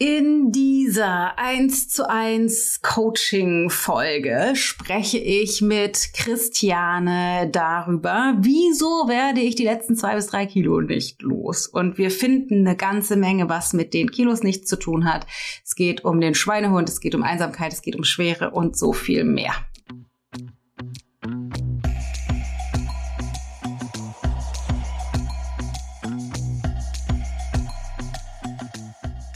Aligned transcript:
In 0.00 0.52
dieser 0.52 1.36
1 1.40 1.88
zu 1.88 2.08
1 2.08 2.82
Coaching 2.82 3.68
Folge 3.68 4.52
spreche 4.54 5.18
ich 5.18 5.60
mit 5.60 6.10
Christiane 6.14 7.48
darüber, 7.50 8.36
wieso 8.38 9.08
werde 9.08 9.40
ich 9.40 9.56
die 9.56 9.64
letzten 9.64 9.96
zwei 9.96 10.14
bis 10.14 10.28
drei 10.28 10.46
Kilo 10.46 10.80
nicht 10.80 11.20
los? 11.22 11.66
Und 11.66 11.98
wir 11.98 12.12
finden 12.12 12.64
eine 12.64 12.76
ganze 12.76 13.16
Menge, 13.16 13.48
was 13.48 13.72
mit 13.72 13.92
den 13.92 14.12
Kilos 14.12 14.44
nichts 14.44 14.68
zu 14.68 14.78
tun 14.78 15.04
hat. 15.04 15.26
Es 15.64 15.74
geht 15.74 16.04
um 16.04 16.20
den 16.20 16.36
Schweinehund, 16.36 16.88
es 16.88 17.00
geht 17.00 17.16
um 17.16 17.24
Einsamkeit, 17.24 17.72
es 17.72 17.82
geht 17.82 17.96
um 17.96 18.04
Schwere 18.04 18.52
und 18.52 18.78
so 18.78 18.92
viel 18.92 19.24
mehr. 19.24 19.52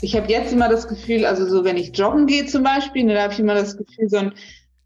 Ich 0.05 0.16
habe 0.16 0.29
jetzt 0.29 0.53
immer 0.53 0.69
das 0.69 0.89
Gefühl, 0.89 1.25
also 1.25 1.46
so 1.46 1.64
wenn 1.64 1.77
ich 1.77 1.96
joggen 1.96 2.27
gehe 2.27 2.45
zum 2.46 2.65
Beispiel, 2.65 3.05
ne, 3.05 3.15
da 3.15 3.23
habe 3.23 3.33
ich 3.33 3.38
immer 3.38 3.55
das 3.55 3.77
Gefühl, 3.77 4.09
so 4.09 4.16
ein, 4.16 4.33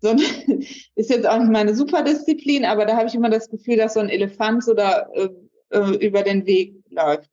so 0.02 0.10
ein 0.10 0.18
ist 0.94 1.08
jetzt 1.08 1.26
auch 1.26 1.38
nicht 1.38 1.50
meine 1.50 1.74
Superdisziplin, 1.74 2.66
aber 2.66 2.84
da 2.84 2.96
habe 2.98 3.06
ich 3.06 3.14
immer 3.14 3.30
das 3.30 3.48
Gefühl, 3.48 3.78
dass 3.78 3.94
so 3.94 4.00
ein 4.00 4.10
Elefant 4.10 4.62
so 4.62 4.74
da 4.74 5.06
äh, 5.14 5.28
äh 5.70 6.06
über 6.06 6.22
den 6.22 6.44
Weg 6.44 6.74
läuft. 6.90 7.30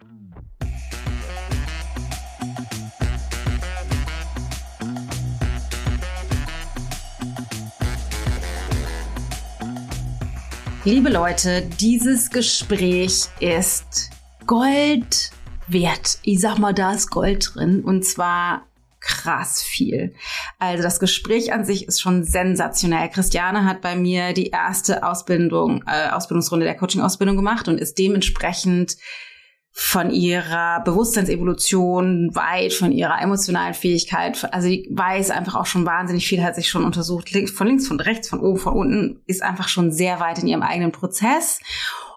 Liebe 10.85 11.09
Leute, 11.09 11.63
dieses 11.81 12.29
Gespräch 12.29 13.25
ist 13.41 14.09
Gold 14.45 15.31
wert. 15.67 16.19
Ich 16.23 16.39
sag 16.39 16.57
mal, 16.57 16.73
da 16.73 16.93
ist 16.93 17.09
Gold 17.09 17.53
drin 17.53 17.81
und 17.83 18.05
zwar 18.05 18.63
krass 19.03 19.61
viel. 19.61 20.15
Also 20.59 20.81
das 20.81 20.99
Gespräch 20.99 21.51
an 21.51 21.65
sich 21.65 21.87
ist 21.87 22.01
schon 22.01 22.23
sensationell. 22.23 23.09
Christiane 23.09 23.65
hat 23.65 23.81
bei 23.81 23.95
mir 23.95 24.33
die 24.33 24.47
erste 24.47 25.03
Ausbildung, 25.03 25.83
äh, 25.85 26.09
Ausbildungsrunde 26.09 26.65
der 26.65 26.75
Coaching-Ausbildung 26.75 27.35
gemacht 27.35 27.67
und 27.67 27.79
ist 27.79 27.99
dementsprechend 27.99 28.95
von 29.75 30.11
ihrer 30.11 30.81
Bewusstseinsevolution 30.83 32.29
weit, 32.35 32.73
von 32.73 32.91
ihrer 32.91 33.19
emotionalen 33.19 33.73
Fähigkeit. 33.73 34.53
Also 34.53 34.69
die 34.69 34.87
weiß 34.91 35.31
einfach 35.31 35.55
auch 35.55 35.65
schon 35.65 35.83
wahnsinnig 35.83 36.27
viel, 36.27 36.43
hat 36.43 36.53
sich 36.53 36.69
schon 36.69 36.85
untersucht, 36.85 37.29
von 37.49 37.67
links, 37.67 37.87
von 37.87 37.99
rechts, 37.99 38.29
von 38.29 38.39
oben, 38.39 38.59
von 38.59 38.73
unten, 38.73 39.23
ist 39.25 39.41
einfach 39.41 39.67
schon 39.67 39.91
sehr 39.91 40.19
weit 40.19 40.37
in 40.37 40.47
ihrem 40.47 40.61
eigenen 40.61 40.91
Prozess. 40.91 41.59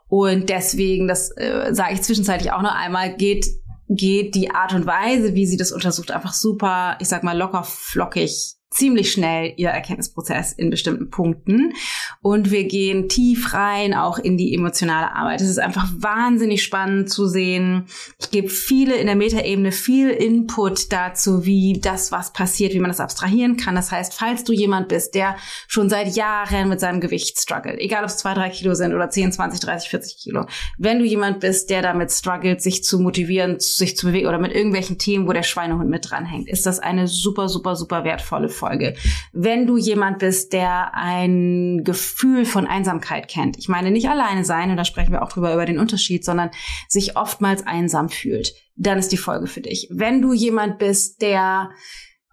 Und 0.08 0.48
deswegen, 0.48 1.08
das 1.08 1.30
äh, 1.36 1.74
sage 1.74 1.94
ich 1.94 2.02
zwischenzeitlich 2.02 2.52
auch 2.52 2.62
noch 2.62 2.74
einmal, 2.74 3.16
geht 3.16 3.46
geht 3.88 4.34
die 4.34 4.50
Art 4.50 4.74
und 4.74 4.86
Weise, 4.86 5.34
wie 5.34 5.46
sie 5.46 5.56
das 5.56 5.72
untersucht, 5.72 6.10
einfach 6.10 6.32
super, 6.32 6.96
ich 7.00 7.08
sag 7.08 7.22
mal, 7.22 7.38
locker 7.38 7.62
flockig 7.62 8.55
ziemlich 8.76 9.10
schnell 9.10 9.54
ihr 9.56 9.70
Erkenntnisprozess 9.70 10.52
in 10.52 10.68
bestimmten 10.68 11.10
Punkten. 11.10 11.72
Und 12.20 12.50
wir 12.50 12.64
gehen 12.64 13.08
tief 13.08 13.54
rein, 13.54 13.94
auch 13.94 14.18
in 14.18 14.36
die 14.36 14.54
emotionale 14.54 15.14
Arbeit. 15.14 15.40
Es 15.40 15.48
ist 15.48 15.58
einfach 15.58 15.88
wahnsinnig 15.96 16.62
spannend 16.62 17.10
zu 17.10 17.26
sehen. 17.26 17.86
Ich 18.20 18.30
gebe 18.30 18.48
viele 18.48 18.96
in 18.96 19.06
der 19.06 19.16
Metaebene 19.16 19.72
viel 19.72 20.10
Input 20.10 20.92
dazu, 20.92 21.46
wie 21.46 21.80
das, 21.80 22.12
was 22.12 22.32
passiert, 22.32 22.74
wie 22.74 22.78
man 22.78 22.90
das 22.90 23.00
abstrahieren 23.00 23.56
kann. 23.56 23.74
Das 23.74 23.90
heißt, 23.90 24.12
falls 24.12 24.44
du 24.44 24.52
jemand 24.52 24.88
bist, 24.88 25.14
der 25.14 25.36
schon 25.68 25.88
seit 25.88 26.14
Jahren 26.14 26.68
mit 26.68 26.80
seinem 26.80 27.00
Gewicht 27.00 27.40
struggelt, 27.40 27.80
egal 27.80 28.02
ob 28.02 28.10
es 28.10 28.18
zwei, 28.18 28.34
drei 28.34 28.50
Kilo 28.50 28.74
sind 28.74 28.94
oder 28.94 29.08
10, 29.08 29.32
20, 29.32 29.60
30, 29.60 29.88
40 29.88 30.18
Kilo, 30.18 30.46
wenn 30.76 30.98
du 30.98 31.06
jemand 31.06 31.40
bist, 31.40 31.70
der 31.70 31.80
damit 31.80 32.12
struggelt, 32.12 32.60
sich 32.60 32.84
zu 32.84 32.98
motivieren, 32.98 33.58
sich 33.58 33.96
zu 33.96 34.06
bewegen 34.06 34.28
oder 34.28 34.38
mit 34.38 34.52
irgendwelchen 34.52 34.98
Themen, 34.98 35.26
wo 35.26 35.32
der 35.32 35.42
Schweinehund 35.42 35.88
mit 35.88 36.10
dranhängt, 36.10 36.48
ist 36.48 36.66
das 36.66 36.78
eine 36.78 37.08
super, 37.08 37.48
super, 37.48 37.74
super 37.74 38.04
wertvolle 38.04 38.50
Folge. 38.50 38.65
Folge. 38.66 38.94
Wenn 39.32 39.66
du 39.66 39.76
jemand 39.76 40.18
bist, 40.18 40.52
der 40.52 40.94
ein 40.94 41.84
Gefühl 41.84 42.44
von 42.44 42.66
Einsamkeit 42.66 43.28
kennt, 43.28 43.58
ich 43.58 43.68
meine 43.68 43.90
nicht 43.90 44.08
alleine 44.08 44.44
sein, 44.44 44.70
und 44.70 44.76
da 44.76 44.84
sprechen 44.84 45.12
wir 45.12 45.22
auch 45.22 45.32
drüber 45.32 45.52
über 45.52 45.66
den 45.66 45.78
Unterschied, 45.78 46.24
sondern 46.24 46.50
sich 46.88 47.16
oftmals 47.16 47.66
einsam 47.66 48.08
fühlt, 48.08 48.54
dann 48.76 48.98
ist 48.98 49.12
die 49.12 49.16
Folge 49.16 49.46
für 49.46 49.60
dich. 49.60 49.88
Wenn 49.90 50.20
du 50.20 50.32
jemand 50.32 50.78
bist, 50.78 51.22
der 51.22 51.70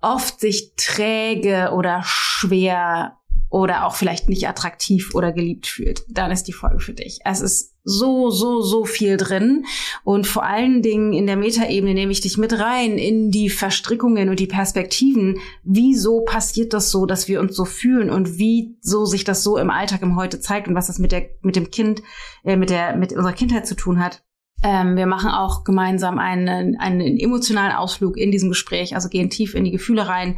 oft 0.02 0.40
sich 0.40 0.74
träge 0.76 1.72
oder 1.74 2.02
schwer 2.06 3.18
oder 3.54 3.86
auch 3.86 3.94
vielleicht 3.94 4.30
nicht 4.30 4.50
attraktiv 4.50 5.14
oder 5.14 5.32
geliebt 5.32 5.68
fühlt, 5.68 6.04
dann 6.10 6.32
ist 6.32 6.46
die 6.46 6.54
Folge 6.54 6.80
für 6.80 6.94
dich. 6.94 7.20
Es 7.24 7.40
ist 7.40 7.76
so, 7.84 8.32
so, 8.32 8.62
so 8.62 8.84
viel 8.84 9.16
drin. 9.16 9.66
Und 10.04 10.26
vor 10.26 10.44
allen 10.44 10.82
Dingen 10.82 11.14
in 11.14 11.28
der 11.28 11.38
Metaebene 11.38 11.94
nehme 11.94 12.12
ich 12.12 12.22
dich 12.22 12.40
mit 12.40 12.58
rein 12.58 12.98
in 12.98 13.30
die 13.30 13.52
Verstrickungen 13.52 14.30
und 14.30 14.40
die 14.40 14.48
Perspektiven. 14.48 15.38
Wieso 15.64 16.22
passiert 16.22 16.74
das 16.74 16.90
so, 16.90 17.06
dass 17.06 17.28
wir 17.28 17.40
uns 17.40 17.56
so 17.56 17.66
fühlen 17.66 18.10
und 18.10 18.40
wie 18.40 18.76
so 18.82 19.06
sich 19.06 19.24
das 19.24 19.44
so 19.44 19.60
im 19.60 19.70
Alltag 19.70 20.02
im 20.02 20.16
Heute 20.16 20.40
zeigt 20.40 20.68
und 20.68 20.74
was 20.74 20.88
das 20.88 20.98
mit 20.98 21.12
der, 21.12 21.30
mit 21.44 21.56
dem 21.56 21.70
Kind, 21.70 22.02
äh, 22.44 22.56
mit 22.56 22.72
der, 22.72 22.96
mit 22.96 23.14
unserer 23.14 23.34
Kindheit 23.34 23.68
zu 23.68 23.76
tun 23.76 24.04
hat. 24.04 24.24
Ähm, 24.64 24.96
wir 24.96 25.06
machen 25.06 25.30
auch 25.30 25.64
gemeinsam 25.64 26.18
einen, 26.18 26.80
einen 26.80 27.20
emotionalen 27.20 27.76
Ausflug 27.76 28.18
in 28.18 28.32
diesem 28.32 28.50
Gespräch, 28.50 28.96
also 28.96 29.10
gehen 29.10 29.30
tief 29.30 29.54
in 29.54 29.64
die 29.64 29.72
Gefühle 29.72 30.08
rein 30.08 30.38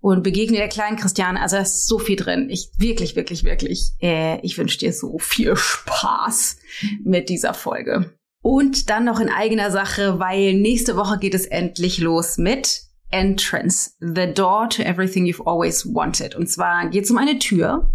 und 0.00 0.22
begegne 0.22 0.58
der 0.58 0.68
kleinen 0.68 0.96
Christiane. 0.96 1.40
Also 1.40 1.56
da 1.56 1.62
ist 1.62 1.86
so 1.86 1.98
viel 1.98 2.16
drin. 2.16 2.48
Ich 2.50 2.70
wirklich, 2.78 3.16
wirklich, 3.16 3.44
wirklich. 3.44 3.92
Äh, 4.00 4.40
ich 4.42 4.56
wünsche 4.58 4.78
dir 4.78 4.92
so 4.92 5.18
viel 5.18 5.56
Spaß 5.56 6.58
mit 7.04 7.28
dieser 7.28 7.54
Folge. 7.54 8.14
Und 8.42 8.90
dann 8.90 9.04
noch 9.04 9.18
in 9.18 9.28
eigener 9.28 9.70
Sache, 9.70 10.20
weil 10.20 10.54
nächste 10.54 10.96
Woche 10.96 11.18
geht 11.18 11.34
es 11.34 11.46
endlich 11.46 11.98
los 11.98 12.38
mit 12.38 12.82
Entrance, 13.10 13.92
the 14.00 14.32
door 14.32 14.68
to 14.68 14.82
everything 14.82 15.24
you've 15.24 15.44
always 15.46 15.86
wanted. 15.86 16.34
Und 16.34 16.48
zwar 16.48 16.88
geht 16.90 17.04
es 17.04 17.10
um 17.10 17.18
eine 17.18 17.38
Tür, 17.38 17.92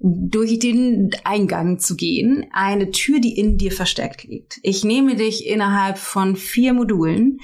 durch 0.00 0.58
den 0.58 1.10
Eingang 1.24 1.78
zu 1.78 1.94
gehen, 1.94 2.46
eine 2.52 2.90
Tür, 2.90 3.20
die 3.20 3.38
in 3.38 3.58
dir 3.58 3.70
versteckt 3.70 4.24
liegt. 4.24 4.58
Ich 4.62 4.82
nehme 4.82 5.14
dich 5.14 5.46
innerhalb 5.46 5.98
von 5.98 6.36
vier 6.36 6.72
Modulen 6.72 7.38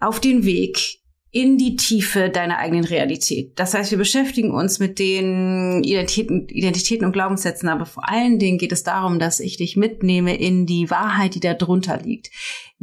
auf 0.00 0.18
den 0.18 0.44
Weg 0.44 1.01
in 1.34 1.56
die 1.56 1.76
Tiefe 1.76 2.28
deiner 2.28 2.58
eigenen 2.58 2.84
Realität. 2.84 3.58
Das 3.58 3.72
heißt, 3.72 3.90
wir 3.90 3.96
beschäftigen 3.96 4.50
uns 4.50 4.78
mit 4.78 4.98
den 4.98 5.82
Identitäten, 5.82 6.46
Identitäten 6.48 7.06
und 7.06 7.12
Glaubenssätzen, 7.12 7.70
aber 7.70 7.86
vor 7.86 8.06
allen 8.06 8.38
Dingen 8.38 8.58
geht 8.58 8.70
es 8.70 8.82
darum, 8.82 9.18
dass 9.18 9.40
ich 9.40 9.56
dich 9.56 9.78
mitnehme 9.78 10.36
in 10.36 10.66
die 10.66 10.90
Wahrheit, 10.90 11.34
die 11.34 11.40
da 11.40 11.54
drunter 11.54 11.96
liegt. 11.96 12.30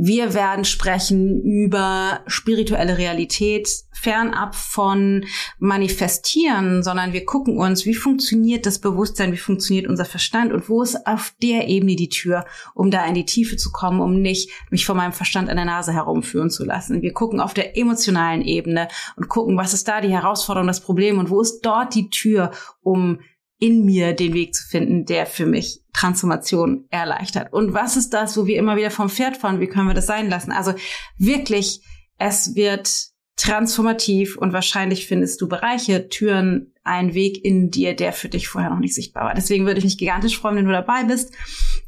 Wir 0.02 0.34
werden 0.34 0.64
sprechen 0.64 1.42
über 1.42 2.22
spirituelle 2.26 2.98
Realität, 2.98 3.68
fernab 3.92 4.56
von 4.56 5.26
manifestieren, 5.58 6.84
sondern 6.84 7.12
wir 7.12 7.26
gucken 7.26 7.58
uns, 7.58 7.86
wie 7.86 7.94
funktioniert 7.94 8.66
das 8.66 8.80
Bewusstsein, 8.80 9.34
wie 9.34 9.38
funktioniert 9.38 9.88
unser 9.88 10.06
Verstand 10.06 10.54
und 10.54 10.70
wo 10.70 10.82
ist 10.84 11.06
auf 11.06 11.34
der 11.44 11.68
Ebene 11.68 11.98
die 11.98 12.08
Tür, 12.08 12.46
um 12.74 12.92
da 12.92 13.06
in 13.08 13.14
die 13.14 13.26
Tiefe 13.26 13.58
zu 13.58 13.74
kommen, 13.74 14.00
um 14.00 14.22
nicht 14.22 14.50
mich 14.70 14.86
von 14.86 14.96
meinem 14.96 15.12
Verstand 15.12 15.50
an 15.50 15.58
der 15.58 15.66
Nase 15.66 15.92
herumführen 15.92 16.50
zu 16.50 16.64
lassen. 16.64 17.02
Wir 17.02 17.12
gucken 17.12 17.42
auf 17.42 17.54
der 17.54 17.78
emotionalen 17.78 18.42
Ebene 18.42 18.88
und 19.18 19.28
gucken, 19.28 19.58
was 19.58 19.74
ist 19.74 19.90
da 19.90 20.00
die 20.00 20.14
Herausforderung, 20.14 20.68
das 20.68 20.80
Problem 20.80 21.18
und 21.20 21.30
wo 21.30 21.42
ist 21.42 21.60
dort 21.60 21.94
die 21.94 22.10
Tür, 22.10 22.52
um 22.84 23.20
in 23.60 23.84
mir 23.84 24.14
den 24.14 24.34
Weg 24.34 24.56
zu 24.56 24.66
finden, 24.68 25.06
der 25.06 25.26
für 25.26 25.46
mich 25.46 25.82
Transformation 25.94 26.86
erleichtert. 26.90 27.52
Und 27.52 27.74
was 27.74 27.98
ist 27.98 28.12
das, 28.12 28.38
wo 28.38 28.46
wir 28.46 28.58
immer 28.58 28.78
wieder 28.78 28.90
vom 28.90 29.10
Pferd 29.10 29.36
fahren? 29.36 29.60
Wie 29.60 29.68
können 29.68 29.88
wir 29.88 29.94
das 29.94 30.08
sein 30.08 30.30
lassen? 30.30 30.52
Also 30.52 30.74
wirklich, 31.18 31.82
es 32.18 32.56
wird 32.56 32.90
transformativ 33.36 34.38
und 34.38 34.54
wahrscheinlich 34.54 35.08
findest 35.08 35.42
du 35.42 35.48
Bereiche, 35.48 36.10
Türen, 36.10 36.74
einen 36.84 37.14
Weg 37.14 37.44
in 37.44 37.70
dir, 37.70 37.96
der 37.96 38.14
für 38.14 38.30
dich 38.30 38.48
vorher 38.48 38.70
noch 38.70 38.80
nicht 38.80 38.96
sichtbar 38.96 39.26
war. 39.26 39.34
Deswegen 39.34 39.66
würde 39.66 39.80
ich 39.80 39.86
mich 39.86 39.98
gigantisch 39.98 40.38
freuen, 40.38 40.58
wenn 40.58 40.66
du 40.66 40.72
dabei 40.72 41.04
bist. 41.04 41.34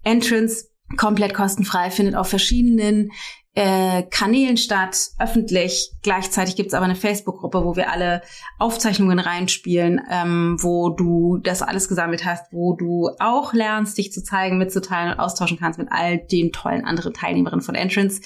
Entrance 0.03 0.65
komplett 0.97 1.33
kostenfrei, 1.33 1.89
findet 1.89 2.15
auf 2.15 2.27
verschiedenen 2.27 3.11
äh, 3.53 4.03
Kanälen 4.03 4.55
statt, 4.55 5.09
öffentlich. 5.19 5.91
Gleichzeitig 6.01 6.55
gibt's 6.55 6.73
aber 6.73 6.85
eine 6.85 6.95
Facebook-Gruppe, 6.95 7.65
wo 7.65 7.75
wir 7.75 7.91
alle 7.91 8.21
Aufzeichnungen 8.59 9.19
reinspielen, 9.19 9.99
ähm, 10.09 10.57
wo 10.61 10.89
du 10.89 11.37
das 11.37 11.61
alles 11.61 11.89
gesammelt 11.89 12.23
hast, 12.23 12.53
wo 12.53 12.75
du 12.75 13.09
auch 13.19 13.53
lernst, 13.53 13.97
dich 13.97 14.13
zu 14.13 14.23
zeigen, 14.23 14.57
mitzuteilen 14.57 15.11
und 15.11 15.19
austauschen 15.19 15.59
kannst 15.59 15.79
mit 15.79 15.91
all 15.91 16.19
den 16.19 16.53
tollen 16.53 16.85
anderen 16.85 17.13
Teilnehmerinnen 17.13 17.63
von 17.63 17.75
Entrance. 17.75 18.21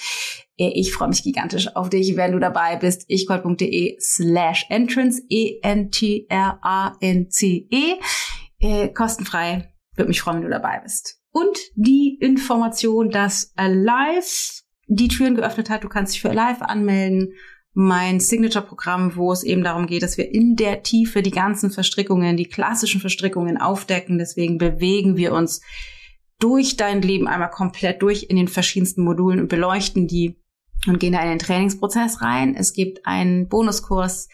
Äh, 0.58 0.70
ich 0.76 0.94
freue 0.94 1.10
mich 1.10 1.24
gigantisch 1.24 1.76
auf 1.76 1.90
dich, 1.90 2.16
wenn 2.18 2.34
du 2.34 2.40
dabei 2.40 2.76
bist. 2.76 3.10
ichgold.de 3.10 3.98
slash 4.00 4.68
entrance, 4.70 5.24
E-N-T-R-A-N-C-E. 5.30 6.26
-E. 7.72 7.96
Äh, 8.60 8.90
kostenfrei. 8.90 9.74
Würde 9.96 10.10
mich 10.10 10.22
freuen, 10.22 10.38
wenn 10.38 10.44
du 10.44 10.50
dabei 10.50 10.80
bist. 10.84 11.20
Und 11.32 11.58
die 11.76 12.18
Information, 12.22 13.10
dass 13.10 13.52
Alive 13.56 14.65
die 14.88 15.08
Türen 15.08 15.36
geöffnet 15.36 15.70
hat. 15.70 15.84
Du 15.84 15.90
kannst 15.90 16.14
dich 16.14 16.22
für 16.22 16.34
Live 16.34 16.62
anmelden. 16.62 17.34
Mein 17.74 18.20
Signature-Programm, 18.20 19.16
wo 19.16 19.34
es 19.34 19.44
eben 19.44 19.64
darum 19.64 19.86
geht, 19.86 20.02
dass 20.02 20.18
wir 20.18 20.34
in 20.34 20.56
der 20.56 20.84
Tiefe 20.84 21.22
die 21.22 21.32
ganzen 21.32 21.72
Verstrickungen, 21.72 22.38
die 22.38 22.48
klassischen 22.48 23.02
Verstrickungen 23.02 23.58
aufdecken. 23.58 24.18
Deswegen 24.18 24.58
bewegen 24.58 25.18
wir 25.18 25.34
uns 25.34 25.62
durch 26.40 26.78
dein 26.78 27.02
Leben 27.02 27.28
einmal 27.28 27.50
komplett 27.50 28.02
durch 28.02 28.28
in 28.30 28.38
den 28.38 28.48
verschiedensten 28.48 29.04
Modulen 29.04 29.42
und 29.42 29.50
beleuchten 29.50 30.08
die 30.08 30.38
und 30.88 31.00
gehen 31.00 31.14
da 31.14 31.22
in 31.22 31.30
den 31.30 31.40
Trainingsprozess 31.40 32.22
rein. 32.22 32.56
Es 32.56 32.74
gibt 32.74 33.06
einen 33.06 33.48
Bonuskurs 33.50 34.30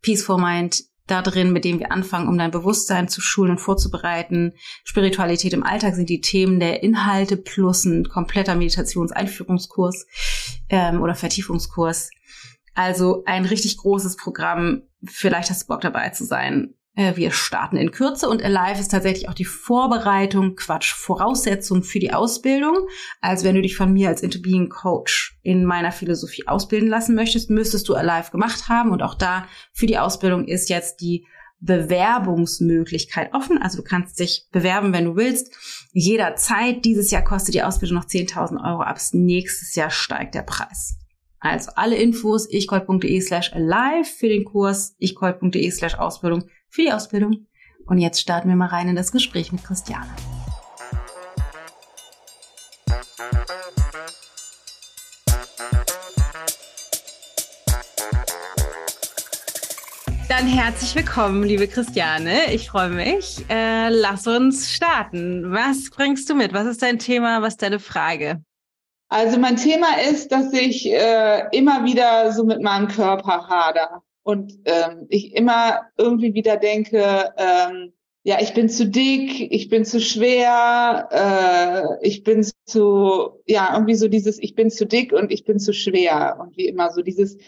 Peaceful 0.00 0.40
Mind 0.40 0.84
da 1.10 1.22
drin, 1.22 1.52
mit 1.52 1.64
dem 1.64 1.78
wir 1.78 1.92
anfangen, 1.92 2.28
um 2.28 2.38
dein 2.38 2.50
Bewusstsein 2.50 3.08
zu 3.08 3.20
schulen 3.20 3.52
und 3.52 3.58
vorzubereiten. 3.58 4.52
Spiritualität 4.84 5.52
im 5.52 5.64
Alltag 5.64 5.94
sind 5.94 6.08
die 6.08 6.20
Themen 6.20 6.60
der 6.60 6.82
Inhalte 6.82 7.36
plus 7.36 7.84
ein 7.84 8.08
kompletter 8.08 8.54
Meditationseinführungskurs 8.54 10.06
ähm, 10.68 11.02
oder 11.02 11.14
Vertiefungskurs. 11.14 12.10
Also 12.74 13.24
ein 13.26 13.44
richtig 13.44 13.78
großes 13.78 14.16
Programm. 14.16 14.82
Vielleicht 15.04 15.50
hast 15.50 15.62
du 15.62 15.66
Bock 15.66 15.80
dabei 15.80 16.10
zu 16.10 16.24
sein. 16.24 16.74
Äh, 16.98 17.14
wir 17.14 17.30
starten 17.30 17.76
in 17.76 17.92
Kürze 17.92 18.28
und 18.28 18.42
Alive 18.42 18.80
ist 18.80 18.90
tatsächlich 18.90 19.28
auch 19.28 19.34
die 19.34 19.44
Vorbereitung, 19.44 20.56
Quatsch, 20.56 20.92
Voraussetzung 20.92 21.84
für 21.84 22.00
die 22.00 22.12
Ausbildung. 22.12 22.88
Also 23.20 23.44
wenn 23.44 23.54
du 23.54 23.62
dich 23.62 23.76
von 23.76 23.92
mir 23.92 24.08
als 24.08 24.20
Interbeing 24.20 24.68
Coach 24.68 25.38
in 25.42 25.64
meiner 25.64 25.92
Philosophie 25.92 26.48
ausbilden 26.48 26.88
lassen 26.88 27.14
möchtest, 27.14 27.50
müsstest 27.50 27.88
du 27.88 27.94
Alive 27.94 28.32
gemacht 28.32 28.68
haben. 28.68 28.90
Und 28.90 29.04
auch 29.04 29.14
da 29.14 29.46
für 29.72 29.86
die 29.86 29.96
Ausbildung 29.96 30.48
ist 30.48 30.70
jetzt 30.70 31.00
die 31.00 31.24
Bewerbungsmöglichkeit 31.60 33.32
offen. 33.32 33.62
Also 33.62 33.76
du 33.76 33.84
kannst 33.84 34.18
dich 34.18 34.48
bewerben, 34.50 34.92
wenn 34.92 35.04
du 35.04 35.14
willst. 35.14 35.54
Jederzeit. 35.92 36.84
Dieses 36.84 37.12
Jahr 37.12 37.22
kostet 37.22 37.54
die 37.54 37.62
Ausbildung 37.62 37.98
noch 37.98 38.06
10.000 38.06 38.56
Euro. 38.68 38.82
Ab 38.82 38.98
nächstes 39.12 39.76
Jahr 39.76 39.90
steigt 39.90 40.34
der 40.34 40.42
Preis. 40.42 40.96
Also 41.38 41.70
alle 41.76 41.94
Infos 41.94 42.50
ichcold.de 42.50 43.20
slash 43.20 43.52
alive 43.52 44.04
für 44.04 44.28
den 44.28 44.44
Kurs, 44.44 44.96
ichcold.de 44.98 45.70
slash 45.70 45.94
Ausbildung 45.94 46.42
für 46.68 46.82
die 46.82 46.92
Ausbildung. 46.92 47.46
Und 47.86 47.98
jetzt 47.98 48.20
starten 48.20 48.48
wir 48.48 48.56
mal 48.56 48.66
rein 48.68 48.88
in 48.88 48.96
das 48.96 49.12
Gespräch 49.12 49.52
mit 49.52 49.64
Christiane. 49.64 50.14
Dann 60.28 60.46
herzlich 60.46 60.94
willkommen, 60.94 61.42
liebe 61.42 61.66
Christiane. 61.66 62.52
Ich 62.52 62.68
freue 62.68 62.90
mich. 62.90 63.44
Äh, 63.48 63.88
lass 63.88 64.26
uns 64.26 64.70
starten. 64.70 65.50
Was 65.50 65.90
bringst 65.90 66.28
du 66.28 66.34
mit? 66.34 66.52
Was 66.52 66.66
ist 66.66 66.82
dein 66.82 66.98
Thema? 66.98 67.40
Was 67.40 67.54
ist 67.54 67.62
deine 67.62 67.80
Frage? 67.80 68.42
Also 69.08 69.38
mein 69.38 69.56
Thema 69.56 69.98
ist, 70.10 70.30
dass 70.30 70.52
ich 70.52 70.86
äh, 70.86 71.48
immer 71.52 71.84
wieder 71.84 72.30
so 72.32 72.44
mit 72.44 72.62
meinem 72.62 72.88
Körper 72.88 73.48
hader 73.48 74.02
und 74.28 74.58
ähm, 74.66 75.06
ich 75.08 75.34
immer 75.34 75.86
irgendwie 75.96 76.34
wieder 76.34 76.58
denke, 76.58 77.32
ähm, 77.38 77.94
ja, 78.24 78.36
ich 78.42 78.52
bin 78.52 78.68
zu 78.68 78.86
dick, 78.86 79.50
ich 79.50 79.70
bin 79.70 79.86
zu 79.86 80.02
schwer, 80.02 81.08
äh, 81.10 82.06
ich 82.06 82.24
bin 82.24 82.46
zu, 82.66 83.40
ja, 83.46 83.70
irgendwie 83.72 83.94
so 83.94 84.06
dieses, 84.06 84.38
ich 84.38 84.54
bin 84.54 84.70
zu 84.70 84.84
dick 84.84 85.14
und 85.14 85.32
ich 85.32 85.46
bin 85.46 85.58
zu 85.58 85.72
schwer 85.72 86.36
und 86.40 86.58
wie 86.58 86.66
immer 86.66 86.90
so 86.90 87.00
dieses, 87.00 87.38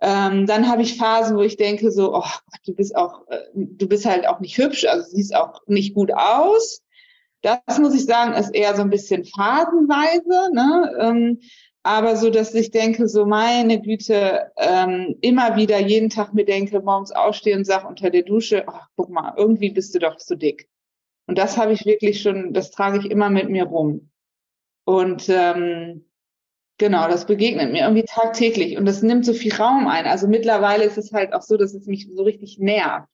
ähm, 0.00 0.46
dann 0.46 0.70
habe 0.70 0.80
ich 0.80 0.96
Phasen, 0.96 1.36
wo 1.36 1.42
ich 1.42 1.58
denke 1.58 1.90
so, 1.90 2.14
oh 2.14 2.20
Gott, 2.22 2.60
du 2.64 2.74
bist 2.74 2.96
auch, 2.96 3.28
äh, 3.28 3.40
du 3.54 3.86
bist 3.86 4.06
halt 4.06 4.26
auch 4.26 4.40
nicht 4.40 4.56
hübsch, 4.56 4.86
also 4.86 5.06
siehst 5.06 5.36
auch 5.36 5.60
nicht 5.66 5.92
gut 5.92 6.12
aus. 6.14 6.82
Das 7.42 7.78
muss 7.78 7.94
ich 7.94 8.06
sagen, 8.06 8.32
ist 8.32 8.54
eher 8.54 8.74
so 8.74 8.80
ein 8.80 8.90
bisschen 8.90 9.26
phasenweise, 9.26 10.50
ne? 10.54 10.96
Ähm, 10.98 11.40
aber 11.86 12.16
so, 12.16 12.30
dass 12.30 12.52
ich 12.52 12.72
denke, 12.72 13.06
so 13.06 13.26
meine 13.26 13.80
Güte, 13.80 14.50
ähm, 14.56 15.16
immer 15.20 15.54
wieder 15.54 15.78
jeden 15.78 16.10
Tag 16.10 16.34
mir 16.34 16.44
denke, 16.44 16.80
morgens 16.80 17.12
aufstehen 17.12 17.58
und 17.58 17.64
sag 17.64 17.88
unter 17.88 18.10
der 18.10 18.24
Dusche, 18.24 18.66
ach, 18.66 18.88
guck 18.96 19.08
mal, 19.08 19.34
irgendwie 19.36 19.70
bist 19.70 19.94
du 19.94 20.00
doch 20.00 20.16
zu 20.16 20.34
dick. 20.34 20.68
Und 21.28 21.38
das 21.38 21.56
habe 21.56 21.72
ich 21.72 21.86
wirklich 21.86 22.22
schon, 22.22 22.52
das 22.52 22.72
trage 22.72 22.98
ich 22.98 23.08
immer 23.08 23.30
mit 23.30 23.50
mir 23.50 23.66
rum. 23.66 24.10
Und 24.84 25.28
ähm, 25.28 26.08
genau, 26.76 27.06
das 27.06 27.24
begegnet 27.24 27.70
mir 27.70 27.84
irgendwie 27.84 28.04
tagtäglich 28.04 28.76
und 28.76 28.84
das 28.84 29.02
nimmt 29.02 29.24
so 29.24 29.32
viel 29.32 29.54
Raum 29.54 29.86
ein. 29.86 30.06
Also 30.06 30.26
mittlerweile 30.26 30.82
ist 30.82 30.98
es 30.98 31.12
halt 31.12 31.34
auch 31.34 31.42
so, 31.42 31.56
dass 31.56 31.72
es 31.72 31.86
mich 31.86 32.08
so 32.12 32.24
richtig 32.24 32.58
nervt. 32.58 33.08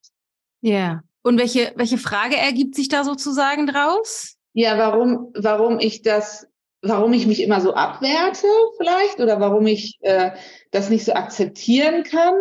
Ja. 0.61 0.71
Yeah. 0.71 1.03
Und 1.21 1.39
welche, 1.39 1.73
welche 1.75 1.99
Frage 1.99 2.37
ergibt 2.37 2.73
sich 2.73 2.87
da 2.87 3.03
sozusagen 3.03 3.67
draus? 3.67 4.35
Ja, 4.53 4.79
warum, 4.79 5.31
warum 5.35 5.79
ich 5.79 6.01
das 6.01 6.47
warum 6.83 7.13
ich 7.13 7.25
mich 7.25 7.41
immer 7.41 7.61
so 7.61 7.73
abwerte 7.73 8.47
vielleicht 8.77 9.19
oder 9.19 9.39
warum 9.39 9.65
ich 9.65 9.97
äh, 10.01 10.31
das 10.71 10.89
nicht 10.89 11.05
so 11.05 11.13
akzeptieren 11.13 12.03
kann 12.03 12.35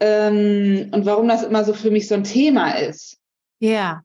ähm, 0.00 0.90
und 0.92 1.06
warum 1.06 1.28
das 1.28 1.42
immer 1.42 1.64
so 1.64 1.72
für 1.72 1.90
mich 1.90 2.08
so 2.08 2.14
ein 2.14 2.24
Thema 2.24 2.78
ist. 2.78 3.18
Ja, 3.58 4.02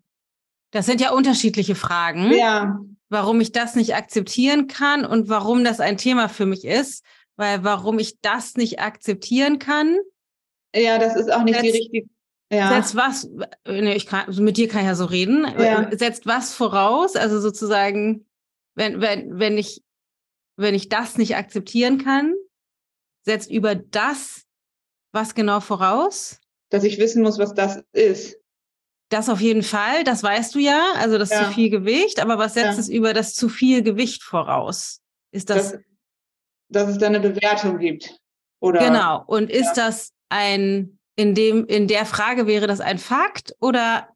das 0.72 0.86
sind 0.86 1.02
ja 1.02 1.12
unterschiedliche 1.12 1.76
Fragen. 1.76 2.32
Ja. 2.32 2.80
Warum 3.10 3.40
ich 3.42 3.52
das 3.52 3.76
nicht 3.76 3.96
akzeptieren 3.96 4.68
kann 4.68 5.06
und 5.06 5.30
warum 5.30 5.64
das 5.64 5.80
ein 5.80 5.98
Thema 5.98 6.30
für 6.30 6.46
mich 6.46 6.66
ist, 6.66 7.04
weil 7.36 7.64
warum 7.64 8.00
ich 8.00 8.20
das 8.22 8.56
nicht 8.56 8.80
akzeptieren 8.80 9.60
kann. 9.60 9.98
Ja, 10.76 10.98
das 10.98 11.16
ist 11.16 11.32
auch 11.32 11.44
nicht 11.44 11.62
die 11.62 11.70
richtige. 11.70 12.08
Ja. 12.52 12.70
Setzt 12.70 12.96
was, 12.96 13.30
nee, 13.68 13.94
ich 13.94 14.06
kann, 14.06 14.34
mit 14.38 14.56
dir 14.56 14.70
kann 14.70 14.82
ich 14.82 14.88
ja 14.88 14.96
so 14.96 15.06
reden, 15.06 15.46
ja. 15.60 15.90
setzt 15.92 16.26
was 16.26 16.54
voraus, 16.54 17.18
also 17.18 17.42
sozusagen 17.42 18.27
wenn, 18.78 19.02
wenn, 19.02 19.40
wenn 19.40 19.58
ich, 19.58 19.84
wenn 20.56 20.76
ich 20.76 20.88
das 20.88 21.18
nicht 21.18 21.36
akzeptieren 21.36 21.98
kann, 21.98 22.34
setzt 23.26 23.50
über 23.50 23.76
das 23.76 24.46
was 25.12 25.34
genau 25.34 25.60
voraus? 25.60 26.40
Dass 26.70 26.84
ich 26.84 27.00
wissen 27.00 27.24
muss, 27.24 27.40
was 27.40 27.54
das 27.54 27.84
ist. 27.92 28.38
Das 29.10 29.30
auf 29.30 29.42
jeden 29.42 29.64
Fall, 29.64 30.04
das 30.04 30.22
weißt 30.22 30.54
du 30.54 30.60
ja, 30.60 30.92
also 30.98 31.18
das 31.18 31.30
ja. 31.30 31.46
zu 31.46 31.54
viel 31.54 31.70
Gewicht, 31.70 32.20
aber 32.20 32.38
was 32.38 32.54
setzt 32.54 32.76
ja. 32.76 32.80
es 32.80 32.90
über 32.90 33.14
das 33.14 33.34
zu 33.34 33.50
viel 33.50 33.82
Gewicht 33.82 34.22
voraus? 34.22 35.02
Ist 35.32 35.50
das, 35.50 35.72
das 35.72 35.82
dass 36.70 36.90
es 36.90 36.98
da 36.98 37.08
eine 37.08 37.22
Bewertung 37.22 37.80
gibt. 37.80 38.20
Oder 38.60 38.80
Genau. 38.80 39.24
Und 39.26 39.50
ist 39.50 39.78
ja. 39.78 39.86
das 39.86 40.14
ein, 40.30 41.00
in 41.16 41.34
dem, 41.34 41.66
in 41.66 41.88
der 41.88 42.06
Frage 42.06 42.48
wäre 42.48 42.68
das 42.68 42.82
ein 42.82 42.98
Fakt 42.98 43.56
oder 43.62 44.10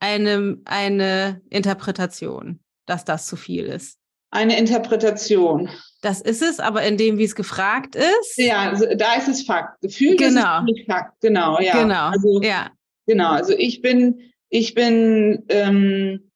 eine, 0.00 0.58
eine 0.64 1.42
Interpretation, 1.50 2.60
dass 2.86 3.04
das 3.04 3.26
zu 3.26 3.36
viel 3.36 3.66
ist? 3.66 3.99
Eine 4.30 4.58
Interpretation. 4.58 5.68
Das 6.02 6.20
ist 6.20 6.42
es, 6.42 6.60
aber 6.60 6.82
in 6.82 6.96
dem, 6.96 7.18
wie 7.18 7.24
es 7.24 7.34
gefragt 7.34 7.94
ist. 7.94 8.36
Ja, 8.36 8.70
also 8.70 8.86
da 8.96 9.14
ist 9.14 9.28
es 9.28 9.42
Fakt. 9.42 9.80
Gefühl 9.82 10.16
genau. 10.16 10.64
ist 10.64 10.80
es 10.80 10.86
Fakt. 10.86 11.20
Genau, 11.20 11.60
ja. 11.60 11.82
Genau. 11.82 12.08
Also, 12.08 12.40
ja. 12.42 12.70
Genau. 13.06 13.30
Also 13.32 13.52
ich 13.56 13.82
bin, 13.82 14.32
ich 14.48 14.74
bin 14.74 15.44
ähm, 15.48 16.30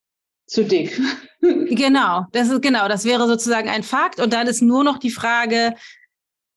zu 0.47 0.65
dick. 0.65 1.01
genau. 1.41 2.27
Das 2.33 2.51
ist 2.51 2.61
genau. 2.61 2.89
Das 2.89 3.05
wäre 3.05 3.27
sozusagen 3.27 3.69
ein 3.69 3.83
Fakt. 3.83 4.21
Und 4.21 4.33
dann 4.33 4.49
ist 4.49 4.61
nur 4.61 4.85
noch 4.85 4.99
die 4.99 5.11
Frage, 5.11 5.75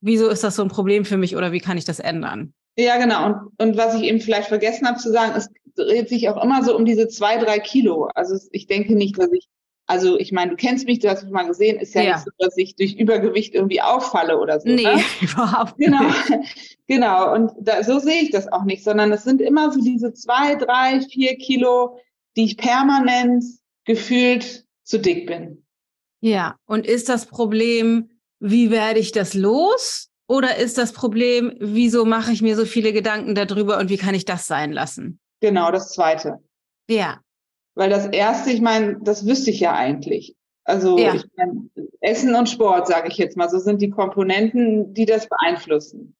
wieso 0.02 0.28
ist 0.28 0.44
das 0.44 0.56
so 0.56 0.64
ein 0.64 0.70
Problem 0.70 1.06
für 1.06 1.18
mich 1.18 1.36
oder 1.36 1.54
wie 1.54 1.62
kann 1.62 1.78
ich 1.78 1.86
das 1.86 2.00
ändern? 2.00 2.54
Ja, 2.78 2.98
genau. 2.98 3.26
Und, 3.26 3.52
und 3.58 3.78
was 3.78 3.96
ich 3.96 4.04
eben 4.04 4.20
vielleicht 4.20 4.50
vergessen 4.50 4.88
habe 4.88 5.00
zu 5.00 5.12
sagen, 5.12 5.34
es 5.36 5.50
dreht 5.76 6.10
sich 6.10 6.28
auch 6.30 6.44
immer 6.44 6.64
so 6.64 6.76
um 6.76 6.84
diese 6.84 7.08
zwei, 7.08 7.38
drei 7.38 7.60
Kilo. 7.60 8.10
Also 8.16 8.38
ich 8.52 8.68
denke 8.68 8.96
nicht, 8.96 9.18
dass 9.18 9.32
ich 9.32 9.48
also 9.88 10.20
ich 10.20 10.34
meine, 10.34 10.52
du 10.52 10.58
kennst 10.58 10.86
mich, 10.86 11.00
du 11.00 11.10
hast 11.10 11.24
mich 11.24 11.32
mal 11.32 11.48
gesehen, 11.48 11.80
ist 11.80 11.96
ja, 11.96 12.02
ja. 12.02 12.14
nicht 12.16 12.26
so, 12.26 12.32
dass 12.38 12.58
ich 12.58 12.76
durch 12.76 12.96
Übergewicht 12.96 13.56
irgendwie 13.56 13.82
auffalle 13.82 14.38
oder 14.38 14.60
so. 14.60 14.68
Nee, 14.68 14.84
ne? 14.84 15.02
überhaupt 15.22 15.80
nicht. 15.80 15.90
Genau, 15.90 16.14
genau. 16.88 17.34
Und 17.34 17.52
da, 17.62 17.82
so 17.84 17.98
sehe 17.98 18.22
ich 18.22 18.32
das 18.32 18.52
auch 18.52 18.66
nicht, 18.66 18.84
sondern 18.84 19.12
es 19.14 19.24
sind 19.24 19.42
immer 19.42 19.72
so 19.72 19.82
diese 19.82 20.14
zwei, 20.14 20.56
drei, 20.56 21.02
vier 21.02 21.38
Kilo, 21.38 21.98
die 22.36 22.44
ich 22.44 22.58
permanent 22.58 23.44
gefühlt 23.86 24.66
zu 24.84 25.00
dick 25.00 25.26
bin. 25.26 25.66
Ja, 26.20 26.58
und 26.66 26.86
ist 26.86 27.08
das 27.08 27.26
Problem, 27.26 28.10
wie 28.40 28.70
werde 28.70 29.00
ich 29.00 29.14
das 29.14 29.34
los? 29.34 30.10
Oder 30.28 30.58
ist 30.58 30.78
das 30.78 30.92
Problem, 30.92 31.56
wieso 31.60 32.04
mache 32.04 32.34
ich 32.34 32.42
mir 32.42 32.58
so 32.58 32.66
viele 32.66 32.92
Gedanken 32.92 33.36
darüber 33.36 33.78
und 33.78 33.90
wie 33.90 33.98
kann 33.98 34.14
ich 34.14 34.26
das 34.26 34.46
sein 34.48 34.74
lassen? 34.74 35.20
Genau, 35.40 35.72
das 35.72 35.94
zweite. 35.94 36.40
Ja, 36.90 37.22
weil 37.78 37.90
das 37.90 38.08
erste, 38.08 38.52
ich 38.52 38.60
meine, 38.60 38.98
das 39.02 39.26
wüsste 39.26 39.52
ich 39.52 39.60
ja 39.60 39.74
eigentlich. 39.74 40.36
Also 40.64 40.98
ja. 40.98 41.14
ich 41.14 41.24
mein, 41.38 41.70
Essen 42.02 42.36
und 42.36 42.50
Sport, 42.50 42.88
sage 42.88 43.08
ich 43.08 43.18
jetzt 43.18 43.38
mal, 43.38 43.50
so 43.50 43.60
sind 43.60 43.82
die 43.82 43.90
Komponenten, 43.90 44.94
die 44.94 45.06
das 45.06 45.30
beeinflussen. 45.30 46.16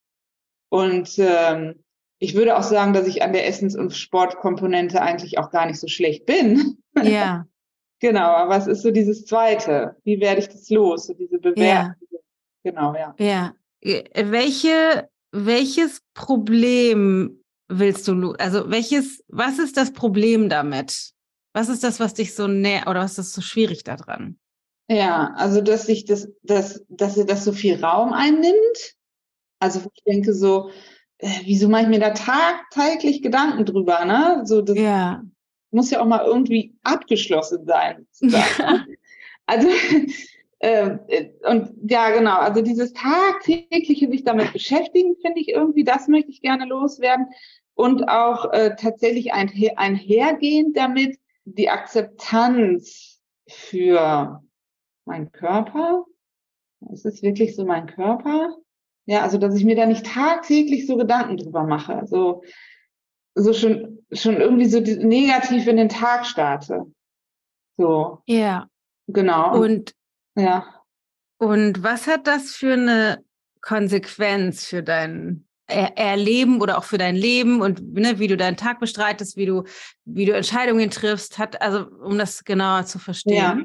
Und 0.70 1.18
ähm, 1.18 1.82
ich 2.18 2.34
würde 2.34 2.56
auch 2.56 2.62
sagen, 2.62 2.92
dass 2.92 3.06
ich 3.06 3.22
an 3.22 3.32
der 3.32 3.46
Essens- 3.46 3.76
und 3.76 3.92
Sportkomponente 3.92 5.02
eigentlich 5.02 5.38
auch 5.38 5.50
gar 5.50 5.66
nicht 5.66 5.80
so 5.80 5.88
schlecht 5.88 6.26
bin. 6.26 6.78
Ja. 7.02 7.46
genau, 8.00 8.30
aber 8.30 8.50
was 8.50 8.66
ist 8.66 8.82
so 8.82 8.90
dieses 8.90 9.26
Zweite? 9.26 9.96
Wie 10.04 10.20
werde 10.20 10.40
ich 10.40 10.48
das 10.48 10.70
los? 10.70 11.06
So 11.06 11.14
diese 11.14 11.38
Bewertung. 11.38 11.64
Ja. 11.64 11.94
Genau, 12.62 12.94
ja. 12.94 13.14
Ja. 13.18 13.54
Äh, 13.80 14.04
welche, 14.30 15.08
welches 15.32 16.02
Problem 16.14 17.42
willst 17.68 18.06
du, 18.08 18.32
also 18.32 18.70
welches, 18.70 19.24
was 19.28 19.58
ist 19.58 19.76
das 19.76 19.92
Problem 19.92 20.48
damit? 20.48 21.14
Was 21.52 21.68
ist 21.68 21.82
das, 21.82 22.00
was 22.00 22.14
dich 22.14 22.34
so 22.34 22.46
näher 22.46 22.86
oder 22.86 23.00
was 23.00 23.18
ist 23.18 23.32
so 23.32 23.40
schwierig 23.40 23.84
daran? 23.84 24.38
Ja, 24.88 25.34
also 25.36 25.60
dass 25.60 25.86
sich 25.86 26.04
das, 26.06 26.28
dass, 26.42 26.84
dass 26.88 27.16
er 27.16 27.26
das 27.26 27.44
so 27.44 27.52
viel 27.52 27.82
Raum 27.84 28.12
einnimmt. 28.12 28.96
Also 29.60 29.80
ich 29.94 30.02
denke 30.04 30.32
so, 30.32 30.70
äh, 31.18 31.28
wieso 31.44 31.68
mache 31.68 31.82
ich 31.82 31.88
mir 31.88 32.00
da 32.00 32.10
tagtäglich 32.10 33.22
Gedanken 33.22 33.66
drüber, 33.66 34.04
ne? 34.04 34.42
So 34.44 34.62
das 34.62 34.78
ja. 34.78 35.22
muss 35.70 35.90
ja 35.90 36.00
auch 36.00 36.06
mal 36.06 36.24
irgendwie 36.24 36.74
abgeschlossen 36.84 37.66
sein. 37.66 38.06
also 39.46 39.68
äh, 40.60 40.96
und 41.44 41.70
ja, 41.88 42.10
genau, 42.10 42.38
also 42.38 42.62
dieses 42.62 42.92
tagtägliche 42.94 44.08
sich 44.08 44.24
damit 44.24 44.52
beschäftigen, 44.52 45.16
finde 45.20 45.40
ich 45.40 45.48
irgendwie, 45.48 45.84
das 45.84 46.08
möchte 46.08 46.30
ich 46.30 46.40
gerne 46.40 46.64
loswerden. 46.64 47.26
Und 47.74 48.08
auch 48.08 48.52
äh, 48.52 48.74
tatsächlich 48.74 49.32
ein, 49.32 49.52
einhergehend 49.76 50.76
damit 50.76 51.16
die 51.54 51.68
Akzeptanz 51.68 53.20
für 53.48 54.42
meinen 55.04 55.32
Körper. 55.32 56.04
Ist 56.92 57.06
es 57.06 57.22
wirklich 57.22 57.56
so 57.56 57.64
mein 57.64 57.86
Körper? 57.86 58.56
Ja, 59.06 59.22
also 59.22 59.38
dass 59.38 59.54
ich 59.54 59.64
mir 59.64 59.76
da 59.76 59.86
nicht 59.86 60.06
tagtäglich 60.06 60.86
so 60.86 60.96
Gedanken 60.96 61.38
drüber 61.38 61.64
mache. 61.64 62.06
So, 62.06 62.42
so 63.34 63.52
schon, 63.52 64.06
schon 64.12 64.36
irgendwie 64.36 64.66
so 64.66 64.80
negativ 64.80 65.66
in 65.66 65.76
den 65.76 65.88
Tag 65.88 66.26
starte. 66.26 66.86
So. 67.76 68.18
Ja. 68.26 68.68
Genau. 69.06 69.58
Und 69.58 69.94
ja. 70.36 70.66
Und 71.38 71.82
was 71.82 72.06
hat 72.06 72.26
das 72.26 72.52
für 72.52 72.74
eine 72.74 73.24
Konsequenz 73.60 74.66
für 74.66 74.82
dein 74.82 75.47
er 75.47 75.47
Erleben 75.68 76.62
oder 76.62 76.78
auch 76.78 76.84
für 76.84 76.98
dein 76.98 77.14
Leben 77.14 77.60
und 77.60 77.92
ne, 77.94 78.18
wie 78.18 78.26
du 78.26 78.36
deinen 78.36 78.56
Tag 78.56 78.80
bestreitest, 78.80 79.36
wie 79.36 79.46
du, 79.46 79.64
wie 80.06 80.24
du 80.24 80.32
Entscheidungen 80.32 80.90
triffst, 80.90 81.38
hat, 81.38 81.60
also 81.60 81.86
um 82.02 82.16
das 82.16 82.44
genauer 82.44 82.86
zu 82.86 82.98
verstehen. 82.98 83.36
Ja. 83.36 83.58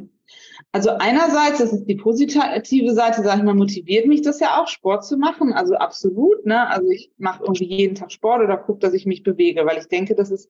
Also 0.74 0.89
einerseits, 0.89 1.60
das 1.60 1.72
ist 1.72 1.86
die 1.86 1.95
positive 1.95 2.93
Seite, 2.93 3.24
sage 3.24 3.39
ich 3.39 3.43
mal, 3.43 3.53
motiviert 3.53 4.07
mich 4.07 4.22
das 4.22 4.39
ja 4.39 4.62
auch, 4.62 4.67
Sport 4.67 5.05
zu 5.05 5.17
machen. 5.17 5.53
Also 5.53 5.75
absolut, 5.75 6.45
ne? 6.45 6.67
Also 6.67 6.89
ich 6.89 7.12
mache 7.17 7.43
irgendwie 7.43 7.65
jeden 7.65 7.95
Tag 7.95 8.12
Sport 8.12 8.41
oder 8.41 8.57
gucke, 8.57 8.79
dass 8.79 8.93
ich 8.93 9.05
mich 9.05 9.24
bewege, 9.24 9.65
weil 9.65 9.77
ich 9.77 9.88
denke, 9.88 10.15
das 10.15 10.31
ist 10.31 10.50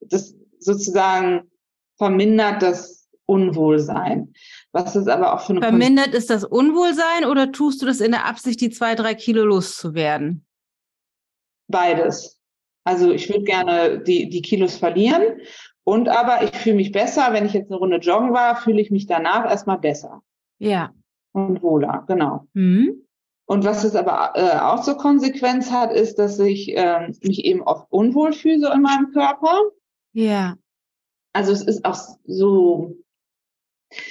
das 0.00 0.34
sozusagen 0.58 1.50
vermindert 1.96 2.62
das 2.62 3.08
Unwohlsein. 3.26 4.34
Was 4.72 4.94
ist 4.96 5.08
aber 5.08 5.34
auch 5.34 5.40
für 5.40 5.52
eine 5.52 5.62
Vermindert 5.62 6.14
ist 6.14 6.30
das 6.30 6.44
Unwohlsein 6.44 7.24
oder 7.24 7.50
tust 7.52 7.80
du 7.82 7.86
das 7.86 8.00
in 8.00 8.12
der 8.12 8.26
Absicht, 8.26 8.60
die 8.60 8.70
zwei, 8.70 8.94
drei 8.94 9.14
Kilo 9.14 9.44
loszuwerden? 9.44 10.44
Beides. 11.72 12.38
Also 12.84 13.10
ich 13.10 13.28
würde 13.28 13.42
gerne 13.42 13.98
die, 13.98 14.28
die 14.28 14.42
Kilos 14.42 14.76
verlieren 14.76 15.40
und 15.84 16.08
aber 16.08 16.44
ich 16.44 16.50
fühle 16.50 16.76
mich 16.76 16.92
besser, 16.92 17.32
wenn 17.32 17.46
ich 17.46 17.52
jetzt 17.52 17.70
eine 17.70 17.78
Runde 17.78 17.96
joggen 17.96 18.32
war, 18.32 18.56
fühle 18.56 18.80
ich 18.80 18.90
mich 18.90 19.06
danach 19.06 19.44
erstmal 19.44 19.78
besser. 19.78 20.22
Ja. 20.58 20.92
Und 21.32 21.62
wohler, 21.62 22.04
genau. 22.06 22.46
Mhm. 22.52 23.04
Und 23.46 23.64
was 23.64 23.84
es 23.84 23.96
aber 23.96 24.32
äh, 24.34 24.58
auch 24.58 24.82
zur 24.82 24.96
Konsequenz 24.96 25.70
hat, 25.70 25.92
ist, 25.92 26.18
dass 26.18 26.38
ich 26.38 26.76
äh, 26.76 27.08
mich 27.22 27.44
eben 27.44 27.62
oft 27.62 27.86
unwohl 27.90 28.32
fühle 28.32 28.60
so 28.60 28.72
in 28.72 28.82
meinem 28.82 29.12
Körper. 29.12 29.60
Ja. 30.12 30.56
Also 31.32 31.52
es 31.52 31.62
ist 31.62 31.84
auch 31.84 31.98
so, 32.24 32.96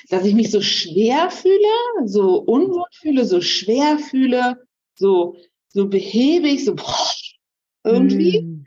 dass 0.10 0.26
ich 0.26 0.36
mich 0.36 0.52
so 0.52 0.62
schwer 0.62 1.32
fühle, 1.32 2.06
so 2.06 2.40
unwohl 2.40 2.88
fühle, 2.92 3.26
so 3.26 3.42
schwer 3.42 3.98
fühle, 4.00 4.58
so, 4.96 5.36
so 5.70 5.88
behäbig, 5.88 6.66
so 6.66 6.76
boah, 6.76 7.12
irgendwie. 7.84 8.42
Mm. 8.42 8.66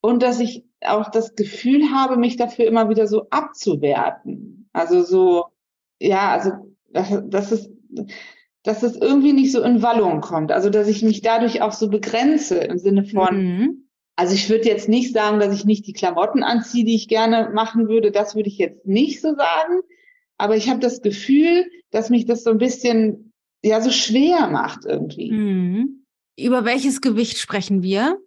Und 0.00 0.22
dass 0.22 0.40
ich 0.40 0.64
auch 0.84 1.10
das 1.10 1.34
Gefühl 1.34 1.90
habe, 1.90 2.16
mich 2.16 2.36
dafür 2.36 2.66
immer 2.66 2.88
wieder 2.88 3.06
so 3.06 3.28
abzuwerten. 3.30 4.68
Also 4.72 5.02
so, 5.02 5.46
ja, 6.00 6.30
also 6.30 6.52
das, 6.92 7.22
das 7.26 7.52
ist, 7.52 7.70
dass 8.62 8.82
es 8.82 8.96
irgendwie 8.96 9.32
nicht 9.32 9.52
so 9.52 9.62
in 9.62 9.82
Wallung 9.82 10.20
kommt. 10.20 10.52
Also 10.52 10.70
dass 10.70 10.88
ich 10.88 11.02
mich 11.02 11.22
dadurch 11.22 11.62
auch 11.62 11.72
so 11.72 11.88
begrenze 11.88 12.58
im 12.58 12.78
Sinne 12.78 13.04
von, 13.04 13.36
mhm. 13.36 13.88
also 14.16 14.34
ich 14.34 14.48
würde 14.48 14.68
jetzt 14.68 14.88
nicht 14.88 15.12
sagen, 15.12 15.40
dass 15.40 15.54
ich 15.54 15.64
nicht 15.64 15.86
die 15.86 15.92
Klamotten 15.92 16.42
anziehe, 16.42 16.84
die 16.84 16.94
ich 16.94 17.08
gerne 17.08 17.50
machen 17.54 17.88
würde. 17.88 18.10
Das 18.10 18.34
würde 18.34 18.48
ich 18.48 18.58
jetzt 18.58 18.86
nicht 18.86 19.20
so 19.20 19.34
sagen. 19.34 19.80
Aber 20.38 20.56
ich 20.56 20.68
habe 20.68 20.80
das 20.80 21.00
Gefühl, 21.00 21.64
dass 21.90 22.10
mich 22.10 22.26
das 22.26 22.44
so 22.44 22.50
ein 22.50 22.58
bisschen 22.58 23.32
ja 23.62 23.80
so 23.80 23.90
schwer 23.90 24.48
macht 24.48 24.84
irgendwie. 24.84 25.32
Mhm. 25.32 26.05
Über 26.38 26.64
welches 26.64 27.00
Gewicht 27.00 27.38
sprechen 27.38 27.82
wir? 27.82 28.18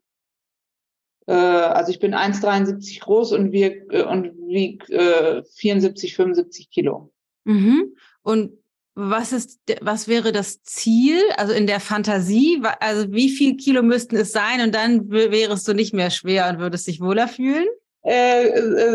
Äh, 1.28 1.34
also 1.34 1.92
ich 1.92 2.00
bin 2.00 2.16
1,73 2.16 3.01
groß 3.01 3.34
und 3.34 3.51
wiege 3.51 3.86
äh, 3.92 4.04
und 4.04 4.34
wieg, 4.48 4.89
äh, 4.89 5.44
74, 5.56 6.16
75 6.16 6.72
Kilo. 6.72 7.12
Mhm. 7.46 7.96
Und 8.24 8.54
was 8.96 9.32
ist, 9.32 9.60
was 9.82 10.08
wäre 10.08 10.32
das 10.32 10.62
Ziel? 10.63 11.20
Also 11.38 11.54
in 11.54 11.68
der 11.68 11.80
Fantasie, 11.80 12.62
also 12.80 13.12
wie 13.13 13.30
viel 13.30 13.56
Kilo 13.56 13.82
müssten 13.84 14.18
es 14.18 14.32
sein 14.32 14.62
und 14.62 14.75
dann 14.75 15.10
wärst 15.10 15.68
du 15.68 15.74
nicht 15.74 15.94
mehr 15.94 16.10
schwer 16.10 16.50
und 16.50 16.60
würdest 16.60 16.88
dich 16.88 17.00
wohler 17.00 17.28
fühlen? 17.28 17.68
Äh, 18.01 18.51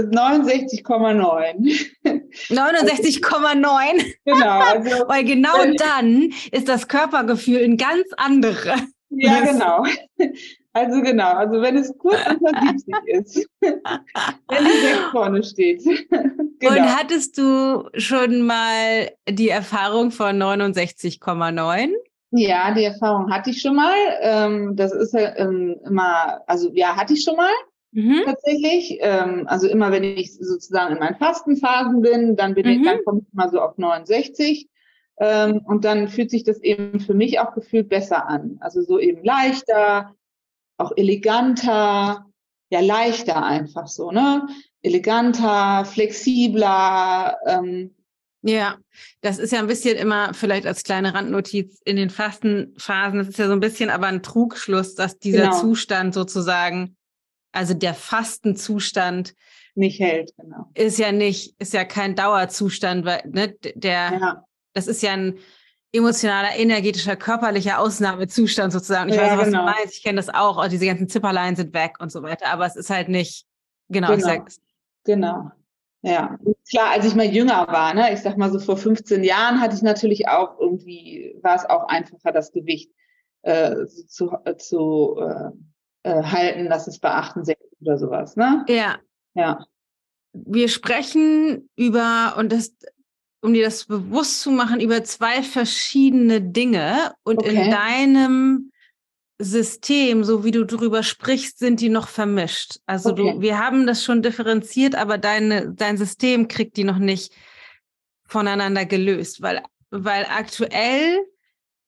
69,9. 0.06 1.90
Äh, 2.04 2.21
69,9? 2.50 4.14
Genau. 4.25 4.61
Also, 4.61 4.90
Weil 5.09 5.25
genau 5.25 5.73
dann 5.76 6.33
ist 6.50 6.68
das 6.68 6.88
Körpergefühl 6.88 7.62
ein 7.62 7.76
ganz 7.76 8.06
anderes. 8.16 8.80
Ja, 9.16 9.40
genau. 9.40 9.85
Also 10.76 11.02
genau, 11.02 11.35
also 11.35 11.62
wenn 11.62 11.76
es 11.76 11.97
kurz 11.99 12.18
unter 12.28 12.50
70 12.61 12.94
ist, 13.06 13.49
wenn 13.61 14.64
die 14.64 14.87
6 14.87 14.99
vorne 15.12 15.44
steht. 15.44 15.85
genau. 15.85 16.73
Und 16.73 16.97
hattest 16.97 17.38
du 17.38 17.88
schon 17.97 18.42
mal 18.42 19.09
die 19.28 19.50
Erfahrung 19.50 20.11
von 20.11 20.37
69,9? 20.37 21.92
Ja, 22.33 22.75
die 22.75 22.83
Erfahrung 22.83 23.33
hatte 23.33 23.50
ich 23.50 23.61
schon 23.61 23.76
mal. 23.76 23.94
Ähm, 24.21 24.75
das 24.75 24.92
ist 24.92 25.14
ja 25.14 25.37
ähm, 25.37 25.76
immer, 25.87 26.42
also 26.49 26.73
ja, 26.75 26.97
hatte 26.97 27.14
ich 27.14 27.23
schon 27.23 27.37
mal. 27.37 27.52
Mhm. 27.92 28.23
Tatsächlich. 28.25 28.99
Ähm, 29.00 29.44
also 29.47 29.68
immer 29.68 29.92
wenn 29.92 30.02
ich 30.02 30.37
sozusagen 30.37 30.94
in 30.94 30.99
meinen 30.99 31.14
Fastenphasen 31.14 32.00
bin, 32.00 32.35
dann 32.35 32.54
bin 32.54 32.66
mhm. 32.66 32.73
ich, 32.73 32.83
dann 32.83 32.99
komme 33.04 33.21
ich 33.21 33.33
mal 33.33 33.49
so 33.49 33.61
auf 33.61 33.78
69. 33.78 34.68
Ähm, 35.18 35.59
und 35.66 35.85
dann 35.85 36.09
fühlt 36.09 36.30
sich 36.30 36.44
das 36.44 36.59
eben 36.59 37.00
für 37.00 37.14
mich 37.14 37.38
auch 37.38 37.54
gefühlt 37.54 37.88
besser 37.88 38.28
an. 38.28 38.59
Also 38.61 38.83
so 38.83 38.99
eben 38.99 39.25
leichter, 39.25 40.14
auch 40.76 40.92
eleganter, 40.97 42.26
ja 42.71 42.80
leichter 42.80 43.44
einfach 43.44 43.87
so, 43.87 44.11
ne? 44.11 44.47
Eleganter, 44.83 45.85
flexibler. 45.85 47.37
Ähm, 47.47 47.94
ja, 48.42 48.76
das 49.23 49.38
ist 49.38 49.52
ja 49.52 49.61
ein 49.61 49.68
bisschen 49.68 49.97
immer 49.97 50.35
vielleicht 50.35 50.66
als 50.66 50.83
kleine 50.83 51.14
Randnotiz 51.14 51.80
in 51.85 51.97
den 51.97 52.11
Fastenphasen. 52.11 53.18
Das 53.18 53.28
ist 53.28 53.38
ja 53.38 53.47
so 53.47 53.52
ein 53.52 53.61
bisschen 53.61 53.88
aber 53.88 54.09
ein 54.09 54.23
Trugschluss, 54.23 54.94
dass 54.94 55.18
dieser 55.18 55.44
genau. 55.44 55.61
Zustand 55.61 56.12
sozusagen, 56.12 56.97
also 57.52 57.73
der 57.73 57.94
Fastenzustand 57.94 59.35
nicht 59.76 59.99
hält, 59.99 60.33
genau. 60.37 60.71
Ist 60.75 60.99
ja 60.99 61.11
nicht, 61.11 61.54
ist 61.59 61.73
ja 61.73 61.85
kein 61.85 62.14
Dauerzustand, 62.14 63.04
weil 63.04 63.23
ne, 63.26 63.54
der, 63.75 64.12
ja. 64.12 64.44
Das 64.75 64.87
ist 64.87 65.02
ja 65.02 65.12
ein 65.12 65.38
emotionaler, 65.93 66.57
energetischer, 66.57 67.16
körperlicher 67.16 67.78
Ausnahmezustand 67.78 68.73
sozusagen. 68.73 69.11
Ich 69.11 69.16
ja, 69.16 69.23
weiß, 69.23 69.38
was 69.38 69.45
genau. 69.47 69.61
du 69.61 69.64
meinst. 69.64 69.95
Ich 69.97 70.02
kenne 70.02 70.16
das 70.16 70.28
auch. 70.28 70.59
auch. 70.59 70.69
Diese 70.69 70.87
ganzen 70.87 71.09
Zipperlein 71.09 71.57
sind 71.57 71.73
weg 71.73 71.95
und 72.00 72.11
so 72.11 72.23
weiter. 72.23 72.49
Aber 72.49 72.66
es 72.66 72.76
ist 72.76 72.90
halt 72.90 73.09
nicht, 73.09 73.47
genau, 73.88 74.09
genau. 74.09 74.26
Sag, 74.26 74.50
genau. 75.04 75.50
Ja, 76.02 76.38
klar, 76.69 76.90
als 76.90 77.07
ich 77.07 77.14
mal 77.14 77.25
jünger 77.25 77.66
war, 77.69 77.95
ne, 77.95 78.12
ich 78.12 78.21
sag 78.21 78.37
mal 78.37 78.52
so 78.52 78.59
vor 78.59 78.76
15 78.76 79.25
Jahren 79.25 79.59
hatte 79.59 79.75
ich 79.75 79.81
natürlich 79.81 80.28
auch 80.28 80.59
irgendwie, 80.61 81.35
war 81.43 81.57
es 81.57 81.64
auch 81.64 81.88
einfacher, 81.88 82.31
das 82.31 82.52
Gewicht 82.52 82.90
äh, 83.40 83.87
zu, 83.87 84.37
äh, 84.45 84.57
zu 84.57 85.16
äh, 85.19 85.50
äh, 86.02 86.23
halten, 86.23 86.69
dass 86.69 86.88
es 86.88 86.99
bei 86.99 87.11
68 87.11 87.57
oder 87.81 87.97
sowas, 87.97 88.37
ne? 88.37 88.66
Ja. 88.69 88.99
Ja. 89.33 89.64
Wir 90.35 90.69
sprechen 90.69 91.71
über, 91.75 92.35
und 92.37 92.52
das 92.52 92.76
um 93.44 93.52
dir 93.52 93.66
das 93.66 93.84
bewusst 93.84 94.40
zu 94.40 94.50
machen, 94.50 94.80
über 94.80 95.04
zwei 95.04 95.42
verschiedene 95.42 96.40
Dinge. 96.40 97.12
Und 97.24 97.40
okay. 97.40 97.50
in 97.50 97.70
deinem 97.70 98.72
System, 99.38 100.24
so 100.24 100.44
wie 100.44 100.50
du 100.50 100.64
drüber 100.64 101.02
sprichst, 101.02 101.58
sind 101.58 101.82
die 101.82 101.90
noch 101.90 102.08
vermischt. 102.08 102.78
Also 102.86 103.10
okay. 103.10 103.34
du, 103.34 103.40
wir 103.42 103.58
haben 103.58 103.86
das 103.86 104.02
schon 104.02 104.22
differenziert, 104.22 104.94
aber 104.94 105.18
deine, 105.18 105.70
dein 105.74 105.98
System 105.98 106.48
kriegt 106.48 106.78
die 106.78 106.84
noch 106.84 106.96
nicht 106.96 107.34
voneinander 108.26 108.86
gelöst, 108.86 109.42
weil, 109.42 109.62
weil 109.90 110.24
aktuell 110.24 111.20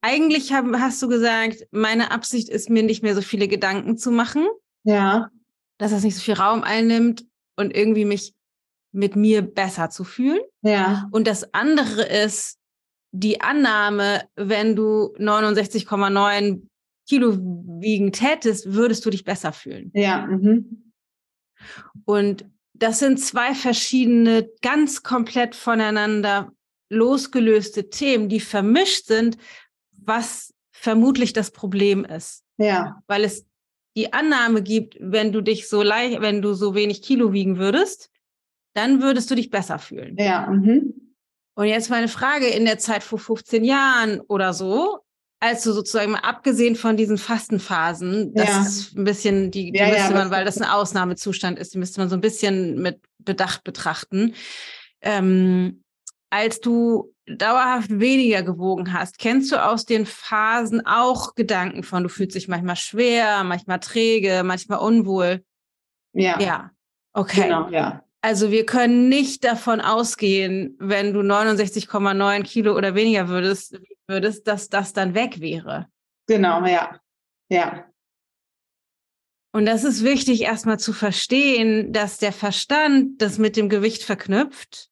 eigentlich 0.01 0.53
hab, 0.53 0.65
hast 0.73 1.01
du 1.01 1.07
gesagt, 1.07 1.65
meine 1.71 2.11
Absicht 2.11 2.49
ist 2.49 2.69
mir 2.69 2.83
nicht 2.83 3.01
mehr 3.01 3.15
so 3.15 3.21
viele 3.21 3.47
Gedanken 3.47 3.97
zu 3.97 4.11
machen. 4.11 4.45
Ja. 4.83 5.31
Dass 5.79 5.89
das 5.89 6.03
nicht 6.03 6.17
so 6.17 6.21
viel 6.21 6.35
Raum 6.35 6.61
einnimmt 6.61 7.25
und 7.55 7.75
irgendwie 7.75 8.05
mich 8.05 8.35
mit 8.91 9.15
mir 9.15 9.41
besser 9.41 9.89
zu 9.89 10.03
fühlen. 10.03 10.41
Ja. 10.61 11.07
Und 11.11 11.27
das 11.27 11.53
andere 11.53 12.03
ist 12.03 12.57
die 13.11 13.41
Annahme, 13.41 14.23
wenn 14.35 14.75
du 14.75 15.13
69,9 15.17 16.61
Kilo 17.07 17.37
wiegen 17.37 18.11
tätest, 18.11 18.73
würdest 18.73 19.05
du 19.05 19.09
dich 19.09 19.23
besser 19.23 19.53
fühlen. 19.53 19.91
Ja. 19.93 20.25
Mhm. 20.25 20.93
Und 22.05 22.45
das 22.73 22.99
sind 22.99 23.19
zwei 23.19 23.55
verschiedene, 23.55 24.49
ganz 24.61 25.03
komplett 25.03 25.55
voneinander 25.55 26.51
losgelöste 26.89 27.89
Themen, 27.89 28.29
die 28.29 28.39
vermischt 28.39 29.05
sind, 29.05 29.37
was 29.91 30.53
vermutlich 30.71 31.33
das 31.33 31.51
Problem 31.51 32.05
ist. 32.05 32.43
Ja. 32.57 33.01
Weil 33.07 33.23
es 33.23 33.45
die 33.95 34.13
Annahme 34.13 34.61
gibt, 34.61 34.95
wenn 34.99 35.31
du 35.31 35.41
dich 35.41 35.67
so 35.67 35.81
leicht, 35.81 36.21
wenn 36.21 36.41
du 36.41 36.53
so 36.53 36.75
wenig 36.75 37.01
Kilo 37.01 37.33
wiegen 37.33 37.57
würdest, 37.57 38.11
dann 38.77 39.01
würdest 39.01 39.29
du 39.31 39.35
dich 39.35 39.49
besser 39.49 39.79
fühlen. 39.79 40.15
Ja. 40.17 40.47
Mhm. 40.47 40.93
Und 41.55 41.65
jetzt 41.65 41.89
meine 41.89 42.07
Frage, 42.07 42.47
in 42.47 42.65
der 42.65 42.77
Zeit 42.77 43.03
vor 43.03 43.17
15 43.17 43.63
Jahren 43.63 44.21
oder 44.21 44.53
so, 44.53 44.99
als 45.39 45.63
du 45.63 45.71
sozusagen 45.71 46.11
mal 46.11 46.19
abgesehen 46.19 46.75
von 46.75 46.97
diesen 46.97 47.17
Fastenphasen, 47.17 48.33
das 48.35 48.49
ja. 48.49 48.61
ist 48.61 48.97
ein 48.97 49.03
bisschen, 49.03 49.51
die, 49.51 49.71
die 49.71 49.79
ja, 49.79 49.87
müsste 49.87 50.13
ja, 50.13 50.17
man, 50.17 50.31
weil 50.31 50.45
das 50.45 50.59
ein 50.59 50.69
Ausnahmezustand 50.69 51.57
ist, 51.57 51.73
die 51.73 51.79
müsste 51.79 51.99
man 51.99 52.09
so 52.09 52.15
ein 52.15 52.21
bisschen 52.21 52.79
mit 52.81 52.99
Bedacht 53.17 53.63
betrachten. 53.63 54.35
Ähm, 55.01 55.83
als 56.29 56.59
du 56.59 57.13
dauerhaft 57.25 57.99
weniger 57.99 58.43
gewogen 58.43 58.93
hast, 58.93 59.17
kennst 59.17 59.51
du 59.51 59.63
aus 59.63 59.85
den 59.85 60.05
Phasen 60.05 60.85
auch 60.85 61.35
Gedanken 61.35 61.83
von, 61.83 62.03
du 62.03 62.09
fühlst 62.09 62.35
dich 62.35 62.47
manchmal 62.47 62.75
schwer, 62.75 63.43
manchmal 63.43 63.79
träge, 63.79 64.43
manchmal 64.43 64.79
unwohl? 64.79 65.43
Ja. 66.13 66.39
Ja. 66.39 66.71
Okay. 67.13 67.43
Genau, 67.43 67.69
ja. 67.69 68.03
Also 68.21 68.51
wir 68.51 68.65
können 68.65 69.09
nicht 69.09 69.43
davon 69.43 69.79
ausgehen, 69.79 70.75
wenn 70.79 71.13
du 71.13 71.21
69,9 71.21 72.43
Kilo 72.43 72.75
oder 72.75 72.95
weniger 72.95 73.27
würdest, 73.27 73.79
würdest, 74.07 74.47
dass 74.47 74.69
das 74.69 74.93
dann 74.93 75.13
weg 75.13 75.39
wäre. 75.39 75.87
Genau, 76.27 76.65
ja. 76.65 76.99
Ja. 77.49 77.85
Und 79.53 79.65
das 79.65 79.83
ist 79.83 80.03
wichtig, 80.03 80.41
erstmal 80.41 80.79
zu 80.79 80.93
verstehen, 80.93 81.93
dass 81.93 82.17
der 82.17 82.33
Verstand 82.33 83.21
das 83.21 83.37
mit 83.37 83.55
dem 83.55 83.69
Gewicht 83.69 84.03
verknüpft. 84.03 84.89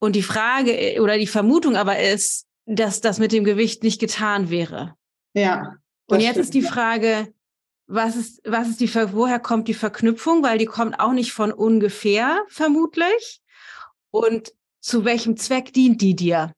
Und 0.00 0.16
die 0.16 0.22
Frage 0.22 1.00
oder 1.00 1.18
die 1.18 1.26
Vermutung 1.26 1.76
aber 1.76 1.98
ist, 1.98 2.46
dass 2.66 3.00
das 3.00 3.18
mit 3.18 3.32
dem 3.32 3.44
Gewicht 3.44 3.82
nicht 3.82 4.00
getan 4.00 4.50
wäre. 4.50 4.94
Ja. 5.34 5.76
Und 6.08 6.20
jetzt 6.20 6.32
stimmt, 6.32 6.44
ist 6.44 6.54
die 6.54 6.62
Frage, 6.62 7.32
was 7.86 8.16
ist, 8.16 8.40
was 8.44 8.68
ist 8.68 8.80
die, 8.80 8.94
woher 8.94 9.38
kommt 9.38 9.68
die 9.68 9.74
Verknüpfung? 9.74 10.42
Weil 10.42 10.58
die 10.58 10.66
kommt 10.66 10.98
auch 10.98 11.12
nicht 11.12 11.32
von 11.32 11.52
ungefähr, 11.52 12.44
vermutlich. 12.48 13.40
Und 14.10 14.52
zu 14.80 15.04
welchem 15.04 15.36
Zweck 15.36 15.72
dient 15.72 16.00
die 16.00 16.14
dir? 16.14 16.52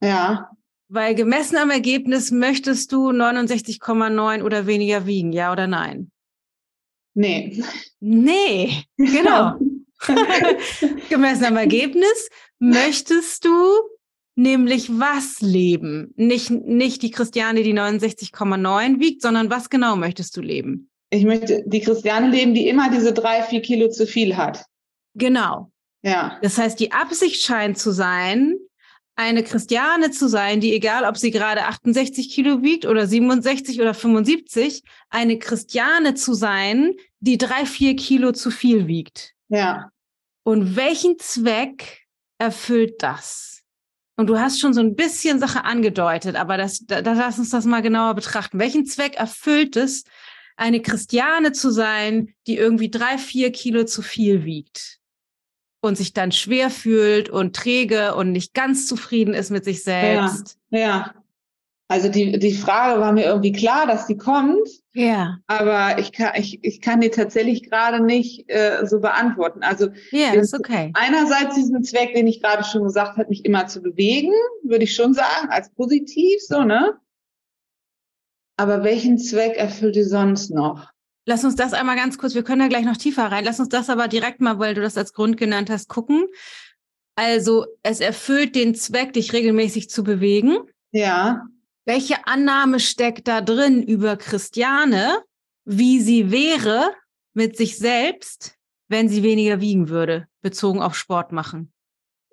Ja. 0.00 0.50
Weil 0.88 1.14
gemessen 1.14 1.56
am 1.56 1.70
Ergebnis 1.70 2.30
möchtest 2.30 2.92
du 2.92 3.10
69,9 3.10 4.42
oder 4.42 4.66
weniger 4.66 5.06
wiegen, 5.06 5.32
ja 5.32 5.50
oder 5.52 5.66
nein? 5.66 6.10
Nee. 7.14 7.62
Nee, 8.00 8.84
genau. 8.96 9.58
gemessen 11.08 11.44
am 11.44 11.56
Ergebnis 11.56 12.28
möchtest 12.58 13.44
du 13.44 13.50
nämlich 14.34 14.90
was 14.98 15.40
leben? 15.40 16.12
Nicht, 16.16 16.50
nicht 16.50 17.02
die 17.02 17.10
Christiane, 17.10 17.62
die 17.62 17.74
69,9 17.74 19.00
wiegt, 19.00 19.22
sondern 19.22 19.50
was 19.50 19.70
genau 19.70 19.96
möchtest 19.96 20.36
du 20.36 20.40
leben? 20.40 20.90
Ich 21.10 21.24
möchte 21.24 21.62
die 21.66 21.80
Christiane 21.80 22.30
leben, 22.30 22.54
die 22.54 22.68
immer 22.68 22.90
diese 22.90 23.12
drei, 23.12 23.42
vier 23.42 23.62
Kilo 23.62 23.88
zu 23.88 24.06
viel 24.06 24.36
hat. 24.36 24.64
Genau. 25.14 25.70
Ja. 26.02 26.38
Das 26.42 26.58
heißt, 26.58 26.78
die 26.80 26.92
Absicht 26.92 27.42
scheint 27.42 27.78
zu 27.78 27.92
sein, 27.92 28.56
eine 29.16 29.44
Christiane 29.44 30.10
zu 30.10 30.28
sein, 30.28 30.60
die 30.60 30.74
egal, 30.74 31.04
ob 31.04 31.16
sie 31.16 31.30
gerade 31.30 31.66
68 31.66 32.30
Kilo 32.30 32.62
wiegt 32.62 32.84
oder 32.84 33.06
67 33.06 33.80
oder 33.80 33.94
75, 33.94 34.82
eine 35.08 35.38
Christiane 35.38 36.14
zu 36.14 36.34
sein, 36.34 36.94
die 37.20 37.38
drei, 37.38 37.64
vier 37.64 37.94
Kilo 37.94 38.32
zu 38.32 38.50
viel 38.50 38.88
wiegt. 38.88 39.32
Ja. 39.48 39.90
Und 40.42 40.76
welchen 40.76 41.18
Zweck 41.18 42.06
erfüllt 42.38 43.02
das? 43.02 43.53
Und 44.16 44.28
du 44.28 44.38
hast 44.38 44.60
schon 44.60 44.74
so 44.74 44.80
ein 44.80 44.94
bisschen 44.94 45.40
Sache 45.40 45.64
angedeutet, 45.64 46.36
aber 46.36 46.56
das, 46.56 46.84
da, 46.86 47.02
da 47.02 47.14
lass 47.14 47.38
uns 47.38 47.50
das 47.50 47.64
mal 47.64 47.82
genauer 47.82 48.14
betrachten. 48.14 48.58
Welchen 48.58 48.86
Zweck 48.86 49.16
erfüllt 49.16 49.76
es, 49.76 50.04
eine 50.56 50.80
Christiane 50.80 51.52
zu 51.52 51.70
sein, 51.70 52.34
die 52.46 52.56
irgendwie 52.56 52.90
drei, 52.90 53.18
vier 53.18 53.50
Kilo 53.50 53.84
zu 53.84 54.02
viel 54.02 54.44
wiegt 54.44 55.00
und 55.80 55.96
sich 55.96 56.12
dann 56.12 56.30
schwer 56.30 56.70
fühlt 56.70 57.28
und 57.28 57.56
träge 57.56 58.14
und 58.14 58.30
nicht 58.30 58.54
ganz 58.54 58.86
zufrieden 58.86 59.34
ist 59.34 59.50
mit 59.50 59.64
sich 59.64 59.82
selbst? 59.82 60.58
Ja, 60.70 60.78
ja. 60.78 61.14
Also 61.94 62.08
die, 62.08 62.40
die 62.40 62.54
Frage 62.54 63.00
war 63.00 63.12
mir 63.12 63.24
irgendwie 63.24 63.52
klar, 63.52 63.86
dass 63.86 64.08
die 64.08 64.16
kommt. 64.16 64.68
Ja. 64.94 65.38
Aber 65.46 65.96
ich 66.00 66.10
kann, 66.10 66.32
ich, 66.34 66.58
ich 66.64 66.80
kann 66.80 67.00
die 67.00 67.10
tatsächlich 67.10 67.70
gerade 67.70 68.00
nicht 68.00 68.50
äh, 68.50 68.84
so 68.84 68.98
beantworten. 68.98 69.62
Also 69.62 69.90
ja, 70.10 70.34
das 70.34 70.46
ist 70.46 70.54
okay. 70.54 70.90
Einerseits 70.94 71.54
diesen 71.54 71.84
Zweck, 71.84 72.12
den 72.12 72.26
ich 72.26 72.42
gerade 72.42 72.64
schon 72.64 72.82
gesagt 72.82 73.16
habe, 73.16 73.28
mich 73.28 73.44
immer 73.44 73.68
zu 73.68 73.80
bewegen, 73.80 74.32
würde 74.64 74.82
ich 74.82 74.96
schon 74.96 75.14
sagen, 75.14 75.50
als 75.50 75.70
positiv, 75.70 76.40
so, 76.40 76.64
ne? 76.64 76.98
Aber 78.56 78.82
welchen 78.82 79.16
Zweck 79.16 79.56
erfüllt 79.56 79.94
die 79.94 80.02
sonst 80.02 80.50
noch? 80.50 80.90
Lass 81.26 81.44
uns 81.44 81.54
das 81.54 81.74
einmal 81.74 81.94
ganz 81.94 82.18
kurz, 82.18 82.34
wir 82.34 82.42
können 82.42 82.62
da 82.62 82.66
gleich 82.66 82.84
noch 82.84 82.96
tiefer 82.96 83.26
rein. 83.26 83.44
Lass 83.44 83.60
uns 83.60 83.68
das 83.68 83.88
aber 83.88 84.08
direkt 84.08 84.40
mal, 84.40 84.58
weil 84.58 84.74
du 84.74 84.80
das 84.80 84.98
als 84.98 85.12
Grund 85.12 85.36
genannt 85.36 85.70
hast, 85.70 85.88
gucken. 85.88 86.26
Also 87.14 87.66
es 87.84 88.00
erfüllt 88.00 88.56
den 88.56 88.74
Zweck, 88.74 89.12
dich 89.12 89.32
regelmäßig 89.32 89.90
zu 89.90 90.02
bewegen. 90.02 90.58
Ja. 90.90 91.44
Welche 91.86 92.26
Annahme 92.26 92.80
steckt 92.80 93.28
da 93.28 93.40
drin 93.40 93.82
über 93.82 94.16
Christiane, 94.16 95.22
wie 95.64 96.00
sie 96.00 96.30
wäre 96.30 96.92
mit 97.34 97.56
sich 97.56 97.78
selbst, 97.78 98.56
wenn 98.88 99.08
sie 99.08 99.22
weniger 99.22 99.60
wiegen 99.60 99.88
würde, 99.88 100.26
bezogen 100.40 100.80
auf 100.80 100.94
Sport 100.94 101.32
machen? 101.32 101.72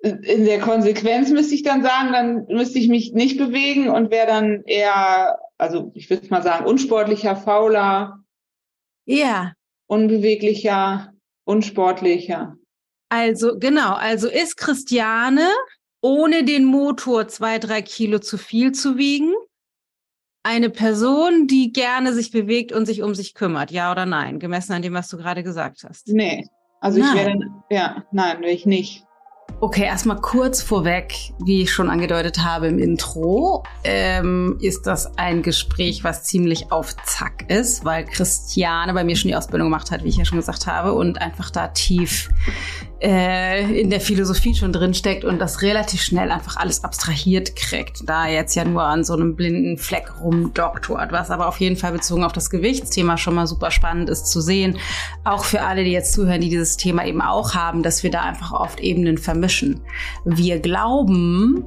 In 0.02 0.46
der 0.46 0.58
Konsequenz 0.58 1.30
müsste 1.30 1.54
ich 1.54 1.62
dann 1.62 1.82
sagen, 1.82 2.12
dann 2.12 2.46
müsste 2.48 2.78
ich 2.78 2.88
mich 2.88 3.12
nicht 3.12 3.38
bewegen 3.38 3.88
und 3.88 4.10
wäre 4.10 4.26
dann 4.26 4.62
eher, 4.64 5.38
also 5.58 5.92
ich 5.94 6.10
würde 6.10 6.28
mal 6.28 6.42
sagen, 6.42 6.66
unsportlicher, 6.66 7.36
fauler. 7.36 8.24
Ja. 9.04 9.52
Unbeweglicher, 9.86 11.12
unsportlicher. 11.44 12.56
Also, 13.10 13.58
genau, 13.58 13.92
also 13.92 14.28
ist 14.28 14.56
Christiane 14.56 15.48
ohne 16.00 16.42
den 16.44 16.64
Motor 16.64 17.28
zwei, 17.28 17.58
drei 17.58 17.82
Kilo 17.82 18.18
zu 18.18 18.38
viel 18.38 18.72
zu 18.72 18.96
wiegen? 18.96 19.32
Eine 20.44 20.70
Person, 20.70 21.46
die 21.46 21.72
gerne 21.72 22.12
sich 22.12 22.32
bewegt 22.32 22.72
und 22.72 22.86
sich 22.86 23.02
um 23.02 23.14
sich 23.14 23.34
kümmert, 23.34 23.70
ja 23.70 23.92
oder 23.92 24.06
nein, 24.06 24.40
gemessen 24.40 24.72
an 24.72 24.82
dem, 24.82 24.94
was 24.94 25.08
du 25.08 25.16
gerade 25.16 25.42
gesagt 25.42 25.84
hast? 25.84 26.08
Nee, 26.08 26.46
also 26.80 26.98
nein. 26.98 27.08
ich 27.08 27.24
wäre, 27.24 27.38
ja, 27.70 28.04
nein, 28.10 28.40
wäre 28.40 28.50
ich 28.50 28.66
nicht. 28.66 29.04
Okay, 29.64 29.84
erstmal 29.84 30.20
kurz 30.20 30.60
vorweg, 30.60 31.14
wie 31.38 31.62
ich 31.62 31.70
schon 31.70 31.88
angedeutet 31.88 32.42
habe 32.42 32.66
im 32.66 32.80
Intro, 32.80 33.62
ähm, 33.84 34.58
ist 34.60 34.88
das 34.88 35.16
ein 35.16 35.42
Gespräch, 35.42 36.02
was 36.02 36.24
ziemlich 36.24 36.72
auf 36.72 36.96
Zack 37.04 37.48
ist, 37.48 37.84
weil 37.84 38.04
Christiane 38.04 38.92
bei 38.92 39.04
mir 39.04 39.14
schon 39.14 39.28
die 39.28 39.36
Ausbildung 39.36 39.68
gemacht 39.68 39.92
hat, 39.92 40.02
wie 40.02 40.08
ich 40.08 40.16
ja 40.16 40.24
schon 40.24 40.38
gesagt 40.38 40.66
habe, 40.66 40.94
und 40.94 41.22
einfach 41.22 41.50
da 41.50 41.68
tief 41.68 42.28
äh, 43.00 43.80
in 43.80 43.88
der 43.88 44.00
Philosophie 44.00 44.56
schon 44.56 44.72
drin 44.72 44.94
steckt 44.94 45.24
und 45.24 45.38
das 45.38 45.62
relativ 45.62 46.02
schnell 46.02 46.32
einfach 46.32 46.56
alles 46.56 46.82
abstrahiert 46.82 47.54
kriegt, 47.54 48.08
da 48.08 48.26
jetzt 48.26 48.56
ja 48.56 48.64
nur 48.64 48.82
an 48.82 49.04
so 49.04 49.12
einem 49.12 49.36
blinden 49.36 49.78
Fleck 49.78 50.12
rumdoktort, 50.20 51.12
was 51.12 51.30
aber 51.30 51.46
auf 51.46 51.60
jeden 51.60 51.76
Fall 51.76 51.92
bezogen 51.92 52.24
auf 52.24 52.32
das 52.32 52.50
Gewichtsthema 52.50 53.16
schon 53.16 53.36
mal 53.36 53.46
super 53.46 53.70
spannend 53.70 54.10
ist 54.10 54.26
zu 54.26 54.40
sehen. 54.40 54.76
Auch 55.22 55.44
für 55.44 55.62
alle, 55.62 55.84
die 55.84 55.92
jetzt 55.92 56.14
zuhören, 56.14 56.40
die 56.40 56.48
dieses 56.48 56.76
Thema 56.76 57.06
eben 57.06 57.22
auch 57.22 57.54
haben, 57.54 57.84
dass 57.84 58.02
wir 58.02 58.10
da 58.10 58.22
einfach 58.22 58.50
oft 58.50 58.80
Ebenen 58.80 59.18
vermischen. 59.18 59.51
Wir 60.24 60.60
glauben, 60.60 61.64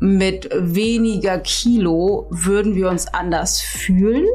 mit 0.00 0.48
weniger 0.52 1.38
Kilo 1.38 2.26
würden 2.30 2.74
wir 2.74 2.88
uns 2.90 3.06
anders 3.06 3.60
fühlen 3.60 4.26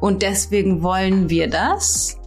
und 0.00 0.22
deswegen 0.22 0.82
wollen 0.82 1.30
wir 1.30 1.48
das 1.48 2.20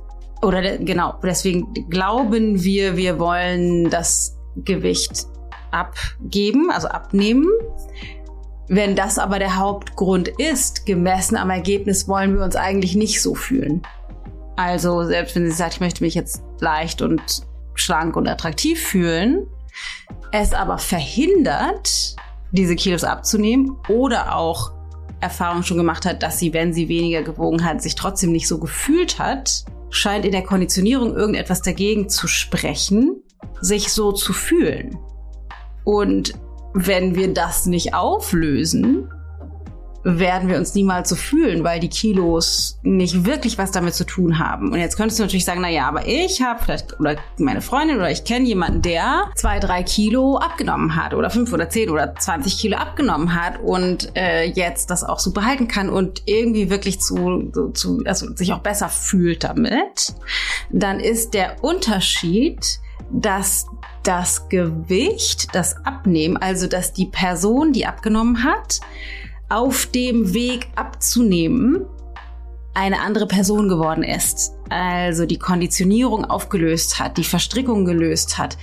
oder 0.43 0.77
genau, 0.77 1.15
deswegen 1.23 1.73
glauben 1.89 2.63
wir, 2.63 2.97
wir 2.97 3.17
wollen 3.17 3.89
das 3.89 4.37
Gewicht 4.57 5.25
abgeben, 5.71 6.69
also 6.69 6.89
abnehmen. 6.89 7.47
Wenn 8.67 8.95
das 8.95 9.19
aber 9.19 9.39
der 9.39 9.57
Hauptgrund 9.57 10.27
ist, 10.27 10.85
gemessen 10.85 11.37
am 11.37 11.49
Ergebnis 11.49 12.07
wollen 12.07 12.35
wir 12.35 12.43
uns 12.43 12.55
eigentlich 12.55 12.95
nicht 12.95 13.21
so 13.21 13.35
fühlen. 13.35 13.81
Also 14.55 15.03
selbst 15.03 15.35
wenn 15.35 15.45
sie 15.45 15.55
sagt, 15.55 15.75
ich 15.75 15.79
möchte 15.79 16.03
mich 16.03 16.13
jetzt 16.13 16.43
leicht 16.59 17.01
und 17.01 17.21
schlank 17.75 18.15
und 18.15 18.27
attraktiv 18.27 18.81
fühlen, 18.81 19.47
es 20.31 20.53
aber 20.53 20.77
verhindert, 20.77 22.15
diese 22.51 22.75
Kilos 22.75 23.03
abzunehmen 23.03 23.77
oder 23.89 24.35
auch 24.35 24.71
Erfahrung 25.19 25.63
schon 25.63 25.77
gemacht 25.77 26.05
hat, 26.05 26.21
dass 26.21 26.39
sie, 26.39 26.53
wenn 26.53 26.73
sie 26.73 26.89
weniger 26.89 27.23
gewogen 27.23 27.63
hat, 27.63 27.81
sich 27.81 27.95
trotzdem 27.95 28.31
nicht 28.31 28.47
so 28.47 28.59
gefühlt 28.59 29.19
hat, 29.19 29.63
scheint 29.89 30.25
in 30.25 30.31
der 30.31 30.43
Konditionierung 30.43 31.15
irgendetwas 31.15 31.61
dagegen 31.61 32.09
zu 32.09 32.27
sprechen, 32.27 33.21
sich 33.61 33.91
so 33.93 34.11
zu 34.11 34.33
fühlen. 34.33 34.97
Und 35.83 36.33
wenn 36.73 37.15
wir 37.15 37.33
das 37.33 37.65
nicht 37.65 37.93
auflösen, 37.93 39.09
werden 40.03 40.49
wir 40.49 40.57
uns 40.57 40.75
niemals 40.75 41.09
so 41.09 41.15
fühlen, 41.15 41.63
weil 41.63 41.79
die 41.79 41.89
Kilos 41.89 42.77
nicht 42.83 43.25
wirklich 43.25 43.57
was 43.57 43.71
damit 43.71 43.93
zu 43.93 44.05
tun 44.05 44.37
haben. 44.37 44.71
Und 44.71 44.79
jetzt 44.79 44.97
könntest 44.97 45.19
du 45.19 45.23
natürlich 45.23 45.45
sagen, 45.45 45.61
na 45.61 45.69
ja, 45.69 45.87
aber 45.87 46.07
ich 46.07 46.41
habe 46.41 46.63
vielleicht 46.63 46.99
oder 46.99 47.15
meine 47.37 47.61
Freundin 47.61 47.97
oder 47.97 48.11
ich 48.11 48.25
kenne 48.25 48.45
jemanden, 48.45 48.81
der 48.81 49.31
zwei, 49.35 49.59
drei 49.59 49.83
Kilo 49.83 50.37
abgenommen 50.37 50.95
hat 50.95 51.13
oder 51.13 51.29
fünf 51.29 51.53
oder 51.53 51.69
zehn 51.69 51.89
oder 51.89 52.15
zwanzig 52.15 52.59
Kilo 52.59 52.77
abgenommen 52.77 53.33
hat 53.33 53.61
und 53.61 54.15
äh, 54.15 54.43
jetzt 54.43 54.89
das 54.89 55.03
auch 55.03 55.19
so 55.19 55.31
behalten 55.31 55.67
kann 55.67 55.89
und 55.89 56.23
irgendwie 56.25 56.69
wirklich 56.69 56.99
zu, 56.99 57.71
zu 57.73 58.01
also 58.05 58.35
sich 58.35 58.51
auch 58.51 58.59
besser 58.59 58.89
fühlt 58.89 59.43
damit. 59.43 60.13
Dann 60.69 60.99
ist 60.99 61.33
der 61.33 61.63
Unterschied, 61.63 62.79
dass 63.11 63.67
das 64.03 64.49
Gewicht, 64.49 65.55
das 65.55 65.77
Abnehmen, 65.85 66.35
also 66.35 66.67
dass 66.67 66.91
die 66.91 67.05
Person, 67.05 67.71
die 67.71 67.85
abgenommen 67.85 68.43
hat, 68.43 68.81
auf 69.53 69.85
dem 69.85 70.33
Weg 70.33 70.67
abzunehmen, 70.75 71.85
eine 72.73 73.01
andere 73.01 73.27
Person 73.27 73.69
geworden 73.69 74.03
ist. 74.03 74.53
Also 74.67 75.27
die 75.27 75.37
Konditionierung 75.37 76.25
aufgelöst 76.25 76.97
hat, 76.99 77.17
die 77.17 77.23
Verstrickung 77.23 77.85
gelöst 77.85 78.39
hat, 78.39 78.57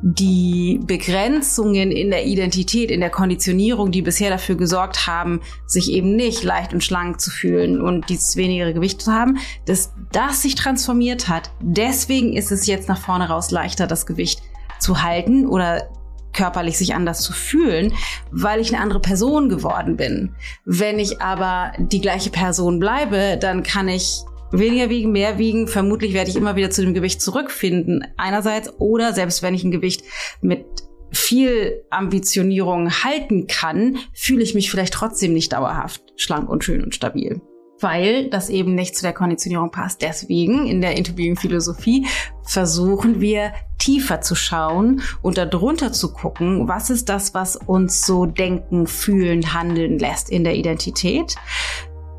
die 0.00 0.80
Begrenzungen 0.82 1.92
in 1.92 2.08
der 2.08 2.24
Identität, 2.24 2.90
in 2.90 3.00
der 3.00 3.10
Konditionierung, 3.10 3.90
die 3.90 4.00
bisher 4.00 4.30
dafür 4.30 4.54
gesorgt 4.54 5.06
haben, 5.06 5.42
sich 5.66 5.92
eben 5.92 6.16
nicht 6.16 6.42
leicht 6.42 6.72
und 6.72 6.82
schlank 6.82 7.20
zu 7.20 7.30
fühlen 7.30 7.82
und 7.82 8.08
dieses 8.08 8.36
wenigere 8.36 8.72
Gewicht 8.72 9.02
zu 9.02 9.12
haben, 9.12 9.36
dass 9.66 9.92
das 10.10 10.40
sich 10.40 10.54
transformiert 10.54 11.28
hat. 11.28 11.50
Deswegen 11.60 12.32
ist 12.32 12.50
es 12.50 12.66
jetzt 12.66 12.88
nach 12.88 12.98
vorne 12.98 13.28
raus 13.28 13.50
leichter, 13.50 13.86
das 13.86 14.06
Gewicht 14.06 14.40
zu 14.78 15.02
halten 15.02 15.46
oder 15.46 15.90
körperlich 16.32 16.78
sich 16.78 16.94
anders 16.94 17.20
zu 17.22 17.32
fühlen, 17.32 17.92
weil 18.30 18.60
ich 18.60 18.72
eine 18.72 18.82
andere 18.82 19.00
Person 19.00 19.48
geworden 19.48 19.96
bin. 19.96 20.34
Wenn 20.64 20.98
ich 20.98 21.20
aber 21.20 21.72
die 21.78 22.00
gleiche 22.00 22.30
Person 22.30 22.78
bleibe, 22.78 23.38
dann 23.40 23.62
kann 23.62 23.88
ich 23.88 24.22
weniger 24.52 24.90
wiegen, 24.90 25.12
mehr 25.12 25.38
wiegen. 25.38 25.68
Vermutlich 25.68 26.12
werde 26.12 26.30
ich 26.30 26.36
immer 26.36 26.56
wieder 26.56 26.70
zu 26.70 26.82
dem 26.82 26.94
Gewicht 26.94 27.20
zurückfinden. 27.20 28.06
Einerseits 28.16 28.72
oder 28.78 29.12
selbst 29.12 29.42
wenn 29.42 29.54
ich 29.54 29.64
ein 29.64 29.70
Gewicht 29.70 30.04
mit 30.40 30.64
viel 31.12 31.82
Ambitionierung 31.90 32.90
halten 32.90 33.46
kann, 33.48 33.98
fühle 34.14 34.42
ich 34.42 34.54
mich 34.54 34.70
vielleicht 34.70 34.94
trotzdem 34.94 35.32
nicht 35.32 35.52
dauerhaft 35.52 36.02
schlank 36.16 36.48
und 36.48 36.64
schön 36.64 36.84
und 36.84 36.94
stabil 36.94 37.40
weil 37.82 38.28
das 38.28 38.50
eben 38.50 38.74
nicht 38.74 38.96
zu 38.96 39.02
der 39.02 39.12
Konditionierung 39.12 39.70
passt. 39.70 40.02
Deswegen 40.02 40.66
in 40.66 40.80
der 40.80 40.96
Interviewing-Philosophie 40.96 42.06
versuchen 42.42 43.20
wir 43.20 43.52
tiefer 43.80 44.20
zu 44.20 44.36
schauen 44.36 45.02
und 45.22 45.38
darunter 45.38 45.92
zu 45.92 46.12
gucken, 46.12 46.68
was 46.68 46.90
ist 46.90 47.08
das, 47.08 47.34
was 47.34 47.56
uns 47.56 48.06
so 48.06 48.26
denken, 48.26 48.86
fühlen, 48.86 49.52
handeln 49.52 49.98
lässt 49.98 50.30
in 50.30 50.44
der 50.44 50.54
Identität 50.54 51.34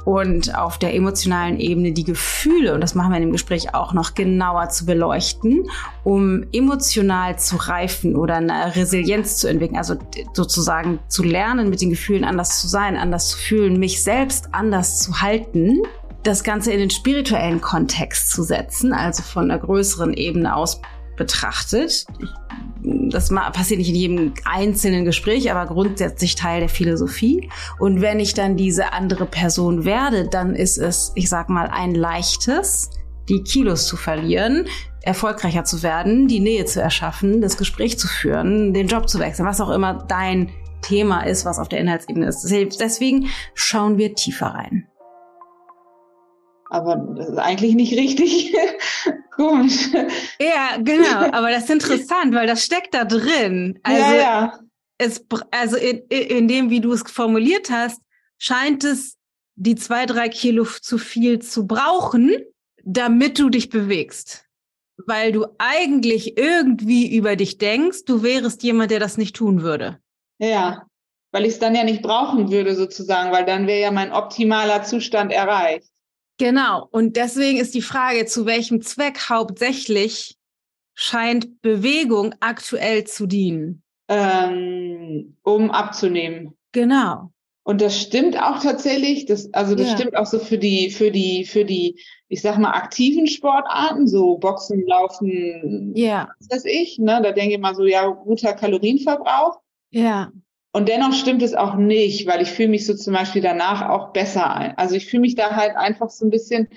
und 0.06 0.58
auf 0.58 0.78
der 0.78 0.96
emotionalen 0.96 1.60
Ebene 1.60 1.92
die 1.92 2.04
Gefühle, 2.04 2.74
und 2.74 2.82
das 2.82 2.96
machen 2.96 3.12
wir 3.12 3.18
in 3.18 3.24
dem 3.24 3.32
Gespräch 3.32 3.74
auch 3.76 3.94
noch 3.94 4.16
genauer 4.16 4.70
zu 4.70 4.86
beleuchten, 4.86 5.70
um 6.04 6.44
emotional 6.52 7.38
zu 7.38 7.58
reifen 7.58 8.16
oder 8.16 8.36
eine 8.36 8.76
Resilienz 8.76 9.38
zu 9.38 9.48
entwickeln, 9.48 9.78
also 9.78 9.96
sozusagen 10.34 11.00
zu 11.08 11.24
lernen, 11.24 11.70
mit 11.70 11.82
den 11.82 11.92
Gefühlen 11.92 12.24
anders 12.24 12.60
zu 12.60 12.68
sein, 12.68 12.98
anders 12.98 13.30
zu 13.30 13.38
fühlen, 13.38 13.80
mich 13.80 14.04
selbst 14.04 14.50
anders 14.54 15.00
zu 15.00 15.22
halten, 15.22 15.84
das 16.24 16.44
Ganze 16.44 16.72
in 16.72 16.80
den 16.80 16.90
spirituellen 16.90 17.62
Kontext 17.62 18.32
zu 18.32 18.44
setzen, 18.44 18.94
also 18.94 19.24
von 19.24 19.50
einer 19.50 19.60
größeren 19.60 20.14
Ebene 20.14 20.56
aus 20.56 20.82
betrachtet. 21.22 22.06
Das 22.84 23.30
passiert 23.30 23.78
nicht 23.78 23.90
in 23.90 23.96
jedem 23.96 24.34
einzelnen 24.44 25.06
Gespräch, 25.06 25.52
aber 25.52 25.72
grundsätzlich 25.72 26.34
Teil 26.34 26.62
der 26.62 26.70
Philosophie. 26.70 27.48
Und 27.78 28.02
wenn 28.02 28.20
ich 28.20 28.34
dann 28.34 28.58
diese 28.58 28.92
andere 28.94 29.28
Person 29.28 29.86
werde, 29.86 30.28
dann 30.28 30.56
ist 30.56 30.80
es, 30.80 31.12
ich 31.14 31.30
sag 31.30 31.48
mal, 31.50 31.68
ein 31.68 31.94
leichtes, 31.94 32.90
die 33.30 33.44
Kilos 33.44 33.86
zu 33.86 33.98
verlieren, 33.98 34.66
erfolgreicher 35.04 35.64
zu 35.64 35.84
werden, 35.84 36.28
die 36.28 36.40
Nähe 36.40 36.66
zu 36.66 36.82
erschaffen, 36.82 37.40
das 37.40 37.56
Gespräch 37.56 38.00
zu 38.00 38.08
führen, 38.08 38.74
den 38.74 38.88
Job 38.88 39.08
zu 39.08 39.20
wechseln, 39.20 39.46
was 39.46 39.62
auch 39.62 39.70
immer 39.70 40.04
dein 40.08 40.50
Thema 40.82 41.22
ist, 41.22 41.46
was 41.46 41.60
auf 41.60 41.70
der 41.70 41.80
Inhaltsebene 41.80 42.26
ist. 42.26 42.50
Deswegen 42.80 43.28
schauen 43.54 44.00
wir 44.00 44.16
tiefer 44.16 44.48
rein. 44.48 44.88
Aber 46.72 46.96
das 46.96 47.28
ist 47.28 47.38
eigentlich 47.38 47.76
nicht 47.76 47.94
richtig. 47.98 48.56
Komisch. 49.32 49.90
Ja, 50.40 50.78
genau. 50.80 51.30
Aber 51.34 51.52
das 51.52 51.66
ist 51.66 51.70
interessant, 51.70 52.34
weil 52.34 52.48
das 52.48 52.64
steckt 52.64 52.94
da 52.94 53.04
drin. 53.04 53.78
Also, 53.84 54.02
ja, 54.02 54.16
ja. 54.16 54.60
Es, 54.98 55.26
also 55.52 55.76
in, 55.76 55.98
in 56.08 56.48
dem, 56.48 56.70
wie 56.70 56.80
du 56.80 56.94
es 56.94 57.02
formuliert 57.02 57.70
hast, 57.70 58.02
scheint 58.38 58.86
es 58.86 59.18
die 59.56 59.76
zwei, 59.76 60.06
drei 60.06 60.30
Kilo 60.30 60.64
zu 60.64 60.98
viel 60.98 61.40
zu 61.40 61.68
brauchen, 61.68 62.38
damit 62.86 63.38
du 63.38 63.50
dich 63.50 63.68
bewegst. 63.68 64.46
Weil 65.06 65.34
du 65.34 65.48
eigentlich 65.58 66.38
irgendwie 66.38 67.14
über 67.14 67.36
dich 67.36 67.58
denkst, 67.58 68.06
du 68.06 68.24
wärest 68.24 68.64
jemand, 68.64 68.92
der 68.92 69.02
das 69.02 69.18
nicht 69.18 69.36
tun 69.36 69.62
würde. 69.62 70.00
Ja, 70.40 70.86
weil 71.34 71.46
ich 71.46 71.54
es 71.54 71.60
dann 71.60 71.76
ja 71.76 71.84
nicht 71.84 72.02
brauchen 72.02 72.50
würde 72.50 72.76
sozusagen, 72.76 73.34
weil 73.34 73.44
dann 73.44 73.68
wäre 73.68 73.82
ja 73.82 73.92
mein 73.92 74.14
optimaler 74.14 74.84
Zustand 74.84 75.34
erreicht. 75.34 75.92
Genau. 76.42 76.88
Und 76.90 77.18
deswegen 77.18 77.60
ist 77.60 77.76
die 77.76 77.84
Frage, 77.84 78.26
zu 78.26 78.48
welchem 78.48 78.82
Zweck 78.82 79.30
hauptsächlich 79.30 80.40
scheint 80.96 81.62
Bewegung 81.62 82.34
aktuell 82.40 83.04
zu 83.04 83.28
dienen? 83.28 83.84
Ähm, 84.08 85.38
um 85.44 85.70
abzunehmen. 85.70 86.58
Genau. 86.72 87.32
Und 87.62 87.80
das 87.80 88.02
stimmt 88.02 88.42
auch 88.42 88.60
tatsächlich. 88.60 89.28
Das, 89.28 89.54
also 89.54 89.76
das 89.76 89.90
ja. 89.90 89.98
stimmt 89.98 90.18
auch 90.18 90.26
so 90.26 90.40
für 90.40 90.58
die, 90.58 90.90
für 90.90 91.12
die, 91.12 91.46
für 91.46 91.64
die, 91.64 92.02
ich 92.28 92.42
sag 92.42 92.58
mal, 92.58 92.72
aktiven 92.72 93.28
Sportarten, 93.28 94.08
so 94.08 94.40
Boxen, 94.40 94.84
Laufen, 94.88 95.94
ja. 95.96 96.28
was 96.40 96.50
weiß 96.50 96.66
ich, 96.66 96.98
ne? 96.98 97.22
Da 97.22 97.34
denke 97.34 97.54
ich 97.54 97.62
mal 97.62 97.76
so, 97.76 97.86
ja, 97.86 98.08
guter 98.08 98.54
Kalorienverbrauch. 98.54 99.60
Ja. 99.92 100.32
Und 100.74 100.88
dennoch 100.88 101.14
stimmt 101.14 101.42
es 101.42 101.54
auch 101.54 101.76
nicht, 101.76 102.28
weil 102.28 102.42
ich 102.42 102.50
fühle 102.50 102.70
mich 102.70 102.86
so 102.86 102.96
zum 102.96 103.14
Beispiel 103.14 103.42
danach 103.42 103.90
auch 103.90 104.14
besser 104.14 104.56
ein. 104.56 104.78
Also 104.78 104.96
ich 104.96 105.08
fühle 105.08 105.22
mich 105.22 105.36
da 105.36 105.56
halt 105.56 105.76
einfach 105.76 106.10
so 106.10 106.26
ein 106.26 106.30
bisschen. 106.30 106.70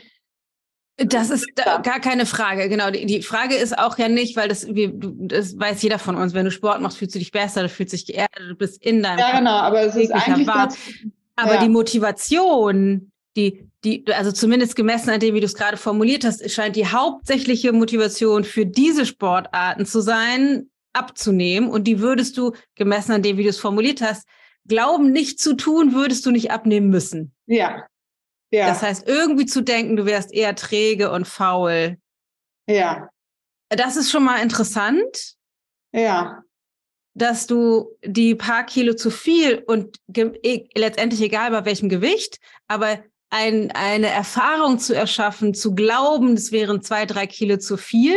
Das 0.97 1.31
ist 1.31 1.47
da, 1.55 1.79
gar 1.79 2.01
keine 2.01 2.27
Frage, 2.27 2.69
genau. 2.69 2.91
Die, 2.91 3.07
die, 3.07 3.23
Frage 3.23 3.55
ist 3.55 3.77
auch 3.77 3.99
ja 3.99 4.09
nicht, 4.09 4.37
weil 4.37 4.49
das, 4.49 4.67
wir, 4.75 4.93
das 4.95 5.59
weiß 5.59 5.83
jeder 5.83 5.99
von 5.99 6.17
uns, 6.17 6.35
wenn 6.35 6.45
du 6.45 6.51
Sport 6.51 6.81
machst, 6.81 6.99
fühlst 6.99 7.15
du 7.15 7.19
dich 7.19 7.33
besser, 7.33 7.63
du 7.63 7.69
fühlst 7.69 7.93
dich 7.93 8.07
geerdet, 8.07 8.39
du 8.49 8.55
bist 8.55 8.83
in 8.83 9.03
deinem 9.03 9.19
Ja, 9.19 9.39
genau, 9.39 9.51
aber 9.51 9.83
es 9.83 9.97
ist 9.97 10.13
eigentlich 10.13 10.47
das, 10.47 10.77
Aber 11.37 11.55
ja. 11.55 11.63
die 11.63 11.69
Motivation, 11.69 13.11
die, 13.37 13.69
die, 13.85 14.05
also 14.13 14.31
zumindest 14.31 14.77
gemessen 14.77 15.11
an 15.11 15.21
dem, 15.21 15.35
wie 15.35 15.41
du 15.41 15.47
es 15.47 15.55
gerade 15.55 15.77
formuliert 15.77 16.25
hast, 16.25 16.49
scheint 16.51 16.77
die 16.77 16.87
hauptsächliche 16.87 17.73
Motivation 17.73 18.45
für 18.45 18.65
diese 18.65 19.05
Sportarten 19.05 19.87
zu 19.87 20.01
sein, 20.01 20.69
abzunehmen 20.95 21.69
und 21.69 21.85
die 21.85 22.01
würdest 22.01 22.37
du, 22.37 22.53
gemessen 22.75 23.13
an 23.13 23.23
dem, 23.23 23.37
wie 23.37 23.43
du 23.43 23.49
es 23.49 23.59
formuliert 23.59 24.01
hast, 24.01 24.27
glauben 24.67 25.13
nicht 25.13 25.41
zu 25.41 25.55
tun, 25.55 25.95
würdest 25.95 26.25
du 26.27 26.31
nicht 26.31 26.51
abnehmen 26.51 26.89
müssen. 26.89 27.35
Ja. 27.47 27.87
ja. 28.51 28.67
Das 28.69 28.83
heißt, 28.83 29.07
irgendwie 29.07 29.47
zu 29.47 29.63
denken, 29.63 29.97
du 29.97 30.07
wärst 30.07 30.33
eher 30.33 30.55
träge 30.55 31.11
und 31.11 31.27
faul. 31.27 31.99
Ja. 32.67 33.09
Das 33.69 33.97
ist 33.97 34.11
schon 34.11 34.25
mal 34.25 34.43
interessant. 34.43 35.35
Ja. 35.93 36.43
Dass 37.15 37.47
du 37.47 37.97
die 38.05 38.35
paar 38.35 38.65
Kilo 38.65 38.95
zu 38.95 39.11
viel 39.11 39.63
und 39.67 39.99
e 40.17 40.69
letztendlich 40.75 41.21
egal 41.21 41.51
bei 41.51 41.65
welchem 41.65 41.89
Gewicht, 41.89 42.39
aber 42.67 43.05
ein, 43.31 43.71
eine 43.73 44.09
Erfahrung 44.09 44.79
zu 44.79 44.95
erschaffen, 44.95 45.55
zu 45.55 45.75
glauben, 45.75 46.35
es 46.35 46.53
wären 46.53 46.83
zwei, 46.83 47.05
drei 47.05 47.27
Kilo 47.27 47.57
zu 47.59 47.77
viel, 47.77 48.17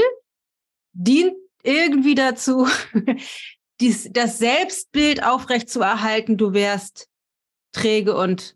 dient 0.93 1.35
irgendwie 1.67 2.15
dazu, 2.15 2.67
dies, 3.81 4.09
das 4.11 4.39
Selbstbild 4.39 5.23
aufrecht 5.23 5.69
zu 5.69 5.81
erhalten, 5.81 6.37
du 6.37 6.53
wärst 6.53 7.07
träge 7.73 8.15
und, 8.15 8.55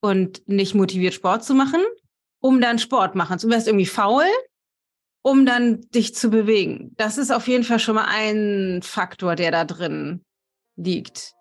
und 0.00 0.48
nicht 0.48 0.74
motiviert, 0.74 1.14
Sport 1.14 1.44
zu 1.44 1.54
machen, 1.54 1.82
um 2.40 2.60
dann 2.60 2.78
Sport 2.78 3.14
machen. 3.16 3.38
Du 3.38 3.48
wärst 3.48 3.66
irgendwie 3.66 3.86
faul, 3.86 4.24
um 5.22 5.44
dann 5.44 5.80
dich 5.94 6.14
zu 6.14 6.30
bewegen. 6.30 6.92
Das 6.96 7.18
ist 7.18 7.32
auf 7.32 7.48
jeden 7.48 7.64
Fall 7.64 7.80
schon 7.80 7.96
mal 7.96 8.06
ein 8.08 8.80
Faktor, 8.82 9.34
der 9.34 9.50
da 9.50 9.64
drin 9.64 10.22
liegt. 10.76 11.32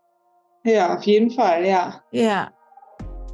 Ja, 0.64 0.96
auf 0.96 1.04
jeden 1.04 1.30
Fall, 1.30 1.66
ja. 1.66 2.02
Ja. 2.12 2.52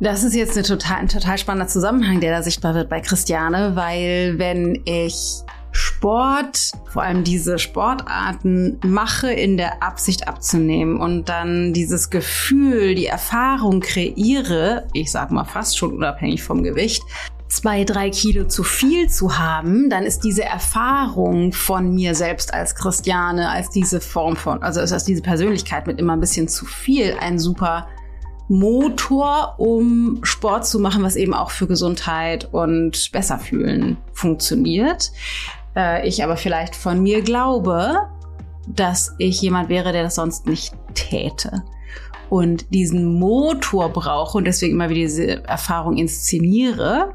Das 0.02 0.24
ist 0.24 0.34
jetzt 0.34 0.56
eine 0.56 0.66
total, 0.66 0.98
ein 0.98 1.08
total 1.10 1.38
spannender 1.38 1.68
Zusammenhang, 1.68 2.22
der 2.22 2.32
da 2.32 2.42
sichtbar 2.42 2.74
wird 2.74 2.90
bei 2.90 3.02
Christiane, 3.02 3.76
weil 3.76 4.40
wenn 4.40 4.82
ich 4.86 5.42
Sport, 5.72 6.72
vor 6.86 7.04
allem 7.04 7.24
diese 7.24 7.60
Sportarten 7.60 8.80
mache 8.86 9.32
in 9.32 9.58
der 9.58 9.84
Absicht 9.84 10.28
abzunehmen 10.28 11.00
und 11.00 11.30
dann 11.30 11.74
dieses 11.74 12.10
Gefühl, 12.10 12.96
die 12.96 13.08
Erfahrung 13.08 13.82
kreiere, 13.82 14.88
ich 14.94 15.12
sag 15.12 15.32
mal 15.32 15.44
fast 15.44 15.78
schon 15.78 15.94
unabhängig 15.94 16.42
vom 16.42 16.64
Gewicht, 16.64 17.04
zwei, 17.50 17.84
drei 17.84 18.12
Kilo 18.12 18.46
zu 18.46 18.64
viel 18.64 19.10
zu 19.10 19.38
haben, 19.38 19.90
dann 19.90 20.04
ist 20.04 20.24
diese 20.24 20.44
Erfahrung 20.44 21.52
von 21.52 21.94
mir 21.94 22.16
selbst 22.16 22.54
als 22.54 22.76
Christiane, 22.76 23.50
als 23.50 23.70
diese 23.70 24.00
Form 24.00 24.36
von, 24.36 24.62
also 24.64 24.80
als 24.80 25.04
diese 25.04 25.22
Persönlichkeit 25.22 25.88
mit 25.88 26.00
immer 26.00 26.14
ein 26.14 26.20
bisschen 26.20 26.48
zu 26.48 26.66
viel, 26.66 27.16
ein 27.20 27.40
super 27.40 27.88
Motor, 28.48 29.56
um 29.58 30.20
Sport 30.24 30.66
zu 30.66 30.80
machen, 30.80 31.04
was 31.04 31.16
eben 31.16 31.34
auch 31.34 31.52
für 31.52 31.68
Gesundheit 31.68 32.52
und 32.52 33.12
besser 33.12 33.38
fühlen 33.38 33.98
funktioniert 34.14 35.12
äh, 35.80 36.08
ich 36.08 36.24
aber 36.24 36.38
vielleicht 36.38 36.76
von 36.76 37.02
mir 37.02 37.22
glaube, 37.22 38.08
dass 38.68 39.16
ich 39.18 39.42
jemand 39.42 39.70
wäre, 39.70 39.92
der 39.92 40.04
das 40.04 40.16
sonst 40.16 40.46
nicht 40.46 40.74
täte. 40.94 41.64
Und 42.30 42.72
diesen 42.74 43.18
Motor 43.18 43.90
brauche 43.90 44.38
und 44.38 44.46
deswegen 44.46 44.76
immer 44.76 44.90
wieder 44.90 45.02
diese 45.02 45.44
Erfahrung 45.46 45.98
inszeniere, 45.98 47.12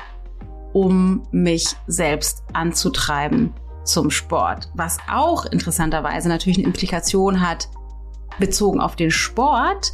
um 0.72 1.22
mich 1.30 1.66
selbst 1.86 2.42
anzutreiben, 2.52 3.52
zum 3.84 4.10
Sport, 4.10 4.70
was 4.74 4.96
auch 5.12 5.44
interessanterweise 5.44 6.30
natürlich 6.30 6.56
eine 6.56 6.66
Implikation 6.66 7.46
hat 7.46 7.68
bezogen 8.38 8.80
auf 8.80 8.96
den 8.96 9.10
Sport, 9.10 9.92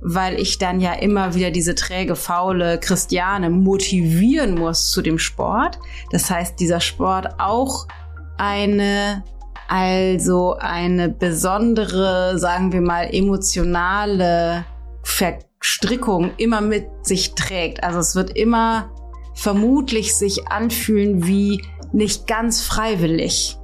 weil 0.00 0.40
ich 0.40 0.58
dann 0.58 0.80
ja 0.80 0.92
immer 0.92 1.34
wieder 1.34 1.50
diese 1.50 1.74
träge, 1.74 2.14
faule 2.14 2.78
Christiane 2.78 3.50
motivieren 3.50 4.54
muss 4.54 4.90
zu 4.90 5.02
dem 5.02 5.18
Sport. 5.18 5.80
Das 6.12 6.30
heißt, 6.30 6.58
dieser 6.60 6.80
Sport 6.80 7.40
auch 7.40 7.88
eine, 8.38 9.24
also 9.68 10.56
eine 10.58 11.08
besondere, 11.08 12.38
sagen 12.38 12.72
wir 12.72 12.80
mal, 12.80 13.08
emotionale 13.12 14.64
Verstrickung 15.02 16.32
immer 16.36 16.60
mit 16.60 16.86
sich 17.02 17.34
trägt. 17.34 17.82
Also 17.82 17.98
es 17.98 18.14
wird 18.14 18.36
immer 18.36 18.90
vermutlich 19.34 20.14
sich 20.14 20.48
anfühlen 20.48 21.26
wie 21.26 21.62
nicht 21.92 22.26
ganz 22.26 22.62
freiwillig. 22.62 23.58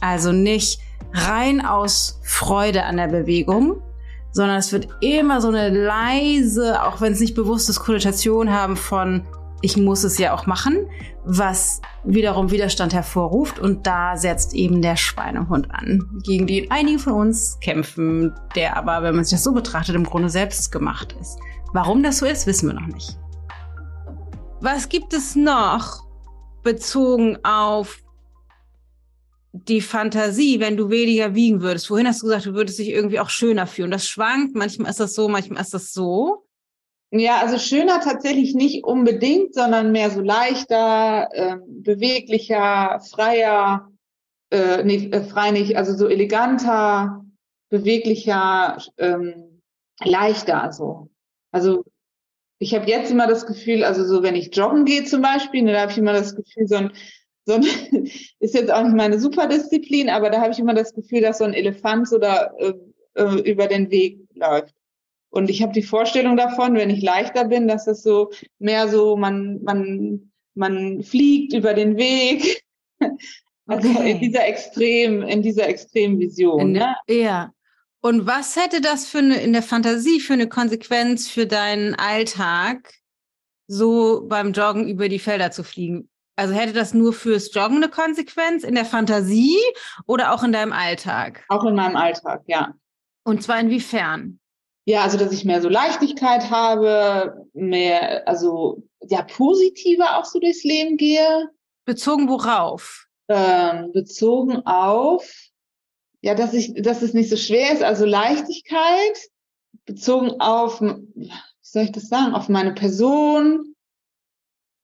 Also 0.00 0.32
nicht 0.32 0.80
rein 1.12 1.64
aus 1.64 2.20
Freude 2.22 2.84
an 2.84 2.96
der 2.96 3.08
Bewegung, 3.08 3.80
sondern 4.32 4.58
es 4.58 4.72
wird 4.72 4.88
immer 5.00 5.40
so 5.40 5.48
eine 5.48 5.70
leise, 5.70 6.82
auch 6.82 7.00
wenn 7.00 7.12
es 7.12 7.20
nicht 7.20 7.34
bewusst 7.34 7.68
ist, 7.68 7.80
Konnotation 7.80 8.50
haben 8.50 8.76
von 8.76 9.24
ich 9.64 9.78
muss 9.78 10.04
es 10.04 10.18
ja 10.18 10.34
auch 10.34 10.44
machen, 10.44 10.90
was 11.24 11.80
wiederum 12.04 12.50
Widerstand 12.50 12.92
hervorruft 12.92 13.58
und 13.58 13.86
da 13.86 14.14
setzt 14.14 14.52
eben 14.52 14.82
der 14.82 14.96
Schweinehund 14.96 15.70
an, 15.70 16.20
gegen 16.22 16.46
den 16.46 16.70
einige 16.70 16.98
von 16.98 17.14
uns 17.14 17.58
kämpfen, 17.60 18.34
der 18.54 18.76
aber, 18.76 19.02
wenn 19.02 19.16
man 19.16 19.24
sich 19.24 19.32
das 19.32 19.44
so 19.44 19.52
betrachtet, 19.52 19.94
im 19.94 20.04
Grunde 20.04 20.28
selbst 20.28 20.70
gemacht 20.70 21.16
ist. 21.18 21.38
Warum 21.72 22.02
das 22.02 22.18
so 22.18 22.26
ist, 22.26 22.46
wissen 22.46 22.68
wir 22.68 22.74
noch 22.74 22.86
nicht. 22.86 23.18
Was 24.60 24.90
gibt 24.90 25.14
es 25.14 25.34
noch 25.34 26.04
bezogen 26.62 27.38
auf 27.42 28.02
die 29.52 29.80
Fantasie, 29.80 30.60
wenn 30.60 30.76
du 30.76 30.90
weniger 30.90 31.34
wiegen 31.34 31.62
würdest? 31.62 31.90
Wohin 31.90 32.06
hast 32.06 32.20
du 32.20 32.26
gesagt, 32.26 32.44
du 32.44 32.52
würdest 32.52 32.78
dich 32.78 32.90
irgendwie 32.90 33.18
auch 33.18 33.30
schöner 33.30 33.66
fühlen? 33.66 33.90
Das 33.90 34.06
schwankt, 34.06 34.54
manchmal 34.54 34.90
ist 34.90 35.00
das 35.00 35.14
so, 35.14 35.26
manchmal 35.28 35.62
ist 35.62 35.72
das 35.72 35.94
so. 35.94 36.43
Ja, 37.16 37.40
also 37.40 37.58
schöner 37.58 38.00
tatsächlich 38.00 38.54
nicht 38.54 38.82
unbedingt, 38.82 39.54
sondern 39.54 39.92
mehr 39.92 40.10
so 40.10 40.20
leichter, 40.20 41.28
äh, 41.32 41.56
beweglicher, 41.64 43.00
freier, 43.08 43.88
äh, 44.50 44.82
nee, 44.82 45.10
äh, 45.12 45.22
frei 45.22 45.52
nicht, 45.52 45.76
also 45.76 45.94
so 45.94 46.08
eleganter, 46.08 47.24
beweglicher, 47.68 48.78
ähm, 48.98 49.62
leichter 50.02 50.72
so. 50.72 51.08
Also 51.52 51.84
ich 52.58 52.74
habe 52.74 52.90
jetzt 52.90 53.12
immer 53.12 53.28
das 53.28 53.46
Gefühl, 53.46 53.84
also 53.84 54.04
so 54.04 54.24
wenn 54.24 54.34
ich 54.34 54.56
joggen 54.56 54.84
gehe 54.84 55.04
zum 55.04 55.22
Beispiel, 55.22 55.62
ne, 55.62 55.72
da 55.72 55.82
habe 55.82 55.92
ich 55.92 55.98
immer 55.98 56.14
das 56.14 56.34
Gefühl, 56.34 56.66
so 56.66 56.74
ein 56.76 56.92
so 57.46 57.54
ein, 57.54 57.62
ist 58.40 58.54
jetzt 58.54 58.72
auch 58.72 58.82
nicht 58.82 58.96
meine 58.96 59.20
Superdisziplin, 59.20 60.08
aber 60.08 60.30
da 60.30 60.40
habe 60.40 60.52
ich 60.52 60.58
immer 60.58 60.74
das 60.74 60.92
Gefühl, 60.92 61.20
dass 61.20 61.38
so 61.38 61.44
ein 61.44 61.54
Elefant 61.54 62.08
so 62.08 62.18
da 62.18 62.50
äh, 62.58 62.74
äh, 63.14 63.40
über 63.48 63.68
den 63.68 63.92
Weg 63.92 64.18
läuft. 64.34 64.74
Und 65.34 65.50
ich 65.50 65.62
habe 65.62 65.72
die 65.72 65.82
Vorstellung 65.82 66.36
davon, 66.36 66.76
wenn 66.76 66.90
ich 66.90 67.02
leichter 67.02 67.44
bin, 67.46 67.66
dass 67.66 67.86
das 67.86 68.04
so 68.04 68.30
mehr 68.60 68.86
so, 68.86 69.16
man, 69.16 69.60
man, 69.64 70.30
man 70.54 71.02
fliegt 71.02 71.52
über 71.52 71.74
den 71.74 71.96
Weg. 71.96 72.62
Also 73.66 73.88
okay. 73.88 74.10
in 74.10 74.20
dieser 74.20 74.46
extrem, 74.46 75.22
in 75.22 75.40
dieser 75.40 75.66
extremen 75.66 76.18
Vision. 76.20 76.60
In, 76.60 76.72
ne? 76.72 76.96
Ja. 77.08 77.50
Und 78.02 78.26
was 78.26 78.56
hätte 78.56 78.82
das 78.82 79.06
für 79.06 79.20
eine, 79.20 79.40
in 79.40 79.54
der 79.54 79.62
Fantasie 79.62 80.20
für 80.20 80.34
eine 80.34 80.50
Konsequenz 80.50 81.30
für 81.30 81.46
deinen 81.46 81.94
Alltag, 81.94 82.92
so 83.66 84.26
beim 84.28 84.52
Joggen 84.52 84.86
über 84.86 85.08
die 85.08 85.18
Felder 85.18 85.50
zu 85.50 85.64
fliegen? 85.64 86.10
Also 86.36 86.52
hätte 86.52 86.74
das 86.74 86.92
nur 86.92 87.14
fürs 87.14 87.54
Joggen 87.54 87.78
eine 87.78 87.88
Konsequenz 87.88 88.64
in 88.64 88.74
der 88.74 88.84
Fantasie 88.84 89.56
oder 90.06 90.34
auch 90.34 90.42
in 90.42 90.52
deinem 90.52 90.74
Alltag? 90.74 91.46
Auch 91.48 91.64
in 91.64 91.74
meinem 91.74 91.96
Alltag, 91.96 92.42
ja. 92.44 92.74
Und 93.22 93.42
zwar 93.42 93.58
inwiefern? 93.60 94.40
Ja, 94.86 95.02
also 95.02 95.16
dass 95.16 95.32
ich 95.32 95.44
mehr 95.44 95.62
so 95.62 95.68
Leichtigkeit 95.68 96.50
habe, 96.50 97.46
mehr, 97.54 98.28
also 98.28 98.82
ja, 99.00 99.22
positiver 99.22 100.18
auch 100.18 100.24
so 100.24 100.38
durchs 100.38 100.64
Leben 100.64 100.96
gehe. 100.96 101.48
Bezogen 101.84 102.28
worauf? 102.28 103.06
Ähm, 103.28 103.92
bezogen 103.92 104.66
auf, 104.66 105.26
ja, 106.20 106.34
dass 106.34 106.52
ich, 106.52 106.74
dass 106.74 107.02
es 107.02 107.14
nicht 107.14 107.30
so 107.30 107.36
schwer 107.36 107.72
ist, 107.72 107.82
also 107.82 108.04
Leichtigkeit, 108.04 109.18
bezogen 109.86 110.40
auf, 110.40 110.80
wie 110.80 111.30
soll 111.62 111.84
ich 111.84 111.92
das 111.92 112.08
sagen, 112.08 112.34
auf 112.34 112.48
meine 112.48 112.72
Person. 112.72 113.74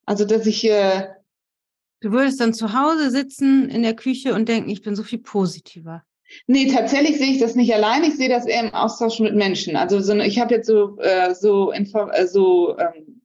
Also 0.06 0.24
dass 0.24 0.46
ich 0.46 0.64
äh, 0.64 1.08
Du 2.00 2.12
würdest 2.12 2.40
dann 2.40 2.54
zu 2.54 2.72
Hause 2.72 3.10
sitzen 3.10 3.68
in 3.68 3.82
der 3.82 3.94
Küche 3.94 4.34
und 4.34 4.48
denken, 4.48 4.70
ich 4.70 4.80
bin 4.80 4.96
so 4.96 5.02
viel 5.02 5.18
positiver. 5.18 6.02
Nee, 6.46 6.66
tatsächlich 6.66 7.18
sehe 7.18 7.32
ich 7.32 7.38
das 7.38 7.54
nicht 7.54 7.74
allein. 7.74 8.04
Ich 8.04 8.16
sehe 8.16 8.28
das 8.28 8.46
eher 8.46 8.60
im 8.60 8.74
Austausch 8.74 9.20
mit 9.20 9.34
Menschen. 9.34 9.76
Also 9.76 10.00
so, 10.00 10.14
ich 10.16 10.38
habe 10.38 10.54
jetzt 10.54 10.66
so 10.66 10.96
äh, 10.98 11.34
so, 11.34 11.72
äh, 11.72 12.26
so 12.26 12.76
ähm, 12.78 13.22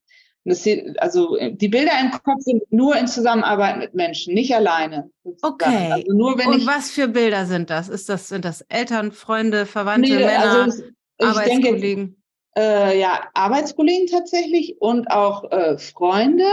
also 0.98 1.36
die 1.50 1.68
Bilder 1.68 1.92
im 2.00 2.12
Kopf 2.12 2.40
sind 2.40 2.62
nur 2.70 2.96
in 2.96 3.08
Zusammenarbeit 3.08 3.78
mit 3.78 3.94
Menschen, 3.94 4.32
nicht 4.32 4.54
alleine. 4.54 5.10
Okay. 5.42 5.90
Also 5.92 6.12
nur 6.12 6.38
wenn 6.38 6.48
Und 6.48 6.58
ich, 6.58 6.66
was 6.66 6.90
für 6.90 7.08
Bilder 7.08 7.46
sind 7.46 7.68
das? 7.70 7.88
Ist 7.88 8.08
das 8.08 8.28
sind 8.28 8.44
das 8.44 8.60
Eltern, 8.68 9.10
Freunde, 9.10 9.66
Verwandte, 9.66 10.08
nee, 10.08 10.24
Männer, 10.24 10.62
also 10.62 10.84
Arbeitskollegen? 11.18 12.16
Denke, 12.54 12.92
äh, 12.92 13.00
ja, 13.00 13.24
Arbeitskollegen 13.34 14.06
tatsächlich 14.06 14.76
und 14.80 15.10
auch 15.10 15.50
äh, 15.50 15.78
Freunde 15.78 16.44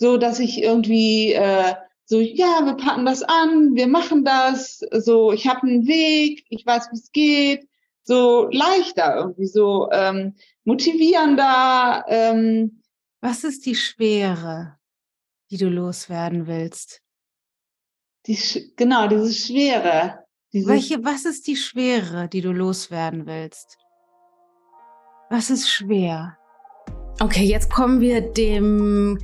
so 0.00 0.16
dass 0.16 0.40
ich 0.40 0.62
irgendwie 0.62 1.34
äh, 1.34 1.74
so, 2.10 2.18
ja, 2.18 2.64
wir 2.64 2.74
packen 2.74 3.06
das 3.06 3.22
an, 3.22 3.76
wir 3.76 3.86
machen 3.86 4.24
das, 4.24 4.80
so, 4.98 5.30
ich 5.30 5.46
habe 5.46 5.62
einen 5.62 5.86
Weg, 5.86 6.44
ich 6.48 6.66
weiß, 6.66 6.88
wie 6.90 6.96
es 6.96 7.12
geht, 7.12 7.68
so 8.02 8.48
leichter, 8.50 9.14
irgendwie 9.14 9.46
so 9.46 9.88
ähm, 9.92 10.34
motivierender. 10.64 12.04
Ähm, 12.08 12.82
Was 13.20 13.44
ist 13.44 13.64
die 13.64 13.76
Schwere, 13.76 14.76
die 15.52 15.56
du 15.56 15.68
loswerden 15.68 16.48
willst? 16.48 17.00
Die, 18.26 18.72
genau, 18.74 19.06
diese 19.06 19.32
Schwere. 19.32 20.24
Diese 20.52 20.68
Welche, 20.68 21.04
was 21.04 21.24
ist 21.24 21.46
die 21.46 21.54
Schwere, 21.54 22.28
die 22.28 22.40
du 22.40 22.50
loswerden 22.50 23.24
willst? 23.26 23.78
Was 25.30 25.48
ist 25.48 25.70
schwer? 25.70 26.36
Okay, 27.20 27.44
jetzt 27.44 27.70
kommen 27.70 28.00
wir 28.00 28.20
dem 28.20 29.16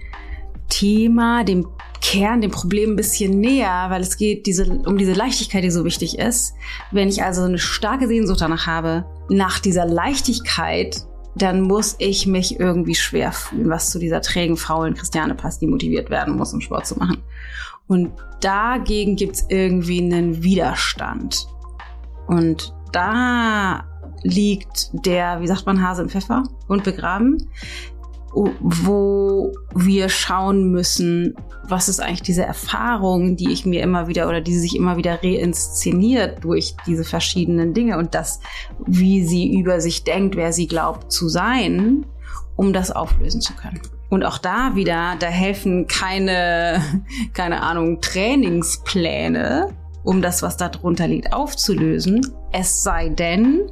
Thema, 0.68 1.44
dem 1.44 1.66
Kern, 2.00 2.40
dem 2.40 2.50
Problem 2.50 2.90
ein 2.90 2.96
bisschen 2.96 3.40
näher, 3.40 3.86
weil 3.88 4.02
es 4.02 4.16
geht 4.16 4.46
diese, 4.46 4.64
um 4.64 4.96
diese 4.98 5.12
Leichtigkeit, 5.12 5.64
die 5.64 5.70
so 5.70 5.84
wichtig 5.84 6.18
ist. 6.18 6.54
Wenn 6.92 7.08
ich 7.08 7.22
also 7.22 7.42
eine 7.42 7.58
starke 7.58 8.06
Sehnsucht 8.06 8.40
danach 8.40 8.66
habe, 8.66 9.04
nach 9.28 9.58
dieser 9.58 9.86
Leichtigkeit, 9.86 11.04
dann 11.34 11.62
muss 11.62 11.96
ich 11.98 12.26
mich 12.26 12.60
irgendwie 12.60 12.94
schwer 12.94 13.32
fühlen, 13.32 13.68
was 13.68 13.90
zu 13.90 13.98
dieser 13.98 14.22
trägen, 14.22 14.56
faulen 14.56 14.94
Christiane 14.94 15.34
passt, 15.34 15.60
die 15.60 15.66
motiviert 15.66 16.08
werden 16.08 16.36
muss, 16.36 16.54
um 16.54 16.60
Sport 16.60 16.86
zu 16.86 16.98
machen. 16.98 17.18
Und 17.88 18.12
dagegen 18.40 19.16
gibt's 19.16 19.44
irgendwie 19.48 20.00
einen 20.00 20.42
Widerstand. 20.42 21.46
Und 22.26 22.74
da 22.92 23.84
liegt 24.22 24.90
der, 24.92 25.40
wie 25.40 25.46
sagt 25.46 25.66
man, 25.66 25.82
Hase 25.82 26.02
im 26.02 26.08
Pfeffer 26.08 26.44
und 26.68 26.84
begraben 26.84 27.48
wo 28.60 29.52
wir 29.74 30.08
schauen 30.10 30.70
müssen, 30.70 31.34
was 31.64 31.88
ist 31.88 32.00
eigentlich 32.00 32.22
diese 32.22 32.44
Erfahrung, 32.44 33.36
die 33.36 33.50
ich 33.50 33.64
mir 33.64 33.82
immer 33.82 34.08
wieder 34.08 34.28
oder 34.28 34.40
die 34.40 34.58
sich 34.58 34.76
immer 34.76 34.96
wieder 34.96 35.22
reinszeniert 35.22 36.44
durch 36.44 36.74
diese 36.86 37.04
verschiedenen 37.04 37.72
Dinge 37.72 37.96
und 37.96 38.14
das, 38.14 38.40
wie 38.86 39.24
sie 39.24 39.58
über 39.58 39.80
sich 39.80 40.04
denkt, 40.04 40.36
wer 40.36 40.52
sie 40.52 40.66
glaubt 40.66 41.10
zu 41.10 41.28
sein, 41.28 42.04
um 42.56 42.72
das 42.72 42.90
auflösen 42.90 43.40
zu 43.40 43.54
können. 43.54 43.80
Und 44.10 44.22
auch 44.24 44.38
da 44.38 44.76
wieder, 44.76 45.16
da 45.18 45.26
helfen 45.26 45.86
keine, 45.86 46.82
keine 47.32 47.62
Ahnung, 47.62 48.00
Trainingspläne, 48.00 49.74
um 50.04 50.22
das, 50.22 50.42
was 50.42 50.56
da 50.56 50.68
drunter 50.68 51.08
liegt, 51.08 51.32
aufzulösen. 51.32 52.20
Es 52.52 52.82
sei 52.82 53.08
denn, 53.08 53.62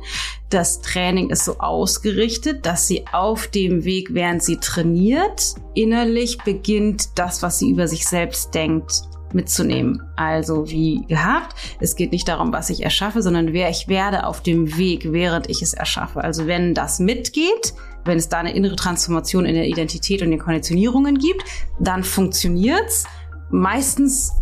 das 0.54 0.80
Training 0.80 1.30
ist 1.30 1.44
so 1.44 1.58
ausgerichtet, 1.58 2.64
dass 2.64 2.86
sie 2.86 3.04
auf 3.12 3.48
dem 3.48 3.84
Weg, 3.84 4.14
während 4.14 4.42
sie 4.42 4.58
trainiert, 4.58 5.54
innerlich 5.74 6.38
beginnt, 6.38 7.18
das, 7.18 7.42
was 7.42 7.58
sie 7.58 7.70
über 7.70 7.88
sich 7.88 8.06
selbst 8.06 8.54
denkt, 8.54 9.02
mitzunehmen. 9.32 10.00
Also 10.14 10.70
wie 10.70 11.04
gehabt, 11.08 11.56
es 11.80 11.96
geht 11.96 12.12
nicht 12.12 12.28
darum, 12.28 12.52
was 12.52 12.70
ich 12.70 12.84
erschaffe, 12.84 13.20
sondern 13.20 13.52
wer 13.52 13.68
ich 13.68 13.88
werde 13.88 14.26
auf 14.26 14.42
dem 14.42 14.76
Weg, 14.76 15.12
während 15.12 15.50
ich 15.50 15.60
es 15.60 15.74
erschaffe. 15.74 16.22
Also 16.22 16.46
wenn 16.46 16.72
das 16.72 17.00
mitgeht, 17.00 17.74
wenn 18.04 18.18
es 18.18 18.28
da 18.28 18.38
eine 18.38 18.54
innere 18.54 18.76
Transformation 18.76 19.46
in 19.46 19.56
der 19.56 19.66
Identität 19.66 20.22
und 20.22 20.30
den 20.30 20.38
Konditionierungen 20.38 21.18
gibt, 21.18 21.42
dann 21.80 22.04
funktioniert's. 22.04 23.04
Meistens 23.50 24.32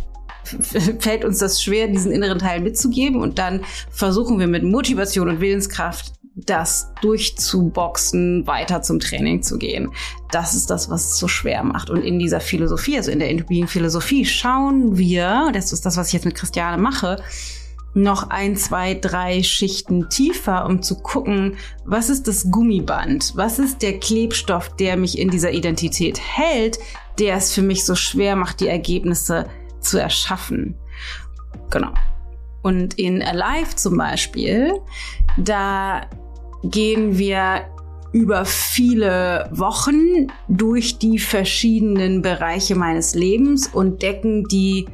fällt 0.99 1.25
uns 1.25 1.39
das 1.39 1.63
schwer, 1.63 1.89
diesen 1.89 2.13
inneren 2.13 2.39
Teil 2.39 2.61
mitzugeben 2.61 3.21
und 3.21 3.39
dann 3.39 3.65
versuchen 3.91 4.39
wir 4.39 4.47
mit 4.47 4.63
Motivation 4.63 5.29
und 5.29 5.41
Willenskraft 5.41 6.13
das 6.35 6.93
durchzuboxen, 7.03 8.47
weiter 8.47 8.83
zum 8.83 9.01
Training 9.01 9.43
zu 9.43 9.59
gehen. 9.59 9.91
Das 10.31 10.55
ist 10.55 10.71
das, 10.71 10.89
was 10.89 11.11
es 11.11 11.19
so 11.19 11.29
schwer 11.29 11.63
macht. 11.63 11.91
Und 11.91 12.03
in 12.03 12.19
dieser 12.19 12.41
Philosophie, 12.41 12.97
also 12.97 13.11
in 13.11 13.19
der 13.19 13.29
intuitiven 13.29 13.69
Philosophie, 13.69 14.25
schauen 14.25 14.97
wir, 14.97 15.51
das 15.53 15.73
ist 15.73 15.85
das, 15.85 15.97
was 15.97 16.09
ich 16.09 16.15
jetzt 16.15 16.25
mit 16.25 16.35
Christiane 16.35 16.81
mache, 16.81 17.23
noch 17.95 18.31
ein, 18.31 18.57
zwei, 18.57 18.95
drei 18.95 19.43
Schichten 19.43 20.09
tiefer, 20.09 20.65
um 20.65 20.83
zu 20.83 20.97
gucken, 20.97 21.57
was 21.85 22.09
ist 22.09 22.27
das 22.27 22.51
Gummiband? 22.51 23.33
Was 23.35 23.59
ist 23.59 23.83
der 23.83 24.01
Klebstoff, 24.01 24.75
der 24.77 24.97
mich 24.97 25.19
in 25.19 25.29
dieser 25.29 25.53
Identität 25.53 26.19
hält, 26.19 26.79
der 27.19 27.37
es 27.37 27.53
für 27.53 27.61
mich 27.61 27.85
so 27.85 27.95
schwer 27.95 28.37
macht, 28.37 28.61
die 28.61 28.69
Ergebnisse 28.69 29.47
zu 29.83 29.99
erschaffen? 29.99 30.75
Genau. 31.71 31.93
Und 32.63 32.95
in 32.99 33.23
Alive 33.23 33.75
zum 33.77 33.97
Beispiel, 33.97 34.81
da 35.37 36.03
gehen 36.63 37.19
wir 37.19 37.67
über 38.13 38.45
viele 38.45 39.49
Wochen 39.53 40.29
durch 40.49 40.99
die 40.99 41.19
verschiedenen 41.19 42.23
Bereiche 42.23 42.75
meines 42.77 43.15
Lebens 43.15 43.69
und 43.69 44.03
decken 44.03 44.45
die 44.45 44.87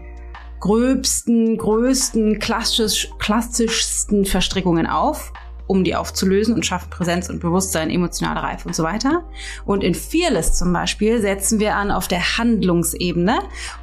gröbsten, 0.61 1.57
größten, 1.59 2.38
klassisch, 2.38 3.09
klassischsten 3.18 4.24
Verstrickungen 4.24 4.87
auf, 4.87 5.33
um 5.66 5.85
die 5.85 5.94
aufzulösen 5.94 6.55
und 6.55 6.64
schaffen 6.64 6.90
Präsenz 6.90 7.29
und 7.29 7.40
Bewusstsein, 7.40 7.90
emotionale 7.90 8.42
Reife 8.42 8.68
und 8.68 8.74
so 8.74 8.83
weiter. 8.83 9.24
Und 9.66 9.85
in 9.85 9.94
Fearless 9.94 10.55
zum 10.55 10.72
Beispiel 10.72 11.20
setzen 11.20 11.61
wir 11.61 11.74
an 11.74 11.90
auf 11.90 12.09
der 12.09 12.38
Handlungsebene 12.38 13.40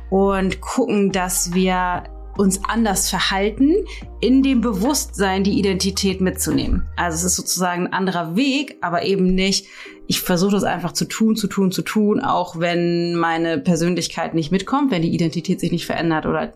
und 0.10 0.62
gucken, 0.62 1.12
dass 1.12 1.54
wir 1.54 2.04
uns 2.38 2.60
anders 2.68 3.10
verhalten, 3.10 3.74
in 4.20 4.44
dem 4.44 4.62
Bewusstsein 4.62 5.44
die 5.44 5.58
Identität 5.58 6.22
mitzunehmen. 6.22 6.88
Also 6.98 7.16
es 7.16 7.24
ist 7.24 7.36
sozusagen 7.36 7.88
ein 7.88 7.94
anderer 7.94 8.36
Weg, 8.36 8.78
aber 8.82 9.04
eben 9.04 9.34
nicht, 9.34 9.68
ich 10.08 10.22
versuche 10.22 10.52
das 10.52 10.64
einfach 10.64 10.92
zu 10.92 11.06
tun, 11.06 11.36
zu 11.36 11.48
tun, 11.48 11.72
zu 11.72 11.82
tun, 11.82 12.20
auch 12.20 12.60
wenn 12.60 13.16
meine 13.16 13.58
Persönlichkeit 13.58 14.34
nicht 14.34 14.52
mitkommt, 14.52 14.92
wenn 14.92 15.02
die 15.02 15.14
Identität 15.14 15.60
sich 15.60 15.72
nicht 15.72 15.86
verändert 15.86 16.26
oder 16.26 16.54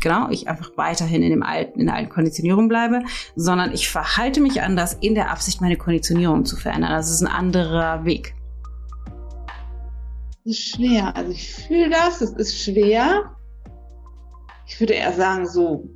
genau, 0.00 0.28
ich 0.30 0.48
einfach 0.48 0.70
weiterhin 0.76 1.22
in 1.22 1.30
dem 1.30 1.42
alten, 1.42 1.80
in 1.80 1.86
der 1.86 1.94
alten 1.94 2.10
Konditionierung 2.10 2.68
bleibe, 2.68 3.02
sondern 3.36 3.72
ich 3.72 3.88
verhalte 3.88 4.40
mich 4.40 4.62
anders 4.62 4.96
in 5.00 5.14
der 5.14 5.30
Absicht, 5.30 5.60
meine 5.60 5.76
Konditionierung 5.76 6.44
zu 6.44 6.56
verändern. 6.56 6.90
Das 6.90 7.10
ist 7.10 7.22
ein 7.22 7.28
anderer 7.28 8.04
Weg. 8.04 8.34
Das 10.44 10.54
ist 10.54 10.68
schwer. 10.68 11.14
Also 11.16 11.32
ich 11.32 11.52
fühle 11.52 11.90
das, 11.90 12.20
es 12.20 12.32
ist 12.32 12.58
schwer 12.62 13.36
ich 14.72 14.80
würde 14.80 14.94
eher 14.94 15.12
sagen, 15.12 15.46
so 15.46 15.88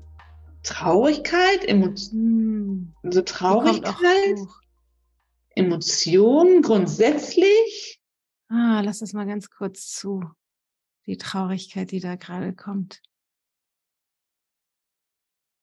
Traurigkeit, 0.63 1.65
Emotionen, 1.65 2.95
hm. 3.03 3.13
so 3.13 3.23
Traurigkeit, 3.23 4.39
Emotionen 5.55 6.63
grundsätzlich. 6.63 8.01
Ah, 8.49 8.83
lass 8.85 8.99
das 8.99 9.13
mal 9.13 9.27
ganz 9.27 9.51
kurz 9.51 9.91
zu. 9.93 10.23
Die 11.07 11.17
Traurigkeit, 11.17 11.91
die 11.91 12.01
da 12.01 12.17
gerade 12.17 12.55
kommt. 12.55 13.01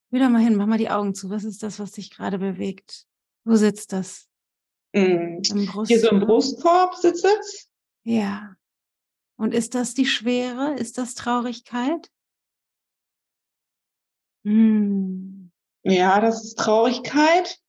Wieder 0.10 0.30
mal 0.30 0.42
hin, 0.42 0.56
mach 0.56 0.68
mal 0.68 0.78
die 0.78 0.90
Augen 0.90 1.14
zu. 1.14 1.30
Was 1.30 1.44
ist 1.44 1.64
das, 1.64 1.80
was 1.80 1.92
dich 1.92 2.12
gerade 2.12 2.40
bewegt? 2.40 3.06
Wo 3.44 3.56
sitzt 3.56 3.94
das? 3.94 4.28
Mm. 4.94 5.42
Hier 5.86 6.00
so 6.00 6.10
im 6.10 6.22
Brustkorb 6.22 6.96
sitzt 6.96 7.26
es? 7.26 7.70
Ja. 8.04 8.56
Und 9.36 9.54
ist 9.54 9.76
das 9.76 9.94
die 9.94 10.06
Schwere? 10.06 10.76
Ist 10.76 10.98
das 10.98 11.16
Traurigkeit? 11.16 12.12
Hm. 14.46 15.52
Ja, 15.84 16.20
das 16.22 16.44
ist 16.44 16.60
Traurigkeit. 16.60 17.60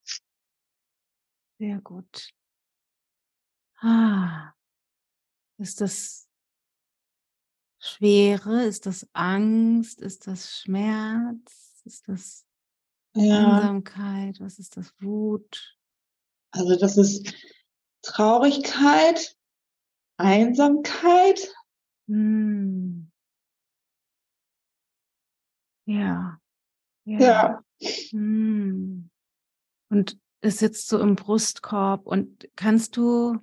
Sehr 1.58 1.80
gut. 1.80 2.30
Ah. 3.80 4.52
Ist 5.58 5.80
das 5.80 6.28
Schwere? 7.78 8.64
Ist 8.64 8.86
das 8.86 9.06
Angst? 9.12 10.00
Ist 10.00 10.26
das 10.26 10.58
Schmerz? 10.60 11.82
Ist 11.84 12.08
das 12.08 12.46
ja. 13.14 13.58
Einsamkeit? 13.58 14.40
Was 14.40 14.58
ist 14.58 14.76
das 14.76 14.92
Wut? 15.00 15.78
Also 16.50 16.76
das 16.76 16.96
ist 16.96 17.34
Traurigkeit, 18.02 19.36
Einsamkeit. 20.16 21.54
Hm. 22.08 23.10
Ja. 25.86 26.38
Ja. 27.04 27.62
Hm. 28.10 29.10
Und 29.90 30.18
es 30.40 30.58
sitzt 30.58 30.88
so 30.88 30.98
im 31.00 31.16
Brustkorb 31.16 32.06
und 32.06 32.48
kannst 32.56 32.96
du 32.96 33.38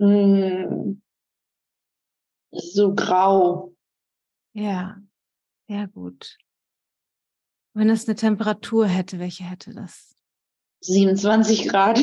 hm. 0.00 1.02
so 2.50 2.94
grau. 2.94 3.74
Ja, 4.52 5.00
sehr 5.68 5.88
gut. 5.88 6.38
Wenn 7.74 7.90
es 7.90 8.08
eine 8.08 8.16
Temperatur 8.16 8.86
hätte, 8.86 9.18
welche 9.18 9.44
hätte 9.44 9.72
das? 9.72 10.16
27 10.80 11.68
Grad. 11.68 12.00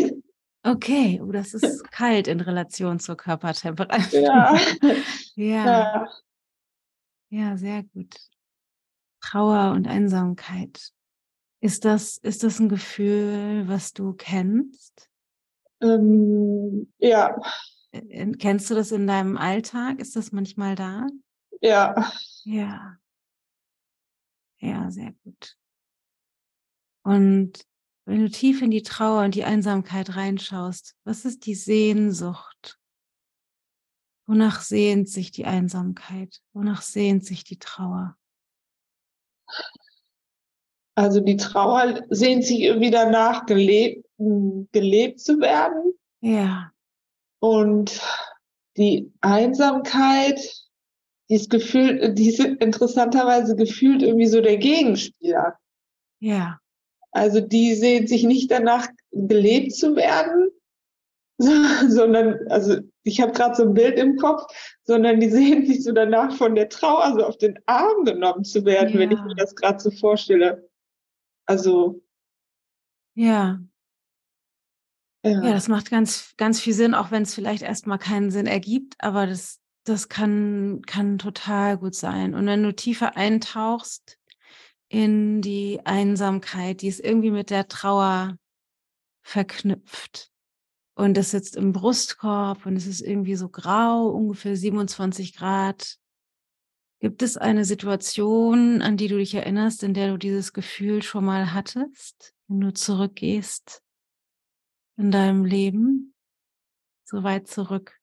Okay, 0.66 1.22
oh, 1.22 1.32
das 1.32 1.54
ist 1.54 1.84
kalt 1.92 2.28
in 2.28 2.42
Relation 2.42 3.00
zur 3.00 3.16
Körpertemperatur. 3.16 4.20
Ja. 4.20 4.60
ja. 5.36 5.66
ja. 5.66 6.08
Ja, 7.30 7.58
sehr 7.58 7.84
gut. 7.84 8.16
Trauer 9.22 9.74
und 9.74 9.88
Einsamkeit. 9.88 10.92
Ist 11.60 11.86
das, 11.86 12.18
ist 12.18 12.44
das 12.44 12.60
ein 12.60 12.70
Gefühl, 12.70 13.68
was 13.68 13.94
du 13.94 14.14
kennst? 14.14 15.10
Ähm, 15.82 16.92
ja. 16.98 17.40
Äh, 17.92 18.32
kennst 18.34 18.70
du 18.70 18.76
das 18.76 18.92
in 18.92 19.06
deinem 19.06 19.38
Alltag? 19.38 20.00
Ist 20.00 20.16
das 20.16 20.32
manchmal 20.32 20.76
da? 20.76 21.08
Ja. 21.62 22.12
Ja. 22.44 22.98
Ja, 24.60 24.90
sehr 24.90 25.14
gut. 25.24 25.58
Und 27.04 27.66
wenn 28.06 28.22
du 28.22 28.30
tief 28.30 28.62
in 28.62 28.72
die 28.72 28.84
Trauer 28.84 29.24
und 29.24 29.36
die 29.36 29.44
Einsamkeit 29.44 30.16
reinschaust, 30.16 30.96
was 31.04 31.26
ist 31.26 31.46
die 31.46 31.56
Sehnsucht 31.56 32.80
Wonach 34.28 34.62
sehnt 34.62 35.08
sich 35.08 35.32
die 35.32 35.46
Einsamkeit? 35.46 36.42
Wonach 36.54 36.82
sehnt 36.82 37.26
sich 37.26 37.44
die 37.44 37.60
Trauer? 37.60 38.18
Also 40.96 41.20
die 41.20 41.38
Trauer 41.38 42.04
sehnt 42.10 42.44
sich 42.44 42.62
irgendwie 42.62 42.90
danach, 42.90 43.46
gelebt, 43.46 44.06
gelebt 44.18 45.20
zu 45.20 45.40
werden. 45.40 45.94
Ja. 46.22 46.72
Und 47.40 48.02
die 48.78 49.14
Einsamkeit, 49.22 50.40
die 51.30 51.36
ist 51.36 51.50
gefühlt, 51.52 52.18
die 52.18 52.30
ist 52.30 52.40
interessanterweise 52.40 53.56
gefühlt 53.56 54.02
irgendwie 54.02 54.28
so 54.28 54.42
der 54.42 54.58
Gegenspieler. 54.58 55.60
Ja. 56.20 56.60
Also 57.16 57.40
die 57.40 57.76
sehnt 57.76 58.10
sich 58.10 58.24
nicht 58.24 58.52
danach, 58.52 58.90
gelebt 59.14 59.74
zu 59.74 59.96
werden, 59.96 60.50
sondern, 61.90 62.46
also 62.50 62.80
ich 63.04 63.22
habe 63.22 63.32
gerade 63.32 63.56
so 63.56 63.64
ein 63.64 63.74
Bild 63.74 63.98
im 63.98 64.18
Kopf, 64.18 64.44
sondern 64.84 65.22
die 65.22 65.30
sehen 65.32 65.66
sich 65.66 65.86
so 65.86 65.94
danach 65.94 66.36
von 66.36 66.56
der 66.56 66.68
Trauer 66.68 67.14
so 67.14 67.26
auf 67.26 67.38
den 67.38 67.58
Arm 67.68 68.04
genommen 68.04 68.44
zu 68.44 68.66
werden, 68.66 68.94
ja. 68.94 69.00
wenn 69.00 69.12
ich 69.12 69.22
mir 69.22 69.36
das 69.36 69.56
gerade 69.56 69.80
so 69.80 69.92
vorstelle. 69.92 70.70
Also. 71.46 72.04
Ja. 73.14 73.62
ja. 75.24 75.42
Ja, 75.42 75.54
das 75.54 75.70
macht 75.70 75.90
ganz, 75.90 76.34
ganz 76.36 76.60
viel 76.60 76.74
Sinn, 76.74 76.94
auch 76.94 77.12
wenn 77.12 77.24
es 77.24 77.34
vielleicht 77.34 77.64
erstmal 77.64 77.98
keinen 77.98 78.30
Sinn 78.30 78.46
ergibt, 78.46 78.96
aber 79.00 79.26
das, 79.26 79.62
das 79.86 80.10
kann, 80.10 80.82
kann 80.86 81.18
total 81.18 81.78
gut 81.78 81.96
sein. 81.96 82.34
Und 82.36 82.46
wenn 82.46 82.62
du 82.62 82.76
tiefer 82.76 83.16
eintauchst 83.16 84.20
in 84.90 85.42
die 85.42 85.82
Einsamkeit, 85.84 86.82
die 86.82 86.88
ist 86.88 87.00
irgendwie 87.00 87.32
mit 87.32 87.50
der 87.50 87.68
Trauer 87.68 88.38
verknüpft 89.24 90.32
und 90.96 91.18
es 91.18 91.32
sitzt 91.32 91.56
im 91.56 91.74
Brustkorb 91.74 92.66
und 92.66 92.76
es 92.76 92.88
ist 92.88 93.02
irgendwie 93.02 93.36
so 93.36 93.50
grau, 93.50 94.08
ungefähr 94.08 94.56
27 94.56 95.36
Grad. 95.36 95.98
Gibt 97.00 97.22
es 97.22 97.36
eine 97.38 97.66
Situation, 97.66 98.82
an 98.82 98.96
die 98.96 99.10
du 99.10 99.18
dich 99.18 99.34
erinnerst, 99.34 99.84
in 99.84 99.94
der 99.94 100.12
du 100.12 100.18
dieses 100.18 100.54
Gefühl 100.54 101.04
schon 101.04 101.26
mal 101.26 101.54
hattest, 101.54 102.34
wenn 102.48 102.62
du 102.62 102.74
zurückgehst 102.74 103.84
in 104.98 105.12
deinem 105.12 105.44
Leben? 105.44 106.14
So 107.04 107.24
weit 107.24 107.48
zurück. 107.48 108.00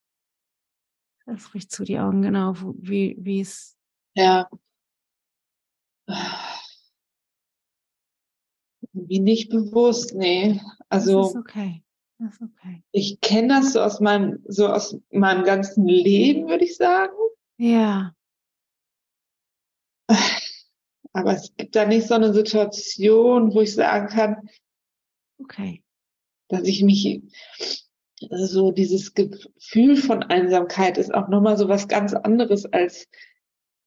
Das 1.25 1.53
riecht 1.53 1.71
zu 1.71 1.83
die 1.83 1.99
Augen, 1.99 2.21
genau, 2.21 2.53
wie, 2.77 3.17
wie 3.19 3.41
es. 3.41 3.75
Ja. 4.13 4.49
Wie 8.93 9.19
nicht 9.19 9.49
bewusst, 9.49 10.13
nee. 10.13 10.61
Also. 10.89 11.21
Das 11.21 11.29
ist 11.29 11.35
okay. 11.37 11.83
Das 12.19 12.33
ist 12.33 12.41
okay. 12.41 12.83
Ich 12.91 13.19
kenne 13.21 13.49
das 13.49 13.73
so 13.73 13.81
aus 13.81 13.99
meinem, 13.99 14.43
so 14.47 14.67
aus 14.67 14.97
meinem 15.11 15.43
ganzen 15.43 15.87
Leben, 15.87 16.47
würde 16.47 16.63
ich 16.63 16.77
sagen. 16.77 17.13
Ja. 17.57 18.13
aber 21.13 21.33
es 21.33 21.53
gibt 21.55 21.75
da 21.75 21.85
nicht 21.85 22.07
so 22.07 22.13
eine 22.13 22.33
Situation, 22.33 23.53
wo 23.53 23.61
ich 23.61 23.73
sagen 23.73 24.07
kann, 24.07 24.49
Okay. 25.39 25.83
dass 26.47 26.63
ich 26.63 26.83
mich 26.83 27.21
so 28.29 28.71
dieses 28.71 29.13
Gefühl 29.13 29.97
von 29.97 30.23
Einsamkeit 30.23 30.97
ist 30.97 31.13
auch 31.13 31.27
nochmal 31.27 31.57
so 31.57 31.67
was 31.67 31.87
ganz 31.87 32.13
anderes 32.13 32.65
als, 32.65 33.07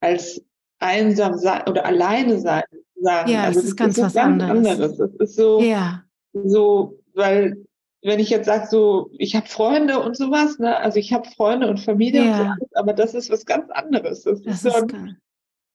als 0.01 0.45
einsam 0.79 1.39
sein 1.39 1.63
oder 1.69 1.87
alleine 1.87 2.39
sein. 2.39 2.65
Sagen. 3.01 3.31
Ja, 3.31 3.45
also 3.45 3.61
das 3.61 3.69
ist 3.69 3.77
ganz 3.77 3.99
was 3.99 4.17
anderes. 4.17 4.51
anderes. 4.67 4.97
Das 4.99 5.11
ist 5.19 5.37
so, 5.37 5.61
Ja. 5.61 6.03
so, 6.33 6.99
weil 7.15 7.65
wenn 8.03 8.21
ich 8.21 8.31
jetzt 8.31 8.47
sage, 8.47 8.69
so, 8.71 9.11
ich 9.19 9.35
habe 9.35 9.47
Freunde 9.47 10.01
und 10.01 10.17
sowas, 10.17 10.59
ne, 10.59 10.77
also 10.79 10.99
ich 10.99 11.13
habe 11.13 11.29
Freunde 11.29 11.69
und 11.69 11.79
Familie 11.81 12.21
und 12.23 12.29
Ja. 12.29 12.39
sowas, 12.39 12.69
aber 12.75 12.93
das 12.93 13.15
ist 13.15 13.31
was 13.31 13.45
ganz 13.45 13.71
anderes. 13.71 14.23
Das, 14.23 14.41
Das 14.43 14.55
ist 14.57 14.63
so 14.63 14.69
ist 14.69 14.75
ein, 14.77 14.89
geil. 14.89 15.17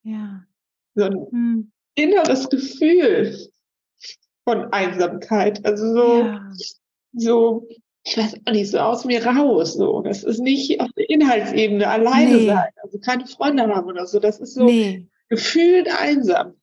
Ja. 0.04 0.44
so 0.96 1.04
ein 1.06 1.28
Hm. 1.32 1.72
inneres 1.96 2.50
Gefühl 2.50 3.38
von 4.46 4.72
Einsamkeit. 4.74 5.64
Also 5.66 5.94
so, 5.94 6.22
Ja. 6.24 6.52
so, 7.14 7.68
ich 8.04 8.18
weiß 8.18 8.36
auch 8.46 8.52
nicht, 8.54 8.72
so 8.72 8.80
aus 8.80 9.06
mir 9.06 9.24
raus. 9.26 9.74
So, 9.74 10.02
das 10.02 10.24
ist 10.24 10.40
nicht 10.40 10.80
auf 10.82 10.90
der 10.98 11.10
Inhaltsebene 11.10 11.88
alleine 11.88 12.36
Nee. 12.38 12.46
sein, 12.48 12.70
also 12.82 12.98
keine 13.00 13.28
Freunde 13.28 13.68
haben 13.68 13.88
oder 13.88 14.08
so. 14.08 14.20
Das 14.20 14.40
ist 14.40 14.56
so 14.56 14.64
Nee. 14.66 15.08
gefühlt 15.30 15.88
einsam. 16.00 16.54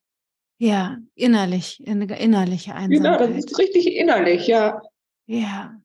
Ja, 0.61 0.97
innerlich, 1.15 1.81
eine 1.87 2.03
innerliche 2.19 2.71
Genau, 2.73 3.17
das 3.17 3.29
Einsamkeit. 3.29 3.37
ist 3.37 3.57
richtig 3.57 3.95
innerlich, 3.95 4.45
ja. 4.45 4.81
Ja. 5.25 5.79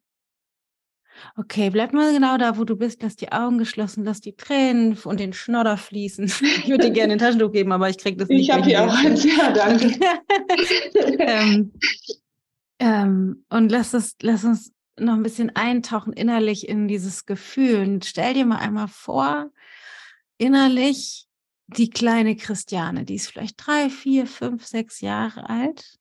Okay, 1.37 1.70
bleib 1.70 1.93
mal 1.93 2.12
genau 2.12 2.37
da, 2.39 2.59
wo 2.59 2.64
du 2.64 2.77
bist. 2.77 3.01
Lass 3.03 3.14
die 3.14 3.31
Augen 3.31 3.59
geschlossen, 3.59 4.05
lass 4.05 4.20
die 4.20 4.35
Tränen 4.35 4.99
und 5.05 5.20
den 5.20 5.33
Schnodder 5.33 5.77
fließen. 5.77 6.25
Ich 6.64 6.68
würde 6.68 6.87
dir 6.87 6.93
gerne 6.93 7.12
ein 7.12 7.18
Taschentuch 7.20 7.53
geben, 7.53 7.70
aber 7.70 7.89
ich 7.89 7.99
krieg 7.99 8.18
das 8.18 8.29
nicht. 8.29 8.41
Ich 8.43 8.51
habe 8.51 8.64
hier 8.64 8.85
auch 8.85 8.95
eins, 8.95 9.25
ja, 9.25 9.53
danke. 9.53 9.93
ähm, 11.20 11.72
ähm, 12.81 13.45
und 13.49 13.70
lass, 13.70 13.95
es, 13.95 14.16
lass 14.22 14.43
uns 14.45 14.72
noch 14.99 15.14
ein 15.14 15.22
bisschen 15.22 15.55
eintauchen 15.55 16.12
innerlich 16.12 16.68
in 16.68 16.89
dieses 16.89 17.27
Gefühl. 17.27 17.81
Und 17.81 18.05
stell 18.05 18.35
dir 18.35 18.45
mal 18.45 18.59
einmal 18.59 18.89
vor, 18.89 19.51
innerlich 20.39 21.29
die 21.67 21.91
kleine 21.91 22.37
Christiane, 22.37 23.05
die 23.05 23.15
ist 23.15 23.29
vielleicht 23.31 23.57
drei, 23.65 23.89
vier, 23.91 24.27
fünf, 24.27 24.67
sechs 24.67 25.01
Jahre 25.01 25.49
alt. 25.49 25.99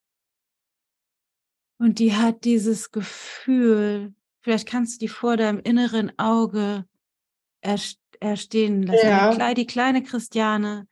Und 1.78 2.00
die 2.00 2.16
hat 2.16 2.44
dieses 2.44 2.92
Gefühl, 2.92 4.14
vielleicht 4.42 4.68
kannst 4.68 4.96
du 4.96 5.06
die 5.06 5.10
vor 5.10 5.38
deinem 5.38 5.60
inneren 5.60 6.18
Auge 6.20 6.86
erst- 7.62 8.00
erstehen 8.20 8.84
lassen. 8.84 9.08
Ja. 9.08 9.32
Die, 9.32 9.38
klei- 9.38 9.54
die 9.54 9.66
kleine 9.66 10.04
Christiane, 10.04 10.88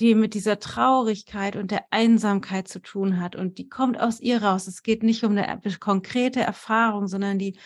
die 0.00 0.14
mit 0.14 0.34
dieser 0.34 0.58
Traurigkeit 0.58 1.56
und 1.56 1.70
der 1.70 1.86
Einsamkeit 1.90 2.68
zu 2.68 2.80
tun 2.80 3.20
hat. 3.20 3.34
Und 3.36 3.56
die 3.58 3.68
kommt 3.68 3.98
aus 3.98 4.20
ihr 4.20 4.42
raus. 4.42 4.66
Es 4.66 4.82
geht 4.82 5.02
nicht 5.02 5.24
um 5.24 5.32
eine 5.32 5.46
er- 5.46 5.60
konkrete 5.78 6.40
Erfahrung, 6.40 7.06
sondern 7.06 7.38
die, 7.38 7.58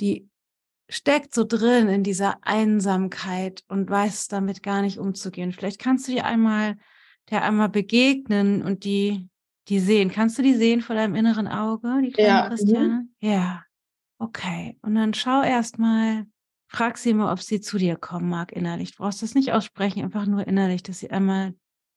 die 0.00 0.28
steckt 0.88 1.34
so 1.34 1.44
drin 1.44 1.88
in 1.88 2.02
dieser 2.02 2.36
Einsamkeit 2.42 3.62
und 3.68 3.88
weiß 3.88 4.28
damit 4.28 4.62
gar 4.62 4.82
nicht 4.82 4.98
umzugehen. 4.98 5.52
Vielleicht 5.52 5.80
kannst 5.80 6.08
du 6.08 6.12
dir 6.12 6.24
einmal, 6.24 6.76
der 7.30 7.42
einmal 7.42 7.68
begegnen 7.68 8.62
und 8.62 8.84
die, 8.84 9.28
die 9.68 9.80
sehen. 9.80 10.10
Kannst 10.10 10.38
du 10.38 10.42
die 10.42 10.54
sehen 10.54 10.82
vor 10.82 10.94
deinem 10.94 11.14
inneren 11.14 11.48
Auge, 11.48 12.00
die 12.02 12.12
kleine 12.12 12.28
Ja, 12.28 12.44
mhm. 12.44 12.48
Christiane? 12.48 13.08
Ja. 13.20 13.62
Okay. 14.18 14.78
Und 14.82 14.94
dann 14.94 15.14
schau 15.14 15.42
erst 15.42 15.78
mal, 15.78 16.26
frag 16.68 16.98
sie 16.98 17.14
mal, 17.14 17.32
ob 17.32 17.40
sie 17.40 17.60
zu 17.60 17.78
dir 17.78 17.96
kommen 17.96 18.28
mag 18.28 18.52
innerlich. 18.52 18.92
Du 18.92 19.02
brauchst 19.02 19.22
das 19.22 19.34
nicht 19.34 19.52
aussprechen, 19.52 20.02
einfach 20.02 20.26
nur 20.26 20.46
innerlich, 20.46 20.82
dass 20.82 20.98
sie 20.98 21.10
einmal, 21.10 21.54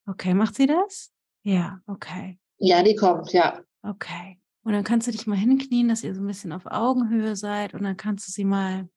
okay, 0.08 0.34
macht 0.34 0.56
sie 0.56 0.68
das? 0.68 1.12
Ja, 1.44 1.80
okay. 1.88 2.40
Ja, 2.58 2.84
die 2.84 2.96
kommt, 2.96 3.32
ja. 3.34 3.62
Okay. 3.84 4.40
Und 4.68 4.74
dann 4.74 4.84
kannst 4.84 5.08
du 5.08 5.12
dich 5.12 5.26
mal 5.28 5.38
hinknien, 5.38 5.88
dass 5.88 6.04
ihr 6.04 6.14
so 6.14 6.20
ein 6.20 6.28
bisschen 6.28 6.52
auf 6.52 6.66
Augenhöhe 6.66 7.38
seid 7.38 7.74
und 7.74 7.84
dann 7.84 7.96
kannst 7.96 8.28
du 8.28 8.34
sie 8.34 8.44
mal 8.44 8.90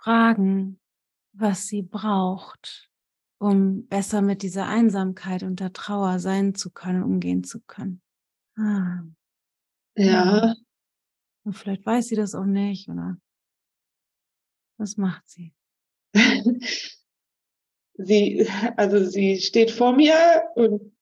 fragen, 0.00 0.78
was 1.32 1.66
sie 1.66 1.82
braucht, 1.82 2.88
um 3.38 3.88
besser 3.88 4.22
mit 4.22 4.42
dieser 4.42 4.68
Einsamkeit 4.68 5.42
und 5.42 5.58
der 5.58 5.72
Trauer 5.72 6.20
sein 6.20 6.54
zu 6.54 6.70
können, 6.70 7.02
umgehen 7.02 7.42
zu 7.42 7.60
können. 7.62 8.00
Ah. 8.56 9.00
Ja. 9.96 10.54
Und 11.42 11.54
vielleicht 11.54 11.84
weiß 11.84 12.06
sie 12.06 12.14
das 12.14 12.36
auch 12.36 12.44
nicht 12.44 12.88
oder 12.88 13.18
was 14.76 14.98
macht 14.98 15.28
sie? 15.28 15.52
sie, 17.94 18.48
also 18.76 19.04
sie 19.04 19.40
steht 19.40 19.72
vor 19.72 19.96
mir 19.96 20.44
und, 20.54 20.92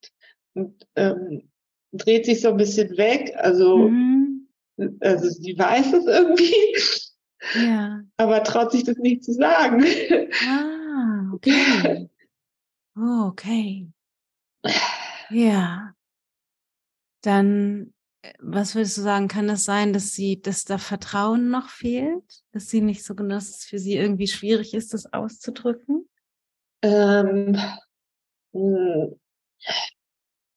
und 0.55 0.89
ähm, 0.95 1.51
dreht 1.97 2.27
sich 2.27 2.41
so 2.41 2.49
ein 2.49 2.57
bisschen 2.57 2.97
weg. 2.97 3.33
Also, 3.37 3.89
Mhm. 3.89 4.49
also 5.01 5.29
sie 5.29 5.59
weiß 5.59 5.93
es 5.95 6.07
irgendwie, 6.07 6.55
Ja. 7.65 8.03
aber 8.17 8.43
traut 8.45 8.73
sich 8.73 8.85
das 8.85 8.97
nicht 8.99 9.25
zu 9.25 9.33
sagen. 9.33 9.85
Ah, 10.47 11.31
okay. 11.35 12.09
Oh, 12.97 13.27
okay. 13.29 13.89
Ja. 15.31 15.93
Dann, 17.23 17.93
äh, 18.23 18.33
was 18.39 18.75
würdest 18.75 18.97
du 18.97 19.03
sagen, 19.03 19.29
kann 19.29 19.49
es 19.49 19.65
sein, 19.65 19.93
dass 19.93 20.13
sie, 20.13 20.41
dass 20.41 20.65
da 20.65 20.79
Vertrauen 20.79 21.51
noch 21.51 21.69
fehlt? 21.69 22.43
Dass 22.53 22.69
sie 22.69 22.81
nicht 22.81 23.05
so, 23.05 23.15
dass 23.15 23.49
es 23.51 23.65
für 23.65 23.79
sie 23.79 23.97
irgendwie 23.97 24.29
schwierig 24.29 24.75
ist, 24.75 24.95
das 24.95 25.13
auszudrücken? 25.13 26.09
ähm, 26.83 27.57
mh, 28.53 29.09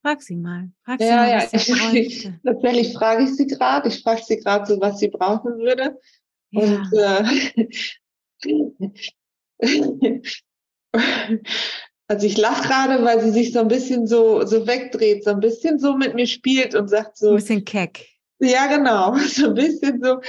Frag 0.02 0.22
sie 0.22 0.36
mal. 0.36 0.70
Frag 0.84 0.98
sie 1.00 1.06
ja, 1.06 1.16
mal, 1.16 1.30
ja, 1.30 1.48
was 1.52 1.64
sie 1.64 1.72
bräuchte. 1.74 2.40
tatsächlich 2.44 2.94
frage 2.94 3.24
ich 3.24 3.36
sie 3.36 3.46
gerade. 3.46 3.88
Ich 3.88 4.02
frage 4.02 4.22
sie 4.24 4.38
gerade 4.38 4.66
so, 4.66 4.80
was 4.80 4.98
sie 4.98 5.08
brauchen 5.08 5.58
würde. 5.58 5.98
Ja. 6.50 6.62
Und 6.62 6.92
äh, 6.92 7.68
also 12.08 12.26
ich 12.26 12.36
lache 12.38 12.66
gerade, 12.66 13.04
weil 13.04 13.20
sie 13.20 13.30
sich 13.30 13.52
so 13.52 13.60
ein 13.60 13.68
bisschen 13.68 14.06
so, 14.06 14.44
so 14.46 14.66
wegdreht, 14.66 15.24
so 15.24 15.30
ein 15.30 15.40
bisschen 15.40 15.78
so 15.78 15.96
mit 15.96 16.14
mir 16.14 16.26
spielt 16.26 16.74
und 16.74 16.88
sagt 16.88 17.10
Ein 17.10 17.16
so, 17.16 17.34
bisschen 17.34 17.64
keck. 17.64 18.06
ja 18.40 18.66
genau, 18.66 19.14
so 19.28 19.48
ein 19.48 19.54
bisschen 19.54 20.02
so, 20.02 20.20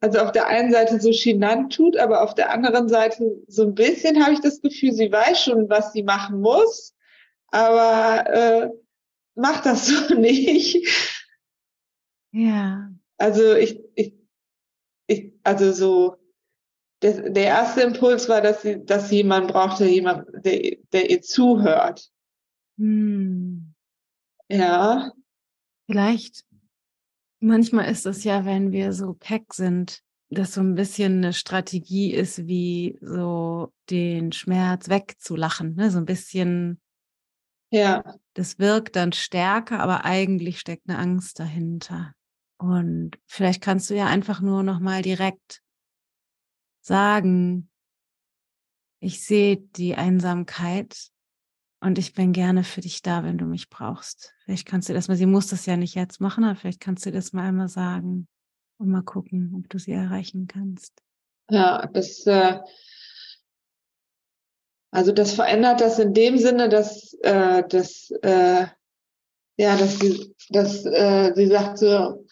also 0.00 0.18
auf 0.18 0.32
der 0.32 0.48
einen 0.48 0.72
Seite 0.72 1.00
so 1.00 1.10
chinant 1.10 1.74
tut, 1.74 1.96
aber 1.96 2.22
auf 2.22 2.34
der 2.34 2.50
anderen 2.50 2.88
Seite 2.88 3.36
so 3.46 3.62
ein 3.62 3.74
bisschen 3.74 4.22
habe 4.22 4.34
ich 4.34 4.40
das 4.40 4.60
Gefühl, 4.60 4.92
sie 4.92 5.10
weiß 5.10 5.44
schon, 5.44 5.68
was 5.70 5.92
sie 5.92 6.02
machen 6.02 6.40
muss, 6.40 6.94
aber 7.48 8.24
äh, 8.28 8.68
macht 9.40 9.66
das 9.66 9.86
so 9.86 10.14
nicht. 10.18 10.86
Ja. 12.32 12.90
Also 13.18 13.54
ich, 13.54 13.80
ich, 13.94 14.14
ich 15.06 15.32
also 15.42 15.72
so, 15.72 16.16
der, 17.02 17.30
der 17.30 17.44
erste 17.44 17.82
Impuls 17.82 18.28
war, 18.28 18.40
dass 18.40 18.62
sie, 18.62 18.84
dass 18.84 19.08
sie 19.08 19.16
jemanden 19.16 19.48
brauchte, 19.48 19.86
jemand, 19.86 20.28
der, 20.44 20.76
der 20.92 21.10
ihr 21.10 21.22
zuhört. 21.22 22.10
Hm. 22.78 23.74
Ja, 24.48 25.12
Vielleicht, 25.90 26.44
manchmal 27.40 27.90
ist 27.90 28.06
es 28.06 28.22
ja, 28.22 28.44
wenn 28.44 28.70
wir 28.70 28.92
so 28.92 29.14
keck 29.14 29.52
sind, 29.52 30.04
dass 30.28 30.54
so 30.54 30.60
ein 30.60 30.76
bisschen 30.76 31.16
eine 31.16 31.32
Strategie 31.32 32.14
ist, 32.14 32.46
wie 32.46 32.96
so 33.00 33.72
den 33.90 34.30
Schmerz 34.30 34.88
wegzulachen. 34.88 35.74
Ne? 35.74 35.90
So 35.90 35.98
ein 35.98 36.04
bisschen, 36.04 36.80
ja, 37.72 38.04
das 38.34 38.58
wirkt 38.58 38.96
dann 38.96 39.12
stärker, 39.12 39.80
aber 39.80 40.04
eigentlich 40.04 40.60
steckt 40.60 40.88
eine 40.88 40.98
Angst 40.98 41.38
dahinter. 41.38 42.12
Und 42.58 43.18
vielleicht 43.26 43.62
kannst 43.62 43.88
du 43.90 43.94
ja 43.94 44.06
einfach 44.06 44.40
nur 44.40 44.62
noch 44.62 44.80
mal 44.80 45.02
direkt 45.02 45.62
sagen, 46.80 47.70
ich 49.00 49.24
sehe 49.24 49.56
die 49.56 49.94
Einsamkeit 49.94 51.08
und 51.80 51.98
ich 51.98 52.12
bin 52.12 52.32
gerne 52.32 52.64
für 52.64 52.82
dich 52.82 53.00
da, 53.00 53.24
wenn 53.24 53.38
du 53.38 53.46
mich 53.46 53.70
brauchst. 53.70 54.34
Vielleicht 54.44 54.66
kannst 54.66 54.88
du 54.88 54.92
das 54.92 55.08
mal, 55.08 55.16
sie 55.16 55.26
muss 55.26 55.48
das 55.48 55.64
ja 55.64 55.76
nicht 55.76 55.94
jetzt 55.94 56.20
machen, 56.20 56.44
aber 56.44 56.54
vielleicht 56.54 56.80
kannst 56.80 57.06
du 57.06 57.10
das 57.10 57.32
mal 57.32 57.48
einmal 57.48 57.68
sagen 57.68 58.28
und 58.78 58.88
mal 58.90 59.02
gucken, 59.02 59.54
ob 59.56 59.68
du 59.70 59.78
sie 59.78 59.92
erreichen 59.92 60.46
kannst. 60.46 61.02
ja, 61.48 61.86
das, 61.86 62.26
äh, 62.26 62.60
also 64.90 65.12
das 65.12 65.32
verändert 65.32 65.80
das 65.80 65.98
in 65.98 66.14
dem 66.14 66.38
Sinne, 66.38 66.68
dass, 66.68 67.14
äh, 67.22 67.62
dass, 67.68 68.10
äh, 68.22 68.66
ja, 69.56 69.76
dass 69.76 69.98
sie, 69.98 70.34
dass 70.48 70.84
äh, 70.84 71.32
sie 71.34 71.46
sagt 71.46 71.78
so, 71.78 72.26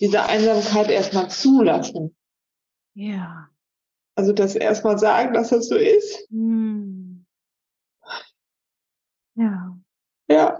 diese 0.00 0.22
Einsamkeit 0.22 0.90
erstmal 0.90 1.28
zulassen. 1.28 2.16
Ja. 2.94 3.48
Also 4.14 4.32
das 4.32 4.54
erstmal 4.56 4.98
sagen, 4.98 5.34
dass 5.34 5.50
das 5.50 5.68
so 5.68 5.76
ist. 5.76 6.28
Hm. 6.30 7.26
Ja. 9.34 9.78
Ja, 10.28 10.58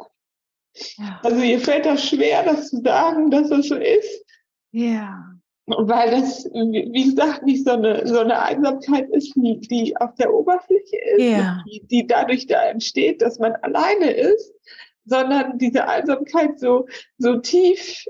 Ja. 0.97 1.21
also 1.23 1.41
ihr 1.41 1.61
fällt 1.61 1.87
das 1.87 2.05
schwer, 2.09 2.45
das 2.45 2.69
zu 2.71 2.81
sagen, 2.83 3.31
dass 3.31 3.49
das 3.49 3.69
so 3.69 3.75
ist. 3.77 4.25
Ja. 4.71 5.38
Weil 5.71 6.11
das, 6.13 6.47
wie 6.47 7.05
gesagt, 7.05 7.43
nicht 7.45 7.65
so 7.65 7.73
eine, 7.73 8.07
so 8.07 8.21
eine 8.21 8.41
Einsamkeit 8.41 9.11
ist, 9.11 9.35
die, 9.37 9.61
die 9.61 9.97
auf 9.99 10.15
der 10.15 10.33
Oberfläche 10.33 10.97
ist, 11.17 11.21
Ja. 11.25 11.63
die, 11.67 11.87
die 11.87 12.07
dadurch 12.07 12.47
da 12.47 12.63
entsteht, 12.65 13.21
dass 13.21 13.39
man 13.39 13.53
alleine 13.57 14.11
ist, 14.11 14.53
sondern 15.05 15.59
diese 15.59 15.87
Einsamkeit 15.87 16.59
so, 16.59 16.87
so 17.19 17.37
tief 17.37 18.05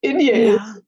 in 0.00 0.20
ihr 0.20 0.38
Ja. 0.38 0.54
ist. 0.56 0.84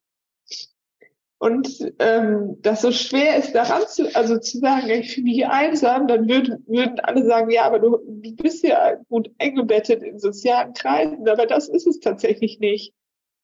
Und 1.39 1.93
ähm, 1.99 2.59
das 2.62 2.83
so 2.83 2.93
schwer 2.93 3.37
ist, 3.37 3.53
daran 3.53 3.83
zu, 3.89 4.14
also 4.14 4.39
zu 4.39 4.59
sagen, 4.59 4.89
ich 4.91 5.12
fühle 5.12 5.25
mich 5.25 5.45
einsam, 5.45 6.07
dann 6.07 6.29
würden, 6.29 6.64
würden 6.68 7.01
alle 7.01 7.25
sagen, 7.25 7.51
ja, 7.51 7.64
aber 7.64 7.81
du, 7.81 7.99
du 8.07 8.37
bist 8.37 8.62
ja 8.62 8.95
gut 9.09 9.29
eingebettet 9.39 10.05
in 10.05 10.20
sozialen 10.20 10.73
Kreisen, 10.73 11.29
aber 11.29 11.47
das 11.47 11.68
ist 11.68 11.89
es 11.89 11.99
tatsächlich 11.99 12.61
nicht. 12.61 12.95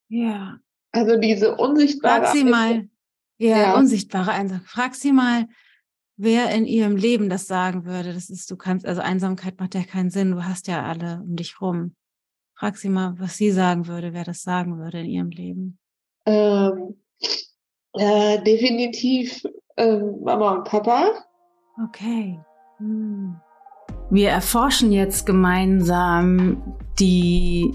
Ja. 0.09 0.61
Also 0.93 1.16
diese 1.18 1.57
unsichtbare 1.57 2.22
Frag 2.24 2.32
sie 2.34 2.45
mal, 2.45 2.89
ja, 3.39 3.59
Ja. 3.59 3.76
unsichtbare 3.76 4.32
Einsamkeit. 4.32 4.68
Frag 4.68 4.95
sie 4.95 5.12
mal, 5.12 5.47
wer 6.16 6.51
in 6.51 6.66
ihrem 6.66 6.97
Leben 6.97 7.28
das 7.28 7.47
sagen 7.47 7.84
würde. 7.84 8.12
Das 8.12 8.30
ist, 8.30 8.51
du 8.51 8.57
kannst, 8.57 8.86
also 8.86 9.01
Einsamkeit 9.01 9.59
macht 9.61 9.74
ja 9.74 9.82
keinen 9.84 10.11
Sinn. 10.11 10.32
Du 10.32 10.45
hast 10.45 10.66
ja 10.66 10.84
alle 10.84 11.20
um 11.22 11.36
dich 11.36 11.61
rum. 11.61 11.95
Frag 12.57 12.76
sie 12.76 12.89
mal, 12.89 13.14
was 13.18 13.36
sie 13.36 13.53
sagen 13.53 13.86
würde, 13.86 14.12
wer 14.12 14.24
das 14.24 14.43
sagen 14.43 14.78
würde 14.78 15.01
in 15.01 15.07
ihrem 15.07 15.30
Leben. 15.30 15.78
Ähm, 16.26 16.97
äh, 17.93 18.43
definitiv 18.43 19.45
ähm, 19.76 20.20
Mama 20.22 20.57
und 20.57 20.64
Papa. 20.64 21.12
Okay. 21.86 22.41
Hm. 22.78 23.36
Wir 24.11 24.30
erforschen 24.30 24.91
jetzt 24.91 25.26
gemeinsam 25.26 26.76
die 26.99 27.74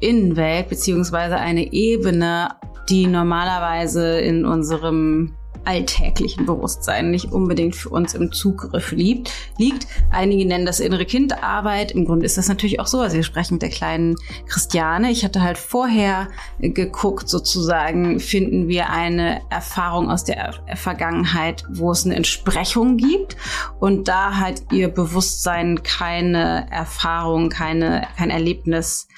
Innenwelt 0.00 0.68
beziehungsweise 0.68 1.36
eine 1.36 1.72
Ebene, 1.72 2.50
die 2.88 3.06
normalerweise 3.06 4.20
in 4.20 4.44
unserem 4.44 5.34
alltäglichen 5.64 6.46
Bewusstsein 6.46 7.10
nicht 7.10 7.32
unbedingt 7.32 7.76
für 7.76 7.88
uns 7.88 8.14
im 8.14 8.32
Zugriff 8.32 8.92
liegt. 8.92 9.30
liegt. 9.58 9.86
Einige 10.10 10.46
nennen 10.46 10.66
das 10.66 10.80
innere 10.80 11.04
Kindarbeit. 11.04 11.92
Im 11.92 12.04
Grunde 12.04 12.26
ist 12.26 12.38
das 12.38 12.48
natürlich 12.48 12.80
auch 12.80 12.86
so. 12.86 13.00
Also 13.00 13.16
wir 13.16 13.22
sprechen 13.22 13.54
mit 13.54 13.62
der 13.62 13.70
kleinen 13.70 14.16
Christiane. 14.46 15.10
Ich 15.10 15.24
hatte 15.24 15.42
halt 15.42 15.58
vorher 15.58 16.28
geguckt, 16.58 17.28
sozusagen, 17.28 18.20
finden 18.20 18.68
wir 18.68 18.90
eine 18.90 19.40
Erfahrung 19.50 20.10
aus 20.10 20.24
der 20.24 20.54
Vergangenheit, 20.74 21.64
wo 21.70 21.90
es 21.90 22.04
eine 22.04 22.16
Entsprechung 22.16 22.96
gibt. 22.96 23.36
Und 23.80 24.08
da 24.08 24.36
hat 24.36 24.62
ihr 24.72 24.88
Bewusstsein 24.88 25.82
keine 25.82 26.70
Erfahrung, 26.70 27.48
keine, 27.48 28.06
kein 28.16 28.30
Erlebnis, 28.30 29.08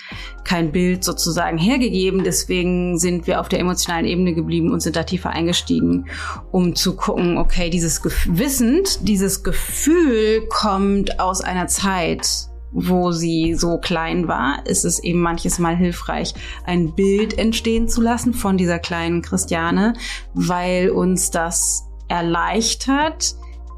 kein 0.44 0.72
Bild 0.72 1.04
sozusagen 1.04 1.58
hergegeben. 1.58 2.24
Deswegen 2.24 2.98
sind 2.98 3.26
wir 3.26 3.40
auf 3.40 3.48
der 3.48 3.60
emotionalen 3.60 4.06
Ebene 4.06 4.34
geblieben 4.34 4.72
und 4.72 4.80
sind 4.80 4.96
da 4.96 5.02
tiefer 5.02 5.30
eingestiegen, 5.30 6.06
um 6.50 6.74
zu 6.74 6.96
gucken, 6.96 7.38
okay, 7.38 7.70
dieses 7.70 8.02
Gef 8.02 8.26
wissend, 8.30 9.08
dieses 9.08 9.42
Gefühl 9.42 10.46
kommt 10.48 11.20
aus 11.20 11.40
einer 11.40 11.66
Zeit, 11.66 12.48
wo 12.72 13.10
sie 13.12 13.54
so 13.54 13.78
klein 13.78 14.28
war, 14.28 14.66
ist 14.66 14.84
es 14.84 15.02
eben 15.02 15.20
manches 15.20 15.58
Mal 15.58 15.76
hilfreich, 15.76 16.34
ein 16.64 16.94
Bild 16.94 17.38
entstehen 17.38 17.88
zu 17.88 18.02
lassen 18.02 18.34
von 18.34 18.58
dieser 18.58 18.78
kleinen 18.78 19.22
Christiane, 19.22 19.94
weil 20.34 20.90
uns 20.90 21.30
das 21.30 21.84
erleichtert, 22.08 23.34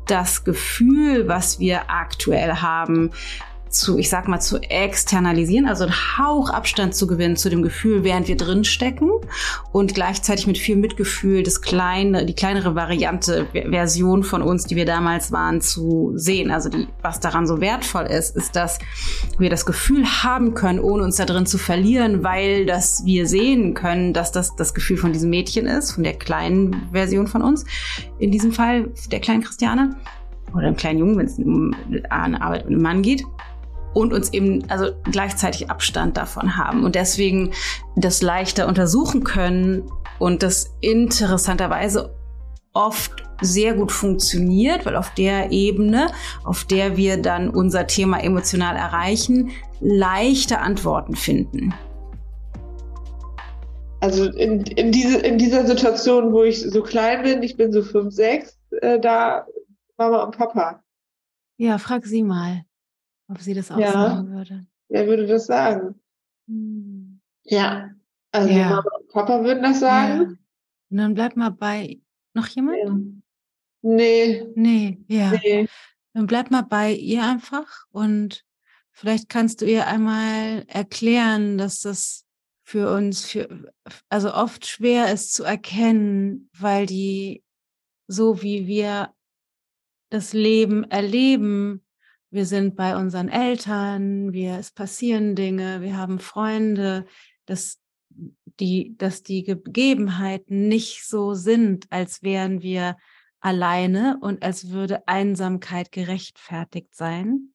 das 0.07 0.43
Gefühl, 0.43 1.29
was 1.29 1.61
wir 1.61 1.91
aktuell 1.91 2.55
haben, 2.55 3.11
zu, 3.71 3.99
ich 3.99 4.09
sag 4.09 4.29
mal, 4.29 4.41
zu 4.41 4.59
externalisieren, 4.59 5.67
also 5.67 5.85
einen 5.85 6.19
Hauch 6.19 6.51
Abstand 6.51 6.95
zu 6.95 7.07
gewinnen 7.07 7.37
zu 7.37 7.51
dem 7.51 7.63
Gefühl, 7.63 8.05
während 8.05 8.29
wir 8.29 8.37
drin 8.37 8.65
stecken 8.65 9.11
und 9.73 9.95
gleichzeitig 9.95 10.47
mit 10.47 10.59
viel 10.59 10.77
Mitgefühl 10.77 11.43
das 11.43 11.61
kleine, 11.61 12.27
die 12.27 12.35
kleinere 12.35 12.75
Variante, 12.75 13.47
Version 13.53 14.23
von 14.23 14.43
uns, 14.43 14.65
die 14.65 14.77
wir 14.77 14.87
damals 14.87 15.33
waren, 15.33 15.61
zu 15.61 16.13
sehen. 16.15 16.51
Also 16.51 16.69
die, 16.69 16.89
was 17.03 17.21
daran 17.21 17.47
so 17.47 17.61
wertvoll 17.61 18.07
ist, 18.07 18.37
ist, 18.37 18.57
dass 18.57 18.79
wir 19.39 19.51
das 19.51 19.67
Gefühl 19.67 20.05
haben 20.07 20.55
können, 20.55 20.81
ohne 20.81 21.05
uns 21.05 21.17
da 21.17 21.25
drin 21.25 21.47
zu 21.47 21.59
verlieren, 21.59 22.25
weil 22.25 22.67
das 22.67 23.05
wir 23.05 23.27
sehen 23.27 23.75
können, 23.75 24.13
dass 24.13 24.33
das 24.33 24.57
das 24.57 24.75
Gefühl 24.75 24.97
von 24.97 25.13
diesem 25.13 25.31
Mädchen 25.31 25.67
ist, 25.67 25.93
von 25.93 26.05
der 26.05 26.15
kleinen 26.15 26.89
Version 26.93 27.27
von 27.27 27.43
uns. 27.43 27.65
In 28.19 28.31
diesem 28.31 28.53
Fall 28.53 28.91
der 29.11 29.21
kleinen 29.21 29.43
Christiane 29.43 29.97
oder 30.55 30.67
dem 30.67 30.77
kleinen 30.77 30.99
Jungen, 30.99 31.19
wenn 31.19 31.27
es 31.27 31.39
um 31.39 31.75
eine 32.11 32.41
Arbeit 32.41 32.65
mit 32.65 32.75
einem 32.75 32.83
Mann 32.83 33.03
geht 33.03 33.25
und 33.99 34.13
uns 34.13 34.33
eben 34.33 34.65
also 34.69 34.93
gleichzeitig 35.11 35.71
Abstand 35.71 36.17
davon 36.17 36.57
haben 36.57 36.85
und 36.85 36.95
deswegen 36.95 37.53
das 37.97 38.23
leichter 38.23 38.69
untersuchen 38.69 39.25
können 39.25 39.91
und 40.19 40.43
das 40.43 40.75
interessanterweise 40.81 42.15
oft 42.73 43.25
sehr 43.41 43.75
gut 43.75 43.93
funktioniert, 43.93 44.87
weil 44.87 44.97
auf 44.97 45.15
der 45.15 45.51
Ebene, 45.51 46.09
auf 46.45 46.65
der 46.65 46.97
wir 46.97 47.21
dann 47.21 47.51
unser 47.51 47.87
Thema 47.87 48.23
emotional 48.23 48.77
erreichen, 48.77 49.51
leichte 49.81 50.59
Antworten 50.59 51.15
finden. 51.15 51.75
Also 54.01 54.31
in, 54.31 54.63
in, 54.63 54.93
diese, 54.93 55.19
in 55.19 55.39
dieser 55.39 55.67
Situation, 55.67 56.33
wo 56.33 56.45
ich 56.45 56.61
so 56.61 56.83
klein 56.83 57.23
bin, 57.23 57.43
ich 57.43 57.57
bin 57.57 57.73
so 57.73 57.83
fünf, 57.83 58.15
sechs, 58.15 58.57
äh, 58.81 59.01
da 59.01 59.47
Mama 59.97 60.23
und 60.23 60.37
Papa. 60.37 60.83
Ja, 61.57 61.79
frag 61.79 62.07
sie 62.07 62.23
mal, 62.23 62.63
ob 63.29 63.41
sie 63.41 63.55
das 63.55 63.71
auch 63.71 63.79
Ja. 63.79 63.93
sagen 63.93 64.31
würde. 64.33 64.67
Wer 64.89 65.07
würde 65.07 65.27
das 65.27 65.47
sagen? 65.47 66.01
Hm. 66.49 67.21
Ja. 67.45 67.91
Also 68.33 68.49
Ja. 68.51 68.69
Mama 68.71 68.91
und 69.01 69.09
Papa 69.09 69.43
würden 69.45 69.63
das 69.63 69.81
Ja. 69.81 69.89
sagen. 69.89 70.39
Und 70.91 70.97
dann 70.97 71.15
bleib 71.15 71.37
mal 71.37 71.51
bei 71.51 72.01
noch 72.35 72.47
jemand? 72.49 72.79
Ja. 72.85 72.99
Nee, 73.83 74.47
Nee, 74.55 74.99
ja. 75.09 75.31
nee. 75.33 75.69
Dann 76.15 76.27
bleib 76.27 76.51
mal 76.51 76.63
bei 76.63 76.93
ihr 76.93 77.23
einfach 77.23 77.85
und 77.91 78.45
vielleicht 78.91 79.29
kannst 79.29 79.61
du 79.61 79.67
ihr 79.67 79.87
einmal 79.87 80.65
erklären, 80.67 81.59
dass 81.59 81.81
das 81.81 82.25
für 82.65 82.93
uns, 82.93 83.25
für, 83.27 83.73
also 84.09 84.35
oft 84.35 84.67
schwer 84.67 85.13
ist 85.13 85.33
zu 85.33 85.45
erkennen, 85.45 86.51
weil 86.59 86.87
die, 86.87 87.45
so 88.09 88.43
wie 88.43 88.67
wir 88.67 89.15
das 90.11 90.33
Leben 90.33 90.85
erleben, 90.85 91.85
wir 92.31 92.45
sind 92.45 92.77
bei 92.77 92.97
unseren 92.97 93.29
Eltern, 93.29 94.33
wir, 94.33 94.59
es 94.59 94.71
passieren 94.71 95.35
Dinge, 95.35 95.81
wir 95.81 95.97
haben 95.97 96.19
Freunde, 96.19 97.07
dass 97.47 97.81
die, 98.61 98.97
dass 98.99 99.23
die 99.23 99.45
Gegebenheiten 99.45 100.69
nicht 100.69 101.07
so 101.07 101.35
sind, 101.35 101.87
als 101.91 102.23
wären 102.23 102.63
wir 102.63 102.97
alleine 103.41 104.19
und 104.21 104.43
als 104.43 104.71
würde 104.71 105.07
Einsamkeit 105.07 105.93
gerechtfertigt 105.93 106.95
sein. 106.95 107.53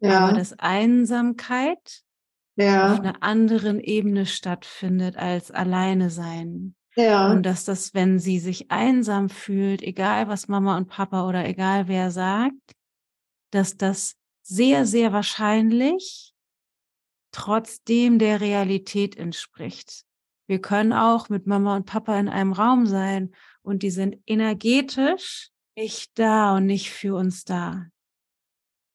Ja, 0.00 0.20
Aber 0.20 0.38
dass 0.38 0.58
Einsamkeit 0.58 2.02
auf 2.56 2.64
ja, 2.64 2.94
einer 2.94 3.22
anderen 3.22 3.80
Ebene 3.80 4.26
stattfindet 4.26 5.16
als 5.16 5.50
alleine 5.50 6.10
sein. 6.10 6.76
ja, 6.94 7.32
Und 7.32 7.44
dass 7.44 7.64
das, 7.64 7.94
wenn 7.94 8.18
sie 8.18 8.38
sich 8.38 8.70
einsam 8.70 9.28
fühlt, 9.28 9.82
egal 9.82 10.28
was 10.28 10.46
Mama 10.46 10.76
und 10.76 10.88
Papa 10.88 11.28
oder 11.28 11.44
egal 11.46 11.88
wer 11.88 12.10
sagt, 12.10 12.74
dass 13.54 13.76
das 13.76 14.16
sehr, 14.42 14.84
sehr 14.84 15.12
wahrscheinlich 15.12 16.34
trotzdem 17.30 18.18
der 18.18 18.40
Realität 18.40 19.16
entspricht. 19.16 20.04
Wir 20.46 20.60
können 20.60 20.92
auch 20.92 21.28
mit 21.28 21.46
Mama 21.46 21.76
und 21.76 21.86
Papa 21.86 22.18
in 22.18 22.28
einem 22.28 22.52
Raum 22.52 22.86
sein 22.86 23.34
und 23.62 23.82
die 23.82 23.90
sind 23.90 24.18
energetisch 24.26 25.50
nicht 25.76 26.18
da 26.18 26.56
und 26.56 26.66
nicht 26.66 26.90
für 26.90 27.16
uns 27.16 27.44
da. 27.44 27.86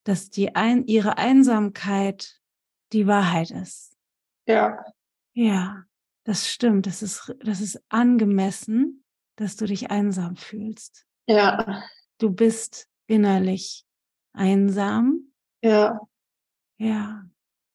Dass 0.05 0.29
die 0.29 0.55
ein, 0.55 0.85
ihre 0.85 1.17
Einsamkeit 1.17 2.39
die 2.93 3.07
Wahrheit 3.07 3.51
ist. 3.51 3.97
ja, 4.47 4.83
Ja, 5.33 5.83
das 6.23 6.49
stimmt. 6.49 6.85
Das 6.85 7.01
ist, 7.01 7.33
das 7.39 7.61
ist 7.61 7.81
angemessen, 7.89 9.03
dass 9.35 9.55
du 9.55 9.65
dich 9.65 9.89
einsam 9.91 10.35
fühlst. 10.35 11.05
ja, 11.27 11.83
Du 12.19 12.31
bist 12.31 12.87
innerlich 13.07 13.85
einsam. 14.33 15.31
ja. 15.63 15.99
Ja, 16.81 17.25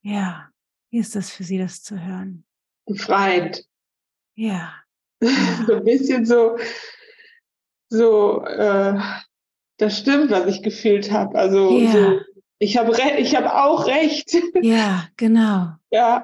ja. 0.01 0.49
Wie 0.89 0.97
ist 0.97 1.15
das 1.15 1.29
für 1.29 1.43
sie, 1.43 1.59
das 1.59 1.83
zu 1.83 2.03
hören? 2.03 2.43
Befreiend. 2.87 3.63
Ja, 4.35 4.73
so 5.67 5.73
ein 5.75 5.83
bisschen 5.83 6.25
so, 6.25 6.57
so, 7.89 8.43
äh, 8.45 8.99
das 9.77 9.99
stimmt, 9.99 10.31
was 10.31 10.47
ich 10.47 10.63
gefühlt 10.63 11.11
habe. 11.11 11.37
Also 11.37 11.77
Ja. 11.77 11.91
so, 11.91 12.19
ich 12.59 12.77
habe 12.77 12.91
ich 13.19 13.35
habe 13.35 13.53
auch 13.53 13.85
recht. 13.85 14.31
ja, 14.61 15.07
genau. 15.17 15.75
ja, 15.91 16.23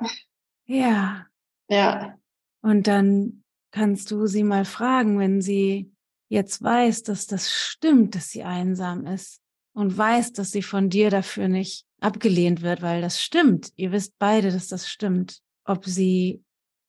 Ja. 0.65 1.27
ja, 1.69 2.17
Und 2.61 2.87
dann 2.87 3.43
kannst 3.71 4.09
du 4.11 4.25
sie 4.25 4.43
mal 4.43 4.65
fragen, 4.65 5.19
wenn 5.19 5.41
sie 5.41 5.93
jetzt 6.29 6.63
weiß, 6.63 7.03
dass 7.03 7.27
das 7.27 7.51
stimmt, 7.51 8.15
dass 8.15 8.29
sie 8.31 8.43
einsam 8.43 9.05
ist 9.05 9.39
und 9.73 9.97
weiß, 9.97 10.33
dass 10.33 10.51
sie 10.51 10.63
von 10.63 10.89
dir 10.89 11.09
dafür 11.09 11.47
nicht 11.47 11.85
abgelehnt 11.99 12.61
wird, 12.61 12.81
weil 12.81 13.01
das 13.01 13.21
stimmt. 13.21 13.71
Ihr 13.75 13.91
wisst 13.91 14.17
beide, 14.19 14.51
dass 14.51 14.67
das 14.67 14.89
stimmt. 14.89 15.39
Ob 15.65 15.85
sie, 15.85 16.43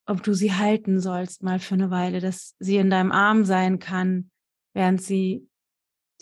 ob 0.06 0.22
du 0.22 0.34
sie 0.34 0.52
halten 0.52 1.00
sollst 1.00 1.42
mal 1.42 1.58
für 1.58 1.74
eine 1.74 1.90
Weile, 1.90 2.20
dass 2.20 2.54
sie 2.58 2.76
in 2.76 2.90
deinem 2.90 3.12
Arm 3.12 3.44
sein 3.44 3.78
kann, 3.78 4.30
während 4.74 5.02
sie 5.02 5.48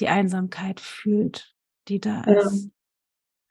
die 0.00 0.08
Einsamkeit 0.08 0.80
fühlt, 0.80 1.54
die 1.88 2.00
da 2.00 2.24
Ja. 2.26 2.40
ist. 2.40 2.70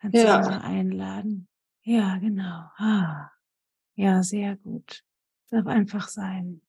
Kannst 0.02 0.18
du 0.18 0.22
Ja. 0.24 0.44
sie 0.44 0.50
mal 0.50 0.62
einladen. 0.62 1.48
Ja, 1.84 2.18
genau. 2.18 2.64
Ah. 2.78 3.30
Ja, 3.96 4.24
sehr 4.24 4.56
gut. 4.58 5.04
Darf 5.50 5.66
einfach 5.68 6.08
sein. 6.10 6.62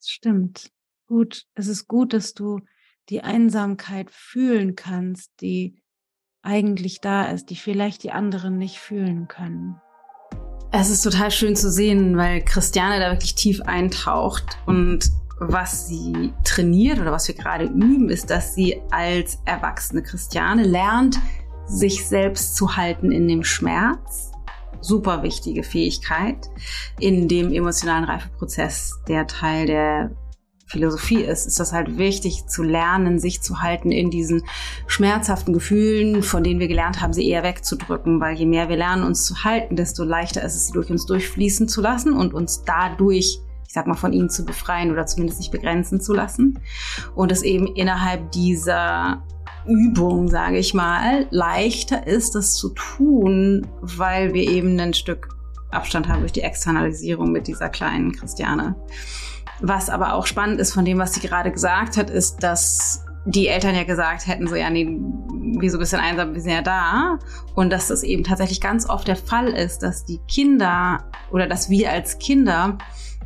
Es 0.00 0.10
stimmt. 0.10 0.70
Gut. 1.06 1.46
Es 1.54 1.66
ist 1.68 1.88
gut, 1.88 2.12
dass 2.12 2.34
du 2.34 2.60
die 3.08 3.22
Einsamkeit 3.22 4.10
fühlen 4.10 4.76
kannst, 4.76 5.30
die 5.40 5.82
eigentlich 6.42 7.00
da 7.00 7.24
ist, 7.24 7.50
die 7.50 7.56
vielleicht 7.56 8.02
die 8.02 8.10
anderen 8.10 8.58
nicht 8.58 8.78
fühlen 8.78 9.28
können. 9.28 9.80
Es 10.72 10.88
ist 10.88 11.02
total 11.02 11.30
schön 11.30 11.54
zu 11.54 11.70
sehen, 11.70 12.16
weil 12.16 12.42
Christiane 12.42 12.98
da 12.98 13.10
wirklich 13.12 13.34
tief 13.34 13.60
eintaucht 13.62 14.58
und 14.66 15.10
was 15.38 15.88
sie 15.88 16.32
trainiert 16.44 16.98
oder 16.98 17.12
was 17.12 17.28
wir 17.28 17.34
gerade 17.34 17.64
üben, 17.64 18.08
ist, 18.08 18.30
dass 18.30 18.54
sie 18.54 18.80
als 18.90 19.38
erwachsene 19.44 20.02
Christiane 20.02 20.62
lernt, 20.62 21.18
sich 21.66 22.06
selbst 22.06 22.56
zu 22.56 22.76
halten 22.76 23.12
in 23.12 23.28
dem 23.28 23.44
Schmerz. 23.44 24.32
Super 24.80 25.22
wichtige 25.22 25.62
Fähigkeit 25.62 26.48
in 26.98 27.28
dem 27.28 27.52
emotionalen 27.52 28.04
Reifeprozess, 28.04 29.00
der 29.06 29.26
Teil 29.26 29.66
der 29.66 30.10
Philosophie 30.72 31.22
ist, 31.22 31.46
ist 31.46 31.60
das 31.60 31.72
halt 31.72 31.98
wichtig 31.98 32.46
zu 32.46 32.62
lernen, 32.62 33.18
sich 33.18 33.42
zu 33.42 33.60
halten 33.60 33.92
in 33.92 34.10
diesen 34.10 34.42
schmerzhaften 34.86 35.52
Gefühlen, 35.52 36.22
von 36.22 36.42
denen 36.42 36.60
wir 36.60 36.68
gelernt 36.68 37.00
haben, 37.00 37.12
sie 37.12 37.28
eher 37.28 37.42
wegzudrücken, 37.42 38.20
weil 38.20 38.36
je 38.36 38.46
mehr 38.46 38.68
wir 38.68 38.76
lernen, 38.76 39.04
uns 39.04 39.24
zu 39.26 39.44
halten, 39.44 39.76
desto 39.76 40.02
leichter 40.02 40.42
ist 40.42 40.56
es, 40.56 40.66
sie 40.66 40.72
durch 40.72 40.90
uns 40.90 41.06
durchfließen 41.06 41.68
zu 41.68 41.82
lassen 41.82 42.14
und 42.14 42.34
uns 42.34 42.64
dadurch 42.64 43.40
ich 43.66 43.74
sag 43.74 43.86
mal, 43.86 43.94
von 43.94 44.12
ihnen 44.12 44.28
zu 44.28 44.44
befreien 44.44 44.90
oder 44.90 45.06
zumindest 45.06 45.38
nicht 45.38 45.50
begrenzen 45.50 45.98
zu 45.98 46.12
lassen. 46.12 46.58
Und 47.14 47.32
es 47.32 47.42
eben 47.42 47.66
innerhalb 47.68 48.30
dieser 48.32 49.22
Übung, 49.66 50.28
sage 50.28 50.58
ich 50.58 50.74
mal, 50.74 51.26
leichter 51.30 52.06
ist, 52.06 52.34
das 52.34 52.54
zu 52.54 52.68
tun, 52.70 53.66
weil 53.80 54.34
wir 54.34 54.42
eben 54.50 54.78
ein 54.78 54.92
Stück 54.92 55.28
Abstand 55.70 56.06
haben 56.06 56.20
durch 56.20 56.32
die 56.32 56.42
Externalisierung 56.42 57.32
mit 57.32 57.46
dieser 57.46 57.70
kleinen 57.70 58.12
Christiane. 58.12 58.74
Was 59.62 59.88
aber 59.88 60.14
auch 60.14 60.26
spannend 60.26 60.60
ist 60.60 60.74
von 60.74 60.84
dem, 60.84 60.98
was 60.98 61.14
sie 61.14 61.20
gerade 61.20 61.52
gesagt 61.52 61.96
hat, 61.96 62.10
ist, 62.10 62.42
dass 62.42 63.04
die 63.24 63.46
Eltern 63.46 63.74
ja 63.74 63.84
gesagt 63.84 64.26
hätten, 64.26 64.48
so 64.48 64.56
ja, 64.56 64.68
nee, 64.68 64.86
wie 65.58 65.68
so 65.68 65.76
ein 65.76 65.80
bisschen 65.80 66.00
einsam, 66.00 66.34
wir 66.34 66.40
sind 66.40 66.52
ja 66.52 66.62
da. 66.62 67.18
Und 67.54 67.70
dass 67.70 67.88
das 67.88 68.02
eben 68.02 68.24
tatsächlich 68.24 68.60
ganz 68.60 68.88
oft 68.88 69.06
der 69.06 69.16
Fall 69.16 69.48
ist, 69.48 69.82
dass 69.82 70.04
die 70.04 70.18
Kinder 70.28 71.04
oder 71.30 71.46
dass 71.46 71.70
wir 71.70 71.90
als 71.90 72.18
Kinder 72.18 72.78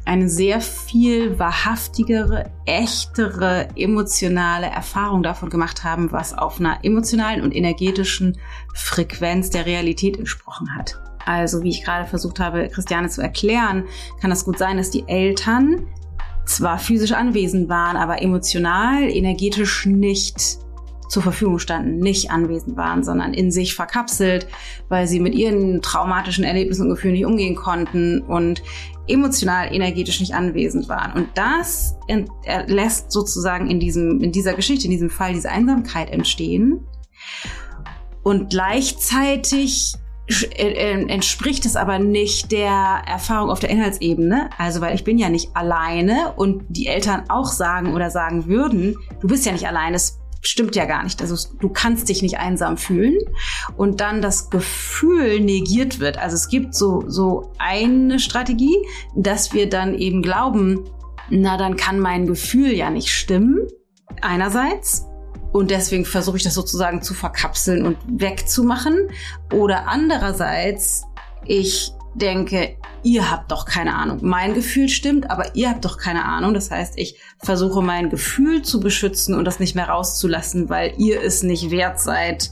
eine 0.05 0.29
sehr 0.29 0.61
viel 0.61 1.39
wahrhaftigere, 1.39 2.53
echtere, 2.65 3.69
emotionale 3.75 4.67
Erfahrung 4.67 5.23
davon 5.23 5.51
gemacht 5.51 5.83
haben, 5.83 6.13
was 6.13 6.33
auf 6.33 6.61
einer 6.61 6.85
emotionalen 6.85 7.43
und 7.43 7.55
energetischen 7.55 8.39
Frequenz 8.75 9.51
der 9.51 9.67
Realität 9.67 10.17
entsprochen 10.17 10.77
hat. 10.77 11.01
Also 11.25 11.65
wie 11.65 11.71
ich 11.71 11.83
gerade 11.83 12.07
versucht 12.07 12.39
habe, 12.39 12.69
Christiane 12.69 13.09
zu 13.09 13.21
erklären, 13.21 13.85
kann 14.21 14.31
es 14.31 14.45
gut 14.45 14.59
sein, 14.59 14.77
dass 14.77 14.91
die 14.91 15.09
Eltern 15.09 15.89
zwar 16.47 16.79
physisch 16.79 17.13
anwesend 17.13 17.69
waren, 17.69 17.97
aber 17.97 18.23
emotional, 18.23 19.03
energetisch 19.03 19.85
nicht 19.85 20.59
zur 21.09 21.23
Verfügung 21.23 21.59
standen, 21.59 21.99
nicht 21.99 22.31
anwesend 22.31 22.77
waren, 22.77 23.05
sondern 23.05 23.33
in 23.33 23.53
sich 23.53 23.75
verkapselt, 23.75 24.49
weil 24.89 25.07
sie 25.07 25.21
mit 25.21 25.35
ihren 25.35 25.83
traumatischen 25.83 26.45
Erlebnissen 26.45 26.83
und 26.83 26.91
Gefühlen 26.91 27.15
nicht 27.15 27.27
umgehen 27.27 27.55
konnten 27.55 28.23
und 28.23 28.63
emotional, 29.07 29.73
energetisch 29.73 30.19
nicht 30.19 30.35
anwesend 30.35 30.89
waren. 30.89 31.13
Und 31.13 31.29
das 31.35 31.97
lässt 32.67 33.13
sozusagen 33.13 33.71
in 33.71 33.79
diesem, 33.79 34.21
in 34.21 34.33
dieser 34.33 34.55
Geschichte, 34.55 34.87
in 34.87 34.91
diesem 34.91 35.11
Fall 35.11 35.33
diese 35.33 35.51
Einsamkeit 35.51 36.11
entstehen. 36.11 36.81
Und 38.25 38.51
gleichzeitig 38.51 39.95
entspricht 40.57 41.67
es 41.67 41.77
aber 41.77 41.99
nicht 41.99 42.51
der 42.51 43.03
Erfahrung 43.07 43.51
auf 43.51 43.61
der 43.61 43.71
Inhaltsebene. 43.71 44.51
Also, 44.59 44.81
weil 44.81 44.95
ich 44.95 45.05
bin 45.05 45.19
ja 45.19 45.29
nicht 45.29 45.55
alleine 45.55 46.33
und 46.37 46.65
die 46.69 46.87
Eltern 46.87 47.25
auch 47.29 47.47
sagen 47.47 47.95
oder 47.95 48.11
sagen 48.11 48.47
würden, 48.47 48.97
du 49.21 49.29
bist 49.29 49.47
ja 49.47 49.53
nicht 49.53 49.69
alleine, 49.69 49.97
es 49.97 50.19
stimmt 50.43 50.77
ja 50.77 50.85
gar 50.85 51.03
nicht. 51.03 51.21
Also 51.21 51.37
du 51.61 51.69
kannst 51.69 52.09
dich 52.09 52.23
nicht 52.23 52.39
einsam 52.39 52.77
fühlen 52.77 53.17
und 53.77 54.01
dann 54.01 54.23
das 54.23 54.51
Gefühl 54.51 55.41
negiert 55.41 55.99
wird. 56.01 56.19
Also 56.19 56.35
es 56.37 56.49
gibt 56.49 56.75
so, 56.75 57.05
so 57.07 57.53
eine 57.59 58.19
Strategie, 58.19 58.77
dass 59.15 59.53
wir 59.53 59.69
dann 59.69 59.95
eben 59.95 60.23
glauben, 60.23 60.85
na 61.31 61.57
dann 61.57 61.77
kann 61.77 61.99
mein 61.99 62.27
Gefühl 62.27 62.73
ja 62.73 62.91
nicht 62.91 63.09
stimmen. 63.09 63.67
Einerseits. 64.23 65.07
Und 65.57 65.71
deswegen 65.71 66.05
versuche 66.05 66.37
ich 66.37 66.43
das 66.43 66.53
sozusagen 66.53 67.01
zu 67.01 67.15
verkapseln 67.15 67.87
und 67.87 67.97
wegzumachen. 68.07 69.09
Oder 69.51 69.89
andererseits, 69.89 71.05
ich 71.47 71.93
denke, 72.13 72.77
ihr 73.03 73.31
habt 73.31 73.51
doch 73.51 73.65
keine 73.65 73.95
Ahnung. 73.95 74.19
Mein 74.21 74.53
Gefühl 74.53 74.91
stimmt, 74.91 75.31
aber 75.31 75.57
ihr 75.57 75.71
habt 75.71 75.87
doch 75.87 75.97
keine 75.97 76.27
Ahnung. 76.27 76.53
Das 76.53 76.71
heißt, 76.71 76.99
ich 76.99 77.17
versuche 77.39 77.81
mein 77.81 78.11
Gefühl 78.11 78.61
zu 78.61 78.81
beschützen 78.81 79.35
und 79.35 79.47
das 79.47 79.59
nicht 79.59 79.75
mehr 79.75 79.89
rauszulassen, 79.89 80.69
weil 80.69 80.93
ihr 80.99 81.23
es 81.23 81.43
nicht 81.43 81.71
wert 81.71 82.01
seid, 82.01 82.51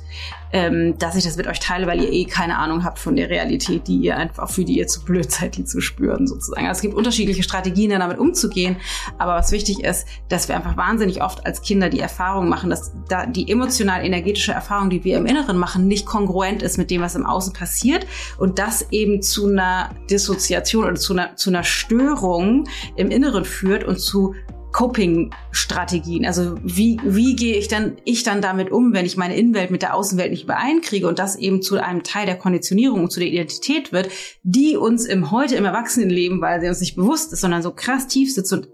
ähm, 0.54 0.96
dass 0.98 1.16
ich 1.16 1.24
das 1.24 1.36
mit 1.36 1.48
euch 1.48 1.58
teile, 1.58 1.88
weil 1.88 2.00
ihr 2.00 2.12
eh 2.12 2.24
keine 2.26 2.58
Ahnung 2.58 2.84
habt 2.84 3.00
von 3.00 3.16
der 3.16 3.28
Realität, 3.28 3.88
die 3.88 3.96
ihr 3.96 4.16
einfach, 4.16 4.48
für 4.48 4.64
die 4.64 4.78
ihr 4.78 4.86
zu 4.86 5.04
blöd 5.04 5.28
seid, 5.30 5.56
die 5.56 5.64
zu 5.64 5.80
spüren 5.80 6.28
sozusagen. 6.28 6.68
Also 6.68 6.78
es 6.78 6.82
gibt 6.82 6.94
unterschiedliche 6.94 7.42
Strategien, 7.42 7.90
damit 7.90 8.18
umzugehen. 8.18 8.76
Aber 9.18 9.34
was 9.34 9.50
wichtig 9.50 9.82
ist, 9.82 10.06
dass 10.28 10.46
wir 10.46 10.54
einfach 10.54 10.76
wahnsinnig 10.76 11.22
oft 11.22 11.44
als 11.44 11.60
Kinder 11.60 11.88
die 11.88 11.98
Erfahrung 11.98 12.48
machen, 12.48 12.70
dass 12.70 12.92
da 13.08 13.26
die 13.26 13.50
emotional-energetische 13.50 14.52
Erfahrung, 14.52 14.90
die 14.90 15.02
wir 15.02 15.18
im 15.18 15.26
Inneren 15.26 15.58
machen, 15.58 15.88
nicht 15.88 16.06
kongruent 16.06 16.62
ist 16.62 16.78
mit 16.78 16.88
dem, 16.88 17.02
was 17.02 17.16
im 17.16 17.26
Außen 17.26 17.52
passiert 17.52 18.06
und 18.38 18.60
das 18.60 18.92
eben 18.92 19.22
zu 19.22 19.48
einer 19.48 19.90
Dissoziation 20.08 20.84
oder 20.84 20.94
zu 20.94 21.14
einer, 21.14 21.34
zu 21.34 21.50
einer 21.50 21.64
Störung 21.64 22.68
im 22.94 23.10
Inneren 23.10 23.44
führt 23.44 23.82
und 23.82 23.98
zu 23.98 24.36
Coping-Strategien. 24.74 26.26
Also 26.26 26.56
wie, 26.64 26.98
wie 27.04 27.36
gehe 27.36 27.56
ich 27.56 27.68
dann, 27.68 27.96
ich 28.04 28.24
dann 28.24 28.42
damit 28.42 28.72
um, 28.72 28.92
wenn 28.92 29.06
ich 29.06 29.16
meine 29.16 29.36
Innenwelt 29.36 29.70
mit 29.70 29.82
der 29.82 29.94
Außenwelt 29.94 30.32
nicht 30.32 30.44
übereinkriege 30.44 31.06
und 31.06 31.20
das 31.20 31.36
eben 31.36 31.62
zu 31.62 31.80
einem 31.80 32.02
Teil 32.02 32.26
der 32.26 32.36
Konditionierung 32.36 33.04
und 33.04 33.12
zu 33.12 33.20
der 33.20 33.28
Identität 33.28 33.92
wird, 33.92 34.08
die 34.42 34.76
uns 34.76 35.06
im 35.06 35.30
heute 35.30 35.54
im 35.54 35.64
Erwachsenenleben, 35.64 36.40
weil 36.40 36.60
sie 36.60 36.66
uns 36.66 36.80
nicht 36.80 36.96
bewusst 36.96 37.32
ist, 37.32 37.42
sondern 37.42 37.62
so 37.62 37.70
krass 37.70 38.08
tief 38.08 38.34
sitzt 38.34 38.52
und 38.52 38.68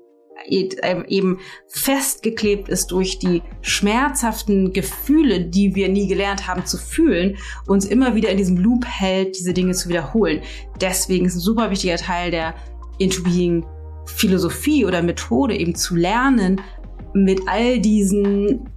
eben 0.49 1.39
festgeklebt 1.69 2.71
ist 2.71 2.93
durch 2.93 3.19
die 3.19 3.43
schmerzhaften 3.61 4.73
Gefühle, 4.73 5.43
die 5.43 5.75
wir 5.75 5.91
nie 5.91 6.09
gelernt 6.09 6.49
haben 6.49 6.65
zu 6.65 6.79
fühlen, 6.79 7.37
uns 7.67 7.85
immer 7.85 8.15
wieder 8.15 8.31
in 8.31 8.39
diesem 8.39 8.57
Loop 8.57 8.87
hält, 8.87 9.39
diese 9.39 9.53
Dinge 9.53 9.75
zu 9.75 9.91
wiederholen. 9.91 10.41
Deswegen 10.81 11.27
ist 11.27 11.35
ein 11.35 11.41
super 11.41 11.71
wichtiger 11.71 11.97
Teil 11.97 12.31
der 12.31 12.55
Into 12.99 13.23
Being 13.23 13.67
Philosophie 14.07 14.85
oder 14.85 15.03
Methode 15.03 15.57
eben 15.57 15.75
zu 15.75 15.97
lernen, 15.97 16.61
mit 17.15 17.43
all 17.47 17.81
diesen 17.81 18.69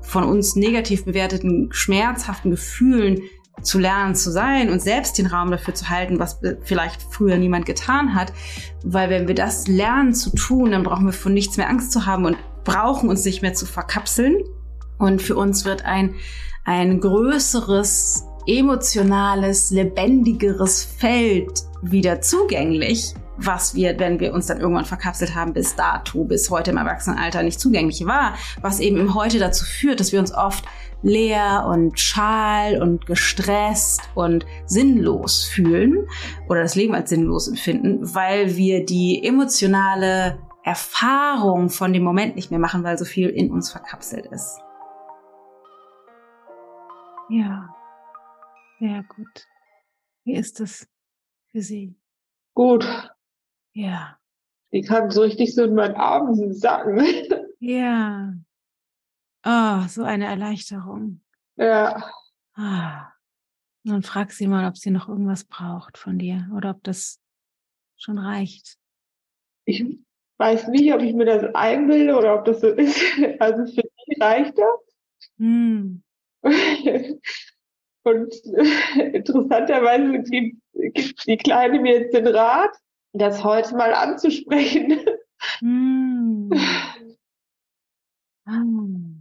von 0.00 0.24
uns 0.24 0.54
negativ 0.56 1.04
bewerteten, 1.04 1.68
schmerzhaften 1.72 2.50
Gefühlen 2.50 3.20
zu 3.62 3.78
lernen 3.78 4.14
zu 4.14 4.30
sein 4.30 4.70
und 4.70 4.82
selbst 4.82 5.16
den 5.16 5.26
Raum 5.26 5.50
dafür 5.50 5.74
zu 5.74 5.88
halten, 5.88 6.18
was 6.18 6.40
vielleicht 6.62 7.02
früher 7.02 7.36
niemand 7.36 7.66
getan 7.66 8.14
hat. 8.14 8.32
Weil 8.84 9.10
wenn 9.10 9.28
wir 9.28 9.34
das 9.34 9.68
lernen 9.68 10.14
zu 10.14 10.30
tun, 10.30 10.72
dann 10.72 10.82
brauchen 10.82 11.06
wir 11.06 11.12
von 11.12 11.32
nichts 11.32 11.56
mehr 11.56 11.68
Angst 11.68 11.92
zu 11.92 12.04
haben 12.06 12.24
und 12.24 12.36
brauchen 12.64 13.08
uns 13.08 13.24
nicht 13.24 13.42
mehr 13.42 13.54
zu 13.54 13.66
verkapseln. 13.66 14.36
Und 14.98 15.22
für 15.22 15.36
uns 15.36 15.64
wird 15.64 15.84
ein, 15.84 16.14
ein 16.64 17.00
größeres, 17.00 18.24
emotionales, 18.46 19.70
lebendigeres 19.70 20.84
Feld 20.84 21.62
wieder 21.82 22.20
zugänglich, 22.20 23.14
was 23.36 23.74
wir, 23.74 23.98
wenn 23.98 24.20
wir 24.20 24.32
uns 24.32 24.46
dann 24.46 24.60
irgendwann 24.60 24.84
verkapselt 24.84 25.34
haben, 25.34 25.52
bis 25.52 25.74
dato, 25.74 26.24
bis 26.24 26.50
heute 26.50 26.70
im 26.70 26.76
Erwachsenenalter 26.76 27.42
nicht 27.42 27.60
zugänglich 27.60 28.06
war, 28.06 28.34
was 28.60 28.80
eben 28.80 28.96
im 28.96 29.14
Heute 29.14 29.38
dazu 29.38 29.64
führt, 29.64 30.00
dass 30.00 30.12
wir 30.12 30.20
uns 30.20 30.32
oft 30.32 30.64
leer 31.02 31.66
und 31.68 32.00
schal 32.00 32.80
und 32.80 33.06
gestresst 33.06 34.00
und 34.14 34.46
sinnlos 34.66 35.44
fühlen 35.44 36.08
oder 36.48 36.62
das 36.62 36.74
Leben 36.74 36.94
als 36.94 37.10
sinnlos 37.10 37.46
empfinden, 37.46 38.14
weil 38.14 38.56
wir 38.56 38.84
die 38.84 39.22
emotionale 39.22 40.38
Erfahrung 40.62 41.68
von 41.68 41.92
dem 41.92 42.02
Moment 42.02 42.36
nicht 42.36 42.50
mehr 42.50 42.60
machen, 42.60 42.84
weil 42.84 42.96
so 42.96 43.04
viel 43.04 43.28
in 43.28 43.50
uns 43.50 43.70
verkapselt 43.70 44.26
ist. 44.26 44.60
Ja, 47.28 47.68
sehr 48.78 49.04
gut. 49.14 49.46
Wie 50.24 50.34
ist 50.34 50.60
es 50.60 50.88
für 51.52 51.60
Sie? 51.60 51.94
Gut. 52.54 53.13
Ja. 53.74 54.18
Ich 54.70 54.86
kann 54.86 55.10
so 55.10 55.22
richtig 55.22 55.54
so 55.54 55.64
in 55.64 55.74
meinen 55.74 55.94
Armen 55.94 56.52
sacken. 56.54 57.04
Ja. 57.60 58.34
Oh, 59.44 59.86
so 59.88 60.02
eine 60.02 60.26
Erleichterung. 60.26 61.20
Ja. 61.56 62.10
Ah. 62.54 63.10
Dann 63.84 64.02
frag 64.02 64.32
sie 64.32 64.48
mal, 64.48 64.66
ob 64.66 64.78
sie 64.78 64.90
noch 64.90 65.08
irgendwas 65.08 65.44
braucht 65.44 65.98
von 65.98 66.18
dir 66.18 66.48
oder 66.56 66.70
ob 66.70 66.82
das 66.82 67.20
schon 67.96 68.18
reicht. 68.18 68.78
Ich 69.66 69.84
weiß 70.38 70.68
nicht, 70.68 70.92
ob 70.92 71.02
ich 71.02 71.14
mir 71.14 71.26
das 71.26 71.54
einbilde 71.54 72.16
oder 72.16 72.38
ob 72.38 72.44
das 72.46 72.60
so 72.60 72.68
ist. 72.68 72.98
Also 73.40 73.66
für 73.66 73.82
dich 73.82 74.20
reicht 74.20 74.58
das. 74.58 75.28
Hm. 75.38 76.02
Und 78.04 78.34
interessanterweise 79.14 80.22
gibt, 80.22 80.56
gibt 80.94 81.26
die 81.26 81.36
Kleine 81.38 81.80
mir 81.80 82.00
jetzt 82.00 82.14
den 82.14 82.26
Rat, 82.26 82.76
das 83.14 83.42
heute 83.44 83.76
mal 83.76 83.94
anzusprechen. 83.94 85.00
Mm. 85.60 86.50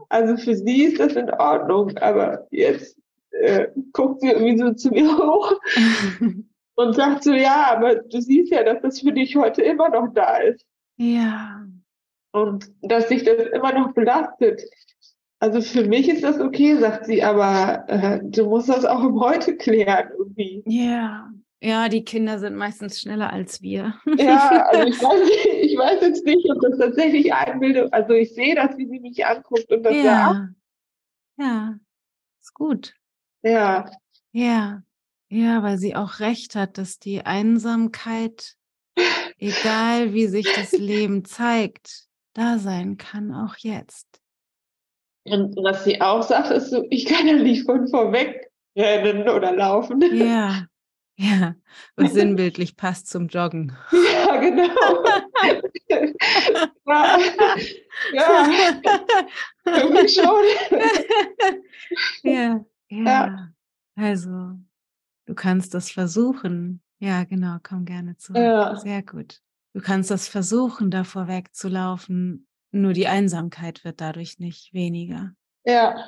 Also 0.09 0.37
für 0.37 0.55
sie 0.55 0.83
ist 0.83 0.99
das 0.99 1.13
in 1.13 1.29
Ordnung, 1.29 1.97
aber 1.97 2.47
jetzt 2.51 2.97
äh, 3.31 3.67
guckt 3.93 4.21
sie 4.21 4.29
irgendwie 4.29 4.57
so 4.57 4.73
zu 4.73 4.89
mir 4.89 5.17
hoch 5.17 5.53
und 6.75 6.95
sagt 6.95 7.23
so, 7.23 7.33
ja, 7.33 7.71
aber 7.71 7.95
du 7.95 8.21
siehst 8.21 8.51
ja, 8.51 8.63
dass 8.63 8.81
das 8.81 8.99
für 8.99 9.11
dich 9.11 9.35
heute 9.35 9.61
immer 9.61 9.89
noch 9.89 10.13
da 10.13 10.37
ist. 10.37 10.65
Ja. 10.97 11.65
Und 12.31 12.71
dass 12.81 13.09
sich 13.09 13.23
das 13.23 13.47
immer 13.53 13.73
noch 13.73 13.93
belastet. 13.93 14.61
Also 15.39 15.61
für 15.61 15.85
mich 15.85 16.09
ist 16.09 16.23
das 16.23 16.39
okay, 16.39 16.77
sagt 16.77 17.05
sie, 17.05 17.23
aber 17.23 17.83
äh, 17.87 18.19
du 18.23 18.45
musst 18.45 18.69
das 18.69 18.85
auch 18.85 19.03
im 19.03 19.19
Heute 19.19 19.55
klären 19.55 20.09
irgendwie. 20.17 20.63
Ja. 20.65 21.29
Ja, 21.63 21.87
die 21.87 22.03
Kinder 22.03 22.39
sind 22.39 22.57
meistens 22.57 22.99
schneller 22.99 23.31
als 23.31 23.61
wir. 23.61 23.93
Ja, 24.17 24.65
also 24.67 24.83
ich 24.89 25.01
weiß, 25.01 25.29
ich 25.61 25.77
weiß 25.77 26.01
jetzt 26.01 26.25
nicht, 26.25 26.45
ob 26.51 26.59
das 26.59 26.77
tatsächlich 26.77 27.33
Einbildung, 27.33 27.91
also 27.93 28.11
ich 28.11 28.33
sehe 28.33 28.53
das, 28.53 28.77
wie 28.77 28.85
sie 28.85 28.99
mich 28.99 29.25
anguckt 29.25 29.71
und 29.71 29.81
das 29.83 29.95
ja. 29.95 30.03
sagt. 30.03 30.49
Ja, 31.37 31.79
ist 32.41 32.53
gut. 32.53 32.93
Ja. 33.43 33.89
Ja, 34.33 34.83
ja, 35.29 35.63
weil 35.63 35.77
sie 35.77 35.95
auch 35.95 36.19
recht 36.19 36.55
hat, 36.55 36.77
dass 36.77 36.99
die 36.99 37.25
Einsamkeit, 37.25 38.55
egal 39.37 40.13
wie 40.13 40.27
sich 40.27 40.51
das 40.53 40.71
Leben 40.73 41.23
zeigt, 41.23 42.07
da 42.33 42.59
sein 42.59 42.97
kann, 42.97 43.33
auch 43.33 43.55
jetzt. 43.55 44.19
Und 45.25 45.55
was 45.55 45.85
sie 45.85 46.01
auch 46.01 46.23
sagt, 46.23 46.51
ist 46.51 46.71
so, 46.71 46.85
ich 46.89 47.05
kann 47.05 47.25
ja 47.25 47.35
nicht 47.37 47.63
von 47.63 47.87
vorweg 47.87 48.51
rennen 48.75 49.29
oder 49.29 49.55
laufen. 49.55 50.01
Ja, 50.13 50.65
ja, 51.15 51.55
was 51.95 52.13
sinnbildlich 52.13 52.75
passt 52.75 53.07
zum 53.07 53.27
Joggen. 53.27 53.75
Ja, 53.91 54.37
genau. 54.39 55.03
ja, 56.93 57.19
ja, 58.13 58.47
irgendwie 59.65 60.09
schon. 60.09 60.43
ja, 62.23 62.65
ja, 62.89 63.03
ja. 63.03 63.53
Also, 63.95 64.57
du 65.25 65.35
kannst 65.35 65.73
das 65.73 65.91
versuchen. 65.91 66.81
Ja, 66.99 67.23
genau, 67.25 67.57
komm 67.61 67.85
gerne 67.85 68.17
zu. 68.17 68.33
Ja. 68.33 68.75
Sehr 68.77 69.03
gut. 69.03 69.41
Du 69.73 69.81
kannst 69.81 70.09
das 70.09 70.27
versuchen, 70.27 70.89
davor 70.89 71.27
wegzulaufen. 71.27 72.47
Nur 72.71 72.93
die 72.93 73.07
Einsamkeit 73.07 73.83
wird 73.83 74.01
dadurch 74.01 74.39
nicht 74.39 74.73
weniger. 74.73 75.33
Ja. 75.65 76.05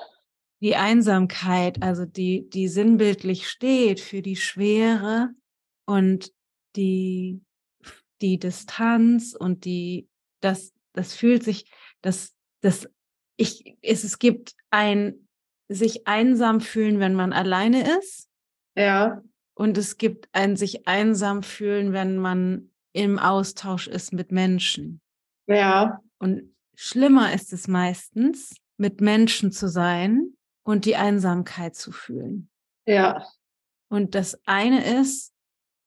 Die 0.65 0.75
Einsamkeit, 0.75 1.83
also 1.83 2.05
die, 2.05 2.49
die 2.49 2.67
sinnbildlich 2.69 3.47
steht 3.47 3.99
für 3.99 4.23
die 4.23 4.35
Schwere 4.35 5.29
und 5.85 6.33
die, 6.75 7.43
die 8.23 8.39
Distanz 8.39 9.35
und 9.39 9.65
die, 9.65 10.09
das, 10.41 10.73
das 10.93 11.13
fühlt 11.13 11.43
sich, 11.43 11.71
das, 12.01 12.33
das, 12.63 12.89
ich, 13.37 13.77
es, 13.83 14.03
es 14.03 14.17
gibt 14.17 14.55
ein 14.71 15.27
sich 15.69 16.07
einsam 16.07 16.61
fühlen, 16.61 16.99
wenn 16.99 17.13
man 17.13 17.31
alleine 17.31 17.99
ist. 17.99 18.27
Ja. 18.75 19.21
Und 19.53 19.77
es 19.77 19.97
gibt 19.97 20.29
ein 20.31 20.55
sich 20.55 20.87
einsam 20.87 21.43
fühlen, 21.43 21.93
wenn 21.93 22.17
man 22.17 22.71
im 22.91 23.19
Austausch 23.19 23.85
ist 23.85 24.13
mit 24.13 24.31
Menschen. 24.31 24.99
Ja. 25.45 26.01
Und 26.17 26.55
schlimmer 26.73 27.35
ist 27.35 27.53
es 27.53 27.67
meistens, 27.67 28.55
mit 28.77 28.99
Menschen 28.99 29.51
zu 29.51 29.69
sein 29.69 30.34
und 30.65 30.85
die 30.85 30.95
Einsamkeit 30.95 31.75
zu 31.75 31.91
fühlen. 31.91 32.49
Ja. 32.85 33.25
Und 33.87 34.15
das 34.15 34.39
eine 34.45 34.99
ist, 34.99 35.31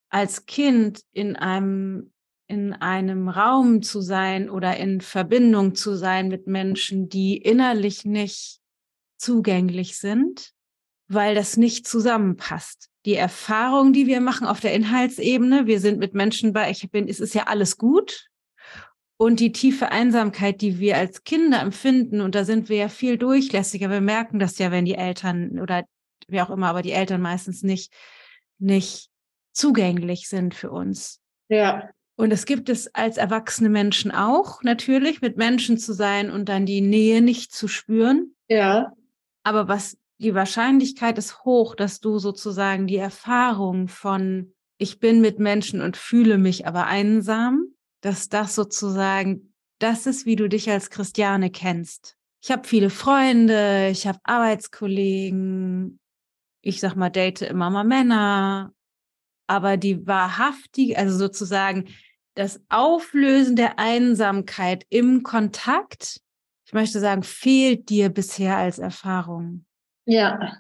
als 0.09 0.47
Kind 0.47 1.03
in 1.13 1.37
einem, 1.37 2.13
in 2.47 2.73
einem 2.73 3.29
Raum 3.29 3.83
zu 3.83 4.01
sein 4.01 4.49
oder 4.49 4.77
in 4.79 5.01
Verbindung 5.01 5.75
zu 5.75 5.95
sein 5.97 6.29
mit 6.29 6.47
Menschen, 6.47 7.09
die 7.09 7.37
innerlich 7.37 8.05
nicht 8.05 8.61
zugänglich 9.19 9.99
sind, 9.99 10.53
weil 11.09 11.35
das 11.35 11.57
nicht 11.57 11.87
zusammenpasst. 11.87 12.89
Die 13.05 13.15
Erfahrung, 13.15 13.93
die 13.93 14.07
wir 14.07 14.21
machen 14.21 14.47
auf 14.47 14.61
der 14.61 14.75
Inhaltsebene, 14.75 15.67
wir 15.67 15.81
sind 15.81 15.99
mit 15.99 16.15
Menschen 16.15 16.53
bei, 16.53 16.71
ich 16.71 16.89
bin, 16.91 17.09
es 17.09 17.21
ist 17.21 17.35
ja 17.35 17.45
alles 17.45 17.77
gut, 17.77 18.28
und 19.19 19.41
die 19.41 19.53
tiefe 19.53 19.91
Einsamkeit, 19.91 20.61
die 20.61 20.79
wir 20.79 20.97
als 20.97 21.25
Kinder 21.25 21.61
empfinden, 21.61 22.21
und 22.21 22.35
da 22.35 22.45
sind 22.45 22.69
wir 22.69 22.77
ja 22.77 22.89
viel 22.89 23.19
durchlässiger. 23.19 23.91
Wir 23.91 24.01
merken 24.01 24.39
das 24.39 24.59
ja, 24.59 24.71
wenn 24.71 24.85
die 24.85 24.95
Eltern 24.95 25.59
oder 25.59 25.85
wie 26.29 26.41
auch 26.41 26.51
immer, 26.51 26.69
aber 26.69 26.83
die 26.83 26.93
Eltern 26.93 27.21
meistens 27.21 27.63
nicht, 27.63 27.93
nicht 28.59 29.11
zugänglich 29.53 30.29
sind 30.29 30.55
für 30.55 30.71
uns. 30.71 31.21
Ja. 31.49 31.91
Und 32.17 32.33
es 32.33 32.47
gibt 32.47 32.69
es 32.69 32.95
als 32.95 33.17
erwachsene 33.17 33.69
Menschen 33.69 34.13
auch, 34.13 34.63
natürlich, 34.63 35.21
mit 35.21 35.37
Menschen 35.37 35.79
zu 35.79 35.93
sein 35.93 36.31
und 36.31 36.49
dann 36.49 36.65
die 36.65 36.81
Nähe 36.81 37.21
nicht 37.21 37.53
zu 37.53 37.67
spüren. 37.67 38.37
Ja. 38.49 38.93
Aber 39.43 39.67
was 39.67 39.99
die 40.19 40.35
Wahrscheinlichkeit 40.35 41.19
ist 41.19 41.45
hoch, 41.45 41.75
dass 41.75 42.01
du 42.01 42.19
sozusagen 42.19 42.87
die 42.87 42.97
Erfahrung 42.97 43.89
von 43.89 44.55
ich 44.79 45.01
bin 45.01 45.21
mit 45.21 45.41
Menschen 45.41 45.81
und 45.81 45.97
fühle 45.97 46.39
mich 46.39 46.67
aber 46.67 46.87
einsam 46.87 47.75
dass 48.01 48.29
das 48.29 48.55
sozusagen 48.55 49.53
das 49.79 50.07
ist, 50.07 50.27
wie 50.27 50.37
du 50.37 50.49
dich 50.49 50.71
als 50.71 50.91
Christiane 50.91 51.51
kennst. 51.51 52.17
Ich 52.43 52.51
habe 52.51 52.67
viele 52.67 52.91
Freunde, 52.91 53.89
ich 53.91 54.07
habe 54.07 54.19
Arbeitskollegen, 54.25 55.99
ich 56.63 56.81
sag 56.81 56.95
mal, 56.95 57.11
date 57.11 57.43
immer 57.43 57.71
mal 57.71 57.85
Männer, 57.85 58.73
aber 59.47 59.77
die 59.77 60.07
wahrhaftige, 60.07 60.97
also 60.97 61.17
sozusagen 61.17 61.89
das 62.35 62.61
Auflösen 62.69 63.57
der 63.57 63.79
Einsamkeit 63.79 64.87
im 64.91 65.23
Kontakt, 65.25 66.21
ich 66.67 66.73
möchte 66.73 67.01
sagen, 67.01 67.23
fehlt 67.23 67.89
dir 67.89 68.11
bisher 68.11 68.57
als 68.57 68.79
Erfahrung. 68.79 69.65
Ja. 70.05 70.59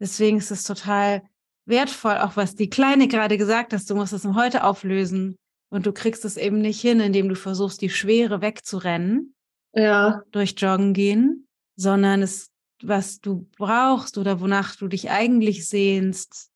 Deswegen 0.00 0.38
ist 0.38 0.50
es 0.50 0.64
total 0.64 1.22
wertvoll, 1.66 2.18
auch 2.18 2.36
was 2.36 2.56
die 2.56 2.68
Kleine 2.68 3.08
gerade 3.08 3.38
gesagt 3.38 3.72
hast, 3.72 3.88
du 3.88 3.94
musst 3.94 4.12
es 4.12 4.26
heute 4.26 4.64
auflösen. 4.64 5.38
Und 5.74 5.86
du 5.86 5.92
kriegst 5.92 6.24
es 6.24 6.36
eben 6.36 6.60
nicht 6.60 6.80
hin, 6.80 7.00
indem 7.00 7.28
du 7.28 7.34
versuchst, 7.34 7.82
die 7.82 7.90
Schwere 7.90 8.40
wegzurennen. 8.40 9.34
Ja. 9.72 10.22
Durch 10.30 10.54
Joggen 10.56 10.94
gehen, 10.94 11.48
sondern 11.74 12.22
es, 12.22 12.52
was 12.80 13.18
du 13.18 13.48
brauchst 13.58 14.16
oder 14.16 14.38
wonach 14.40 14.76
du 14.76 14.86
dich 14.86 15.10
eigentlich 15.10 15.68
sehnst, 15.68 16.52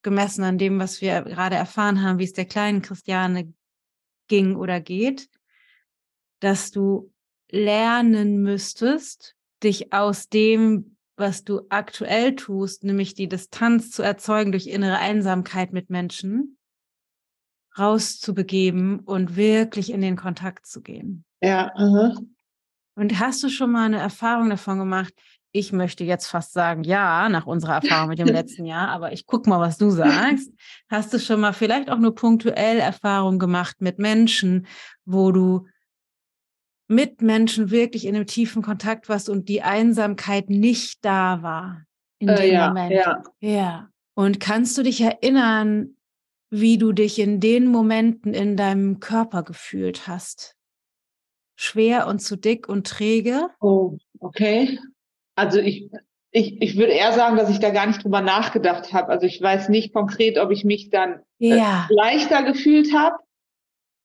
gemessen 0.00 0.44
an 0.44 0.56
dem, 0.56 0.78
was 0.78 1.02
wir 1.02 1.20
gerade 1.24 1.56
erfahren 1.56 2.00
haben, 2.02 2.18
wie 2.18 2.24
es 2.24 2.32
der 2.32 2.46
kleinen 2.46 2.80
Christiane 2.80 3.52
ging 4.28 4.56
oder 4.56 4.80
geht, 4.80 5.28
dass 6.40 6.70
du 6.70 7.12
lernen 7.50 8.40
müsstest, 8.40 9.36
dich 9.62 9.92
aus 9.92 10.30
dem, 10.30 10.96
was 11.16 11.44
du 11.44 11.66
aktuell 11.68 12.34
tust, 12.34 12.82
nämlich 12.82 13.12
die 13.12 13.28
Distanz 13.28 13.90
zu 13.90 14.02
erzeugen 14.02 14.52
durch 14.52 14.68
innere 14.68 15.00
Einsamkeit 15.00 15.74
mit 15.74 15.90
Menschen, 15.90 16.57
rauszubegeben 17.78 19.00
und 19.00 19.36
wirklich 19.36 19.92
in 19.92 20.00
den 20.00 20.16
Kontakt 20.16 20.66
zu 20.66 20.82
gehen. 20.82 21.24
Ja. 21.42 21.72
Aha. 21.74 22.14
Und 22.94 23.20
hast 23.20 23.42
du 23.42 23.48
schon 23.48 23.70
mal 23.70 23.86
eine 23.86 23.98
Erfahrung 23.98 24.50
davon 24.50 24.78
gemacht? 24.78 25.12
Ich 25.52 25.72
möchte 25.72 26.04
jetzt 26.04 26.26
fast 26.26 26.52
sagen, 26.52 26.82
ja, 26.82 27.28
nach 27.28 27.46
unserer 27.46 27.74
Erfahrung 27.74 28.08
mit 28.08 28.18
dem 28.18 28.26
letzten 28.26 28.64
Jahr, 28.64 28.88
aber 28.88 29.12
ich 29.12 29.26
guck 29.26 29.46
mal, 29.46 29.60
was 29.60 29.78
du 29.78 29.90
sagst. 29.90 30.52
Hast 30.90 31.12
du 31.14 31.18
schon 31.18 31.40
mal 31.40 31.52
vielleicht 31.52 31.90
auch 31.90 31.98
nur 31.98 32.14
punktuell 32.14 32.78
Erfahrung 32.78 33.38
gemacht 33.38 33.76
mit 33.80 33.98
Menschen, 33.98 34.66
wo 35.04 35.32
du 35.32 35.66
mit 36.88 37.22
Menschen 37.22 37.70
wirklich 37.70 38.06
in 38.06 38.16
einem 38.16 38.26
tiefen 38.26 38.62
Kontakt 38.62 39.08
warst 39.08 39.28
und 39.28 39.48
die 39.48 39.62
Einsamkeit 39.62 40.50
nicht 40.50 41.04
da 41.04 41.42
war 41.42 41.84
in 42.18 42.28
äh, 42.28 42.42
dem 42.42 42.52
ja, 42.52 42.68
Moment? 42.68 42.92
Ja. 42.92 43.22
ja. 43.40 43.88
Und 44.14 44.40
kannst 44.40 44.76
du 44.76 44.82
dich 44.82 45.00
erinnern, 45.00 45.94
wie 46.50 46.78
du 46.78 46.92
dich 46.92 47.18
in 47.18 47.40
den 47.40 47.66
Momenten 47.66 48.34
in 48.34 48.56
deinem 48.56 49.00
Körper 49.00 49.42
gefühlt 49.42 50.06
hast. 50.06 50.56
Schwer 51.56 52.06
und 52.06 52.20
zu 52.20 52.36
dick 52.36 52.68
und 52.68 52.86
träge? 52.86 53.48
Oh, 53.60 53.98
okay. 54.20 54.78
Also 55.34 55.58
ich, 55.58 55.90
ich, 56.30 56.60
ich 56.62 56.76
würde 56.76 56.92
eher 56.92 57.12
sagen, 57.12 57.36
dass 57.36 57.50
ich 57.50 57.58
da 57.58 57.70
gar 57.70 57.86
nicht 57.86 58.02
drüber 58.04 58.20
nachgedacht 58.20 58.92
habe. 58.92 59.08
Also 59.08 59.26
ich 59.26 59.40
weiß 59.40 59.68
nicht 59.68 59.92
konkret, 59.92 60.38
ob 60.38 60.50
ich 60.50 60.64
mich 60.64 60.90
dann 60.90 61.20
äh, 61.40 61.56
ja. 61.56 61.86
leichter 61.90 62.44
gefühlt 62.44 62.94
habe. 62.94 63.16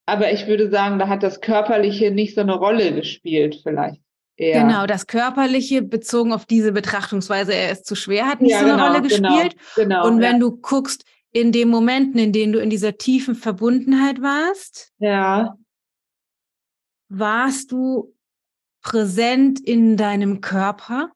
Aber 0.05 0.31
ich 0.31 0.47
würde 0.47 0.69
sagen, 0.69 0.99
da 0.99 1.07
hat 1.07 1.23
das 1.23 1.39
Körperliche 1.39 2.11
nicht 2.11 2.35
so 2.35 2.41
eine 2.41 2.55
Rolle 2.55 2.93
gespielt, 2.93 3.61
vielleicht. 3.63 4.01
Eher. 4.35 4.63
Genau, 4.63 4.87
das 4.87 5.05
Körperliche 5.05 5.83
bezogen 5.83 6.33
auf 6.33 6.45
diese 6.45 6.71
Betrachtungsweise, 6.71 7.53
er 7.53 7.71
ist 7.71 7.85
zu 7.85 7.95
schwer, 7.95 8.25
hat 8.25 8.41
nicht 8.41 8.51
ja, 8.51 8.59
so 8.59 8.65
eine 8.65 8.73
genau, 8.73 8.87
Rolle 8.87 9.01
genau, 9.07 9.29
gespielt. 9.29 9.55
Genau, 9.75 10.07
und 10.07 10.21
wenn 10.21 10.33
ja. 10.33 10.39
du 10.39 10.57
guckst, 10.57 11.05
in 11.33 11.51
den 11.51 11.67
Momenten, 11.67 12.19
in 12.19 12.31
denen 12.31 12.53
du 12.53 12.59
in 12.59 12.69
dieser 12.69 12.97
tiefen 12.97 13.35
Verbundenheit 13.35 14.21
warst, 14.21 14.93
ja. 14.99 15.57
warst 17.09 17.71
du 17.71 18.15
präsent 18.83 19.59
in 19.59 19.97
deinem 19.97 20.41
Körper? 20.41 21.11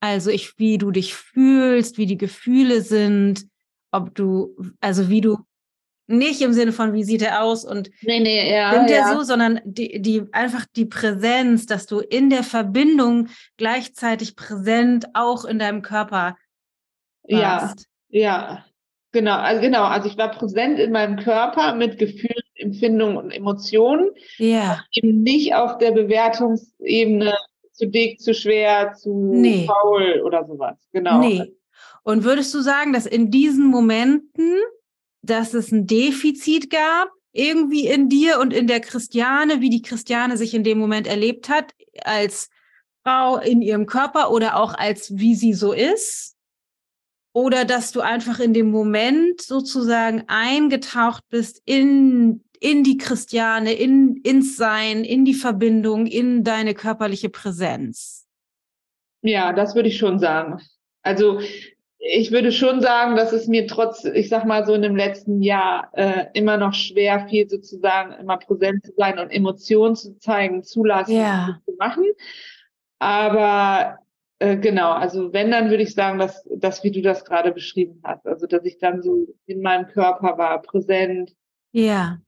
Also 0.00 0.30
ich, 0.30 0.58
wie 0.58 0.78
du 0.78 0.90
dich 0.90 1.14
fühlst, 1.14 1.98
wie 1.98 2.06
die 2.06 2.16
Gefühle 2.16 2.80
sind, 2.80 3.46
ob 3.92 4.14
du, 4.14 4.56
also 4.80 5.10
wie 5.10 5.20
du 5.20 5.38
nicht 6.06 6.40
im 6.40 6.54
Sinne 6.54 6.72
von, 6.72 6.94
wie 6.94 7.04
sieht 7.04 7.22
er 7.22 7.42
aus 7.42 7.64
und 7.64 7.90
nee, 8.02 8.18
nee, 8.18 8.50
ja, 8.50 8.74
ja. 8.74 8.86
er 8.86 9.14
so, 9.14 9.22
sondern 9.22 9.60
die, 9.64 10.00
die 10.00 10.24
einfach 10.32 10.64
die 10.74 10.86
Präsenz, 10.86 11.66
dass 11.66 11.86
du 11.86 12.00
in 12.00 12.30
der 12.30 12.42
Verbindung 12.42 13.28
gleichzeitig 13.58 14.34
präsent 14.34 15.06
auch 15.14 15.44
in 15.44 15.58
deinem 15.58 15.82
Körper 15.82 16.36
warst. 17.28 17.86
Ja, 18.08 18.20
ja, 18.58 18.64
genau, 19.12 19.36
also 19.36 19.60
genau, 19.60 19.84
also 19.84 20.08
ich 20.08 20.16
war 20.16 20.30
präsent 20.30 20.78
in 20.78 20.92
meinem 20.92 21.16
Körper 21.16 21.74
mit 21.74 21.98
Gefühlen, 21.98 22.42
Empfindungen 22.54 23.16
und 23.16 23.30
Emotionen, 23.30 24.10
Ja, 24.38 24.82
eben 24.92 25.22
nicht 25.22 25.54
auf 25.54 25.78
der 25.78 25.92
Bewertungsebene 25.92 27.34
zu 27.72 27.86
dick, 27.86 28.20
zu 28.20 28.34
schwer, 28.34 28.92
zu 28.92 29.32
Nee. 29.32 29.66
faul 29.66 30.22
oder 30.24 30.44
sowas. 30.46 30.76
Genau. 30.92 31.20
nee. 31.20 31.54
Und 32.02 32.24
würdest 32.24 32.52
du 32.54 32.60
sagen, 32.60 32.92
dass 32.92 33.06
in 33.06 33.30
diesen 33.30 33.66
Momenten, 33.66 34.56
dass 35.22 35.54
es 35.54 35.70
ein 35.70 35.86
Defizit 35.86 36.70
gab, 36.70 37.10
irgendwie 37.32 37.86
in 37.86 38.08
dir 38.08 38.40
und 38.40 38.52
in 38.52 38.66
der 38.66 38.80
Christiane, 38.80 39.60
wie 39.60 39.70
die 39.70 39.82
Christiane 39.82 40.36
sich 40.36 40.54
in 40.54 40.64
dem 40.64 40.78
Moment 40.78 41.06
erlebt 41.06 41.48
hat, 41.48 41.72
als 42.02 42.48
Frau 43.04 43.38
in 43.38 43.62
ihrem 43.62 43.86
Körper 43.86 44.30
oder 44.30 44.56
auch 44.56 44.74
als 44.74 45.16
wie 45.16 45.34
sie 45.34 45.52
so 45.52 45.72
ist? 45.72 46.36
Oder 47.40 47.64
dass 47.64 47.90
du 47.90 48.02
einfach 48.02 48.38
in 48.38 48.52
dem 48.52 48.70
Moment 48.70 49.40
sozusagen 49.40 50.24
eingetaucht 50.26 51.24
bist 51.30 51.62
in, 51.64 52.44
in 52.60 52.84
die 52.84 52.98
Christiane, 52.98 53.72
in, 53.72 54.16
ins 54.16 54.58
Sein, 54.58 55.04
in 55.04 55.24
die 55.24 55.32
Verbindung, 55.32 56.04
in 56.06 56.44
deine 56.44 56.74
körperliche 56.74 57.30
Präsenz? 57.30 58.26
Ja, 59.22 59.54
das 59.54 59.74
würde 59.74 59.88
ich 59.88 59.96
schon 59.96 60.18
sagen. 60.18 60.60
Also 61.02 61.40
ich 61.98 62.30
würde 62.30 62.52
schon 62.52 62.82
sagen, 62.82 63.16
dass 63.16 63.32
es 63.32 63.46
mir 63.46 63.66
trotz, 63.66 64.04
ich 64.04 64.28
sag 64.28 64.44
mal 64.44 64.66
so 64.66 64.74
in 64.74 64.82
dem 64.82 64.94
letzten 64.96 65.40
Jahr 65.40 65.88
äh, 65.94 66.26
immer 66.34 66.58
noch 66.58 66.74
schwer 66.74 67.26
fiel, 67.26 67.48
sozusagen 67.48 68.12
immer 68.20 68.36
präsent 68.36 68.84
zu 68.84 68.92
sein 68.98 69.18
und 69.18 69.30
Emotionen 69.30 69.96
zu 69.96 70.18
zeigen, 70.18 70.62
zulassen 70.62 71.16
Ja. 71.16 71.58
zu 71.64 71.72
machen. 71.78 72.04
Aber 72.98 73.98
äh, 74.40 74.56
genau, 74.56 74.90
also 74.92 75.32
wenn, 75.32 75.50
dann 75.50 75.70
würde 75.70 75.82
ich 75.82 75.94
sagen, 75.94 76.18
dass, 76.18 76.42
dass 76.56 76.82
wie 76.82 76.90
du 76.90 77.02
das 77.02 77.24
gerade 77.24 77.52
beschrieben 77.52 78.00
hast, 78.02 78.26
also 78.26 78.46
dass 78.46 78.64
ich 78.64 78.78
dann 78.78 79.02
so 79.02 79.28
in 79.46 79.62
meinem 79.62 79.86
Körper 79.86 80.36
war, 80.38 80.60
präsent, 80.62 81.36
Ja, 81.72 82.18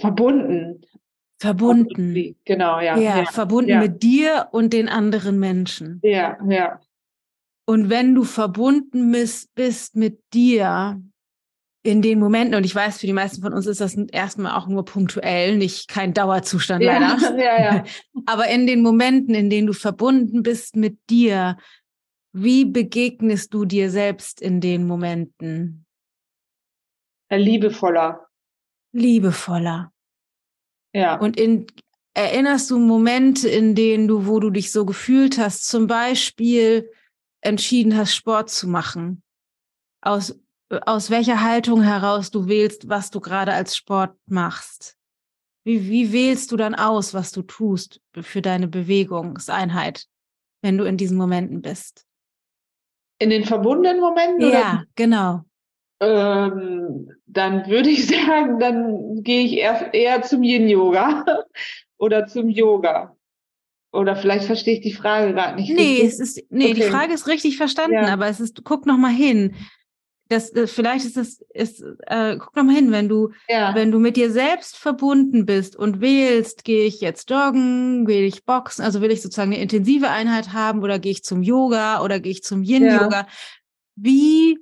verbunden. 0.00 0.82
verbunden. 1.40 2.36
Genau, 2.44 2.80
ja. 2.80 2.96
Ja, 2.96 3.18
Ja, 3.18 3.24
verbunden 3.26 3.70
ja. 3.70 3.80
mit 3.80 4.02
dir 4.02 4.48
und 4.52 4.72
den 4.72 4.88
anderen 4.88 5.38
Menschen. 5.38 6.00
ja. 6.02 6.38
ja. 6.48 6.80
Und 7.66 7.90
wenn 7.90 8.14
du 8.14 8.24
verbunden 8.24 9.12
bist, 9.12 9.54
bist 9.54 9.94
mit 9.94 10.22
dir 10.32 11.02
in 11.82 12.02
den 12.02 12.18
Momenten, 12.18 12.54
und 12.54 12.64
ich 12.64 12.74
weiß, 12.74 12.98
für 12.98 13.06
die 13.06 13.12
meisten 13.12 13.40
von 13.40 13.52
uns 13.52 13.66
ist 13.66 13.80
das 13.80 13.94
erstmal 13.94 14.52
auch 14.56 14.66
nur 14.66 14.84
punktuell, 14.84 15.56
nicht 15.56 15.88
kein 15.88 16.12
Dauerzustand 16.12 16.82
Ja, 16.82 16.98
leider. 16.98 17.38
ja, 17.42 17.74
ja. 17.74 17.84
Aber 18.26 18.48
in 18.48 18.66
den 18.66 18.82
Momenten, 18.82 19.34
in 19.34 19.48
denen 19.48 19.66
du 19.66 19.72
verbunden 19.72 20.42
bist 20.42 20.76
mit 20.76 20.98
dir, 21.08 21.56
wie 22.32 22.64
begegnest 22.64 23.54
du 23.54 23.64
dir 23.64 23.90
selbst 23.90 24.40
in 24.40 24.60
den 24.60 24.86
Momenten? 24.86 25.86
Liebevoller. 27.30 28.26
Liebevoller. 28.92 29.92
Ja. 30.92 31.18
Und 31.18 31.38
in, 31.38 31.66
erinnerst 32.14 32.70
du 32.70 32.78
Momente, 32.78 33.48
in 33.48 33.74
denen 33.74 34.08
du, 34.08 34.26
wo 34.26 34.40
du 34.40 34.50
dich 34.50 34.72
so 34.72 34.84
gefühlt 34.84 35.38
hast, 35.38 35.68
zum 35.68 35.86
Beispiel 35.86 36.90
entschieden 37.40 37.96
hast, 37.96 38.14
Sport 38.14 38.50
zu 38.50 38.68
machen? 38.68 39.22
Aus, 40.00 40.38
aus 40.86 41.10
welcher 41.10 41.42
Haltung 41.42 41.82
heraus 41.82 42.30
du 42.30 42.46
wählst, 42.48 42.88
was 42.88 43.10
du 43.10 43.20
gerade 43.20 43.52
als 43.52 43.76
Sport 43.76 44.14
machst? 44.26 44.96
Wie, 45.64 45.88
wie 45.88 46.12
wählst 46.12 46.52
du 46.52 46.56
dann 46.56 46.74
aus, 46.74 47.14
was 47.14 47.32
du 47.32 47.42
tust 47.42 48.00
für 48.20 48.42
deine 48.42 48.68
Bewegungseinheit, 48.68 50.06
wenn 50.62 50.78
du 50.78 50.84
in 50.84 50.96
diesen 50.96 51.16
Momenten 51.18 51.62
bist? 51.62 52.04
In 53.18 53.30
den 53.30 53.44
verbundenen 53.44 54.00
Momenten? 54.00 54.44
oder 54.44 54.52
Ja, 54.52 54.84
genau. 54.94 55.42
Ähm, 56.00 57.10
dann 57.26 57.66
würde 57.66 57.90
ich 57.90 58.06
sagen, 58.08 58.58
dann 58.60 59.22
gehe 59.22 59.44
ich 59.44 59.54
erst 59.54 59.92
eher 59.92 60.22
zum 60.22 60.42
Yin-Yoga 60.42 61.24
oder 61.98 62.26
zum 62.26 62.48
Yoga. 62.48 63.16
Oder 63.90 64.16
vielleicht 64.16 64.44
verstehe 64.44 64.74
ich 64.74 64.82
die 64.82 64.92
Frage 64.92 65.32
gerade 65.32 65.56
nicht 65.56 65.70
Nee, 65.70 66.02
richtig. 66.02 66.20
es 66.20 66.20
ist, 66.20 66.46
nee, 66.50 66.74
die 66.74 66.82
Okay. 66.82 66.90
Frage 66.90 67.14
ist 67.14 67.26
richtig 67.26 67.56
verstanden, 67.56 67.94
Ja. 67.94 68.12
aber 68.12 68.28
es 68.28 68.38
ist, 68.38 68.62
guck 68.64 68.86
noch 68.86 68.98
mal 68.98 69.12
hin. 69.12 69.56
Das, 70.30 70.52
das 70.52 70.70
vielleicht 70.70 71.06
ist 71.06 71.16
es, 71.16 71.40
ist, 71.54 71.82
äh, 72.06 72.36
guck 72.36 72.54
noch 72.54 72.64
mal 72.64 72.74
hin, 72.74 72.92
wenn 72.92 73.08
du, 73.08 73.30
Ja, 73.48 73.74
wenn 73.74 73.90
du 73.90 73.98
mit 73.98 74.16
dir 74.16 74.30
selbst 74.30 74.76
verbunden 74.76 75.46
bist 75.46 75.74
und 75.74 76.00
wählst, 76.02 76.64
gehe 76.64 76.84
ich 76.84 77.00
jetzt 77.00 77.30
joggen, 77.30 78.06
will 78.06 78.24
ich 78.24 78.44
boxen, 78.44 78.84
also 78.84 79.00
will 79.00 79.10
ich 79.10 79.22
sozusagen 79.22 79.52
eine 79.52 79.62
intensive 79.62 80.10
Einheit 80.10 80.52
haben 80.52 80.82
oder 80.82 80.98
gehe 80.98 81.12
ich 81.12 81.24
zum 81.24 81.42
Yoga 81.42 82.02
oder 82.02 82.20
gehe 82.20 82.32
ich 82.32 82.42
zum 82.42 82.62
Yin-Yoga? 82.62 83.26
Wie 83.96 84.58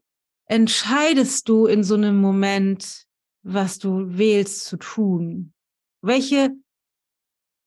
entscheidest 0.47 1.49
du 1.49 1.67
in 1.67 1.83
so 1.83 1.95
einem 1.95 2.21
Moment, 2.21 3.05
was 3.43 3.79
du 3.79 4.17
wählst 4.19 4.65
zu 4.67 4.77
tun? 4.77 5.53
Welche 6.01 6.51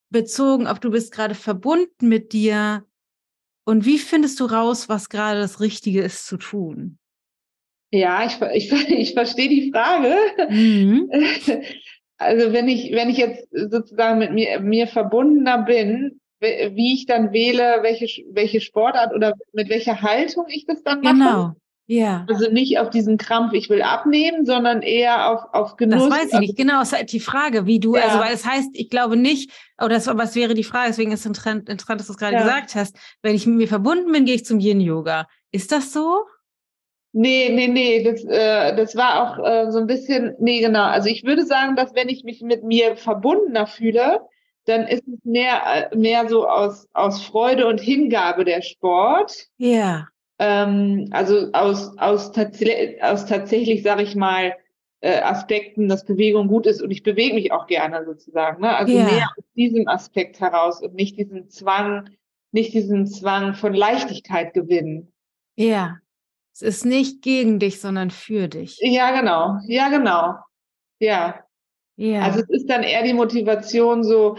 bezogen, 0.10 0.68
ob 0.68 0.80
du 0.80 0.92
bist 0.92 1.12
gerade 1.12 1.36
verbunden 1.36 2.08
mit 2.08 2.32
dir 2.34 2.86
und 3.66 3.86
wie 3.86 4.00
findest 4.00 4.40
du 4.40 4.46
raus, 4.46 4.88
was 4.90 5.10
gerade 5.10 5.40
das 5.42 5.60
Richtige 5.60 6.02
ist 6.02 6.26
zu 6.26 6.38
tun? 6.38 6.99
Ja 7.92 8.26
ich, 8.26 8.40
ich, 8.54 8.72
ich 8.90 9.14
verstehe 9.14 9.50
die 9.50 9.72
Frage. 9.72 10.16
Mhm. 10.50 11.10
Also 12.22 12.52
wenn 12.52 12.68
ich, 12.68 12.92
wenn 12.92 13.10
ich 13.10 13.16
jetzt 13.16 13.48
sozusagen 13.50 14.20
mit 14.20 14.34
mir, 14.34 14.60
mir 14.60 14.88
verbundener 14.88 15.60
bin, 15.60 16.20
wie 16.42 16.94
ich 16.94 17.06
dann 17.06 17.32
wähle, 17.32 17.78
welche, 17.82 18.08
welche 18.34 18.60
Sportart 18.60 19.14
oder 19.16 19.36
mit 19.54 19.70
welcher 19.70 20.02
Haltung 20.02 20.46
ich 20.50 20.66
das 20.66 20.84
dann 20.84 21.00
mache. 21.00 21.14
Genau. 21.14 21.52
Ja. 21.88 22.26
Also 22.30 22.52
nicht 22.52 22.78
auf 22.78 22.90
diesen 22.90 23.18
Krampf, 23.18 23.54
ich 23.54 23.70
will 23.70 23.82
abnehmen, 23.82 24.46
sondern 24.46 24.82
eher 24.82 25.32
auf, 25.32 25.42
auf 25.54 25.78
Genuss. 25.78 26.10
Das 26.10 26.20
weiß 26.20 26.34
ich 26.34 26.40
nicht. 26.40 26.58
Genau, 26.58 26.82
es 26.82 26.90
ist 26.92 26.98
halt 26.98 27.12
die 27.14 27.22
Frage, 27.22 27.66
wie 27.66 27.80
du, 27.80 27.96
Ja. 27.96 28.04
also 28.04 28.20
weil 28.20 28.34
es 28.34 28.46
heißt, 28.46 28.70
ich 28.74 28.90
glaube 28.90 29.16
nicht, 29.16 29.52
oder 29.78 29.96
das, 29.96 30.06
was 30.08 30.36
wäre 30.36 30.54
die 30.54 30.66
Frage, 30.66 30.90
deswegen 30.90 31.14
ist 31.14 31.22
es 31.22 31.26
interessant, 31.26 31.70
interessant 31.70 32.02
dass 32.02 32.08
du 32.08 32.14
es 32.14 32.20
gerade 32.20 32.34
Ja. 32.36 32.42
gesagt 32.44 32.76
hast, 32.76 32.98
wenn 33.22 33.34
ich 33.34 33.48
mit 33.48 33.56
mir 33.56 33.68
verbunden 33.70 34.12
bin, 34.12 34.26
gehe 34.26 34.36
ich 34.36 34.44
zum 34.46 34.60
Yin-Yoga. 34.60 35.26
Ist 35.54 35.72
das 35.72 35.94
so? 35.94 36.26
Nee, 37.12 37.50
nee, 37.50 37.68
nee, 37.68 38.04
das, 38.04 38.24
äh, 38.24 38.76
das 38.76 38.96
war 38.96 39.24
auch 39.24 39.44
äh, 39.44 39.72
so 39.72 39.80
ein 39.80 39.88
bisschen, 39.88 40.36
nee, 40.40 40.62
genau. 40.62 40.84
Also 40.84 41.10
ich 41.10 41.24
würde 41.24 41.46
sagen, 41.46 41.76
dass 41.76 41.96
wenn 41.96 42.08
ich 42.08 42.24
mich 42.24 42.42
mit 42.42 42.64
mir 42.64 42.96
verbundener 42.96 43.66
fühle, 43.66 44.22
dann 44.66 44.86
ist 44.88 45.08
es 45.08 45.20
mehr, 45.24 45.90
äh, 45.92 45.96
mehr 45.98 46.30
so 46.30 46.48
aus, 46.48 46.88
aus 46.94 47.24
Freude 47.24 47.66
und 47.66 47.80
Hingabe 47.82 48.46
der 48.46 48.62
Sport. 48.62 49.48
Ja. 49.58 50.08
Ähm, 50.38 51.08
also 51.12 51.52
aus, 51.54 51.98
aus, 51.98 52.32
tatsä- 52.32 53.02
aus 53.02 53.26
tatsächlich, 53.26 53.82
sage 53.82 54.04
ich 54.04 54.16
mal, 54.16 54.56
äh, 55.02 55.20
Aspekten, 55.22 55.88
dass 55.88 56.06
Bewegung 56.06 56.48
gut 56.48 56.68
ist 56.68 56.82
und 56.82 56.92
ich 56.92 57.02
bewege 57.02 57.34
mich 57.34 57.52
auch 57.52 57.66
gerne 57.66 58.06
sozusagen. 58.06 58.62
Ne? 58.62 58.76
Also 58.76 58.94
Ja. 58.94 59.06
mehr 59.06 59.30
aus 59.36 59.46
diesem 59.56 59.88
Aspekt 59.88 60.40
heraus 60.40 60.82
und 60.82 60.94
nicht 60.94 61.18
diesen 61.18 61.50
Zwang, 61.50 62.10
nicht 62.52 62.74
diesen 62.74 63.08
Zwang 63.08 63.56
von 63.56 63.74
Leichtigkeit 63.74 64.54
gewinnen. 64.54 65.12
Ja. 65.56 65.98
Es 66.62 66.76
ist 66.76 66.86
nicht 66.86 67.22
gegen 67.22 67.60
dich, 67.60 67.80
sondern 67.80 68.12
für 68.12 68.50
dich. 68.50 68.78
Ja, 68.82 69.18
genau. 69.18 69.60
Ja, 69.68 69.88
genau. 69.88 70.36
Ja. 71.00 71.40
Ja. 71.96 72.22
Also 72.22 72.40
es 72.42 72.50
ist 72.50 72.70
dann 72.70 72.84
eher 72.84 73.04
die 73.04 73.14
Motivation 73.14 74.04
so, 74.04 74.38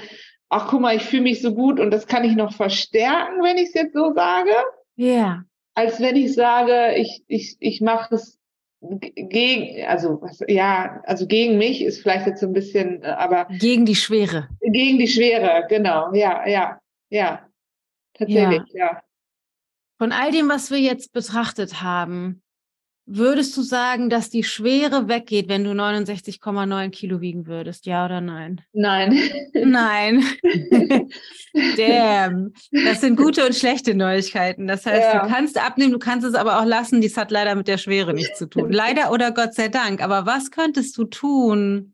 ach 0.51 0.69
guck 0.69 0.83
mal, 0.83 0.97
ich 0.97 1.03
fühle 1.03 1.23
mich 1.23 1.41
so 1.41 1.55
gut 1.55 1.81
und 1.81 1.91
das 1.91 2.07
kann 2.07 2.25
ich 2.25 2.37
noch 2.37 2.53
verstärken, 2.53 3.43
wenn 3.43 3.57
ich 3.57 3.69
es 3.69 3.75
jetzt 3.75 3.95
so 3.95 4.13
sage, 4.13 4.51
ja. 4.97 5.45
als 5.75 5.99
wenn 6.01 6.17
ich 6.17 6.35
sage, 6.35 6.95
ich, 6.97 7.25
ich, 7.27 7.57
ich 7.61 7.81
mache 7.81 8.15
es 8.17 8.39
gegen, 8.81 9.87
also 9.87 10.21
was, 10.21 10.41
ja, 10.47 11.01
also 11.05 11.27
gegen 11.27 11.57
mich 11.57 11.83
ist 11.83 12.03
vielleicht 12.03 12.27
jetzt 12.27 12.41
so 12.41 12.47
ein 12.47 12.53
bisschen, 12.53 13.03
äh, 13.03 13.07
aber 13.07 13.47
Gegen 13.59 13.87
die 13.87 13.97
Schwere. 13.97 14.49
gegen 14.61 14.99
die 14.99 15.09
Schwere, 15.09 15.67
genau, 15.69 16.13
ja, 16.13 16.47
ja, 16.47 16.79
ja. 17.09 17.47
Tatsächlich, 18.15 18.63
ja. 18.73 19.03
Von 20.01 20.13
all 20.13 20.33
dem, 20.33 20.49
was 20.49 20.71
wir 20.71 20.79
jetzt 20.79 21.13
betrachtet 21.13 21.83
haben, 21.83 22.41
würdest 23.05 23.55
du 23.55 23.61
sagen, 23.61 24.09
dass 24.09 24.31
die 24.31 24.45
Schwere 24.45 25.09
weggeht, 25.09 25.51
wenn 25.51 25.63
du 25.63 25.73
69,9 25.73 26.89
Kilo 26.89 27.21
wiegen 27.21 27.47
würdest? 27.47 27.85
Ja 27.85 28.07
oder 28.07 28.23
nein? 28.23 28.63
Nein. 28.73 29.21
Nein. 29.53 30.25
Damn. 31.77 32.55
Das 32.73 33.03
sind 33.03 33.17
gute 33.17 33.45
und 33.45 33.55
schlechte 33.55 33.95
Neuigkeiten. 33.95 34.67
Das 34.67 34.87
heißt, 34.87 35.13
Ja. 35.13 35.23
du 35.27 35.29
kannst 35.29 35.59
abnehmen, 35.59 35.93
du 35.93 35.99
kannst 35.99 36.27
es 36.27 36.35
aber 36.35 36.61
auch 36.61 36.65
lassen. 36.65 37.03
Dies 37.03 37.19
hat 37.19 37.31
leider 37.31 37.55
mit 37.55 37.69
der 37.69 37.77
Schwere 37.77 38.15
nichts 38.15 38.39
zu 38.39 38.47
tun. 38.49 38.73
Leider 38.73 39.13
oder 39.13 39.33
Gott 39.33 39.53
sei 39.53 39.69
Dank. 39.69 40.03
Aber 40.03 40.25
was 40.25 40.51
könntest 40.51 40.97
du 40.97 41.05
tun 41.05 41.93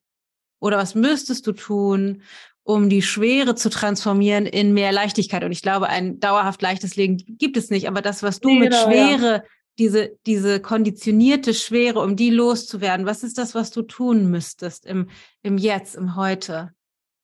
oder 0.60 0.76
was 0.76 0.94
müsstest 0.94 1.44
du 1.48 1.52
tun, 1.52 2.22
um 2.66 2.88
die 2.88 3.02
Schwere 3.02 3.54
zu 3.54 3.70
transformieren 3.70 4.44
in 4.44 4.74
mehr 4.74 4.90
Leichtigkeit. 4.90 5.44
Und 5.44 5.52
ich 5.52 5.62
glaube, 5.62 5.88
ein 5.88 6.18
dauerhaft 6.18 6.60
leichtes 6.60 6.96
Leben 6.96 7.16
gibt 7.16 7.56
es 7.56 7.70
nicht. 7.70 7.86
Aber 7.86 8.02
das, 8.02 8.24
was 8.24 8.40
du 8.40 8.48
nee, 8.48 8.58
mit 8.58 8.72
genau, 8.72 8.90
Schwere, 8.90 9.32
ja. 9.32 9.42
diese, 9.78 10.18
diese 10.26 10.60
konditionierte 10.60 11.54
Schwere, 11.54 12.00
um 12.00 12.16
die 12.16 12.30
loszuwerden, 12.30 13.06
was 13.06 13.22
ist 13.22 13.38
das, 13.38 13.54
was 13.54 13.70
du 13.70 13.82
tun 13.82 14.32
müsstest 14.32 14.84
im, 14.84 15.08
im 15.44 15.58
Jetzt, 15.58 15.94
im 15.94 16.16
Heute? 16.16 16.72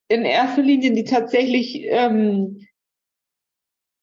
In 0.06 0.24
erster 0.24 0.62
Linie 0.62 0.92
die 0.92 1.04
tatsächlich 1.04 1.86
ähm, 1.86 2.64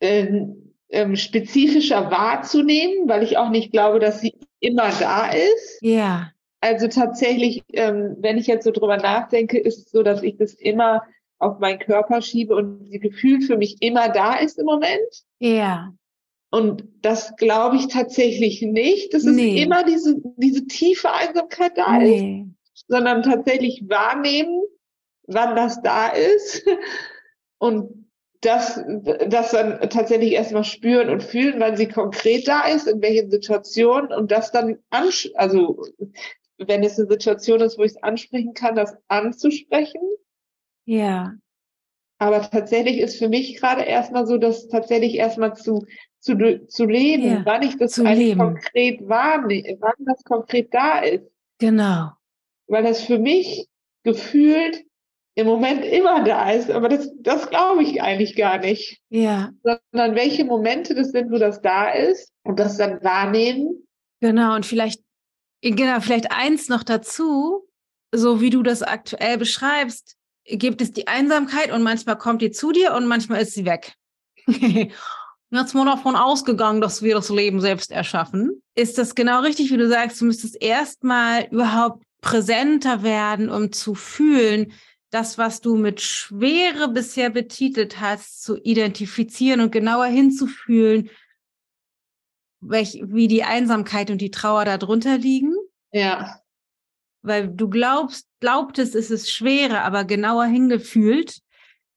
äh, 0.01 0.41
ähm, 0.89 1.15
spezifischer 1.15 2.11
wahrzunehmen, 2.11 3.07
weil 3.07 3.23
ich 3.23 3.37
auch 3.37 3.49
nicht 3.49 3.71
glaube, 3.71 3.99
dass 3.99 4.19
sie 4.19 4.33
immer 4.59 4.91
da 4.99 5.31
ist. 5.31 5.79
Ja. 5.79 6.31
Also 6.59 6.89
tatsächlich, 6.89 7.63
ähm, 7.71 8.17
wenn 8.19 8.37
ich 8.37 8.47
jetzt 8.47 8.65
so 8.65 8.71
drüber 8.71 8.97
nachdenke, 8.97 9.57
ist 9.57 9.77
es 9.77 9.91
so, 9.91 10.03
dass 10.03 10.21
ich 10.21 10.35
das 10.35 10.53
immer 10.53 11.03
auf 11.39 11.59
meinen 11.59 11.79
Körper 11.79 12.21
schiebe 12.21 12.55
und 12.55 12.85
die 12.85 12.99
Gefühl 12.99 13.41
für 13.41 13.57
mich 13.57 13.81
immer 13.81 14.09
da 14.09 14.35
ist 14.35 14.59
im 14.59 14.65
Moment. 14.65 15.23
Ja. 15.39 15.93
Und 16.51 16.83
das 17.01 17.35
glaube 17.37 17.77
ich 17.77 17.87
tatsächlich 17.87 18.61
nicht, 18.61 19.13
dass 19.13 19.23
nee. 19.23 19.57
es 19.57 19.65
immer 19.65 19.83
diese, 19.83 20.15
diese 20.37 20.65
tiefe 20.65 21.11
Einsamkeit 21.11 21.77
da 21.77 21.97
nee. 21.97 22.45
ist, 22.73 22.85
sondern 22.87 23.23
tatsächlich 23.23 23.83
wahrnehmen, 23.87 24.63
wann 25.27 25.55
das 25.55 25.81
da 25.81 26.07
ist 26.09 26.65
und 27.59 28.07
das, 28.41 28.81
das 29.27 29.51
dann 29.51 29.81
tatsächlich 29.89 30.31
erstmal 30.31 30.63
spüren 30.63 31.09
und 31.09 31.21
fühlen, 31.21 31.59
wann 31.59 31.75
sie 31.75 31.87
konkret 31.87 32.47
da 32.47 32.67
ist, 32.67 32.87
in 32.87 33.01
welchen 33.01 33.29
Situationen 33.29 34.13
und 34.13 34.31
das 34.31 34.51
dann, 34.51 34.79
also 34.89 35.85
wenn 36.57 36.83
es 36.83 36.97
eine 36.97 37.09
Situation 37.09 37.59
ist, 37.59 37.77
wo 37.77 37.83
ich 37.83 37.91
es 37.91 38.03
ansprechen 38.03 38.53
kann, 38.53 38.75
das 38.75 38.95
anzusprechen 39.09 40.01
ja. 40.89 41.33
Aber 42.17 42.41
tatsächlich 42.49 42.97
ist 42.97 43.17
für 43.17 43.29
mich 43.29 43.57
gerade 43.57 43.83
erstmal 43.83 44.25
so, 44.25 44.37
dass 44.37 44.67
tatsächlich 44.67 45.15
erstmal 45.15 45.55
zu, 45.55 45.85
zu, 46.19 46.65
zu 46.67 46.85
leben, 46.85 47.23
ja, 47.23 47.45
wann 47.45 47.63
ich 47.63 47.77
das 47.77 47.97
eigentlich 47.99 48.29
leben. 48.29 48.39
konkret 48.39 49.07
wahrnehme, 49.07 49.77
wann 49.79 49.93
das 49.99 50.21
konkret 50.23 50.73
da 50.73 50.99
ist. 50.99 51.23
Genau. 51.59 52.11
Weil 52.67 52.83
das 52.83 53.03
für 53.03 53.19
mich 53.19 53.67
gefühlt 54.03 54.83
im 55.35 55.47
Moment 55.47 55.85
immer 55.85 56.23
da 56.23 56.51
ist, 56.51 56.69
aber 56.69 56.89
das, 56.89 57.09
das 57.19 57.49
glaube 57.49 57.83
ich 57.83 58.01
eigentlich 58.01 58.35
gar 58.35 58.57
nicht. 58.57 58.99
Ja. 59.09 59.51
Sondern 59.63 60.15
welche 60.15 60.43
Momente 60.43 60.95
das 60.95 61.11
sind, 61.11 61.31
wo 61.31 61.37
das 61.37 61.61
da 61.61 61.89
ist 61.91 62.33
und 62.43 62.59
das 62.59 62.77
dann 62.77 63.01
wahrnehmen. 63.03 63.87
Genau, 64.19 64.55
und 64.55 64.65
vielleicht, 64.65 65.01
genau, 65.61 66.01
vielleicht 66.01 66.31
eins 66.31 66.67
noch 66.67 66.83
dazu, 66.83 67.69
so 68.13 68.41
wie 68.41 68.49
du 68.49 68.63
das 68.63 68.83
aktuell 68.83 69.37
beschreibst, 69.37 70.17
gibt 70.57 70.81
es 70.81 70.91
die 70.91 71.07
Einsamkeit 71.07 71.71
und 71.71 71.83
manchmal 71.83 72.17
kommt 72.17 72.41
die 72.41 72.51
zu 72.51 72.71
dir 72.71 72.93
und 72.93 73.07
manchmal 73.07 73.41
ist 73.41 73.53
sie 73.53 73.65
weg. 73.65 73.95
Jetzt 75.51 75.73
mal 75.73 75.85
davon 75.85 76.15
ausgegangen, 76.15 76.79
dass 76.79 77.01
wir 77.01 77.15
das 77.15 77.29
Leben 77.29 77.59
selbst 77.59 77.91
erschaffen. 77.91 78.61
Ist 78.75 78.97
das 78.97 79.15
genau 79.15 79.41
richtig, 79.41 79.71
wie 79.71 79.77
du 79.77 79.87
sagst? 79.87 80.21
Du 80.21 80.25
müsstest 80.25 80.61
erstmal 80.61 81.47
überhaupt 81.49 82.03
präsenter 82.21 83.01
werden, 83.01 83.49
um 83.49 83.71
zu 83.71 83.95
fühlen, 83.95 84.73
das, 85.09 85.39
was 85.39 85.61
du 85.61 85.75
mit 85.75 86.01
Schwere 86.01 86.89
bisher 86.89 87.31
betitelt 87.31 87.99
hast, 87.99 88.43
zu 88.43 88.57
identifizieren 88.57 89.61
und 89.61 89.71
genauer 89.71 90.05
hinzufühlen, 90.05 91.09
welch, 92.61 93.01
wie 93.05 93.27
die 93.27 93.43
Einsamkeit 93.43 94.11
und 94.11 94.19
die 94.19 94.29
Trauer 94.29 94.65
darunter 94.65 95.17
liegen. 95.17 95.55
Ja 95.91 96.38
weil 97.21 97.49
du 97.49 97.69
glaubst, 97.69 98.27
glaubtest, 98.39 98.95
es 98.95 99.11
ist 99.11 99.31
schwerer, 99.31 99.83
aber 99.83 100.05
genauer 100.05 100.45
hingefühlt 100.45 101.39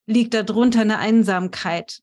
liegt 0.07 0.35
darunter 0.35 0.81
eine 0.81 0.99
Einsamkeit. 0.99 2.01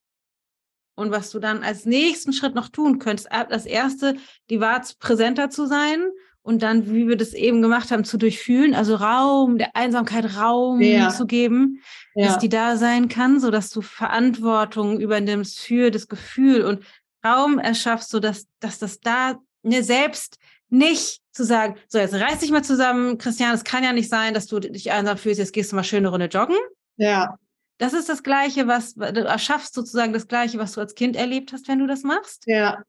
Und 0.96 1.12
was 1.12 1.32
du 1.32 1.40
dann 1.40 1.64
als 1.64 1.86
nächsten 1.86 2.34
Schritt 2.34 2.56
noch 2.56 2.70
tun 2.70 3.00
könntest, 3.00 3.30
das 3.50 3.66
erste, 3.66 4.16
die 4.50 4.60
war 4.60 4.82
präsenter 5.00 5.50
zu 5.50 5.66
sein 5.66 6.06
und 6.42 6.62
dann, 6.62 6.94
wie 6.94 7.08
wir 7.08 7.16
das 7.16 7.34
eben 7.34 7.62
gemacht 7.62 7.92
haben, 7.92 8.04
zu 8.04 8.18
durchfühlen, 8.18 8.74
also 8.74 8.96
Raum, 8.96 9.58
der 9.58 9.76
Einsamkeit 9.76 10.36
Raum 10.38 10.82
ja. 10.82 11.10
zu 11.10 11.26
geben, 11.26 11.82
ja. 12.16 12.28
dass 12.28 12.38
die 12.38 12.50
da 12.50 12.76
sein 12.76 13.08
kann, 13.08 13.40
so 13.40 13.52
dass 13.52 13.70
du 13.70 13.82
Verantwortung 13.82 15.00
übernimmst 15.00 15.60
für 15.60 15.92
das 15.92 16.08
Gefühl 16.08 16.64
und 16.64 16.84
Raum 17.26 17.60
erschaffst, 17.60 18.10
so 18.10 18.20
dass, 18.20 18.48
dass 18.60 18.80
das 18.80 19.00
da 19.00 19.40
ne, 19.64 19.84
selbst 19.84 20.38
nicht 20.70 21.22
zu 21.32 21.44
sagen, 21.44 21.76
so 21.88 21.98
jetzt 21.98 22.14
reiß 22.14 22.40
dich 22.40 22.52
mal 22.52 22.64
zusammen, 22.64 23.18
Christian, 23.18 23.54
es 23.54 23.64
kann 23.64 23.84
ja 23.84 23.94
nicht 23.94 24.10
sein, 24.10 24.34
dass 24.34 24.48
du 24.48 24.60
dich 24.60 24.92
einsam 24.92 25.18
fühlst, 25.18 25.40
jetzt 25.40 25.54
gehst 25.54 25.72
du 25.72 25.76
mal 25.76 25.84
schöne 25.84 26.10
Runde 26.10 26.28
joggen. 26.28 26.58
Ja. 26.98 27.38
Das 27.78 27.94
ist 27.94 28.10
das 28.10 28.24
Gleiche, 28.24 28.68
was 28.68 28.96
du 28.96 29.24
erschaffst 29.24 29.74
sozusagen 29.74 30.12
das 30.12 30.28
Gleiche, 30.28 30.60
was 30.60 30.74
du 30.74 30.82
als 30.82 30.96
Kind 30.96 31.16
erlebt 31.16 31.54
hast, 31.54 31.68
wenn 31.68 31.80
du 31.80 31.88
das 31.88 32.04
machst. 32.04 32.44
Ja. 32.46 32.84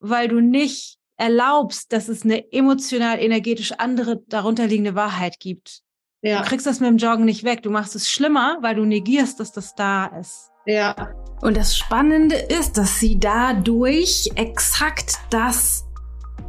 Weil 0.00 0.28
du 0.28 0.40
nicht 0.40 0.98
erlaubst, 1.16 1.92
dass 1.92 2.08
es 2.08 2.24
eine 2.24 2.52
emotional, 2.52 3.20
energetisch 3.20 3.72
andere 3.72 4.22
darunterliegende 4.26 4.96
Wahrheit 4.96 5.38
gibt. 5.38 5.82
Ja. 6.22 6.42
Du 6.42 6.48
kriegst 6.48 6.66
das 6.66 6.80
mit 6.80 6.88
dem 6.88 6.96
Joggen 6.96 7.24
nicht 7.24 7.44
weg. 7.44 7.62
Du 7.62 7.70
machst 7.70 7.94
es 7.94 8.10
schlimmer, 8.10 8.58
weil 8.60 8.74
du 8.74 8.84
negierst, 8.84 9.38
dass 9.38 9.52
das 9.52 9.74
da 9.74 10.06
ist. 10.06 10.50
Ja. 10.66 11.14
Und 11.42 11.56
das 11.56 11.76
Spannende 11.76 12.36
ist, 12.36 12.78
dass 12.78 12.98
sie 12.98 13.20
dadurch 13.20 14.30
exakt 14.34 15.16
das 15.30 15.84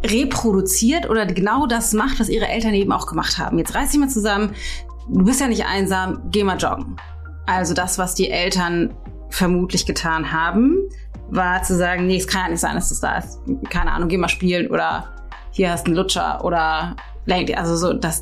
reproduziert 0.03 1.09
oder 1.09 1.25
genau 1.25 1.65
das 1.65 1.93
macht, 1.93 2.19
was 2.19 2.29
ihre 2.29 2.47
Eltern 2.47 2.73
eben 2.73 2.91
auch 2.91 3.07
gemacht 3.07 3.37
haben. 3.37 3.57
Jetzt 3.57 3.73
reiß 3.75 3.91
dich 3.91 3.99
mal 3.99 4.09
zusammen, 4.09 4.53
du 5.09 5.25
bist 5.25 5.39
ja 5.39 5.47
nicht 5.47 5.65
einsam, 5.65 6.21
geh 6.31 6.43
mal 6.43 6.57
joggen. 6.57 6.97
Also 7.45 7.73
das, 7.73 7.97
was 7.97 8.15
die 8.15 8.29
Eltern 8.29 8.93
vermutlich 9.29 9.85
getan 9.85 10.31
haben, 10.31 10.77
war 11.29 11.63
zu 11.63 11.75
sagen, 11.75 12.07
nee, 12.07 12.17
es 12.17 12.27
kann 12.27 12.43
ja 12.43 12.49
nicht 12.49 12.59
sein, 12.59 12.75
dass 12.75 12.89
das 12.89 12.99
da 12.99 13.17
ist. 13.17 13.39
Keine 13.69 13.91
Ahnung, 13.91 14.09
geh 14.09 14.17
mal 14.17 14.29
spielen 14.29 14.69
oder 14.69 15.09
hier 15.51 15.71
hast 15.71 15.87
du 15.87 15.91
einen 15.91 15.97
Lutscher 15.97 16.43
oder 16.43 16.95
also 17.55 17.75
so 17.75 17.93
das 17.93 18.21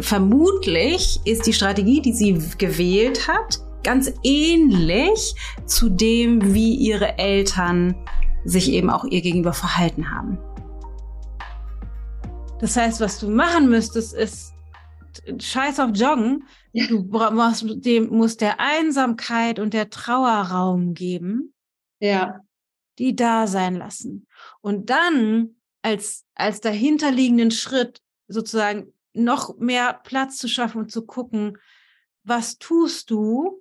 vermutlich 0.00 1.20
ist 1.24 1.46
die 1.46 1.52
Strategie, 1.52 2.02
die 2.02 2.12
sie 2.12 2.38
gewählt 2.58 3.28
hat, 3.28 3.60
ganz 3.82 4.12
ähnlich 4.22 5.34
zu 5.66 5.88
dem, 5.88 6.54
wie 6.54 6.74
ihre 6.74 7.18
Eltern 7.18 7.94
sich 8.44 8.70
eben 8.72 8.90
auch 8.90 9.04
ihr 9.04 9.22
gegenüber 9.22 9.52
verhalten 9.52 10.10
haben. 10.10 10.38
Das 12.64 12.78
heißt, 12.78 13.00
was 13.00 13.20
du 13.20 13.28
machen 13.28 13.68
müsstest, 13.68 14.14
ist 14.14 14.54
scheiß 15.38 15.80
auf 15.80 15.90
Joggen. 15.92 16.48
Ja. 16.72 16.86
Du 16.86 17.02
musst, 17.02 17.66
dem, 17.84 18.08
musst 18.08 18.40
der 18.40 18.58
Einsamkeit 18.58 19.58
und 19.58 19.74
der 19.74 19.90
Trauer 19.90 20.30
Raum 20.30 20.94
geben. 20.94 21.52
Ja. 22.00 22.40
Die 22.98 23.14
da 23.14 23.46
sein 23.46 23.74
lassen. 23.74 24.26
Und 24.62 24.88
dann 24.88 25.56
als, 25.82 26.24
als 26.34 26.62
dahinterliegenden 26.62 27.50
Schritt 27.50 28.00
sozusagen 28.28 28.94
noch 29.12 29.58
mehr 29.58 30.00
Platz 30.02 30.38
zu 30.38 30.48
schaffen 30.48 30.78
und 30.78 30.90
zu 30.90 31.04
gucken, 31.04 31.58
was 32.22 32.56
tust 32.56 33.10
du 33.10 33.60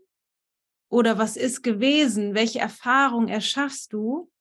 oder 0.88 1.18
was 1.18 1.36
ist 1.36 1.62
gewesen, 1.62 2.36
welche 2.36 2.60
Erfahrung 2.60 3.28
erschaffst 3.28 3.91
du, 3.91 4.32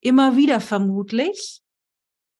immer 0.00 0.36
wieder 0.36 0.60
vermutlich, 0.60 1.62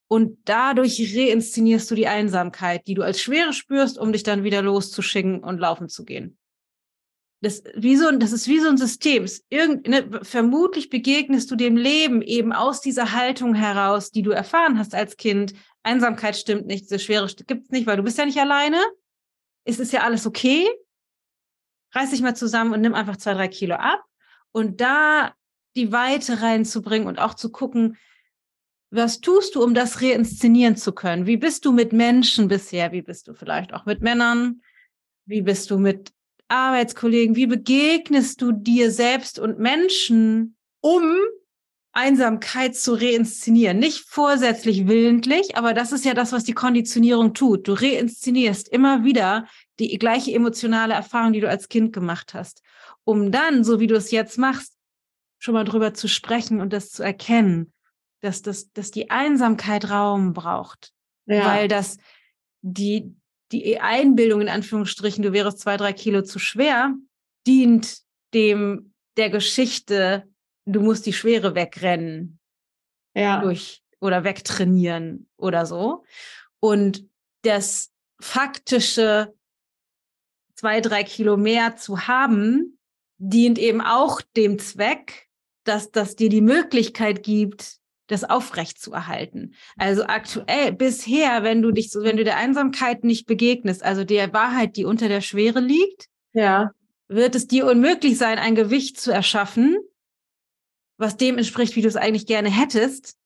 und 0.08 0.38
dadurch 0.46 1.14
reinszenierst 1.14 1.90
du 1.90 1.94
die 1.94 2.08
Einsamkeit, 2.08 2.86
die 2.86 2.94
du 2.94 3.02
als 3.02 3.20
Schwere 3.20 3.52
spürst, 3.52 3.98
um 3.98 4.12
dich 4.12 4.22
dann 4.22 4.42
wieder 4.42 4.62
loszuschicken 4.62 5.44
und 5.44 5.58
laufen 5.58 5.88
zu 5.88 6.04
gehen. 6.04 6.38
Das, 7.40 7.62
wie 7.76 7.94
so, 7.94 8.10
das 8.10 8.32
ist 8.32 8.48
wie 8.48 8.58
so 8.58 8.68
ein 8.68 8.78
System. 8.78 9.26
Irgend, 9.48 9.86
ne, 9.86 10.20
vermutlich 10.22 10.88
begegnest 10.88 11.50
du 11.50 11.56
dem 11.56 11.76
Leben 11.76 12.20
eben 12.22 12.52
aus 12.52 12.80
dieser 12.80 13.12
Haltung 13.12 13.54
heraus, 13.54 14.10
die 14.10 14.22
du 14.22 14.30
erfahren 14.30 14.78
hast 14.78 14.94
als 14.94 15.16
Kind. 15.16 15.54
Einsamkeit 15.84 16.36
stimmt 16.36 16.66
nicht, 16.66 16.84
diese 16.84 16.98
Schwere 16.98 17.28
gibt's 17.46 17.70
nicht, 17.70 17.86
weil 17.86 17.96
du 17.96 18.02
bist 18.02 18.18
ja 18.18 18.24
nicht 18.24 18.40
alleine. 18.40 18.78
Es 19.64 19.78
ist 19.78 19.92
ja 19.92 20.02
alles 20.02 20.26
okay. 20.26 20.66
Reiß 21.94 22.10
dich 22.10 22.22
mal 22.22 22.34
zusammen 22.34 22.72
und 22.72 22.80
nimm 22.80 22.94
einfach 22.94 23.18
zwei, 23.18 23.34
drei 23.34 23.48
Kilo 23.48 23.76
ab. 23.76 24.02
Und 24.50 24.80
da 24.80 25.32
die 25.76 25.92
Weite 25.92 26.42
reinzubringen 26.42 27.06
und 27.06 27.20
auch 27.20 27.34
zu 27.34 27.52
gucken, 27.52 27.96
was 28.90 29.20
tust 29.20 29.54
du, 29.54 29.62
um 29.62 29.74
das 29.74 30.00
reinszenieren 30.00 30.76
zu 30.76 30.92
können? 30.92 31.26
Wie 31.26 31.36
bist 31.36 31.64
du 31.64 31.72
mit 31.72 31.92
Menschen 31.92 32.48
bisher? 32.48 32.92
Wie 32.92 33.02
bist 33.02 33.28
du 33.28 33.34
vielleicht 33.34 33.74
auch 33.74 33.84
mit 33.84 34.00
Männern? 34.00 34.62
Wie 35.26 35.42
bist 35.42 35.70
du 35.70 35.78
mit 35.78 36.12
Arbeitskollegen? 36.48 37.36
Wie 37.36 37.46
begegnest 37.46 38.40
du 38.40 38.52
dir 38.52 38.90
selbst 38.90 39.38
und 39.38 39.58
Menschen, 39.58 40.56
um 40.80 41.02
Einsamkeit 41.92 42.76
zu 42.76 42.94
reinszenieren? 42.94 43.78
Nicht 43.78 44.06
vorsätzlich 44.08 44.88
willentlich, 44.88 45.56
aber 45.56 45.74
das 45.74 45.92
ist 45.92 46.06
ja 46.06 46.14
das, 46.14 46.32
was 46.32 46.44
die 46.44 46.54
Konditionierung 46.54 47.34
tut. 47.34 47.68
Du 47.68 47.74
reinszenierst 47.74 48.68
immer 48.68 49.04
wieder 49.04 49.46
die 49.78 49.98
gleiche 49.98 50.32
emotionale 50.32 50.94
Erfahrung, 50.94 51.34
die 51.34 51.40
du 51.40 51.48
als 51.48 51.68
Kind 51.68 51.92
gemacht 51.92 52.32
hast, 52.32 52.62
um 53.04 53.30
dann, 53.30 53.64
so 53.64 53.80
wie 53.80 53.86
du 53.86 53.96
es 53.96 54.10
jetzt 54.10 54.38
machst, 54.38 54.72
schon 55.38 55.52
mal 55.52 55.64
drüber 55.64 55.92
zu 55.92 56.08
sprechen 56.08 56.62
und 56.62 56.72
das 56.72 56.90
zu 56.90 57.02
erkennen 57.02 57.72
dass, 58.20 58.42
das, 58.42 58.72
dass 58.72 58.90
die 58.90 59.10
Einsamkeit 59.10 59.90
Raum 59.90 60.32
braucht. 60.32 60.92
Ja. 61.26 61.46
Weil 61.46 61.68
das 61.68 61.98
die, 62.62 63.14
die 63.52 63.80
Einbildung 63.80 64.40
in 64.40 64.48
Anführungsstrichen, 64.48 65.22
du 65.22 65.32
wärst 65.32 65.60
zwei, 65.60 65.76
drei 65.76 65.92
Kilo 65.92 66.22
zu 66.22 66.38
schwer, 66.38 66.94
dient 67.46 67.98
dem 68.34 68.94
der 69.16 69.30
Geschichte, 69.30 70.28
du 70.64 70.80
musst 70.80 71.06
die 71.06 71.12
Schwere 71.12 71.54
wegrennen. 71.54 72.38
Ja. 73.14 73.40
Durch 73.40 73.82
oder 74.00 74.22
wegtrainieren 74.22 75.28
oder 75.36 75.66
so. 75.66 76.04
Und 76.60 77.08
das 77.42 77.92
faktische 78.20 79.34
zwei, 80.54 80.80
drei 80.80 81.04
Kilo 81.04 81.36
mehr 81.36 81.76
zu 81.76 82.06
haben, 82.06 82.78
dient 83.18 83.58
eben 83.58 83.80
auch 83.80 84.20
dem 84.36 84.58
Zweck, 84.58 85.28
dass 85.64 85.90
das 85.90 86.16
dir 86.16 86.28
die 86.28 86.40
Möglichkeit 86.40 87.22
gibt, 87.22 87.78
das 88.08 88.24
aufrecht 88.24 88.80
zu 88.80 88.92
erhalten. 88.92 89.54
Also 89.76 90.04
aktuell, 90.04 90.72
bisher, 90.72 91.44
wenn 91.44 91.62
du 91.62 91.70
dich 91.70 91.90
so, 91.90 92.02
wenn 92.02 92.16
du 92.16 92.24
der 92.24 92.36
Einsamkeit 92.36 93.04
nicht 93.04 93.26
begegnest, 93.26 93.82
also 93.82 94.02
der 94.02 94.32
Wahrheit, 94.32 94.76
die 94.76 94.84
unter 94.84 95.08
der 95.08 95.20
Schwere 95.20 95.60
liegt, 95.60 96.06
ja. 96.32 96.72
wird 97.06 97.34
es 97.34 97.46
dir 97.46 97.66
unmöglich 97.66 98.18
sein, 98.18 98.38
ein 98.38 98.54
Gewicht 98.54 98.98
zu 98.98 99.12
erschaffen, 99.12 99.76
was 100.96 101.16
dem 101.16 101.38
entspricht, 101.38 101.76
wie 101.76 101.82
du 101.82 101.88
es 101.88 101.96
eigentlich 101.96 102.26
gerne 102.26 102.50
hättest, 102.50 103.16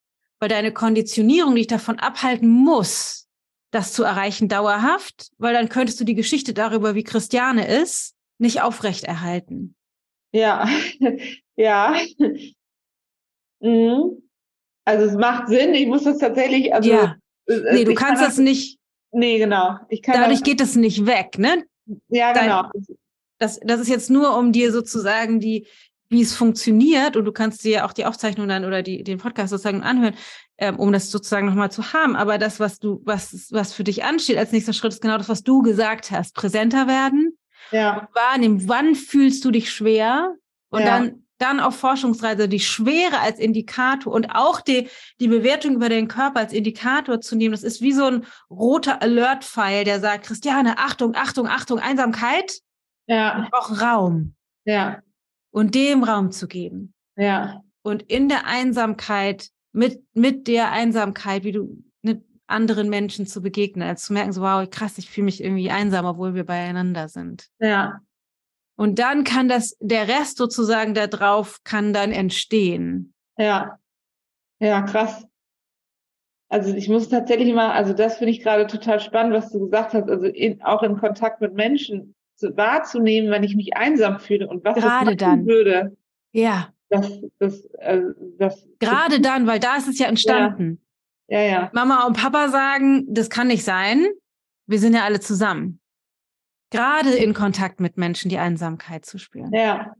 weil 0.40 0.48
deine 0.48 0.72
Konditionierung 0.72 1.54
dich 1.54 1.68
davon 1.68 1.98
abhalten 1.98 2.48
muss, 2.48 3.28
das 3.70 3.92
zu 3.92 4.02
erreichen 4.02 4.48
dauerhaft, 4.48 5.30
weil 5.38 5.54
dann 5.54 5.68
könntest 5.68 5.98
du 6.00 6.04
die 6.04 6.14
Geschichte 6.14 6.52
darüber, 6.52 6.94
wie 6.94 7.04
Christiane 7.04 7.66
ist, 7.66 8.14
nicht 8.38 8.60
aufrechterhalten. 8.60 9.76
Ja, 10.32 10.68
ja. 11.56 11.96
Mhm. 13.64 14.20
Also 14.84 15.06
es 15.06 15.14
macht 15.14 15.48
Sinn, 15.48 15.74
ich 15.74 15.86
muss 15.86 16.04
das 16.04 16.18
tatsächlich, 16.18 16.74
also. 16.74 16.90
Ja. 16.90 17.16
Äh, 17.46 17.74
nee, 17.74 17.84
du 17.84 17.94
kannst 17.94 18.20
kann 18.20 18.28
das, 18.30 18.38
nicht. 18.38 18.78
Nee, 19.12 19.38
genau. 19.38 19.76
Ich 19.88 20.02
kann 20.02 20.14
dadurch 20.14 20.38
das, 20.38 20.48
geht 20.48 20.60
das 20.60 20.74
nicht 20.74 21.06
weg, 21.06 21.38
ne? 21.38 21.64
Ja, 22.08 22.32
genau. 22.32 22.62
Dein, 22.72 22.96
das, 23.38 23.60
das 23.60 23.80
ist 23.80 23.88
jetzt 23.88 24.10
nur, 24.10 24.36
um 24.38 24.52
dir 24.52 24.72
sozusagen 24.72 25.40
die, 25.40 25.66
wie 26.08 26.22
es 26.22 26.34
funktioniert, 26.34 27.16
und 27.16 27.24
du 27.24 27.32
kannst 27.32 27.64
dir 27.64 27.84
auch 27.84 27.92
die 27.92 28.04
Aufzeichnung 28.04 28.48
dann 28.48 28.64
oder 28.64 28.82
die, 28.82 29.02
den 29.02 29.18
Podcast 29.18 29.50
sozusagen 29.50 29.82
anhören, 29.82 30.14
ähm, 30.58 30.78
um 30.78 30.92
das 30.92 31.10
sozusagen 31.10 31.46
nochmal 31.46 31.70
zu 31.70 31.92
haben. 31.92 32.16
Aber 32.16 32.38
das, 32.38 32.60
was 32.60 32.78
du, 32.78 33.02
was, 33.04 33.48
was 33.50 33.72
für 33.72 33.84
dich 33.84 34.04
ansteht 34.04 34.36
als 34.36 34.52
nächster 34.52 34.72
Schritt, 34.72 34.92
ist 34.92 35.02
genau 35.02 35.18
das, 35.18 35.28
was 35.28 35.42
du 35.42 35.62
gesagt 35.62 36.10
hast. 36.10 36.34
Präsenter 36.34 36.86
werden, 36.86 37.36
ja. 37.70 38.08
wahrnehmen, 38.14 38.68
wann 38.68 38.94
fühlst 38.94 39.44
du 39.44 39.50
dich 39.50 39.70
schwer 39.70 40.34
und 40.70 40.80
Ja. 40.80 40.86
dann 40.86 41.21
dann 41.42 41.60
auf 41.60 41.76
Forschungsreise 41.76 42.48
die 42.48 42.60
Schwere 42.60 43.18
als 43.20 43.38
Indikator 43.38 44.12
und 44.12 44.30
auch 44.34 44.60
die, 44.60 44.88
die 45.20 45.28
Bewertung 45.28 45.74
über 45.74 45.88
den 45.88 46.08
Körper 46.08 46.40
als 46.40 46.52
Indikator 46.52 47.20
zu 47.20 47.36
nehmen. 47.36 47.52
Das 47.52 47.62
ist 47.62 47.80
wie 47.82 47.92
so 47.92 48.04
ein 48.06 48.24
roter 48.48 49.02
Alert-Pfeil, 49.02 49.84
der 49.84 50.00
sagt, 50.00 50.26
Christiane, 50.26 50.78
Achtung, 50.78 51.14
Achtung, 51.14 51.46
Achtung, 51.48 51.78
Einsamkeit, 51.80 52.60
Ja, 53.06 53.48
brauche 53.50 53.80
Raum. 53.80 54.34
ja, 54.64 55.00
Und 55.50 55.74
dem 55.74 56.04
Raum 56.04 56.30
zu 56.30 56.46
geben. 56.48 56.94
ja, 57.16 57.60
Und 57.82 58.02
in 58.04 58.28
der 58.28 58.46
Einsamkeit, 58.46 59.48
mit, 59.72 60.02
mit 60.14 60.46
der 60.48 60.70
Einsamkeit, 60.70 61.44
wie 61.44 61.52
du 61.52 61.82
mit 62.02 62.22
anderen 62.46 62.88
Menschen 62.90 63.26
zu 63.26 63.40
begegnen, 63.42 63.88
als 63.88 64.04
zu 64.04 64.12
merken, 64.12 64.32
so 64.32 64.42
wow, 64.42 64.68
krass, 64.70 64.98
ich 64.98 65.08
fühle 65.10 65.24
mich 65.24 65.42
irgendwie 65.42 65.70
einsam, 65.70 66.04
obwohl 66.04 66.34
wir 66.34 66.44
beieinander 66.44 67.08
sind. 67.08 67.48
ja, 67.58 68.00
Und 68.82 68.98
dann 68.98 69.22
kann 69.22 69.46
das, 69.46 69.76
der 69.78 70.08
Rest 70.08 70.38
sozusagen 70.38 70.92
da 70.92 71.06
drauf 71.06 71.60
kann 71.62 71.92
dann 71.92 72.10
entstehen. 72.10 73.14
ja. 73.38 73.78
Ja, 74.58 74.82
krass. 74.82 75.24
Also 76.48 76.74
ich 76.74 76.88
muss 76.88 77.08
tatsächlich 77.08 77.48
immer, 77.48 77.74
also 77.74 77.92
das 77.92 78.16
finde 78.18 78.32
ich 78.32 78.42
gerade 78.42 78.66
total 78.66 78.98
spannend, 78.98 79.34
was 79.34 79.52
du 79.52 79.60
gesagt 79.60 79.94
hast, 79.94 80.08
also 80.08 80.26
in, 80.26 80.62
auch 80.62 80.82
in 80.82 80.98
Kontakt 80.98 81.40
mit 81.40 81.54
Menschen 81.54 82.16
zu, 82.34 82.56
wahrzunehmen, 82.56 83.30
wenn 83.30 83.44
ich 83.44 83.54
mich 83.54 83.76
einsam 83.76 84.18
fühle 84.18 84.48
und 84.48 84.64
was 84.64 84.74
Gerade 84.74 85.14
das 85.16 85.28
machen 85.28 85.44
dann. 85.44 85.46
würde. 85.46 85.96
Ja, 86.32 86.72
Das, 86.88 87.08
das, 87.38 87.64
äh, 87.78 88.00
das. 88.38 88.66
gerade 88.80 89.20
dann, 89.20 89.46
weil 89.46 89.60
da 89.60 89.76
ist 89.76 89.86
es 89.86 90.00
ja 90.00 90.08
entstanden. 90.08 90.80
Ja, 91.28 91.40
ja, 91.40 91.70
Mama 91.72 92.04
und 92.04 92.16
Papa 92.16 92.48
sagen, 92.48 93.06
das 93.08 93.30
kann 93.30 93.46
nicht 93.46 93.62
sein. 93.62 94.06
Wir 94.66 94.80
sind 94.80 94.94
ja 94.94 95.04
alle 95.04 95.20
zusammen. 95.20 95.78
Gerade 96.72 97.14
in 97.14 97.34
Kontakt 97.34 97.80
mit 97.80 97.96
Menschen 97.96 98.28
die 98.28 98.38
Einsamkeit 98.38 99.04
zu 99.06 99.18
spüren. 99.18 99.52
ja. 99.52 99.94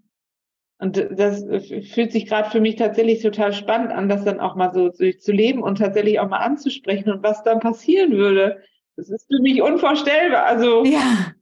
Und 0.78 0.96
das 1.12 1.44
fühlt 1.92 2.10
sich 2.10 2.26
gerade 2.26 2.50
für 2.50 2.60
mich 2.60 2.74
tatsächlich 2.74 3.22
total 3.22 3.52
spannend 3.52 3.92
an, 3.92 4.08
das 4.08 4.24
dann 4.24 4.40
auch 4.40 4.56
mal 4.56 4.74
so 4.74 4.90
zu, 4.90 5.30
leben 5.30 5.62
und 5.62 5.78
tatsächlich 5.78 6.18
auch 6.18 6.28
mal 6.28 6.38
anzusprechen 6.38 7.08
und 7.12 7.22
was 7.22 7.44
dann 7.44 7.60
passieren 7.60 8.10
würde. 8.10 8.60
Das 8.96 9.08
ist 9.08 9.28
für 9.28 9.40
mich 9.40 9.62
unvorstellbar. 9.62 10.44
Also 10.44 10.84
Ja, 10.84 11.32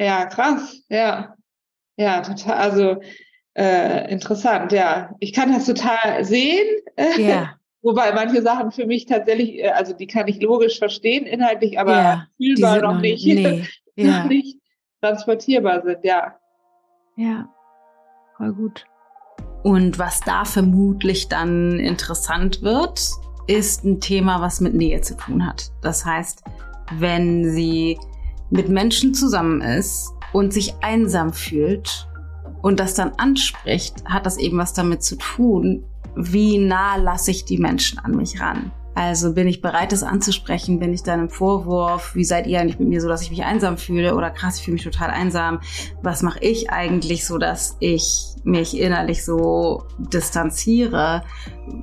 ja, 0.00 0.24
krass, 0.24 0.82
ja, 0.88 1.34
ja, 1.98 2.22
total. 2.22 2.54
Also 2.54 2.96
äh, 3.54 4.10
interessant, 4.10 4.72
ja. 4.72 5.14
Ich 5.20 5.34
kann 5.34 5.52
das 5.52 5.66
total 5.66 6.24
sehen. 6.24 6.66
ja, 7.18 7.56
Wobei 7.82 8.12
manche 8.12 8.40
Sachen 8.40 8.72
für 8.72 8.86
mich 8.86 9.04
tatsächlich, 9.04 9.58
äh, 9.58 9.68
also 9.68 9.92
die 9.92 10.06
kann 10.06 10.26
ich 10.26 10.40
logisch 10.40 10.78
verstehen, 10.78 11.26
inhaltlich, 11.26 11.78
aber 11.78 11.92
ja. 11.92 12.26
Fühlbar 12.38 12.72
sind 12.76 12.82
noch 12.82 13.00
nicht, 13.00 13.26
Nee. 13.26 13.64
noch 13.96 14.04
Ja, 14.04 14.24
nicht 14.24 14.58
transportierbar 15.00 15.82
sind, 15.82 15.98
ja. 16.02 16.34
ja. 17.16 17.48
Voll 18.36 18.52
gut. 18.52 18.86
Und 19.62 19.98
was 19.98 20.20
da 20.20 20.44
vermutlich 20.44 21.28
dann 21.28 21.78
interessant 21.78 22.62
wird, 22.62 23.00
ist 23.46 23.84
ein 23.84 24.00
Thema, 24.00 24.40
was 24.40 24.60
mit 24.60 24.74
Nähe 24.74 25.00
zu 25.00 25.16
tun 25.16 25.46
hat. 25.46 25.72
Das 25.82 26.04
heißt, 26.04 26.42
wenn 26.98 27.50
sie 27.50 27.98
mit 28.50 28.68
Menschen 28.68 29.14
zusammen 29.14 29.60
ist 29.60 30.12
und 30.32 30.52
sich 30.52 30.74
einsam 30.82 31.32
fühlt 31.32 32.08
und 32.62 32.80
das 32.80 32.94
dann 32.94 33.12
anspricht, 33.16 34.04
hat 34.04 34.26
das 34.26 34.38
eben 34.38 34.58
was 34.58 34.72
damit 34.72 35.02
zu 35.02 35.16
tun, 35.16 35.84
wie 36.14 36.58
nah 36.58 36.96
lasse 36.96 37.30
ich 37.30 37.44
die 37.44 37.58
Menschen 37.58 37.98
an 37.98 38.12
mich 38.12 38.40
ran. 38.40 38.72
Also 38.96 39.34
bin 39.34 39.46
ich 39.46 39.60
bereit, 39.60 39.92
das 39.92 40.02
anzusprechen? 40.02 40.78
Bin 40.78 40.94
ich 40.94 41.02
dann 41.02 41.20
im 41.20 41.28
Vorwurf? 41.28 42.14
Wie 42.14 42.24
seid 42.24 42.46
ihr 42.46 42.58
eigentlich 42.58 42.78
mit 42.78 42.88
mir 42.88 43.02
so, 43.02 43.08
dass 43.08 43.20
ich 43.20 43.28
mich 43.28 43.44
einsam 43.44 43.76
fühle? 43.76 44.16
Oder 44.16 44.30
krass, 44.30 44.56
ich 44.56 44.64
fühle 44.64 44.76
mich 44.76 44.84
total 44.84 45.10
einsam. 45.10 45.60
Was 46.02 46.22
mache 46.22 46.38
ich 46.40 46.70
eigentlich 46.70 47.26
so, 47.26 47.36
dass 47.36 47.76
ich 47.78 48.28
mich 48.42 48.80
innerlich 48.80 49.22
so 49.22 49.84
distanziere? 49.98 51.22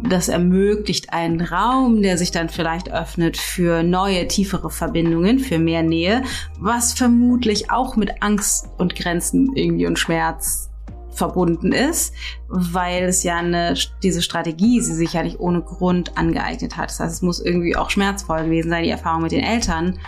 Das 0.09 0.27
ermöglicht 0.27 1.13
einen 1.13 1.41
Raum, 1.41 2.01
der 2.01 2.17
sich 2.17 2.31
dann 2.31 2.49
vielleicht 2.49 2.91
öffnet 2.91 3.37
für 3.37 3.83
neue, 3.83 4.27
tiefere 4.27 4.71
Verbindungen, 4.71 5.37
für 5.37 5.59
mehr 5.59 5.83
Nähe, 5.83 6.23
was 6.59 6.93
vermutlich 6.93 7.69
auch 7.69 7.95
mit 7.95 8.23
Angst 8.23 8.69
und 8.79 8.95
Grenzen 8.95 9.55
irgendwie 9.55 9.85
und 9.85 9.99
Schmerz 9.99 10.72
verbunden 11.15 11.71
ist, 11.71 12.13
weil 12.47 13.03
es 13.03 13.23
ja 13.23 13.37
eine, 13.37 13.75
diese 14.01 14.21
Strategie 14.21 14.81
sie 14.81 14.93
sich 14.93 15.13
ja 15.13 15.23
nicht 15.23 15.39
ohne 15.39 15.61
Grund 15.61 16.17
angeeignet 16.17 16.77
hat. 16.77 16.89
Das 16.89 16.99
heißt, 16.99 17.13
es 17.15 17.21
muss 17.21 17.39
irgendwie 17.39 17.75
auch 17.75 17.89
schmerzvoll 17.89 18.45
gewesen 18.45 18.69
sein, 18.69 18.83
die 18.83 18.89
Erfahrung 18.89 19.23
mit 19.23 19.31
den 19.31 19.43
Eltern, 19.43 19.99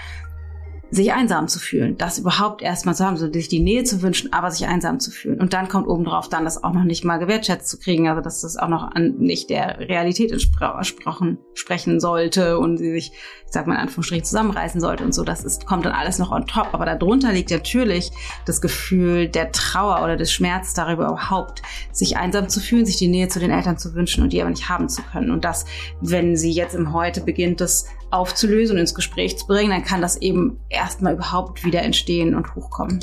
sich 0.96 1.14
einsam 1.14 1.48
zu 1.48 1.60
fühlen, 1.60 1.98
das 1.98 2.18
überhaupt 2.18 2.62
erstmal 2.62 2.96
zu 2.96 3.06
haben, 3.06 3.18
so 3.18 3.32
sich 3.32 3.48
die 3.48 3.60
Nähe 3.60 3.84
zu 3.84 4.02
wünschen, 4.02 4.34
aber 4.34 4.50
sich 4.52 4.68
einsam 4.68 5.00
zu 5.00 5.12
fühlen. 5.12 5.40
Und 5.40 5.54
dann 5.54 5.68
kommt 5.68 5.88
obendrauf 5.88 6.30
dann 6.30 6.46
das 6.46 6.64
auch 6.64 6.74
noch 6.74 6.84
nicht 6.84 7.04
mal 7.04 7.18
gewertschätzt 7.18 7.68
zu 7.68 7.78
kriegen, 7.78 8.08
also 8.08 8.22
dass 8.22 8.42
das 8.42 8.58
auch 8.58 8.70
noch 8.70 8.92
an 8.92 9.16
nicht 9.18 9.50
der 9.50 9.80
Realität 9.80 10.32
entsprochen 10.32 11.38
sprechen 11.54 12.00
sollte 12.00 12.58
und 12.58 12.78
sie 12.78 12.92
sich, 12.92 13.12
ich 13.46 13.52
sag 13.52 13.68
mal 13.68 13.76
in 13.76 13.82
Anführungsstrichen, 13.82 14.26
zusammenreißen 14.26 14.82
sollte 14.82 15.04
und 15.04 15.14
so. 15.14 15.24
Das 15.24 15.44
ist, 15.44 15.66
kommt 15.66 15.86
dann 15.86 15.94
alles 15.94 16.18
noch 16.18 16.32
on 16.32 16.48
top. 16.48 16.70
Aber 16.72 16.86
darunter 16.86 17.32
liegt 17.32 17.52
natürlich 17.52 18.12
das 18.46 18.62
Gefühl 18.62 19.28
der 19.28 19.52
Trauer 19.52 20.04
oder 20.04 20.18
des 20.18 20.32
Schmerzes 20.32 20.74
darüber 20.74 21.08
überhaupt, 21.08 21.62
sich 21.92 22.18
einsam 22.18 22.50
zu 22.50 22.60
fühlen, 22.60 22.86
sich 22.86 22.98
die 22.98 23.08
Nähe 23.08 23.28
zu 23.28 23.40
den 23.40 23.52
Eltern 23.52 23.78
zu 23.78 23.94
wünschen 23.94 24.24
und 24.24 24.34
die 24.34 24.42
aber 24.42 24.50
nicht 24.50 24.70
haben 24.70 24.90
zu 24.90 25.02
können. 25.02 25.32
Und 25.32 25.46
das, 25.46 25.66
wenn 26.02 26.36
sie 26.36 26.52
jetzt 26.52 26.76
im 26.76 26.94
Heute 26.94 27.22
beginnt, 27.22 27.62
das 27.62 27.88
aufzulösen 28.16 28.76
und 28.76 28.82
ins 28.82 28.96
Gespräch 28.96 29.38
zu 29.38 29.48
bringen, 29.48 29.72
dann 29.72 29.84
kann 29.84 30.02
das 30.02 30.18
eben 30.18 30.60
erstmal 30.70 31.14
überhaupt 31.14 31.64
wieder 31.64 31.82
entstehen 31.82 32.36
und 32.36 32.56
hochkommen. 32.56 33.00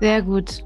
Sehr 0.00 0.22
gut. 0.22 0.64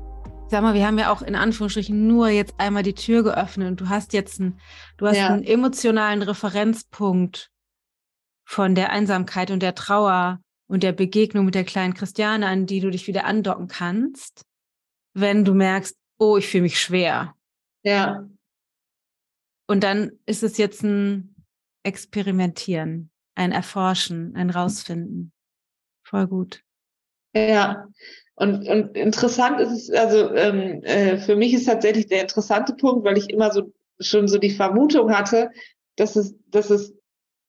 Sag 0.49 0.63
mal, 0.63 0.75
wir 0.75 0.85
haben 0.87 0.99
ja 0.99 1.13
auch 1.13 1.23
in 1.23 1.37
Anführungsstrichen 1.37 2.09
nur 2.09 2.29
jetzt 2.29 2.55
einmal 2.59 2.83
die 2.83 2.95
Tür 2.95 3.23
geöffnet 3.23 3.69
und 3.69 3.81
du 3.81 3.89
hast 3.89 4.13
jetzt 4.13 4.41
einen, 4.41 4.59
du 4.97 5.07
hast 5.07 5.17
Ja. 5.17 5.29
einen 5.29 5.45
emotionalen 5.45 6.23
Referenzpunkt 6.23 7.51
von 8.45 8.75
der 8.75 8.91
Einsamkeit 8.91 9.53
und 9.53 9.63
der 9.63 9.77
Trauer 9.77 10.41
und 10.67 10.83
der 10.83 10.91
Begegnung 10.93 11.45
mit 11.45 11.55
der 11.55 11.65
kleinen 11.65 11.95
Christiane, 11.95 12.49
an 12.49 12.67
die 12.67 12.81
du 12.81 12.91
dich 12.91 13.07
wieder 13.07 13.25
andocken 13.25 13.69
kannst, 13.69 14.45
wenn 15.15 15.45
du 15.45 15.55
merkst, 15.55 15.97
oh, 16.19 16.37
ich 16.37 16.49
fühle 16.49 16.63
mich 16.65 16.81
schwer. 16.81 17.35
Ja, 17.85 18.25
Und 19.69 19.85
dann 19.85 20.11
ist 20.27 20.43
es 20.43 20.59
jetzt 20.59 20.83
ein 20.83 21.35
Experimentieren, 21.83 23.11
ein 23.35 23.53
Erforschen, 23.53 24.35
ein 24.37 24.51
Rausfinden. 24.51 25.33
Voll 26.03 26.27
gut. 26.27 26.63
ja. 27.35 27.87
Und, 28.37 28.67
und 28.67 28.97
interessant 28.97 29.61
ist 29.61 29.71
es, 29.71 29.91
also 29.91 30.35
ähm, 30.35 30.83
äh, 30.83 31.19
für 31.19 31.37
mich 31.37 31.53
ist 31.53 31.67
tatsächlich 31.67 32.07
der 32.07 32.23
interessante 32.23 32.73
Punkt, 32.73 33.05
weil 33.05 33.19
ich 33.19 33.29
immer 33.29 33.53
so 33.53 33.71
schon 34.01 34.29
so 34.29 34.39
die 34.39 34.51
Vermutung 34.51 35.15
hatte, 35.15 35.51
dass 35.97 36.17
es, 36.17 36.35
dass 36.49 36.71
es 36.71 36.95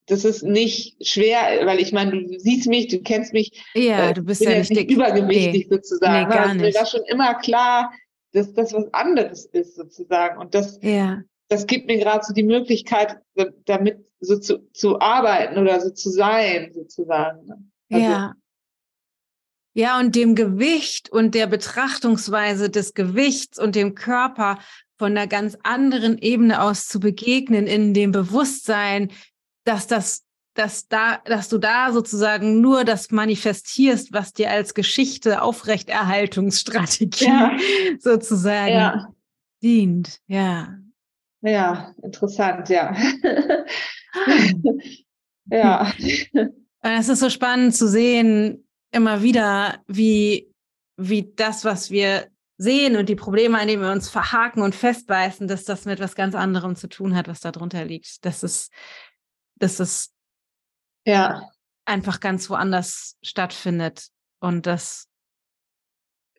das 0.08 0.26
ist 0.26 0.44
nicht 0.44 1.08
schwer, 1.08 1.66
weil 1.66 1.80
ich 1.80 1.94
meine, 1.94 2.12
du 2.12 2.40
siehst 2.40 2.68
mich, 2.68 2.88
du 2.88 3.00
kennst 3.00 3.32
mich. 3.32 3.64
Ja, 3.74 4.10
äh, 4.10 4.14
du 4.14 4.24
bist 4.24 4.42
ja 4.42 4.58
nicht, 4.58 4.72
nicht 4.72 4.92
übergewichtig 4.92 5.68
nee. 5.70 5.76
sozusagen. 5.76 6.28
Nee, 6.28 6.36
gar 6.36 6.50
also, 6.50 6.56
mir 6.56 6.74
war 6.74 6.86
schon 6.86 7.04
immer 7.08 7.36
klar, 7.36 7.94
dass 8.34 8.54
das 8.54 8.74
was 8.74 8.94
anderes 8.94 9.46
ist 9.46 9.76
sozusagen. 9.76 10.40
Und 10.40 10.54
das, 10.54 10.80
ja. 10.82 11.22
Das 11.52 11.68
gibt 11.68 11.88
mir 11.88 11.98
gerade 11.98 12.24
so 12.26 12.34
die 12.34 12.44
Möglichkeit, 12.44 13.18
damit 13.66 14.06
so 14.22 14.40
zu, 14.40 14.70
zu 14.72 15.02
arbeiten 15.02 15.58
oder 15.58 15.82
so 15.82 15.90
zu 15.90 16.10
sein 16.10 16.72
sozusagen. 16.74 17.72
Also, 17.92 18.06
ja. 18.06 18.34
Ja, 19.74 20.00
und 20.00 20.16
dem 20.16 20.36
Gewicht 20.36 21.12
und 21.12 21.36
der 21.36 21.48
Betrachtungsweise 21.48 22.70
des 22.70 22.94
Gewichts 22.94 23.60
und 23.60 23.76
dem 23.76 23.96
Körper 23.96 24.60
von 24.98 25.12
einer 25.12 25.28
ganz 25.28 25.58
anderen 25.64 26.18
Ebene 26.18 26.62
aus 26.62 26.88
zu 26.88 27.02
begegnen, 27.02 27.68
in 27.68 27.94
dem 27.94 28.14
Bewusstsein, 28.14 29.12
dass 29.66 29.88
das, 29.88 30.24
dass 30.54 30.88
da, 30.88 31.18
dass 31.26 31.50
du 31.50 31.58
da 31.58 31.92
sozusagen 31.92 32.62
nur 32.62 32.86
das 32.86 33.12
manifestierst, 33.12 34.14
was 34.14 34.32
dir 34.32 34.52
als 34.52 34.74
Geschichte 34.74 35.42
Aufrechterhaltungsstrategie 35.42 37.26
ja. 37.26 37.58
sozusagen 38.00 38.74
ja. 38.74 39.14
dient. 39.62 40.20
Ja. 40.28 40.81
Ja, 41.42 41.94
interessant, 42.04 42.70
ja. 42.70 42.96
ja. 45.46 45.92
Es 46.82 47.10
ist 47.10 47.20
so 47.20 47.30
spannend 47.30 47.76
zu 47.76 47.88
sehen, 47.88 48.68
immer 48.92 49.24
wieder, 49.24 49.84
wie, 49.88 50.54
wie 50.98 51.34
das, 51.36 51.66
was 51.66 51.90
wir 51.90 52.30
sehen 52.58 52.96
und 52.96 53.10
die 53.10 53.16
Probleme, 53.16 53.60
an 53.60 53.68
denen 53.68 53.82
wir 53.82 53.92
uns 53.92 54.10
verhaken 54.10 54.62
und 54.62 54.76
festbeißen, 54.76 55.48
dass 55.48 55.64
das 55.64 55.86
mit 55.86 56.00
was 56.00 56.14
ganz 56.14 56.36
anderem 56.36 56.76
zu 56.76 56.88
tun 56.88 57.16
hat, 57.16 57.28
was 57.28 57.40
da 57.40 57.52
drunter 57.52 57.86
liegt. 57.86 58.24
Das 58.24 58.44
ist, 58.44 58.72
dass 59.56 59.80
es 59.80 60.14
ja. 61.06 61.50
einfach 61.86 62.20
ganz 62.20 62.52
woanders 62.52 63.18
stattfindet 63.24 64.10
und 64.40 64.68
dass 64.68 65.08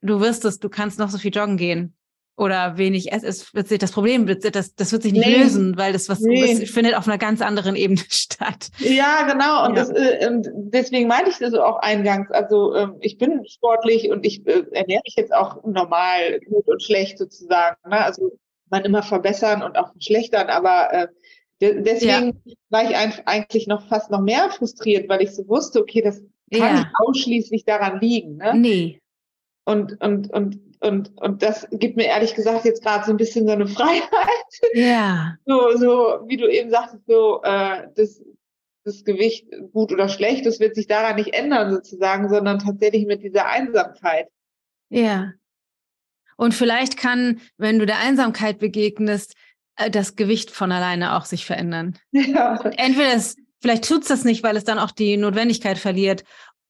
du 0.01 0.21
wirst 0.21 0.45
es, 0.45 0.61
du 0.61 0.69
kannst 0.69 1.01
noch 1.01 1.11
so 1.11 1.19
viel 1.19 1.35
joggen 1.35 1.57
gehen 1.57 1.97
oder 2.43 2.77
wenig 2.77 3.13
essen, 3.13 3.27
es 3.27 3.55
wird 3.55 3.69
sich 3.69 3.79
das 3.79 3.93
Problem, 3.93 4.27
das, 4.27 4.75
das 4.75 4.93
wird 4.93 5.03
sich 5.03 5.13
nicht 5.13 5.27
nee. 5.27 5.39
lösen, 5.39 5.77
weil 5.77 5.93
das 5.93 6.09
was 6.09 6.21
nee. 6.21 6.67
findet 6.67 6.95
auf 6.97 7.09
einer 7.09 7.19
ganz 7.19 7.41
anderen 7.41 7.77
Ebene 7.77 8.01
statt. 8.09 8.69
Ja, 8.79 9.23
genau. 9.23 9.65
Und, 9.67 9.77
ja. 9.77 9.85
Das, 9.85 9.91
äh, 9.91 10.29
und 10.29 10.49
deswegen 10.55 11.09
meinte 11.09 11.31
ich 11.31 11.39
das 11.39 11.55
auch 11.55 11.79
eingangs. 11.79 12.31
Also 12.31 12.75
ähm, 12.75 12.97
ich 13.01 13.17
bin 13.17 13.43
sportlich 13.47 14.11
und 14.11 14.27
ich 14.27 14.47
äh, 14.47 14.65
ernähre 14.73 15.03
mich 15.05 15.15
jetzt 15.17 15.33
auch 15.33 15.65
normal, 15.65 16.41
gut 16.49 16.69
und 16.69 16.83
schlecht 16.83 17.19
sozusagen. 17.19 17.77
Ne? 17.89 18.05
Also 18.05 18.33
man 18.71 18.85
immer 18.85 19.03
verbessern 19.03 19.63
und 19.63 19.79
auch 19.79 19.93
verschlechtern, 19.93 20.49
aber 20.49 20.93
äh, 20.93 21.09
Deswegen 21.63 22.41
ja. 22.45 22.55
war 22.71 22.91
ich 22.91 22.97
eigentlich 23.25 23.69
noch 23.69 23.87
fast 23.87 24.11
noch 24.11 24.21
mehr 24.21 24.51
frustriert, 24.51 25.09
weil 25.09 25.23
ich 25.23 25.31
so 25.31 25.47
wusste, 25.47 25.81
okay, 25.81 26.03
das 26.03 26.21
kann 26.51 26.61
ja. 26.61 26.73
nicht 26.81 26.89
ausschließlich 26.95 27.65
daran 27.65 28.01
liegen. 28.01 28.39
Ne? 28.39 28.53
Nee. 28.57 29.01
Und, 29.65 30.01
und, 30.03 30.33
und, 30.33 30.59
und, 30.83 31.13
und 31.21 31.43
das 31.43 31.67
gibt 31.71 31.97
mir 31.97 32.07
ehrlich 32.07 32.35
gesagt 32.35 32.65
jetzt 32.65 32.83
gerade 32.83 33.05
so 33.05 33.13
ein 33.13 33.17
bisschen 33.17 33.47
so 33.47 33.53
eine 33.53 33.67
Freiheit. 33.69 34.09
Ja. 34.75 35.37
So, 35.47 35.77
so 35.77 36.25
wie 36.27 36.37
du 36.37 36.49
eben 36.49 36.71
sagtest, 36.71 37.07
so 37.07 37.41
äh, 37.45 37.89
das, 37.95 38.21
das 38.85 39.05
Gewicht 39.05 39.47
gut 39.73 39.93
oder 39.93 40.09
schlecht, 40.09 40.45
das 40.45 40.59
wird 40.59 40.75
sich 40.75 40.89
daran 40.89 41.17
nicht 41.17 41.35
ändern 41.35 41.73
sozusagen, 41.73 42.29
sondern 42.29 42.59
tatsächlich 42.59 43.07
mit 43.07 43.23
dieser 43.23 43.47
Einsamkeit. 43.47 44.29
Ja. 44.89 45.33
Und 46.37 46.53
vielleicht 46.53 46.97
kann, 46.97 47.41
wenn 47.57 47.79
du 47.79 47.87
der 47.87 47.99
Einsamkeit 47.99 48.59
begegnest, 48.59 49.35
äh, 49.77 49.89
das 49.89 50.17
Gewicht 50.17 50.51
von 50.51 50.73
alleine 50.73 51.17
auch 51.17 51.27
sich 51.27 51.47
verändern. 51.47 51.97
Ja. 52.13 52.61
Entweder 52.77 53.15
es, 53.15 53.37
vielleicht 53.61 53.87
tut 53.87 54.03
es 54.03 54.09
das 54.09 54.25
nicht, 54.25 54.43
weil 54.43 54.57
es 54.57 54.65
dann 54.65 54.81
auch 54.81 54.91
die 54.91 55.17
Notwendigkeit 55.17 55.79
verliert. 55.79 56.25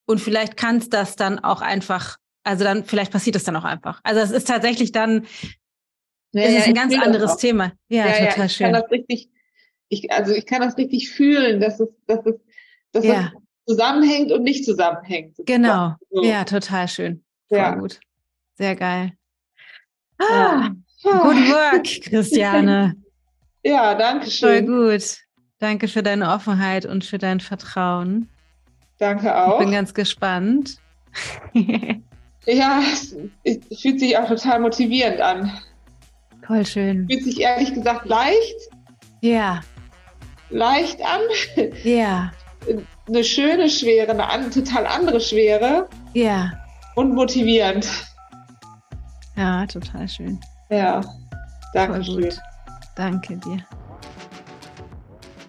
Und 0.04 0.20
vielleicht 0.20 0.58
kann 0.58 0.76
es 0.76 0.90
das 0.90 1.16
dann 1.16 1.38
auch 1.38 1.62
einfach, 1.62 2.18
also 2.44 2.64
dann, 2.64 2.84
vielleicht 2.84 3.12
passiert 3.12 3.36
es 3.36 3.44
dann 3.44 3.56
auch 3.56 3.64
einfach. 3.64 4.00
Also 4.02 4.20
es 4.20 4.30
ist 4.30 4.48
tatsächlich 4.48 4.92
dann, 4.92 5.26
ja, 6.32 6.42
es 6.42 6.58
ist 6.58 6.68
ein 6.68 6.74
ganz 6.74 6.94
anderes 6.98 7.36
Thema. 7.36 7.72
Ja, 7.88 8.06
ja 8.06 8.12
total 8.12 8.38
ja, 8.38 8.44
ich 8.44 8.52
schön. 8.52 8.72
Kann 8.72 8.82
das 8.82 8.90
richtig, 8.90 9.30
ich, 9.88 10.10
also 10.10 10.32
ich 10.32 10.46
kann 10.46 10.60
das 10.60 10.76
richtig 10.76 11.10
fühlen, 11.10 11.60
dass 11.60 11.80
es, 11.80 11.88
dass 12.06 12.24
es, 12.26 12.34
dass 12.92 13.04
es 13.04 13.30
zusammenhängt 13.66 14.32
und 14.32 14.42
nicht 14.42 14.64
zusammenhängt. 14.64 15.36
Genau. 15.46 15.94
So. 16.10 16.24
Ja, 16.24 16.44
total 16.44 16.88
schön. 16.88 17.24
Voll 17.48 17.78
gut. 17.78 18.00
Sehr 18.54 18.76
geil. 18.76 19.12
Ah, 20.18 20.70
Good 21.02 21.12
work, 21.50 21.84
Christiane. 22.02 22.96
ja, 23.62 23.94
danke 23.94 24.30
schön. 24.30 24.66
Voll 24.66 24.92
gut. 24.92 25.18
Danke 25.58 25.88
für 25.88 26.02
deine 26.02 26.30
Offenheit 26.30 26.86
und 26.86 27.04
für 27.04 27.18
dein 27.18 27.40
Vertrauen. 27.40 28.28
Danke 28.98 29.36
auch. 29.36 29.60
Ich 29.60 29.64
bin 29.64 29.72
ganz 29.72 29.94
gespannt. 29.94 30.78
ja, 32.46 32.80
es, 32.92 33.16
es 33.44 33.80
fühlt 33.80 34.00
sich 34.00 34.16
auch 34.16 34.28
total 34.28 34.60
motivierend 34.60 35.20
an. 35.20 35.52
Voll 36.46 36.66
schön. 36.66 37.06
Fühlt 37.08 37.24
sich 37.24 37.40
ehrlich 37.40 37.72
gesagt 37.72 38.06
leicht. 38.06 38.56
Ja. 39.20 39.60
Leicht 40.50 41.00
an. 41.02 41.20
Ja. 41.84 42.32
Eine 43.08 43.24
schöne 43.24 43.68
Schwere, 43.68 44.10
eine 44.10 44.28
an, 44.28 44.50
total 44.50 44.86
andere 44.86 45.20
Schwere. 45.20 45.88
Ja. 46.14 46.52
Und 46.94 47.14
motivierend. 47.14 47.88
Ja, 49.36 49.66
total 49.66 50.08
schön. 50.08 50.38
Ja, 50.70 51.00
danke 51.72 52.04
schön. 52.04 52.32
Danke 52.94 53.36
dir. 53.38 53.64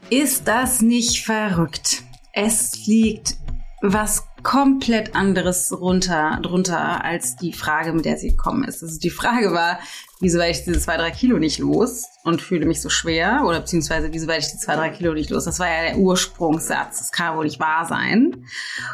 Ist 0.09 0.47
das 0.47 0.81
nicht 0.81 1.25
verrückt? 1.25 2.03
Es 2.33 2.85
liegt 2.85 3.35
was 3.81 4.25
komplett 4.43 5.15
anderes 5.15 5.71
runter, 5.71 6.39
drunter 6.41 7.03
als 7.03 7.35
die 7.37 7.53
Frage, 7.53 7.93
mit 7.93 8.05
der 8.05 8.17
sie 8.17 8.31
gekommen 8.31 8.63
ist. 8.65 8.83
Also 8.83 8.99
die 8.99 9.09
Frage 9.09 9.53
war, 9.53 9.79
wieso 10.23 10.39
werde 10.39 10.51
ich 10.51 10.63
diese 10.63 10.79
zwei, 10.79 10.95
drei 10.95 11.11
Kilo 11.11 11.37
nicht 11.37 11.59
los 11.59 12.05
und 12.23 12.41
fühle 12.41 12.65
mich 12.65 12.81
so 12.81 12.89
schwer? 12.89 13.43
Oder 13.45 13.59
beziehungsweise, 13.59 14.07
wieso 14.11 14.25
werde 14.27 14.39
ich 14.39 14.51
die 14.51 14.57
zwei, 14.57 14.77
drei 14.77 14.89
Kilo 14.89 15.13
nicht 15.13 15.29
los? 15.29 15.43
Das 15.43 15.59
war 15.59 15.67
ja 15.67 15.89
der 15.89 15.97
Ursprungssatz. 15.97 16.99
Das 16.99 17.11
kann 17.11 17.35
wohl 17.35 17.43
nicht 17.43 17.59
wahr 17.59 17.85
sein. 17.85 18.45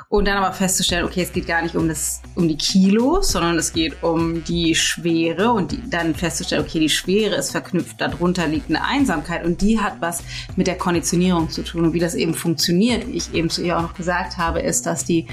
Und 0.09 0.27
dann 0.27 0.37
aber 0.37 0.53
festzustellen, 0.53 1.05
okay, 1.05 1.21
es 1.21 1.31
geht 1.31 1.45
gar 1.45 1.61
nicht 1.61 1.75
um 1.75 1.87
das, 1.87 2.21
um 2.33 2.47
die 2.47 2.57
Kilos, 2.57 3.31
sondern 3.31 3.59
es 3.59 3.73
geht 3.73 4.01
um 4.01 4.43
die 4.43 4.73
Schwere 4.73 5.51
und 5.51 5.71
die, 5.71 5.87
dann 5.87 6.15
festzustellen, 6.15 6.65
okay, 6.65 6.79
die 6.79 6.89
Schwere 6.89 7.35
ist 7.35 7.51
verknüpft, 7.51 8.01
darunter 8.01 8.47
liegt 8.47 8.69
eine 8.69 8.83
Einsamkeit 8.83 9.45
und 9.45 9.61
die 9.61 9.79
hat 9.79 10.01
was 10.01 10.23
mit 10.55 10.65
der 10.65 10.79
Konditionierung 10.79 11.51
zu 11.51 11.61
tun. 11.61 11.85
Und 11.85 11.93
wie 11.93 11.99
das 11.99 12.15
eben 12.15 12.33
funktioniert, 12.33 13.07
wie 13.07 13.17
ich 13.17 13.35
eben 13.35 13.51
zu 13.51 13.61
ihr 13.61 13.77
auch 13.77 13.83
noch 13.83 13.93
gesagt 13.93 14.37
habe, 14.37 14.61
ist, 14.61 14.87
dass 14.87 15.05
die, 15.05 15.27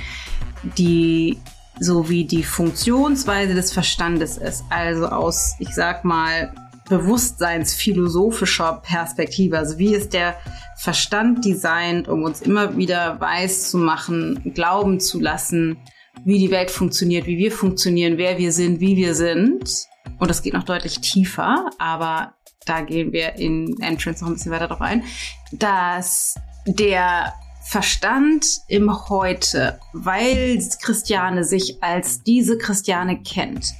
die 0.76 1.38
so 1.78 2.08
wie 2.08 2.24
die 2.24 2.42
Funktionsweise 2.42 3.54
des 3.54 3.72
Verstandes 3.72 4.38
ist. 4.38 4.64
Also 4.70 5.06
aus, 5.06 5.54
ich 5.58 5.74
sag 5.74 6.04
mal, 6.04 6.52
bewusstseinsphilosophischer 6.88 8.80
Perspektive. 8.82 9.58
Also 9.58 9.78
wie 9.78 9.94
ist 9.94 10.12
der 10.12 10.36
Verstand 10.76 11.44
designt, 11.44 12.08
um 12.08 12.22
uns 12.22 12.42
immer 12.42 12.76
wieder 12.76 13.20
weiß 13.20 13.70
zu 13.70 13.78
machen, 13.78 14.52
glauben 14.54 15.00
zu 15.00 15.20
lassen, 15.20 15.78
wie 16.24 16.38
die 16.38 16.50
Welt 16.50 16.70
funktioniert, 16.70 17.26
wie 17.26 17.38
wir 17.38 17.52
funktionieren, 17.52 18.18
wer 18.18 18.38
wir 18.38 18.52
sind, 18.52 18.80
wie 18.80 18.96
wir 18.96 19.14
sind. 19.14 19.86
Und 20.18 20.30
das 20.30 20.42
geht 20.42 20.54
noch 20.54 20.64
deutlich 20.64 21.00
tiefer, 21.00 21.70
aber 21.78 22.34
da 22.64 22.80
gehen 22.80 23.12
wir 23.12 23.34
in 23.34 23.80
Entrance 23.80 24.22
noch 24.22 24.30
ein 24.30 24.34
bisschen 24.34 24.52
weiter 24.52 24.68
drauf 24.68 24.80
ein, 24.80 25.04
dass 25.52 26.34
der 26.66 27.32
Verstand 27.68 28.60
im 28.68 29.08
Heute, 29.08 29.80
weil 29.92 30.62
Christiane 30.82 31.42
sich 31.42 31.82
als 31.82 32.22
diese 32.22 32.58
Christiane 32.58 33.20
kennt, 33.22 33.74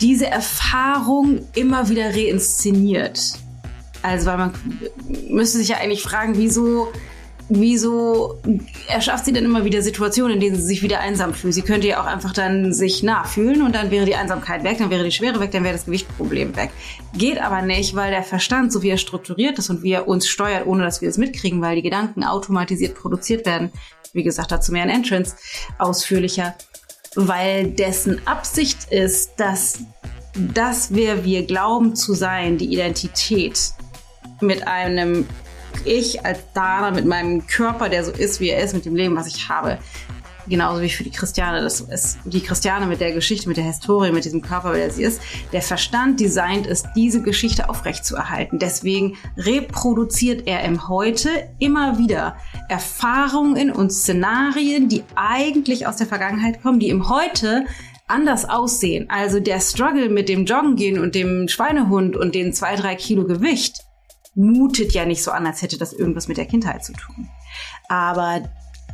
diese 0.00 0.28
Erfahrung 0.28 1.44
immer 1.54 1.88
wieder 1.88 2.14
reinszeniert. 2.14 3.34
Also, 4.02 4.26
weil 4.26 4.38
man 4.38 4.54
müsste 5.28 5.58
sich 5.58 5.68
ja 5.68 5.78
eigentlich 5.78 6.02
fragen, 6.02 6.36
wieso 6.36 6.92
wieso 7.48 8.40
erschafft 8.88 9.26
sie 9.26 9.32
denn 9.32 9.44
immer 9.44 9.64
wieder 9.64 9.82
Situationen, 9.82 10.34
in 10.34 10.40
denen 10.40 10.56
sie 10.56 10.62
sich 10.62 10.82
wieder 10.82 11.00
einsam 11.00 11.34
fühlt? 11.34 11.54
Sie 11.54 11.62
könnte 11.62 11.86
ja 11.86 12.00
auch 12.00 12.06
einfach 12.06 12.32
dann 12.32 12.72
sich 12.72 13.02
nachfühlen 13.02 13.62
und 13.62 13.74
dann 13.74 13.90
wäre 13.90 14.06
die 14.06 14.14
Einsamkeit 14.14 14.64
weg, 14.64 14.78
dann 14.78 14.90
wäre 14.90 15.04
die 15.04 15.12
Schwere 15.12 15.40
weg, 15.40 15.50
dann 15.50 15.64
wäre 15.64 15.74
das 15.74 15.84
Gewichtproblem 15.84 16.56
weg. 16.56 16.70
Geht 17.16 17.40
aber 17.40 17.62
nicht, 17.62 17.94
weil 17.94 18.10
der 18.10 18.22
Verstand, 18.22 18.72
so 18.72 18.82
wie 18.82 18.90
er 18.90 18.98
strukturiert 18.98 19.58
ist 19.58 19.70
und 19.70 19.82
wie 19.82 19.92
er 19.92 20.08
uns 20.08 20.26
steuert, 20.26 20.66
ohne 20.66 20.84
dass 20.84 21.00
wir 21.00 21.08
es 21.08 21.18
mitkriegen, 21.18 21.60
weil 21.60 21.76
die 21.76 21.82
Gedanken 21.82 22.24
automatisiert 22.24 22.94
produziert 22.94 23.46
werden. 23.46 23.70
Wie 24.12 24.22
gesagt, 24.22 24.52
dazu 24.52 24.72
mehr 24.72 24.84
ein 24.84 24.90
Entrance 24.90 25.36
ausführlicher, 25.78 26.54
weil 27.16 27.68
dessen 27.68 28.26
Absicht 28.26 28.90
ist, 28.90 29.32
dass 29.38 29.80
das, 30.34 30.94
wer 30.94 31.24
wir 31.24 31.44
glauben 31.46 31.94
zu 31.94 32.14
sein, 32.14 32.58
die 32.58 32.72
Identität 32.72 33.72
mit 34.40 34.66
einem 34.66 35.26
ich 35.84 36.24
als 36.24 36.40
Dana 36.52 36.90
mit 36.90 37.06
meinem 37.06 37.46
Körper, 37.46 37.88
der 37.88 38.04
so 38.04 38.10
ist, 38.10 38.40
wie 38.40 38.50
er 38.50 38.62
ist, 38.62 38.74
mit 38.74 38.84
dem 38.84 38.94
Leben, 38.96 39.16
was 39.16 39.26
ich 39.26 39.48
habe, 39.48 39.78
genauso 40.48 40.82
wie 40.82 40.88
für 40.88 41.04
die 41.04 41.10
Christiane. 41.10 41.62
Das 41.62 41.80
ist 41.80 42.18
die 42.24 42.40
Christiane 42.40 42.86
mit 42.86 43.00
der 43.00 43.12
Geschichte, 43.12 43.48
mit 43.48 43.56
der 43.56 43.64
Historie, 43.64 44.12
mit 44.12 44.24
diesem 44.24 44.42
Körper, 44.42 44.72
der 44.72 44.90
sie 44.90 45.02
ist. 45.02 45.20
Der 45.52 45.62
Verstand 45.62 46.20
designt 46.20 46.66
ist, 46.66 46.86
diese 46.96 47.22
Geschichte 47.22 47.68
aufrechtzuerhalten. 47.68 48.58
Deswegen 48.58 49.16
reproduziert 49.36 50.46
er 50.46 50.64
im 50.64 50.88
Heute 50.88 51.30
immer 51.58 51.98
wieder 51.98 52.36
Erfahrungen 52.68 53.70
und 53.70 53.92
Szenarien, 53.92 54.88
die 54.88 55.04
eigentlich 55.14 55.86
aus 55.86 55.96
der 55.96 56.06
Vergangenheit 56.06 56.62
kommen, 56.62 56.80
die 56.80 56.88
im 56.88 57.08
Heute 57.08 57.64
anders 58.06 58.48
aussehen. 58.48 59.08
Also 59.08 59.40
der 59.40 59.60
Struggle 59.60 60.10
mit 60.10 60.28
dem 60.28 60.44
Joggen 60.44 60.76
gehen 60.76 60.98
und 60.98 61.14
dem 61.14 61.48
Schweinehund 61.48 62.16
und 62.16 62.34
den 62.34 62.52
zwei, 62.52 62.76
drei 62.76 62.96
Kilo 62.96 63.24
Gewicht 63.24 63.83
mutet 64.34 64.92
ja 64.92 65.04
nicht 65.04 65.22
so 65.22 65.30
an, 65.30 65.46
als 65.46 65.62
hätte 65.62 65.78
das 65.78 65.92
irgendwas 65.92 66.28
mit 66.28 66.36
der 66.36 66.46
Kindheit 66.46 66.84
zu 66.84 66.92
tun. 66.92 67.28
Aber 67.88 68.42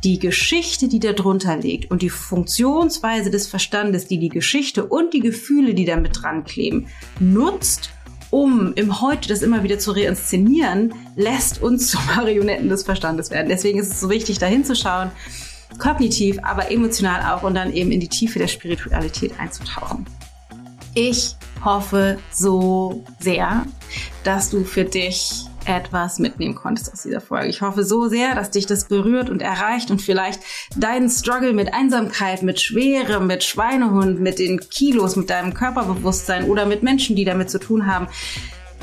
die 0.03 0.19
Geschichte, 0.19 0.87
die 0.87 0.99
da 0.99 1.13
drunter 1.13 1.57
liegt 1.57 1.91
und 1.91 2.01
die 2.01 2.09
Funktionsweise 2.09 3.29
des 3.29 3.47
Verstandes, 3.47 4.07
die 4.07 4.19
die 4.19 4.29
Geschichte 4.29 4.85
und 4.85 5.13
die 5.13 5.19
Gefühle, 5.19 5.73
die 5.73 5.85
damit 5.85 6.21
dran 6.21 6.43
kleben, 6.43 6.87
nutzt, 7.19 7.91
um 8.31 8.73
im 8.75 9.01
Heute 9.01 9.27
das 9.27 9.41
immer 9.41 9.61
wieder 9.61 9.77
zu 9.77 9.91
reinszenieren, 9.91 10.93
lässt 11.15 11.61
uns 11.61 11.87
zu 11.91 11.99
Marionetten 12.15 12.69
des 12.69 12.83
Verstandes 12.83 13.29
werden. 13.29 13.49
Deswegen 13.49 13.79
ist 13.79 13.91
es 13.91 13.99
so 13.99 14.09
wichtig, 14.09 14.39
da 14.39 14.47
hinzuschauen, 14.47 15.11
kognitiv, 15.77 16.39
aber 16.41 16.71
emotional 16.71 17.33
auch 17.33 17.43
und 17.43 17.53
dann 17.53 17.73
eben 17.73 17.91
in 17.91 17.99
die 17.99 18.07
Tiefe 18.07 18.39
der 18.39 18.47
Spiritualität 18.47 19.39
einzutauchen. 19.39 20.05
Ich 20.93 21.35
hoffe 21.63 22.17
so 22.33 23.05
sehr, 23.19 23.65
dass 24.23 24.49
du 24.49 24.65
für 24.65 24.83
dich 24.83 25.45
etwas 25.65 26.19
mitnehmen 26.19 26.55
konntest 26.55 26.91
aus 26.91 27.03
dieser 27.03 27.21
Folge. 27.21 27.47
Ich 27.47 27.61
hoffe 27.61 27.83
so 27.83 28.07
sehr, 28.07 28.35
dass 28.35 28.51
dich 28.51 28.65
das 28.65 28.87
berührt 28.87 29.29
und 29.29 29.41
erreicht 29.41 29.91
und 29.91 30.01
vielleicht 30.01 30.41
deinen 30.75 31.09
Struggle 31.09 31.53
mit 31.53 31.73
Einsamkeit, 31.73 32.43
mit 32.43 32.59
Schwere, 32.59 33.21
mit 33.21 33.43
Schweinehund, 33.43 34.19
mit 34.19 34.39
den 34.39 34.59
Kilos, 34.59 35.15
mit 35.15 35.29
deinem 35.29 35.53
Körperbewusstsein 35.53 36.45
oder 36.45 36.65
mit 36.65 36.83
Menschen, 36.83 37.15
die 37.15 37.25
damit 37.25 37.49
zu 37.49 37.59
tun 37.59 37.85
haben, 37.85 38.07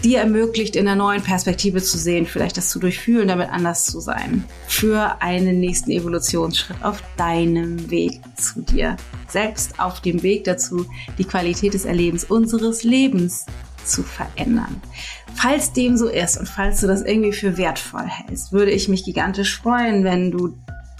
dir 0.04 0.20
ermöglicht, 0.20 0.76
in 0.76 0.86
einer 0.86 0.96
neuen 0.96 1.22
Perspektive 1.22 1.82
zu 1.82 1.98
sehen, 1.98 2.26
vielleicht 2.26 2.56
das 2.56 2.70
zu 2.70 2.78
durchfühlen, 2.78 3.28
damit 3.28 3.50
anders 3.50 3.84
zu 3.84 4.00
sein. 4.00 4.44
Für 4.66 5.20
einen 5.20 5.60
nächsten 5.60 5.90
Evolutionsschritt 5.90 6.82
auf 6.82 7.02
deinem 7.16 7.90
Weg 7.90 8.20
zu 8.36 8.62
dir. 8.62 8.96
Selbst 9.28 9.78
auf 9.80 10.00
dem 10.00 10.22
Weg 10.22 10.44
dazu, 10.44 10.86
die 11.18 11.24
Qualität 11.24 11.74
des 11.74 11.84
Erlebens 11.84 12.24
unseres 12.24 12.84
Lebens 12.84 13.46
zu 13.84 14.02
verändern. 14.02 14.80
Falls 15.34 15.72
dem 15.72 15.96
so 15.96 16.08
ist 16.08 16.38
und 16.38 16.48
falls 16.48 16.80
du 16.80 16.86
das 16.86 17.02
irgendwie 17.02 17.32
für 17.32 17.56
wertvoll 17.56 18.06
hältst, 18.06 18.52
würde 18.52 18.70
ich 18.70 18.88
mich 18.88 19.04
gigantisch 19.04 19.58
freuen, 19.58 20.04
wenn 20.04 20.30
du 20.30 20.56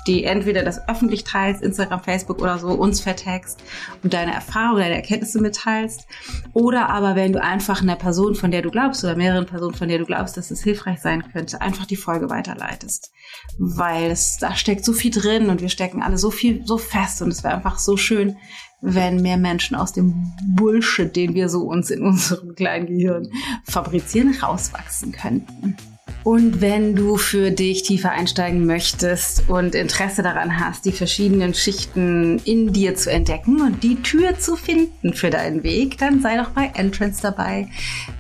die 0.09 0.25
entweder 0.25 0.65
das 0.65 0.89
öffentlich 0.89 1.25
teilst, 1.25 1.63
Instagram, 1.63 2.03
Facebook 2.03 2.41
oder 2.41 2.59
so, 2.59 2.69
uns 2.69 3.01
vertext 3.01 3.63
und 4.03 4.15
deine 4.15 4.33
Erfahrungen, 4.33 4.81
deine 4.81 4.97
Erkenntnisse 4.97 5.41
mitteilst. 5.41 6.07
Oder 6.55 6.89
aber 6.89 7.15
wenn 7.15 7.33
du 7.33 7.43
einfach 7.43 7.83
einer 7.83 7.97
Person, 7.97 8.35
von 8.35 8.51
der 8.51 8.63
du 8.63 8.71
glaubst, 8.71 9.05
oder 9.05 9.15
mehreren 9.15 9.47
Personen, 9.47 9.75
von 9.75 9.89
der 9.89 9.99
du 9.99 10.07
glaubst, 10.07 10.37
dass 10.37 10.51
es 10.51 10.63
hilfreich 10.63 11.01
sein 11.01 11.31
könnte, 11.31 11.61
einfach 11.61 11.87
die 11.87 11.97
Folge 11.97 12.31
weiterleitest. 12.31 13.13
Weil 13.59 14.11
es, 14.11 14.39
da 14.39 14.57
steckt 14.57 14.85
so 14.85 14.93
viel 14.93 15.11
drin 15.11 15.51
und 15.51 15.61
wir 15.61 15.69
stecken 15.69 16.03
alle 16.03 16.19
so 16.19 16.31
viel, 16.31 16.67
so 16.67 16.79
fest 16.79 17.21
und 17.23 17.29
es 17.29 17.45
wäre 17.45 17.55
einfach 17.55 17.79
so 17.79 17.97
schön, 17.97 18.37
wenn 18.81 19.21
mehr 19.21 19.37
Menschen 19.37 19.77
aus 19.77 19.93
dem 19.93 20.33
Bullshit, 20.55 21.15
den 21.15 21.35
wir 21.35 21.49
so 21.49 21.63
uns 21.63 21.91
in 21.91 22.03
unserem 22.03 22.55
kleinen 22.55 22.87
Gehirn 22.87 23.29
fabrizieren, 23.65 24.35
rauswachsen 24.41 25.13
könnten. 25.13 25.77
Und 26.25 26.61
wenn 26.61 26.95
du 26.95 27.17
für 27.17 27.51
dich 27.51 27.85
tiefer 27.85 28.11
einsteigen 28.11 28.67
möchtest 28.67 29.49
und 29.49 29.75
Interesse 29.75 30.23
daran 30.23 30.61
hast, 30.61 30.85
die 30.85 30.93
verschiedenen 30.93 31.55
Schichten 31.55 32.39
in 32.45 32.73
dir 32.73 32.95
zu 32.97 33.11
entdecken 33.11 33.63
und 33.63 33.83
die 33.83 34.03
Tür 34.03 34.39
zu 34.39 34.57
finden 34.57 35.15
für 35.15 35.31
deinen 35.31 35.63
Weg, 35.63 35.97
dann 35.99 36.21
sei 36.21 36.37
doch 36.37 36.51
bei 36.51 36.71
Entrance 36.75 37.23
dabei. 37.23 37.69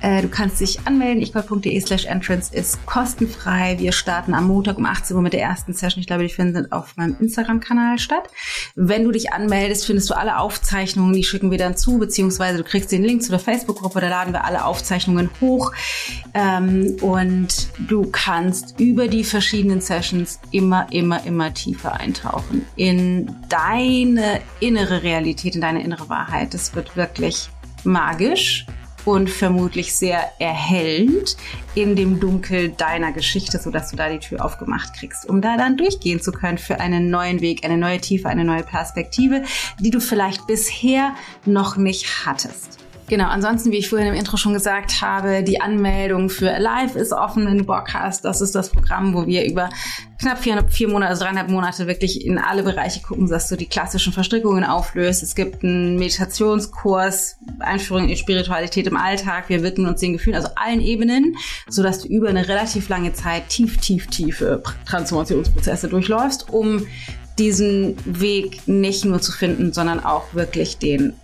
Äh, 0.01 0.23
du 0.23 0.28
kannst 0.28 0.60
dich 0.60 0.86
anmelden. 0.86 1.23
ichgold.de 1.23 1.78
slash 1.81 2.06
entrance 2.06 2.55
ist 2.55 2.85
kostenfrei. 2.86 3.77
Wir 3.78 3.93
starten 3.93 4.32
am 4.32 4.47
Montag 4.47 4.78
um 4.78 4.86
18 4.86 5.16
Uhr 5.16 5.23
mit 5.23 5.32
der 5.32 5.43
ersten 5.43 5.73
Session. 5.73 6.01
Ich 6.01 6.06
glaube, 6.06 6.23
die 6.23 6.32
finden 6.32 6.73
auf 6.73 6.97
meinem 6.97 7.16
Instagram-Kanal 7.20 7.98
statt. 7.98 8.31
Wenn 8.74 9.05
du 9.05 9.10
dich 9.10 9.32
anmeldest, 9.32 9.86
findest 9.86 10.09
du 10.10 10.16
alle 10.16 10.39
Aufzeichnungen. 10.39 11.12
Die 11.12 11.24
schicken 11.24 11.51
wir 11.51 11.59
dann 11.59 11.77
zu, 11.77 11.98
beziehungsweise 11.98 12.59
du 12.59 12.65
kriegst 12.65 12.90
den 12.90 13.05
Link 13.05 13.23
zu 13.23 13.31
der 13.31 13.40
Facebook-Gruppe. 13.40 14.01
Da 14.01 14.09
laden 14.09 14.32
wir 14.32 14.44
alle 14.44 14.65
Aufzeichnungen 14.65 15.28
hoch. 15.40 15.73
Ähm, 16.35 16.97
und 17.02 17.69
du 17.79 18.09
kannst 18.11 18.81
über 18.81 19.09
die 19.09 19.25
verschiedenen 19.25 19.81
Sessions 19.81 20.41
immer, 20.51 20.87
immer, 20.91 21.25
immer 21.25 21.55
tiefer 21.55 21.95
eintauchen 21.95 22.67
in 22.77 23.35
deine 23.49 24.41
innere 24.61 25.03
Realität, 25.03 25.55
in 25.55 25.61
deine 25.61 25.83
innere 25.83 26.09
Wahrheit. 26.09 26.55
Das 26.55 26.75
wird 26.75 26.97
wirklich 26.97 27.49
magisch 27.85 28.67
und 29.05 29.31
vermutlich 29.31 29.95
sehr 29.95 30.33
erhellend 30.39 31.37
in 31.75 31.97
dem 31.97 32.21
Dunkel 32.21 32.71
deiner 32.71 33.13
Geschichte, 33.13 33.59
sodass 33.59 33.91
du 33.91 33.97
da 33.97 34.11
die 34.11 34.19
Tür 34.19 34.45
aufgemacht 34.45 34.95
kriegst, 34.95 35.29
um 35.29 35.41
da 35.41 35.57
dann 35.57 35.77
durchgehen 35.77 36.21
zu 36.21 36.33
können 36.33 36.59
für 36.59 36.81
einen 36.81 37.09
neuen 37.09 37.41
Weg, 37.41 37.65
eine 37.65 37.79
neue 37.79 38.01
Tiefe, 38.01 38.29
eine 38.29 38.45
neue 38.45 38.65
Perspektive, 38.65 39.45
die 39.79 39.91
du 39.91 40.01
vielleicht 40.01 40.47
bisher 40.47 41.15
noch 41.47 41.77
nicht 41.77 42.27
hattest. 42.27 42.88
Genau, 43.09 43.28
ansonsten, 43.28 43.72
wie 43.72 43.78
ich 43.78 43.89
vorhin 43.89 44.09
im 44.09 44.14
Intro 44.14 44.36
schon 44.36 44.52
gesagt 44.52 45.01
habe, 45.01 45.43
die 45.43 45.62
Anmeldung 45.62 46.28
für 46.28 46.52
Alive 46.52 46.98
ist 46.98 47.12
offen, 47.12 47.47
wenn 47.47 47.56
du 47.56 47.64
Bock 47.64 47.94
hast. 47.94 48.26
Das 48.26 48.43
ist 48.43 48.55
das 48.55 48.68
Programm, 48.68 49.14
wo 49.14 49.26
wir 49.26 49.47
über 49.47 49.70
knapp 50.20 50.39
vier, 50.39 50.62
vier 50.68 50.89
Monate, 50.89 51.10
also 51.10 51.24
dreieinhalb 51.24 51.48
Monate 51.48 51.86
wirklich 51.86 52.26
in 52.26 52.36
alle 52.36 52.62
Bereiche 52.62 53.01
gucken, 53.01 53.26
dass 53.28 53.48
du 53.48 53.56
die 53.56 53.64
klassischen 53.64 54.12
Verstrickungen 54.12 54.62
auflöst. 54.62 55.22
Es 55.22 55.35
gibt 55.35 55.64
einen 55.64 55.97
Meditationskurs, 55.97 57.39
Einführung 57.60 58.10
in 58.10 58.16
Spiritualität 58.16 58.86
im 58.86 58.97
Alltag. 58.97 59.48
Wir 59.48 59.62
widmen 59.62 59.89
uns 59.89 60.01
den 60.01 60.12
Gefühlen, 60.12 60.36
also 60.36 60.48
allen 60.56 60.82
Ebenen, 60.82 61.36
sodass 61.66 62.01
du 62.01 62.09
über 62.09 62.28
eine 62.28 62.47
relativ 62.47 62.90
lange 62.90 63.14
Zeit 63.14 63.48
tief, 63.48 63.78
tief, 63.78 64.09
tiefe 64.09 64.62
Transformationsprozesse 64.85 65.89
durchläufst, 65.89 66.51
um 66.51 66.86
diesen 67.39 67.97
Weg 68.05 68.66
nicht 68.66 69.05
nur 69.05 69.20
zu 69.22 69.32
finden, 69.32 69.72
sondern 69.72 70.05
auch 70.05 70.35
wirklich 70.35 70.78
den 70.78 71.14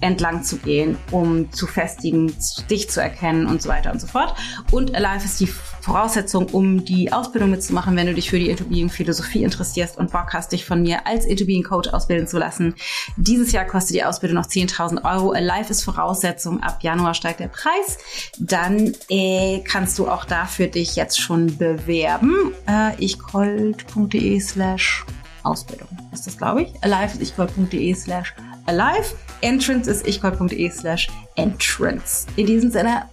entlang 0.00 0.42
zu 0.42 0.58
gehen, 0.58 0.96
um 1.10 1.50
zu 1.52 1.66
festigen, 1.66 2.34
dich 2.70 2.90
zu 2.90 3.00
erkennen 3.00 3.46
und 3.46 3.62
so 3.62 3.68
weiter 3.68 3.92
und 3.92 4.00
so 4.00 4.06
fort. 4.06 4.34
Und 4.70 4.94
Alive 4.94 5.24
ist 5.24 5.40
die 5.40 5.46
Voraussetzung, 5.46 6.46
um 6.46 6.84
die 6.84 7.12
Ausbildung 7.12 7.50
mitzumachen, 7.50 7.96
wenn 7.96 8.06
du 8.06 8.14
dich 8.14 8.28
für 8.28 8.38
die 8.38 8.50
Into 8.50 8.64
Being 8.64 8.90
Philosophie 8.90 9.42
interessierst 9.42 9.96
und 9.96 10.12
Bock 10.12 10.34
hast, 10.34 10.52
dich 10.52 10.64
von 10.64 10.82
mir 10.82 11.06
als 11.06 11.24
Into 11.24 11.46
Being 11.46 11.62
Coach 11.62 11.88
ausbilden 11.88 12.26
zu 12.26 12.38
lassen. 12.38 12.74
Dieses 13.16 13.52
Jahr 13.52 13.64
kostet 13.64 13.96
die 13.96 14.04
Ausbildung 14.04 14.36
noch 14.36 14.46
10.000 14.46 15.04
Euro. 15.04 15.32
Alive 15.32 15.70
ist 15.70 15.82
Voraussetzung. 15.82 16.62
Ab 16.62 16.78
Januar 16.82 17.14
steigt 17.14 17.40
der 17.40 17.48
Preis. 17.48 17.98
Dann 18.38 18.92
äh, 19.08 19.60
kannst 19.60 19.98
du 19.98 20.08
auch 20.08 20.24
dafür 20.24 20.66
dich 20.66 20.96
jetzt 20.96 21.20
schon 21.20 21.56
bewerben. 21.56 22.52
Äh, 22.68 23.02
ichcold.de 23.02 24.40
slash 24.40 25.06
Ausbildung 25.42 25.88
ist 26.12 26.26
das, 26.26 26.36
glaube 26.36 26.62
ich. 26.62 26.72
Alive 26.82 27.18
ist 27.18 27.22
ichcold.de 27.22 27.94
slash 27.94 28.34
alive. 28.68 29.14
Entrance 29.40 29.90
ist 29.90 30.06
ichgold.de 30.06 30.70
slash 30.70 31.08
entrance. 31.36 32.26
In 32.36 32.46
diesem 32.46 32.70
Sinne, 32.70 33.04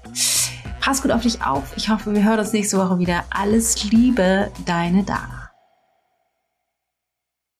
pass 0.81 1.01
gut 1.01 1.11
auf 1.11 1.21
dich 1.21 1.41
auf. 1.43 1.63
Ich 1.75 1.89
hoffe, 1.89 2.13
wir 2.13 2.23
hören 2.23 2.39
uns 2.39 2.53
nächste 2.53 2.77
Woche 2.77 2.99
wieder. 2.99 3.23
Alles 3.29 3.83
Liebe, 3.89 4.51
deine 4.65 5.03
Dana. 5.03 5.44